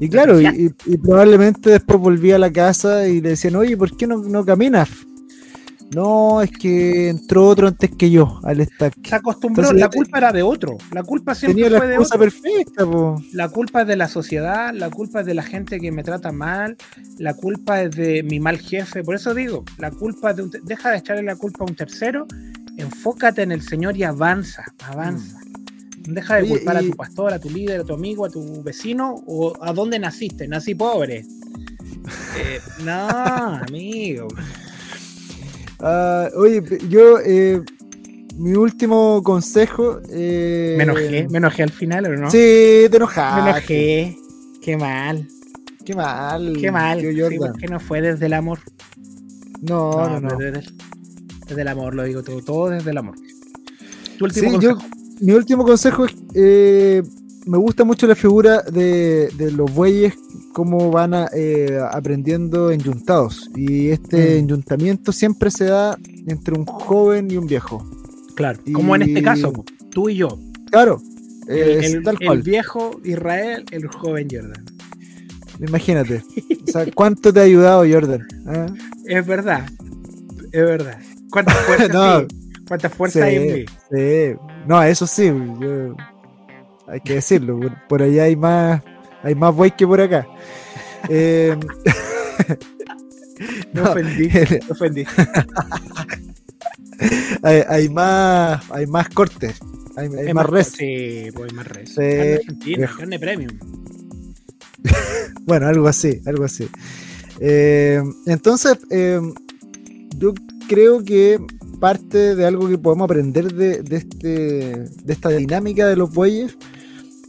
Y 0.01 0.09
claro, 0.09 0.41
y, 0.41 0.47
y- 0.47 0.75
y 0.93 0.99
probablemente 0.99 1.71
después 1.71 1.99
volvía 2.01 2.37
a 2.37 2.39
la 2.39 2.53
casa 2.53 3.07
y 3.09 3.21
le 3.21 3.31
decían, 3.31 3.57
oye, 3.57 3.77
¿por 3.77 3.97
qué 3.97 4.07
no, 4.07 4.19
no 4.19 4.45
caminas? 4.45 4.89
No, 5.95 6.43
es 6.43 6.51
que 6.51 7.09
entró 7.11 7.47
otro 7.47 7.69
antes 7.69 7.91
que 7.97 8.11
yo 8.11 8.41
al 8.43 8.61
estanque. 8.61 9.09
Se 9.09 9.15
acostumbró, 9.15 9.63
Entonces, 9.65 9.81
la 9.81 9.91
culpa 9.91 10.19
era 10.19 10.33
de 10.33 10.43
otro. 10.43 10.77
La 10.93 11.05
culpa 11.05 11.35
siempre 11.35 11.55
Tenía 11.63 11.71
la 11.71 11.79
fue 11.79 11.87
de 11.89 11.95
excusa 11.95 12.17
otro. 12.17 12.25
perfecta, 12.25 12.85
po. 12.87 13.23
La 13.33 13.49
culpa 13.49 13.83
es 13.83 13.87
de 13.87 13.97
la 13.97 14.09
sociedad, 14.09 14.75
la 14.75 14.91
culpa 14.91 15.21
es 15.21 15.27
de 15.27 15.35
la 15.35 15.43
gente 15.45 15.79
que 15.79 15.93
me 15.93 16.03
trata 16.03 16.33
mal, 16.33 16.77
la 17.19 17.35
culpa 17.35 17.83
es 17.83 17.93
de 17.95 18.25
mi 18.25 18.41
mal 18.41 18.59
jefe. 18.59 19.05
Por 19.05 19.15
eso 19.15 19.35
digo, 19.35 19.65
la 19.79 19.93
culpa 19.93 20.31
es 20.31 20.37
de 20.37 20.43
un 20.43 20.51
deja 20.65 20.91
de 20.91 20.97
echarle 20.99 21.23
la 21.23 21.37
culpa 21.37 21.65
a 21.65 21.69
un 21.69 21.77
tercero, 21.77 22.27
enfócate 22.77 23.43
en 23.43 23.53
el 23.53 23.63
Señor 23.63 23.97
y 23.97 24.03
avanza, 24.03 24.65
avanza. 24.89 25.39
Deja 26.07 26.37
de 26.37 26.43
Oye, 26.43 26.51
culpar 26.51 26.83
y- 26.83 26.87
a 26.87 26.91
tu 26.91 26.97
pastor, 26.97 27.33
a 27.33 27.39
tu 27.39 27.51
líder, 27.51 27.81
a 27.81 27.85
tu 27.85 27.95
amigo, 27.95 28.25
a 28.27 28.31
tu 28.31 28.63
vecino 28.63 29.15
o 29.27 29.55
a 29.61 29.73
dónde 29.73 29.99
naciste. 29.99 30.47
Nací 30.49 30.75
pobre. 30.75 31.25
Eh, 32.37 32.61
no, 32.85 32.93
amigo. 33.69 34.29
Ah, 35.81 36.29
oye, 36.37 36.63
yo, 36.89 37.19
eh, 37.25 37.63
mi 38.37 38.53
último 38.55 39.23
consejo. 39.23 40.01
eh, 40.11 40.75
Me 40.77 40.85
enojé, 40.85 41.27
me 41.31 41.39
enojé 41.39 41.63
al 41.63 41.71
final, 41.71 42.07
¿o 42.07 42.17
no? 42.17 42.31
Sí, 42.31 42.87
te 42.91 42.97
enojaste. 42.97 43.43
Me 43.43 43.51
enojé. 43.51 44.19
Qué 44.63 44.77
mal, 44.77 45.29
Qué 45.85 45.95
mal. 45.95 46.57
qué 46.61 46.71
mal. 46.71 46.99
tío 47.01 47.29
Sí, 47.31 47.37
porque 47.39 47.67
no 47.69 47.81
fue 47.81 48.01
desde 48.03 48.27
el 48.27 48.33
amor. 48.35 48.59
no, 49.63 50.09
no, 50.09 50.21
no. 50.21 50.37
Desde, 50.37 50.59
el- 50.61 50.75
desde 51.49 51.63
el 51.63 51.69
amor, 51.69 51.95
lo 51.95 52.03
digo 52.05 52.23
todo, 52.23 52.43
todo 52.43 52.71
desde 52.71 52.91
el 52.91 52.99
amor. 52.99 53.17
Tu 53.17 54.29
Sí, 54.31 54.41
último 54.41 54.61
yo- 54.61 54.75
consejo. 54.77 54.95
Mi 55.21 55.33
último 55.33 55.65
consejo 55.65 56.05
es. 56.07 56.15
eh, 56.35 57.03
me 57.47 57.59
gusta 57.59 57.85
mucho 57.85 58.07
la 58.07 58.15
figura 58.15 58.63
de, 58.63 59.29
de 59.37 59.51
los 59.53 59.71
bueyes, 59.75 60.15
cómo 60.55 60.91
van 60.91 61.13
a, 61.13 61.29
eh, 61.37 61.79
aprendiendo 61.93 62.71
enyuntados. 62.71 63.51
Y 63.55 63.89
este 63.91 64.17
Mm. 64.17 64.39
enyuntamiento 64.45 65.13
siempre 65.13 65.51
se 65.51 65.65
da 65.67 65.99
entre 66.27 66.55
un 66.59 66.65
joven 66.65 67.31
y 67.31 67.37
un 67.37 67.47
viejo. 67.47 67.87
Claro, 68.35 68.59
como 68.73 68.97
en 68.97 69.03
este 69.03 69.23
caso, 69.23 69.53
tú 69.91 70.09
y 70.09 70.17
yo. 70.17 70.29
Claro, 70.71 71.03
El, 71.47 71.59
es 71.85 71.93
el- 71.93 72.03
tal 72.03 72.17
el 72.19 72.27
cual. 72.27 72.43
viejo 72.43 72.99
Israel, 73.05 73.65
el 73.71 73.87
joven 73.89 74.27
Jordan. 74.31 74.65
Imagínate. 75.61 76.23
O 76.67 76.73
sea, 76.73 76.87
¿cuánto 76.95 77.31
te 77.33 77.41
ha 77.41 77.43
ayudado 77.43 77.85
Jordan? 77.89 78.27
¿Ah? 78.47 78.67
Es 79.05 79.27
verdad, 79.27 79.67
es 80.51 80.63
verdad. 80.63 80.99
¿Cuántas 81.31 81.57
fuerzas, 81.67 81.91
No. 81.93 82.21
sí, 82.21 82.27
¿Cuántas 82.67 82.95
fuerzas 82.95 83.23
hay 83.23 83.37
en 83.37 83.53
mí? 83.55 83.65
Sí. 83.91 84.35
No, 84.67 84.83
eso 84.83 85.07
sí, 85.07 85.27
yo- 85.61 85.97
hay 86.87 87.01
que 87.01 87.15
decirlo. 87.15 87.59
Por, 87.61 87.87
por 87.89 88.03
allá 88.03 88.25
hay 88.25 88.37
más, 88.37 88.83
hay 89.23 89.35
más 89.35 89.55
buey 89.55 89.71
que 89.71 89.87
por 89.87 90.01
acá. 90.01 90.27
Eh, 91.11 91.55
No, 93.75 93.83
ofendí, 93.91 94.31
me 94.33 94.61
ofendí. 94.71 95.05
hay, 97.43 97.63
hay 97.69 97.89
más, 97.91 98.71
hay 98.71 98.87
más 98.87 99.09
cortes, 99.11 99.59
hay, 99.97 100.09
hay 100.27 100.33
más 100.33 100.47
res. 100.47 100.69
Sí, 100.69 101.29
pues 101.35 101.51
hay 101.51 101.57
más 101.57 101.67
res. 101.69 101.91
Sí, 101.91 101.97
Carne 101.97 102.35
argentina, 102.35 102.91
carne 102.99 103.19
premium. 103.19 103.59
Bueno, 105.47 105.67
algo 105.67 105.89
así, 105.89 106.21
algo 106.27 106.45
así. 106.45 106.69
Eh, 107.41 108.01
entonces, 108.27 108.79
eh, 108.91 109.21
yo 110.17 110.33
creo 110.69 111.03
que 111.05 111.39
parte 111.75 112.35
de 112.35 112.47
algo 112.47 112.69
que 112.69 112.79
podemos 112.79 113.05
aprender 113.05 113.53
de, 113.55 113.83
este, 113.97 114.29
de 114.29 115.13
esta 115.13 115.31
dinámica 115.31 115.87
de 115.87 115.97
los 115.97 116.13
bueyes 116.13 116.57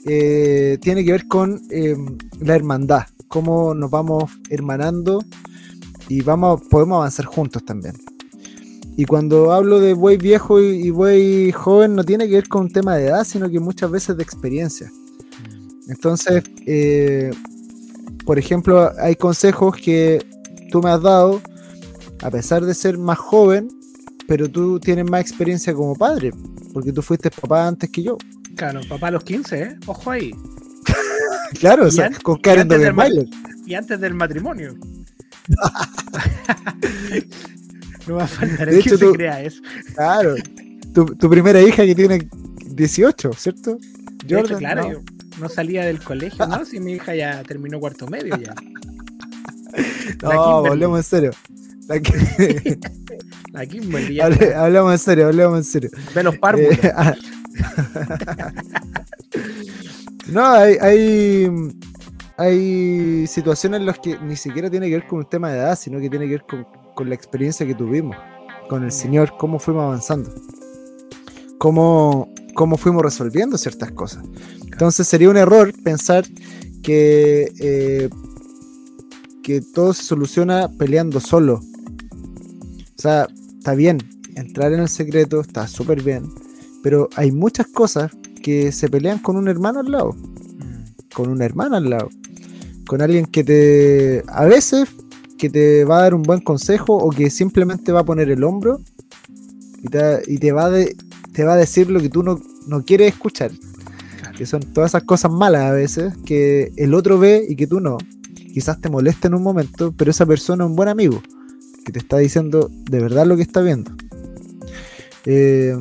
eh, 0.06 0.78
tiene 0.82 1.04
que 1.04 1.12
ver 1.12 1.28
con 1.28 1.62
eh, 1.70 1.96
la 2.40 2.56
hermandad, 2.56 3.04
cómo 3.28 3.74
nos 3.74 3.90
vamos 3.90 4.32
hermanando 4.50 5.24
y 6.08 6.22
vamos, 6.22 6.62
podemos 6.70 6.98
avanzar 6.98 7.26
juntos 7.26 7.66
también. 7.66 7.96
Y 8.98 9.06
cuando 9.06 9.52
hablo 9.52 9.80
de 9.80 9.94
buey 9.94 10.18
viejo 10.18 10.62
y, 10.62 10.88
y 10.88 10.90
buey 10.90 11.52
joven, 11.52 11.96
no 11.96 12.04
tiene 12.04 12.28
que 12.28 12.36
ver 12.36 12.48
con 12.48 12.64
un 12.64 12.72
tema 12.72 12.96
de 12.96 13.08
edad, 13.08 13.26
sino 13.26 13.50
que 13.50 13.60
muchas 13.60 13.92
veces 13.92 14.16
de 14.16 14.24
experiencia. 14.24 14.92
Entonces, 15.88 16.44
eh, 16.66 17.32
por 18.26 18.40
ejemplo, 18.40 18.92
hay 18.98 19.16
consejos 19.16 19.76
que 19.76 20.26
tú 20.72 20.82
me 20.82 20.90
has 20.90 21.02
dado, 21.02 21.42
a 22.22 22.32
pesar 22.32 22.66
de 22.66 22.74
ser 22.74 22.98
más 22.98 23.18
joven, 23.18 23.68
pero 24.28 24.50
tú 24.50 24.80
tienes 24.80 25.10
más 25.10 25.22
experiencia 25.22 25.74
como 25.74 25.96
padre, 25.96 26.32
porque 26.74 26.92
tú 26.92 27.02
fuiste 27.02 27.32
papá 27.32 27.68
antes 27.68 27.90
que 27.90 28.04
yo. 28.04 28.18
Claro, 28.56 28.82
papá 28.88 29.08
a 29.08 29.12
los 29.12 29.24
15, 29.24 29.62
¿eh? 29.62 29.76
Ojo 29.86 30.12
ahí. 30.12 30.32
Claro, 31.60 31.86
o 31.86 31.92
sea, 31.92 32.10
con 32.24 32.38
Karen 32.40 32.68
Dogenmeier. 32.68 33.28
Y 33.66 33.76
antes 33.76 34.00
del 34.00 34.14
matrimonio. 34.16 34.76
no 38.08 38.16
va 38.16 38.24
a 38.24 38.28
faltar 38.28 38.70
De 38.70 38.78
el 38.78 38.84
que 38.84 38.90
hecho, 38.90 38.98
se 38.98 39.06
tú- 39.06 39.14
crea 39.14 39.42
eso. 39.42 39.62
Claro. 39.96 40.36
Tu, 40.94 41.06
tu 41.06 41.30
primera 41.30 41.62
hija 41.62 41.86
que 41.86 41.96
tiene 41.96 42.28
18, 42.66 43.34
¿cierto? 43.34 43.78
De 44.26 44.40
hecho, 44.40 44.58
claro, 44.58 44.84
¿no? 44.84 44.92
yo 44.94 45.02
no 45.40 45.50
salía 45.50 45.86
del 45.86 46.02
colegio, 46.02 46.46
¿no? 46.48 46.66
Si 46.66 46.80
mi 46.80 46.94
hija 46.94 47.16
ya 47.16 47.44
terminó 47.44 47.80
cuarto 47.80 48.08
medio 48.08 48.38
ya. 48.38 48.54
No, 50.24 50.66
hablemos 50.66 51.00
en 51.00 51.04
serio. 51.04 51.32
La 51.88 52.00
que- 52.00 52.80
La 53.54 53.66
Kimberly 53.66 54.20
Hable- 54.20 54.54
hablemos 54.54 54.92
en 54.94 55.00
serio, 55.00 55.28
hablemos 55.28 55.58
en 55.60 55.64
serio. 55.64 55.90
ve 56.14 56.24
los 56.24 56.38
párvulos. 56.38 56.72
Eh, 56.84 56.92
ah. 56.96 57.14
no, 60.28 60.46
hay, 60.46 60.76
hay, 60.82 61.48
hay 62.38 63.28
situaciones 63.28 63.80
en 63.80 63.86
las 63.86 64.00
que 64.00 64.18
ni 64.20 64.36
siquiera 64.36 64.70
tiene 64.70 64.88
que 64.90 64.96
ver 64.96 65.08
con 65.08 65.20
un 65.20 65.30
tema 65.30 65.52
de 65.52 65.60
edad, 65.60 65.78
sino 65.78 66.00
que 66.00 66.10
tiene 66.10 66.26
que 66.26 66.32
ver 66.32 66.44
con, 66.50 66.66
con 66.96 67.10
la 67.10 67.16
experiencia 67.16 67.66
que 67.66 67.76
tuvimos 67.76 68.16
con 68.70 68.84
el 68.84 68.92
Señor, 68.92 69.34
cómo 69.38 69.60
fuimos 69.60 69.84
avanzando, 69.84 70.34
cómo, 71.60 72.34
cómo 72.56 72.78
fuimos 72.78 73.04
resolviendo 73.04 73.58
ciertas 73.58 73.92
cosas. 73.92 74.24
Entonces 74.72 75.08
sería 75.08 75.30
un 75.30 75.38
error 75.38 75.72
pensar 75.84 76.26
que, 76.82 77.52
eh, 77.60 78.10
que 79.44 79.62
todo 79.62 79.94
se 79.94 80.04
soluciona 80.04 80.68
peleando 80.78 81.20
solo. 81.20 81.62
O 82.98 83.02
sea, 83.02 83.28
está 83.58 83.76
bien, 83.76 83.98
entrar 84.36 84.74
en 84.74 84.80
el 84.82 84.90
secreto 84.90 85.42
está 85.42 85.68
súper 85.68 86.02
bien, 86.02 86.30
pero 86.84 87.10
hay 87.16 87.32
muchas 87.32 87.68
cosas 87.68 88.12
que 88.42 88.72
se 88.72 88.90
pelean 88.90 89.20
con 89.20 89.38
un 89.38 89.48
hermano 89.48 89.80
al 89.80 89.92
lado, 89.92 90.16
Mm, 90.56 91.14
con 91.14 91.30
una 91.30 91.46
hermana 91.46 91.78
al 91.78 91.90
lado, 91.90 92.10
con 92.88 93.02
alguien 93.02 93.26
que 93.26 93.44
te, 93.44 94.24
a 94.28 94.46
veces, 94.46 94.88
que 95.38 95.50
te 95.50 95.84
va 95.84 96.00
a 96.00 96.02
dar 96.04 96.14
un 96.14 96.24
buen 96.24 96.40
consejo 96.40 96.96
o 96.96 97.10
que 97.10 97.30
simplemente 97.30 97.92
va 97.92 98.02
a 98.02 98.06
poner 98.06 98.30
el 98.30 98.44
hombro 98.44 98.80
y 99.82 99.88
te, 99.88 100.22
y 100.28 100.38
te 100.38 100.52
va, 100.52 100.70
de, 100.70 100.96
te 101.34 101.44
va 101.44 101.54
a 101.54 101.58
decir 101.58 101.90
lo 101.90 102.00
que 102.00 102.10
tú 102.10 102.24
no, 102.24 102.40
no 102.68 102.84
quieres 102.86 103.14
escuchar, 103.14 103.52
claro. 104.20 104.38
que 104.38 104.46
son 104.46 104.62
todas 104.62 104.92
esas 104.92 105.04
cosas 105.04 105.32
malas 105.32 105.64
a 105.64 105.72
veces 105.72 106.14
que 106.26 106.72
el 106.78 106.94
otro 106.94 107.20
ve 107.20 107.46
y 107.48 107.56
que 107.56 107.68
tú 107.68 107.80
no. 107.80 107.98
Quizás 108.54 108.80
te 108.80 108.90
molesta 108.90 109.28
en 109.28 109.34
un 109.34 109.44
momento, 109.44 109.94
pero 109.98 110.12
esa 110.12 110.26
persona 110.26 110.64
es 110.64 110.70
un 110.70 110.78
buen 110.78 110.88
amigo 110.88 111.22
que 111.86 111.92
te 111.92 112.00
está 112.00 112.18
diciendo 112.18 112.70
de 112.90 113.00
verdad 113.00 113.26
lo 113.26 113.38
que 113.38 113.44
está 113.44 113.62
viendo. 113.62 113.92
Eh, 115.26 115.76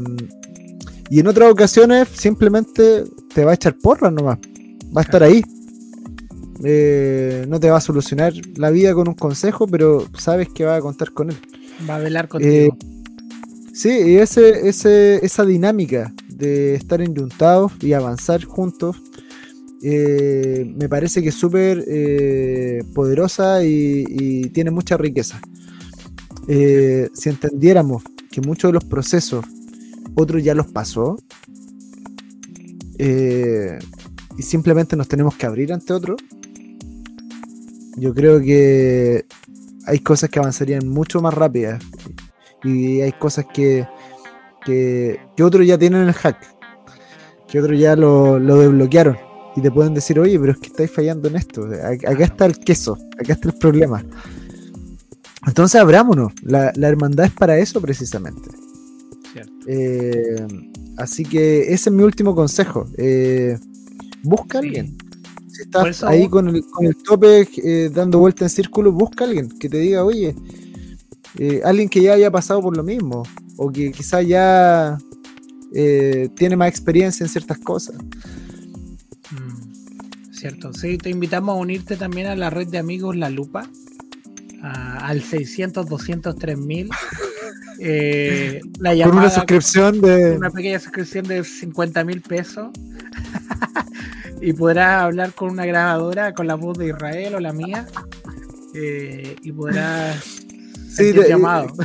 y 1.10 1.20
en 1.20 1.26
otras 1.26 1.50
ocasiones 1.50 2.08
simplemente 2.08 3.04
te 3.34 3.44
va 3.44 3.52
a 3.52 3.54
echar 3.54 3.76
porras 3.78 4.12
nomás. 4.12 4.38
Va 4.96 5.00
a 5.00 5.04
estar 5.04 5.22
ahí. 5.22 5.42
Eh, 6.62 7.44
no 7.48 7.58
te 7.58 7.70
va 7.70 7.78
a 7.78 7.80
solucionar 7.80 8.32
la 8.56 8.70
vida 8.70 8.94
con 8.94 9.08
un 9.08 9.14
consejo, 9.14 9.66
pero 9.66 10.06
sabes 10.16 10.48
que 10.54 10.64
va 10.64 10.76
a 10.76 10.80
contar 10.80 11.12
con 11.12 11.30
él. 11.30 11.36
Va 11.88 11.96
a 11.96 11.98
velar 11.98 12.28
contigo. 12.28 12.76
Sí, 13.72 13.90
y 13.90 14.16
ese, 14.18 14.68
ese, 14.68 15.24
esa 15.24 15.44
dinámica 15.44 16.14
de 16.28 16.74
estar 16.76 17.00
enyuntados 17.00 17.72
y 17.80 17.92
avanzar 17.92 18.44
juntos 18.44 18.96
eh, 19.86 20.64
me 20.76 20.88
parece 20.88 21.22
que 21.22 21.28
es 21.28 21.34
súper 21.34 21.84
eh, 21.86 22.82
poderosa 22.94 23.62
y, 23.64 24.04
y 24.08 24.48
tiene 24.48 24.70
mucha 24.70 24.96
riqueza. 24.96 25.40
Eh, 26.48 27.08
si 27.14 27.28
entendiéramos 27.30 28.02
que 28.30 28.40
muchos 28.40 28.68
de 28.68 28.74
los 28.74 28.84
procesos 28.84 29.44
otros 30.14 30.42
ya 30.42 30.54
los 30.54 30.66
pasó 30.66 31.16
eh, 32.98 33.78
y 34.36 34.42
simplemente 34.42 34.96
nos 34.96 35.08
tenemos 35.08 35.34
que 35.36 35.46
abrir 35.46 35.72
ante 35.72 35.92
otro, 35.92 36.16
yo 37.96 38.12
creo 38.12 38.40
que 38.40 39.24
hay 39.86 39.98
cosas 40.00 40.30
que 40.30 40.38
avanzarían 40.38 40.88
mucho 40.88 41.20
más 41.20 41.34
rápidas. 41.34 41.82
Y 42.62 43.02
hay 43.02 43.12
cosas 43.12 43.46
que, 43.52 43.86
que, 44.64 45.20
que 45.36 45.42
otros 45.42 45.66
ya 45.66 45.76
tienen 45.76 46.08
el 46.08 46.14
hack, 46.14 46.38
que 47.46 47.60
otros 47.60 47.78
ya 47.78 47.94
lo, 47.94 48.38
lo 48.38 48.58
desbloquearon. 48.58 49.18
Y 49.56 49.60
te 49.60 49.70
pueden 49.70 49.94
decir, 49.94 50.18
oye, 50.18 50.38
pero 50.40 50.52
es 50.52 50.58
que 50.58 50.68
estáis 50.68 50.90
fallando 50.90 51.28
en 51.28 51.36
esto, 51.36 51.62
acá 51.64 52.24
está 52.24 52.46
el 52.46 52.58
queso, 52.58 52.98
acá 53.20 53.34
está 53.34 53.48
el 53.50 53.54
problema. 53.58 54.04
Entonces 55.46 55.80
abrámonos, 55.80 56.32
la, 56.42 56.72
la 56.74 56.88
hermandad 56.88 57.26
es 57.26 57.32
para 57.32 57.58
eso 57.58 57.80
precisamente. 57.80 58.50
Eh, 59.66 60.46
así 60.98 61.24
que 61.24 61.72
ese 61.72 61.88
es 61.88 61.92
mi 61.92 62.02
último 62.02 62.34
consejo. 62.34 62.86
eh, 62.98 63.58
busca 64.22 64.58
a 64.58 64.60
alguien. 64.60 64.96
Si 65.48 65.62
estás 65.62 65.86
eso- 65.88 66.06
ahí 66.08 66.28
con 66.28 66.48
el, 66.48 66.64
con 66.66 66.86
el 66.86 66.96
tope 66.96 67.48
eh, 67.64 67.90
dando 67.92 68.18
vuelta 68.18 68.44
en 68.44 68.50
círculo, 68.50 68.92
busca 68.92 69.24
a 69.24 69.28
alguien 69.28 69.48
que 69.58 69.68
te 69.68 69.78
diga, 69.78 70.04
oye, 70.04 70.34
alguien 71.64 71.88
que 71.88 72.00
ya 72.02 72.12
haya 72.14 72.30
pasado 72.30 72.60
por 72.62 72.76
lo 72.76 72.82
mismo, 72.82 73.22
o 73.56 73.70
que 73.70 73.90
quizás 73.92 74.26
ya 74.26 74.98
tiene 76.36 76.56
más 76.56 76.68
experiencia 76.68 77.24
en 77.24 77.30
ciertas 77.30 77.58
cosas. 77.58 77.96
Mm, 79.30 80.32
Cierto, 80.32 80.72
sí, 80.74 80.98
te 80.98 81.08
invitamos 81.10 81.56
a 81.56 81.58
unirte 81.60 81.96
también 81.96 82.26
a 82.26 82.36
la 82.36 82.50
red 82.50 82.68
de 82.68 82.78
amigos 82.78 83.16
La 83.16 83.30
Lupa, 83.30 83.68
a- 84.64 85.06
al 85.06 85.22
600, 85.22 85.86
200, 85.88 86.36
3000. 86.36 86.88
Eh, 87.80 88.60
la 88.80 89.04
Con 89.04 89.18
una 89.18 89.30
suscripción 89.30 90.00
de... 90.00 90.36
una 90.36 90.50
pequeña 90.50 90.78
suscripción 90.78 91.26
de 91.26 91.44
50 91.44 92.04
mil 92.04 92.20
pesos. 92.22 92.68
y 94.40 94.52
podrás 94.52 95.02
hablar 95.02 95.32
con 95.32 95.50
una 95.50 95.64
grabadora 95.66 96.34
con 96.34 96.46
la 96.46 96.54
voz 96.54 96.78
de 96.78 96.88
Israel 96.88 97.34
o 97.36 97.40
la 97.40 97.52
mía. 97.52 97.86
eh, 98.74 99.36
y 99.42 99.52
podrás 99.52 100.22
Sí, 100.96 101.12
de- 101.12 101.28
llamado. 101.28 101.68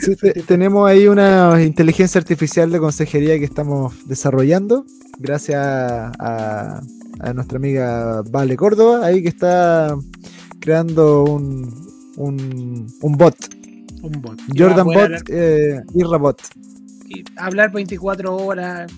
Sí, 0.00 0.14
te- 0.14 0.32
tenemos 0.42 0.88
ahí 0.88 1.08
una 1.08 1.60
inteligencia 1.62 2.20
artificial 2.20 2.70
de 2.70 2.78
consejería 2.78 3.36
que 3.38 3.44
estamos 3.44 4.06
desarrollando, 4.06 4.84
gracias 5.18 5.58
a 5.60 6.80
nuestra 7.34 7.56
amiga 7.58 8.22
Vale 8.30 8.54
Córdoba, 8.56 9.04
ahí 9.04 9.22
que 9.22 9.28
está 9.28 9.96
creando 10.60 11.24
un, 11.24 11.88
un, 12.16 12.86
un 13.00 13.12
bot, 13.16 13.36
Un 14.02 14.12
bot. 14.22 14.40
Jordan 14.56 14.86
Bot, 14.86 14.96
hablar- 14.96 15.22
eh, 15.28 15.80
Irra 15.94 16.18
Bot. 16.18 16.42
y 17.06 17.24
hablar 17.36 17.72
24 17.72 18.36
horas, 18.36 18.90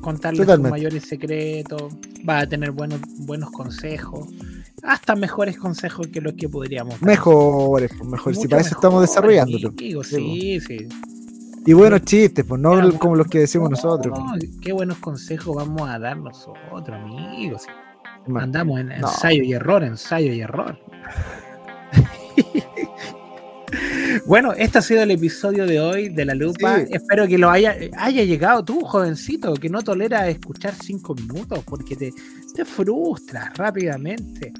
contarle 0.00 0.44
sus 0.44 0.58
mayores 0.60 1.04
secretos, 1.04 1.92
va 2.28 2.40
a 2.40 2.46
tener 2.48 2.70
buenos, 2.72 3.00
buenos 3.18 3.50
consejos, 3.50 4.28
hasta 4.82 5.14
mejores 5.14 5.58
consejos 5.58 6.06
que 6.08 6.20
los 6.20 6.32
que 6.34 6.48
podríamos 6.48 6.94
dar. 6.94 7.02
Mejores, 7.04 7.90
pues, 7.98 8.10
mejor, 8.10 8.34
si 8.34 8.48
para 8.48 8.62
eso 8.62 8.74
estamos 8.74 9.02
desarrollándolo. 9.02 9.68
amigos, 9.68 10.06
Sí, 10.08 10.58
sí, 10.60 10.78
sí. 10.78 10.88
Y 11.66 11.74
buenos 11.74 12.02
chistes, 12.02 12.42
pues 12.46 12.58
no 12.58 12.78
Era 12.78 12.90
como 12.98 13.16
los 13.16 13.26
que 13.26 13.40
decimos 13.40 13.68
No, 13.68 13.76
nosotros. 13.76 14.18
Qué 14.62 14.72
buenos 14.72 14.96
consejos 14.96 15.54
vamos 15.54 15.82
a 15.90 15.98
dar 15.98 16.16
nosotros, 16.16 16.88
amigos. 16.88 17.64
pues. 18.26 18.42
Andamos 18.42 18.80
en 18.80 18.88
No. 18.88 18.94
ensayo 18.94 19.42
y 19.42 19.52
error, 19.52 19.84
ensayo 19.84 20.32
y 20.32 20.40
error. 20.40 20.78
bueno, 24.26 24.52
este 24.52 24.78
ha 24.78 24.82
sido 24.82 25.02
el 25.02 25.10
episodio 25.12 25.66
de 25.66 25.80
hoy 25.80 26.08
de 26.08 26.24
La 26.24 26.34
Lupa. 26.34 26.78
Sí. 26.80 26.86
Espero 26.92 27.26
que 27.26 27.38
lo 27.38 27.50
haya, 27.50 27.76
haya 27.96 28.24
llegado 28.24 28.64
tú, 28.64 28.80
jovencito, 28.80 29.54
que 29.54 29.68
no 29.68 29.82
tolera 29.82 30.28
escuchar 30.28 30.74
cinco 30.74 31.14
minutos 31.14 31.60
porque 31.64 31.96
te, 31.96 32.12
te 32.54 32.64
frustras 32.64 33.56
rápidamente. 33.56 34.52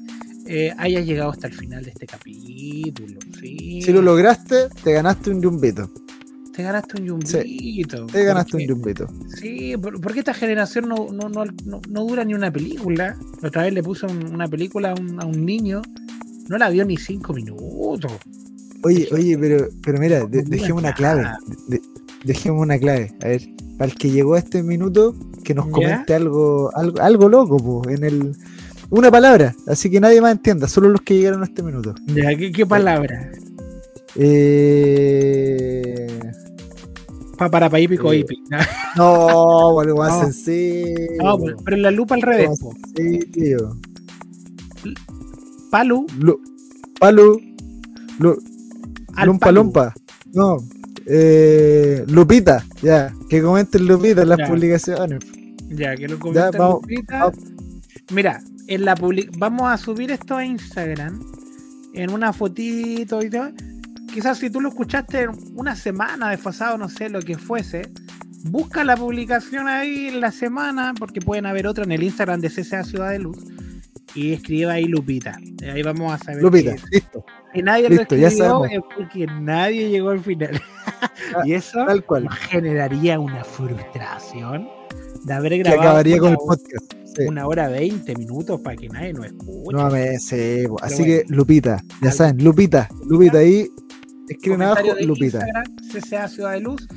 Eh, 0.47 0.73
hayas 0.77 1.05
llegado 1.05 1.31
hasta 1.31 1.47
el 1.47 1.53
final 1.53 1.83
de 1.83 1.91
este 1.91 2.07
capítulo. 2.07 3.19
Sí. 3.39 3.81
Si 3.81 3.93
lo 3.93 4.01
lograste, 4.01 4.67
te 4.83 4.93
ganaste 4.93 5.29
un 5.29 5.41
yumbito. 5.41 5.89
te 6.53 6.63
ganaste 6.63 6.99
un 6.99 7.07
yumbito. 7.07 8.05
Te 8.07 8.23
ganaste 8.23 8.57
un 8.57 8.67
yumbito. 8.67 9.07
Sí, 9.39 9.75
por- 9.77 10.01
porque 10.01 10.19
esta 10.19 10.33
generación 10.33 10.89
no, 10.89 11.07
no, 11.11 11.29
no, 11.29 11.45
no, 11.65 11.79
no 11.87 12.05
dura 12.05 12.23
ni 12.25 12.33
una 12.33 12.51
película. 12.51 13.15
La 13.41 13.47
otra 13.49 13.63
vez 13.63 13.73
le 13.73 13.83
puso 13.83 14.07
un- 14.07 14.33
una 14.33 14.47
película 14.47 14.91
a 14.91 14.95
un, 14.99 15.21
a 15.21 15.25
un 15.25 15.45
niño, 15.45 15.81
no 16.51 16.57
la 16.57 16.69
vio 16.69 16.85
ni 16.85 16.97
cinco 16.97 17.33
minutos. 17.33 18.11
Oye, 18.83 19.07
oye, 19.11 19.37
pero, 19.37 19.67
pero 19.83 19.99
mira, 19.99 20.25
de- 20.25 20.43
dejemos 20.43 20.81
una 20.83 20.93
clave. 20.93 21.25
de- 21.67 21.81
dejemos 22.25 22.61
una 22.61 22.77
clave. 22.77 23.11
A 23.23 23.27
ver, 23.29 23.41
para 23.77 23.91
el 23.91 23.97
que 23.97 24.09
llegó 24.11 24.33
a 24.35 24.39
este 24.39 24.61
minuto, 24.61 25.15
que 25.43 25.53
nos 25.55 25.65
¿Ya? 25.67 25.71
comente 25.71 26.13
algo, 26.13 26.69
algo, 26.75 26.99
algo 27.01 27.29
loco, 27.29 27.57
po, 27.57 27.89
en 27.89 28.03
el. 28.03 28.35
Una 28.89 29.09
palabra, 29.09 29.55
así 29.67 29.89
que 29.89 30.01
nadie 30.01 30.19
más 30.19 30.33
entienda, 30.33 30.67
solo 30.67 30.89
los 30.89 31.01
que 31.01 31.15
llegaron 31.15 31.41
a 31.41 31.45
este 31.45 31.63
minuto. 31.63 31.95
Ya, 32.07 32.35
¿qué, 32.35 32.51
qué 32.51 32.65
palabra? 32.65 33.31
Eh, 34.15 36.07
Pa, 37.37 37.49
para 37.49 37.69
pa 37.69 37.79
hípico 37.79 38.11
Eh. 38.13 38.25
No, 38.97 39.79
algo 39.79 39.97
más 39.97 40.11
No. 40.17 40.23
sencillo. 40.25 40.95
No, 41.23 41.37
pero- 41.63 41.77
la 41.77 41.89
lupa 41.91 42.15
al 42.15 42.21
revés. 42.21 42.49
Más 42.49 42.59
po. 42.59 42.73
Palu 45.71 46.05
Lu- 46.19 46.39
Palu. 46.99 47.41
Lu- 48.19 48.37
al 49.15 49.25
Lumpa. 49.27 49.51
Lumpa. 49.51 49.93
No. 50.33 50.57
Eh, 51.07 52.05
Lupita, 52.07 52.63
ya. 52.81 53.11
Que 53.29 53.41
comenten 53.41 53.87
Lupita 53.87 54.21
en 54.21 54.29
las 54.29 54.37
Ya. 54.37 54.47
publicaciones. 54.47 55.19
Ya, 55.69 55.95
que 55.95 56.07
lo 56.07 56.19
comenten 56.19 56.59
vamos, 56.59 56.81
Lupita. 56.83 57.19
vamos. 57.19 57.37
Mira, 58.13 58.41
en 58.67 58.85
la 58.85 58.95
public 58.95 59.31
vamos 59.37 59.71
a 59.71 59.77
subir 59.77 60.11
esto 60.11 60.35
a 60.35 60.45
Instagram 60.45 61.19
en 61.93 62.11
una 62.11 62.31
fotito 62.33 63.23
y 63.23 63.29
todo. 63.29 63.49
Quizás 64.13 64.37
si 64.37 64.49
tú 64.49 64.59
lo 64.61 64.69
escuchaste 64.69 65.27
una 65.55 65.75
semana 65.75 66.29
desfasado, 66.29 66.77
no 66.77 66.89
sé 66.89 67.09
lo 67.09 67.21
que 67.21 67.37
fuese, 67.37 67.89
busca 68.45 68.83
la 68.83 68.95
publicación 68.97 69.67
ahí 69.67 70.07
en 70.07 70.19
la 70.21 70.31
semana, 70.31 70.93
porque 70.97 71.21
pueden 71.21 71.45
haber 71.45 71.65
otra 71.67 71.85
en 71.85 71.91
el 71.93 72.03
Instagram 72.03 72.41
de 72.41 72.49
CCA 72.49 72.83
Ciudad 72.83 73.11
de 73.11 73.19
Luz. 73.19 73.37
Y 74.15 74.33
escribe 74.33 74.71
ahí 74.71 74.85
Lupita. 74.85 75.37
Ahí 75.73 75.81
vamos 75.83 76.13
a 76.13 76.17
saber. 76.17 76.41
Lupita, 76.43 76.75
que- 76.75 76.81
listo. 76.91 77.25
que 77.53 77.61
nadie 77.63 77.89
Listo, 77.89 78.15
lo 78.15 78.27
escribió 78.27 78.65
es 78.65 78.79
porque 78.95 79.25
nadie 79.41 79.89
llegó 79.89 80.09
al 80.09 80.19
final. 80.21 80.61
y 81.45 81.53
eso 81.53 81.85
Tal 81.85 82.03
cual. 82.05 82.25
nos 82.25 82.35
generaría 82.35 83.19
una 83.19 83.43
frustración 83.43 84.67
de 85.23 85.33
haber 85.33 85.51
Que 85.53 85.57
grabado 85.59 85.81
acabaría 85.81 86.17
con 86.17 86.31
el 86.31 86.37
podcast. 86.37 86.93
Sí. 87.13 87.23
una 87.27 87.45
hora 87.45 87.67
veinte 87.67 88.15
minutos 88.15 88.61
para 88.61 88.77
que 88.77 88.87
nadie 88.87 89.11
nos 89.11 89.25
escuche. 89.25 89.71
Nuevamente, 89.73 90.19
sí, 90.19 90.63
po. 90.67 90.81
Así 90.81 91.03
bueno. 91.03 91.23
que 91.27 91.33
Lupita, 91.33 91.83
ya 92.01 92.11
saben, 92.11 92.41
Lupita, 92.41 92.87
Lupita 93.05 93.39
ahí, 93.39 93.67
escriben 94.29 94.61
abajo, 94.61 94.87
Lupita. 95.01 95.45
CCA 95.91 96.29
Ciudad 96.29 96.53
de 96.53 96.61
Luz, 96.61 96.87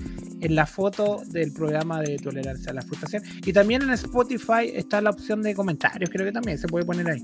en 0.45 0.55
la 0.55 0.67
foto 0.67 1.23
del 1.27 1.53
programa 1.53 2.01
de 2.01 2.17
tolerancia 2.17 2.71
a 2.71 2.75
la 2.75 2.83
frustración. 2.83 3.23
Y 3.45 3.53
también 3.53 3.83
en 3.83 3.91
Spotify 3.91 4.71
está 4.75 5.01
la 5.01 5.11
opción 5.11 5.43
de 5.43 5.55
comentarios, 5.55 6.11
creo 6.11 6.25
que 6.27 6.33
también 6.33 6.59
se 6.59 6.69
puede 6.69 6.85
poner 6.85 7.09
ahí. 7.11 7.23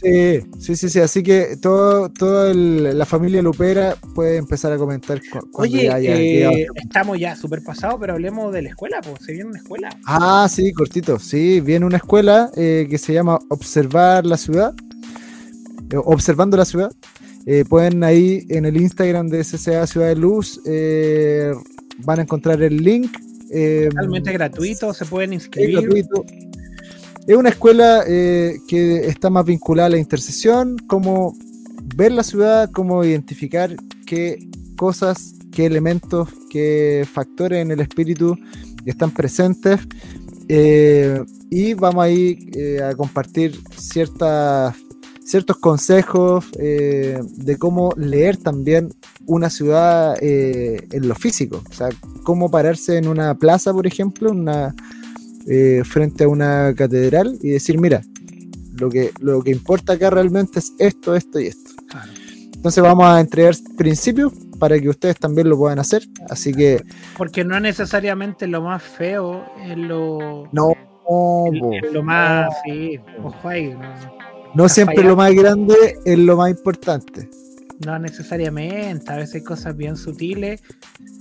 Sí, 0.00 0.40
sí, 0.58 0.76
sí, 0.76 0.88
sí. 0.88 1.00
Así 1.00 1.22
que 1.22 1.56
todo, 1.60 2.08
toda 2.10 2.50
el- 2.50 2.96
la 2.96 3.04
familia 3.04 3.42
Lupera 3.42 3.96
puede 4.14 4.36
empezar 4.36 4.72
a 4.72 4.78
comentar 4.78 5.18
cu- 5.20 5.48
cuando 5.52 5.74
Oye, 5.76 5.84
ya 5.84 5.94
haya 5.96 6.16
eh, 6.16 6.66
estamos 6.76 7.18
ya 7.18 7.36
súper 7.36 7.62
pasados, 7.62 7.96
pero 8.00 8.14
hablemos 8.14 8.52
de 8.52 8.62
la 8.62 8.68
escuela, 8.70 9.00
pues 9.02 9.24
se 9.24 9.32
viene 9.32 9.50
una 9.50 9.58
escuela. 9.58 9.88
Ah, 10.06 10.46
sí, 10.50 10.72
cortito. 10.72 11.18
Sí, 11.18 11.60
viene 11.60 11.84
una 11.86 11.98
escuela 11.98 12.50
eh, 12.56 12.86
que 12.88 12.98
se 12.98 13.12
llama 13.12 13.38
Observar 13.50 14.24
la 14.26 14.36
Ciudad. 14.36 14.74
eh, 15.90 15.96
Observando 16.04 16.56
la 16.56 16.64
Ciudad. 16.64 16.90
Eh, 17.46 17.64
pueden 17.68 18.02
ahí 18.04 18.46
en 18.48 18.64
el 18.64 18.76
Instagram 18.78 19.28
de 19.28 19.44
SCA 19.44 19.86
Ciudad 19.86 20.08
de 20.08 20.16
Luz, 20.16 20.60
van 21.98 22.18
a 22.20 22.22
encontrar 22.22 22.62
el 22.62 22.76
link. 22.78 23.16
eh, 23.50 23.88
Totalmente 23.90 24.32
gratuito, 24.32 24.92
se 24.94 25.04
pueden 25.04 25.32
es 25.32 25.42
inscribir. 25.44 25.80
gratuito. 25.82 26.24
Es 27.26 27.36
una 27.36 27.48
escuela 27.48 28.04
eh, 28.06 28.56
que 28.68 29.06
está 29.06 29.30
más 29.30 29.44
vinculada 29.46 29.86
a 29.86 29.90
la 29.90 29.98
intercesión, 29.98 30.76
cómo 30.86 31.34
ver 31.96 32.12
la 32.12 32.22
ciudad, 32.22 32.70
cómo 32.70 33.02
identificar 33.04 33.74
qué 34.06 34.38
cosas, 34.76 35.34
qué 35.52 35.64
elementos, 35.66 36.28
qué 36.50 37.06
factores 37.10 37.62
en 37.62 37.70
el 37.70 37.80
espíritu 37.80 38.36
están 38.84 39.10
presentes. 39.10 39.80
eh, 40.48 41.22
y 41.50 41.72
vamos 41.74 42.04
ahí 42.04 42.36
eh, 42.52 42.82
a 42.82 42.94
compartir 42.94 43.58
ciertas, 43.78 44.74
ciertos 45.24 45.56
consejos 45.56 46.46
eh, 46.58 47.18
de 47.22 47.56
cómo 47.58 47.92
leer 47.96 48.36
también 48.36 48.92
una 49.26 49.50
ciudad 49.50 50.16
eh, 50.20 50.86
en 50.92 51.08
lo 51.08 51.14
físico. 51.14 51.62
O 51.68 51.72
sea, 51.72 51.88
cómo 52.22 52.50
pararse 52.50 52.98
en 52.98 53.08
una 53.08 53.34
plaza, 53.34 53.72
por 53.72 53.86
ejemplo, 53.86 54.30
una, 54.30 54.74
eh, 55.46 55.82
frente 55.84 56.24
a 56.24 56.28
una 56.28 56.74
catedral 56.76 57.38
y 57.42 57.50
decir, 57.50 57.78
mira, 57.78 58.02
lo 58.78 58.90
que, 58.90 59.12
lo 59.20 59.42
que 59.42 59.50
importa 59.50 59.94
acá 59.94 60.10
realmente 60.10 60.58
es 60.58 60.72
esto, 60.78 61.14
esto 61.14 61.40
y 61.40 61.46
esto. 61.46 61.70
Claro. 61.88 62.12
Entonces 62.54 62.82
vamos 62.82 63.04
a 63.04 63.20
entregar 63.20 63.54
principios 63.76 64.32
para 64.58 64.80
que 64.80 64.88
ustedes 64.88 65.16
también 65.18 65.48
lo 65.48 65.56
puedan 65.58 65.78
hacer. 65.78 66.02
Así 66.30 66.52
que 66.52 66.82
Porque 67.16 67.44
no 67.44 67.56
es 67.56 67.62
necesariamente 67.62 68.46
lo 68.46 68.62
más 68.62 68.82
feo, 68.82 69.44
es 69.62 69.76
lo, 69.76 70.48
no, 70.50 70.72
es 71.72 71.92
lo 71.92 72.02
más, 72.02 72.54
sí, 72.64 72.98
ojo 73.22 73.48
ahí, 73.48 73.68
no, 73.68 74.14
no 74.54 74.68
siempre 74.68 75.02
lo 75.02 75.16
más 75.16 75.32
grande 75.34 75.74
es 76.04 76.18
lo 76.18 76.36
más 76.36 76.50
importante. 76.50 77.28
no 77.84 77.98
necesariamente, 77.98 79.12
a 79.12 79.16
veces 79.16 79.36
hay 79.36 79.42
cosas 79.42 79.76
bien 79.76 79.96
sutiles 79.96 80.62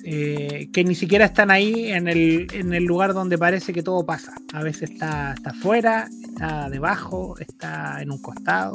eh, 0.04 0.70
que 0.74 0.84
ni 0.84 0.96
siquiera 0.96 1.26
están 1.26 1.50
ahí 1.50 1.92
en 1.92 2.08
el, 2.08 2.48
en 2.54 2.74
el 2.74 2.84
lugar 2.84 3.14
donde 3.14 3.38
parece 3.38 3.72
que 3.72 3.82
todo 3.82 4.06
pasa. 4.06 4.34
A 4.54 4.62
veces 4.62 4.92
está, 4.92 5.34
está 5.34 5.52
afuera, 5.52 6.10
está 6.24 6.70
debajo, 6.70 7.36
está 7.40 8.02
en 8.02 8.12
un 8.12 8.22
costado. 8.22 8.74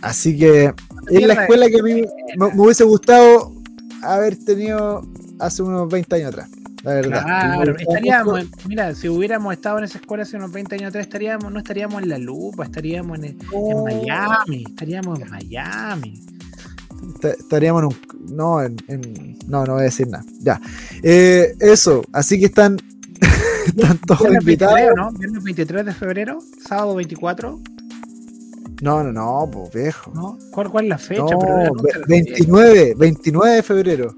Así 0.00 0.36
que 0.36 0.72
es 1.10 1.26
la 1.26 1.34
escuela 1.34 1.68
que 1.68 1.80
a 1.80 1.82
mí 1.82 2.02
me, 2.36 2.54
me 2.54 2.60
hubiese 2.62 2.84
gustado 2.84 3.52
haber 4.02 4.36
tenido 4.36 5.06
hace 5.38 5.62
unos 5.62 5.88
20 5.88 6.16
años 6.16 6.28
atrás. 6.28 6.50
La 6.82 6.94
verdad. 6.94 7.22
Claro, 7.22 7.76
estaríamos, 7.78 8.44
mira, 8.66 8.94
si 8.94 9.08
hubiéramos 9.08 9.52
estado 9.54 9.78
en 9.78 9.84
esa 9.84 9.98
escuela 9.98 10.24
hace 10.24 10.36
unos 10.36 10.50
20 10.52 10.74
años 10.74 10.88
atrás, 10.88 11.06
estaríamos, 11.06 11.52
no 11.52 11.58
estaríamos 11.58 12.02
en 12.02 12.08
la 12.08 12.18
lupa, 12.18 12.64
estaríamos 12.64 13.18
en, 13.18 13.24
en 13.52 13.84
Miami, 13.84 14.64
estaríamos 14.68 15.20
en 15.20 15.30
Miami. 15.30 16.20
Est- 17.14 17.40
estaríamos 17.40 17.82
en 17.82 17.86
un. 17.88 18.36
No, 18.36 18.62
en, 18.62 18.76
en- 18.88 19.38
no, 19.46 19.64
no 19.64 19.72
voy 19.74 19.82
a 19.82 19.84
decir 19.84 20.08
nada. 20.08 20.24
Ya. 20.40 20.60
Eh, 21.02 21.54
eso, 21.60 22.02
así 22.12 22.38
que 22.40 22.46
están, 22.46 22.78
están 23.66 23.98
todos 23.98 24.20
Viernes 24.22 24.44
23, 24.44 24.70
invitados. 24.70 24.96
¿no? 24.96 25.18
Viernes 25.18 25.42
23 25.44 25.86
de 25.86 25.92
febrero, 25.94 26.38
sábado 26.66 26.94
24, 26.96 27.60
No, 28.82 29.04
no, 29.04 29.12
no, 29.12 29.48
pues 29.52 29.72
viejo. 29.72 30.10
¿no? 30.14 30.36
¿Cuál, 30.50 30.70
cuál 30.70 30.84
es 30.86 30.88
la 30.90 30.98
fecha? 30.98 31.22
No, 31.22 31.38
Pero 31.38 31.56
no, 31.58 31.64
no 31.66 31.82
ve- 31.82 31.90
te 31.92 31.98
la 32.00 32.06
sé. 32.06 32.10
29, 32.12 32.94
29 32.98 33.54
de 33.54 33.62
febrero. 33.62 34.16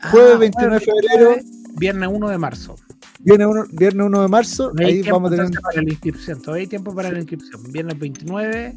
Ah, 0.00 0.10
Jueves 0.10 0.38
29 0.40 0.74
de 0.74 0.80
febrero. 0.84 1.36
Viernes 1.76 2.08
1 2.12 2.28
de 2.28 2.38
marzo. 2.38 2.76
Viene 3.20 3.46
uno, 3.46 3.64
viernes 3.72 4.06
1 4.06 4.22
de 4.22 4.28
marzo. 4.28 4.72
No 4.74 4.86
Ahí 4.86 5.02
vamos 5.02 5.28
a 5.28 5.30
tener. 5.30 5.46
entonces 5.46 5.62
para 5.62 5.82
la 5.82 5.90
inscripción. 5.90 6.40
Todavía 6.42 6.62
hay 6.62 6.66
tiempo 6.68 6.94
para 6.94 7.10
la 7.10 7.18
inscripción. 7.18 7.62
Viernes 7.72 7.98
29, 7.98 8.74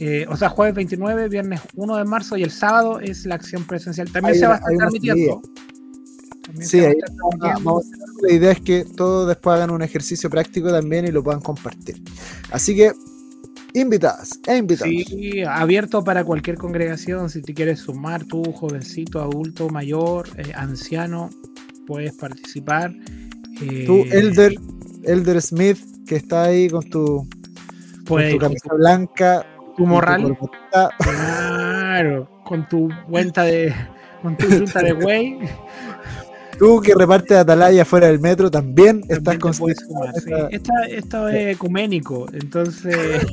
eh, 0.00 0.26
o 0.28 0.36
sea, 0.36 0.48
jueves 0.48 0.74
29, 0.74 1.28
viernes 1.28 1.60
1 1.74 1.96
de 1.96 2.04
marzo 2.04 2.36
y 2.36 2.42
el 2.42 2.50
sábado 2.50 3.00
es 3.00 3.24
la 3.26 3.34
acción 3.36 3.64
presencial. 3.64 4.10
También 4.10 4.34
Hay 4.34 4.40
se 4.40 4.46
va 4.46 4.54
a 4.54 4.56
estar 4.56 4.72
transmitiendo. 4.76 5.42
Sí, 6.60 6.80
ahí 6.80 6.94
vamos 7.38 7.84
a- 7.84 7.88
hacer. 7.88 7.98
La 8.22 8.32
idea 8.32 8.50
es 8.52 8.60
que 8.60 8.84
todos 8.84 9.28
después 9.28 9.54
hagan 9.54 9.70
un 9.70 9.82
ejercicio 9.82 10.28
práctico 10.30 10.70
también 10.70 11.06
y 11.06 11.10
lo 11.12 11.22
puedan 11.22 11.40
compartir. 11.40 12.02
Así 12.50 12.74
que, 12.74 12.92
invitadas 13.74 14.40
e 14.46 14.56
invitados. 14.56 14.92
Sí, 15.06 15.42
abierto 15.42 16.02
para 16.02 16.24
cualquier 16.24 16.56
congregación. 16.56 17.28
Si 17.30 17.42
te 17.42 17.52
quieres 17.54 17.80
sumar, 17.80 18.24
tú, 18.24 18.42
jovencito, 18.52 19.20
adulto, 19.20 19.68
mayor, 19.68 20.26
eh, 20.36 20.52
anciano, 20.54 21.28
puedes 21.88 22.12
participar. 22.12 22.92
Eh, 23.62 23.84
Tú, 23.86 24.04
Elder, 24.12 24.52
Elder 25.04 25.40
Smith, 25.40 25.78
que 26.06 26.16
está 26.16 26.44
ahí 26.44 26.68
con 26.68 26.84
tu, 26.88 27.26
con 27.26 28.04
puedes 28.04 28.32
tu 28.34 28.38
con 28.38 28.48
camisa 28.48 28.74
blanca. 28.74 29.46
tu 29.76 29.86
morral. 29.86 30.36
Claro, 30.98 32.28
con 32.44 32.68
tu 32.68 32.88
cuenta 33.10 33.42
de. 33.44 33.74
Con 34.22 34.36
tu 34.36 34.46
cuenta 34.46 34.82
de 34.82 34.92
güey. 34.92 35.38
Tú 36.58 36.80
que 36.80 36.92
repartes 36.94 37.38
atalaya 37.38 37.84
fuera 37.84 38.08
del 38.08 38.18
metro 38.20 38.50
también 38.50 38.98
estás 39.08 39.22
también 39.22 39.40
con 39.40 39.54
sí. 39.54 39.62
Esta- 40.50 40.86
esto 40.88 41.28
es 41.28 41.54
ecuménico, 41.54 42.26
entonces 42.32 42.96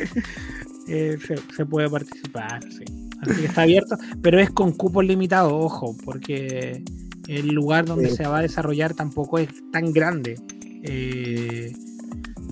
eh, 0.88 1.16
se, 1.26 1.36
se 1.54 1.66
puede 1.66 1.88
participar, 1.88 2.60
sí. 2.70 2.84
Así 3.22 3.40
que 3.42 3.46
está 3.46 3.62
abierto, 3.62 3.96
pero 4.20 4.40
es 4.40 4.50
con 4.50 4.72
cupos 4.72 5.04
limitados, 5.04 5.52
ojo, 5.54 5.94
porque 6.04 6.82
el 7.28 7.48
lugar 7.48 7.84
donde 7.86 8.10
Sí. 8.10 8.16
se 8.16 8.26
va 8.26 8.38
a 8.38 8.42
desarrollar 8.42 8.94
tampoco 8.94 9.38
es 9.38 9.48
tan 9.72 9.92
grande. 9.92 10.38
Eh, 10.84 11.72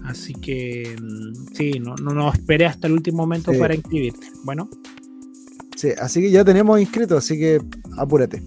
así 0.04 0.34
que 0.34 0.96
mm, 1.00 1.54
sí, 1.54 1.72
no, 1.80 1.94
no, 1.96 2.12
no 2.12 2.32
esperé 2.32 2.66
hasta 2.66 2.86
el 2.86 2.92
último 2.94 3.18
momento 3.18 3.52
Sí. 3.52 3.58
para 3.58 3.74
inscribirte. 3.74 4.26
Bueno, 4.44 4.68
Sí, 5.76 5.88
así 5.98 6.20
que 6.20 6.30
ya 6.30 6.44
tenemos 6.44 6.78
inscritos, 6.78 7.24
así 7.24 7.38
que 7.38 7.58
apúrate. 7.96 8.42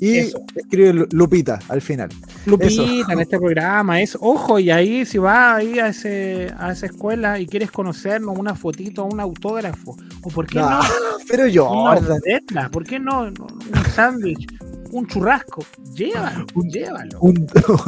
Y 0.00 0.16
Eso. 0.18 0.40
escribe 0.54 0.92
Lu- 0.94 1.08
Lupita 1.10 1.58
al 1.68 1.82
final. 1.82 2.08
Lupita 2.46 2.68
Eso. 2.70 2.82
en 3.12 3.20
este 3.20 3.38
programa 3.38 4.00
es, 4.00 4.16
ojo, 4.18 4.58
y 4.58 4.70
ahí 4.70 5.04
si 5.04 5.18
vas 5.18 5.56
ahí 5.58 5.78
a, 5.78 5.88
ese, 5.88 6.50
a 6.58 6.72
esa 6.72 6.86
escuela 6.86 7.38
y 7.40 7.46
quieres 7.46 7.70
conocernos, 7.70 8.38
una 8.38 8.54
fotito, 8.54 9.04
un 9.04 9.20
autógrafo, 9.20 9.96
o 10.22 10.28
por 10.30 10.46
qué 10.46 10.58
Ah, 10.62 10.80
no, 10.82 11.18
pero 11.28 11.46
yo, 11.46 11.70
una 11.70 12.70
¿por 12.70 12.84
qué 12.84 12.98
no? 12.98 13.30
No, 13.30 13.46
Un 13.46 13.84
sándwich, 13.94 14.46
un 14.92 15.06
churrasco, 15.06 15.64
llévalo, 15.94 16.46
Un- 16.54 16.68
llévalo. 16.68 17.18
un, 17.20 17.46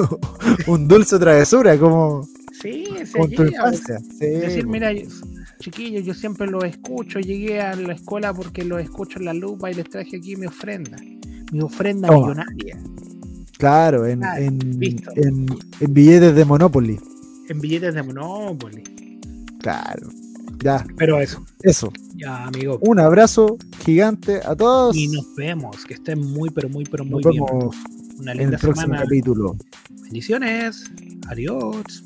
un 0.67 0.89
dulce 0.89 1.19
travesura, 1.19 1.79
como 1.79 2.27
Sí, 2.61 2.85
se 3.05 3.19
con 3.19 3.29
lleva. 3.31 3.73
Sí, 3.73 4.27
Decir, 4.27 4.65
po. 4.65 4.71
mira, 4.71 4.91
chiquillos, 5.61 6.05
yo 6.05 6.13
siempre 6.15 6.47
los 6.49 6.65
escucho, 6.65 7.21
llegué 7.21 7.61
a 7.61 7.77
la 7.77 7.93
escuela 7.95 8.35
porque 8.35 8.65
los 8.65 8.81
escucho 8.81 9.19
en 9.21 9.27
la 9.27 9.35
lupa 9.35 9.71
y 9.71 9.75
les 9.75 9.89
traje 9.89 10.17
aquí 10.17 10.35
mi 10.37 10.47
ofrenda, 10.47 10.97
mi 11.53 11.61
ofrenda 11.61 12.09
Toma. 12.09 12.21
millonaria. 12.29 12.79
Claro, 13.59 14.07
en, 14.07 14.25
Ah, 14.25 14.39
en, 14.41 14.61
en- 15.17 15.47
en 15.81 15.93
billetes 15.95 16.35
de 16.35 16.45
Monopoly. 16.45 16.99
En 17.49 17.61
billetes 17.61 17.95
de 17.95 18.03
Monopoly. 18.03 18.83
Claro. 19.61 20.09
Ya, 20.63 20.85
Pero 20.97 21.21
eso, 21.21 21.45
eso. 21.63 21.93
ya, 22.17 22.45
amigo. 22.47 22.79
Un 22.83 22.99
abrazo 22.99 23.57
gigante 23.85 24.41
a 24.45 24.57
todos. 24.57 24.97
Y 24.97 25.09
nos 25.09 25.35
vemos. 25.37 25.85
Que 25.85 25.95
estén 25.95 26.21
muy, 26.21 26.51
pero 26.51 26.69
muy, 26.69 26.85
pero 26.85 27.05
muy 27.05 27.23
Nos 27.23 27.33
bien. 27.33 27.45
vemos 27.47 27.77
Una 28.19 28.33
en 28.33 28.39
linda 28.39 28.57
el 28.57 28.61
próximo 28.61 28.87
semana. 28.87 29.03
capítulo. 29.05 29.57
Bendiciones. 30.03 30.85
Adiós. 31.29 32.03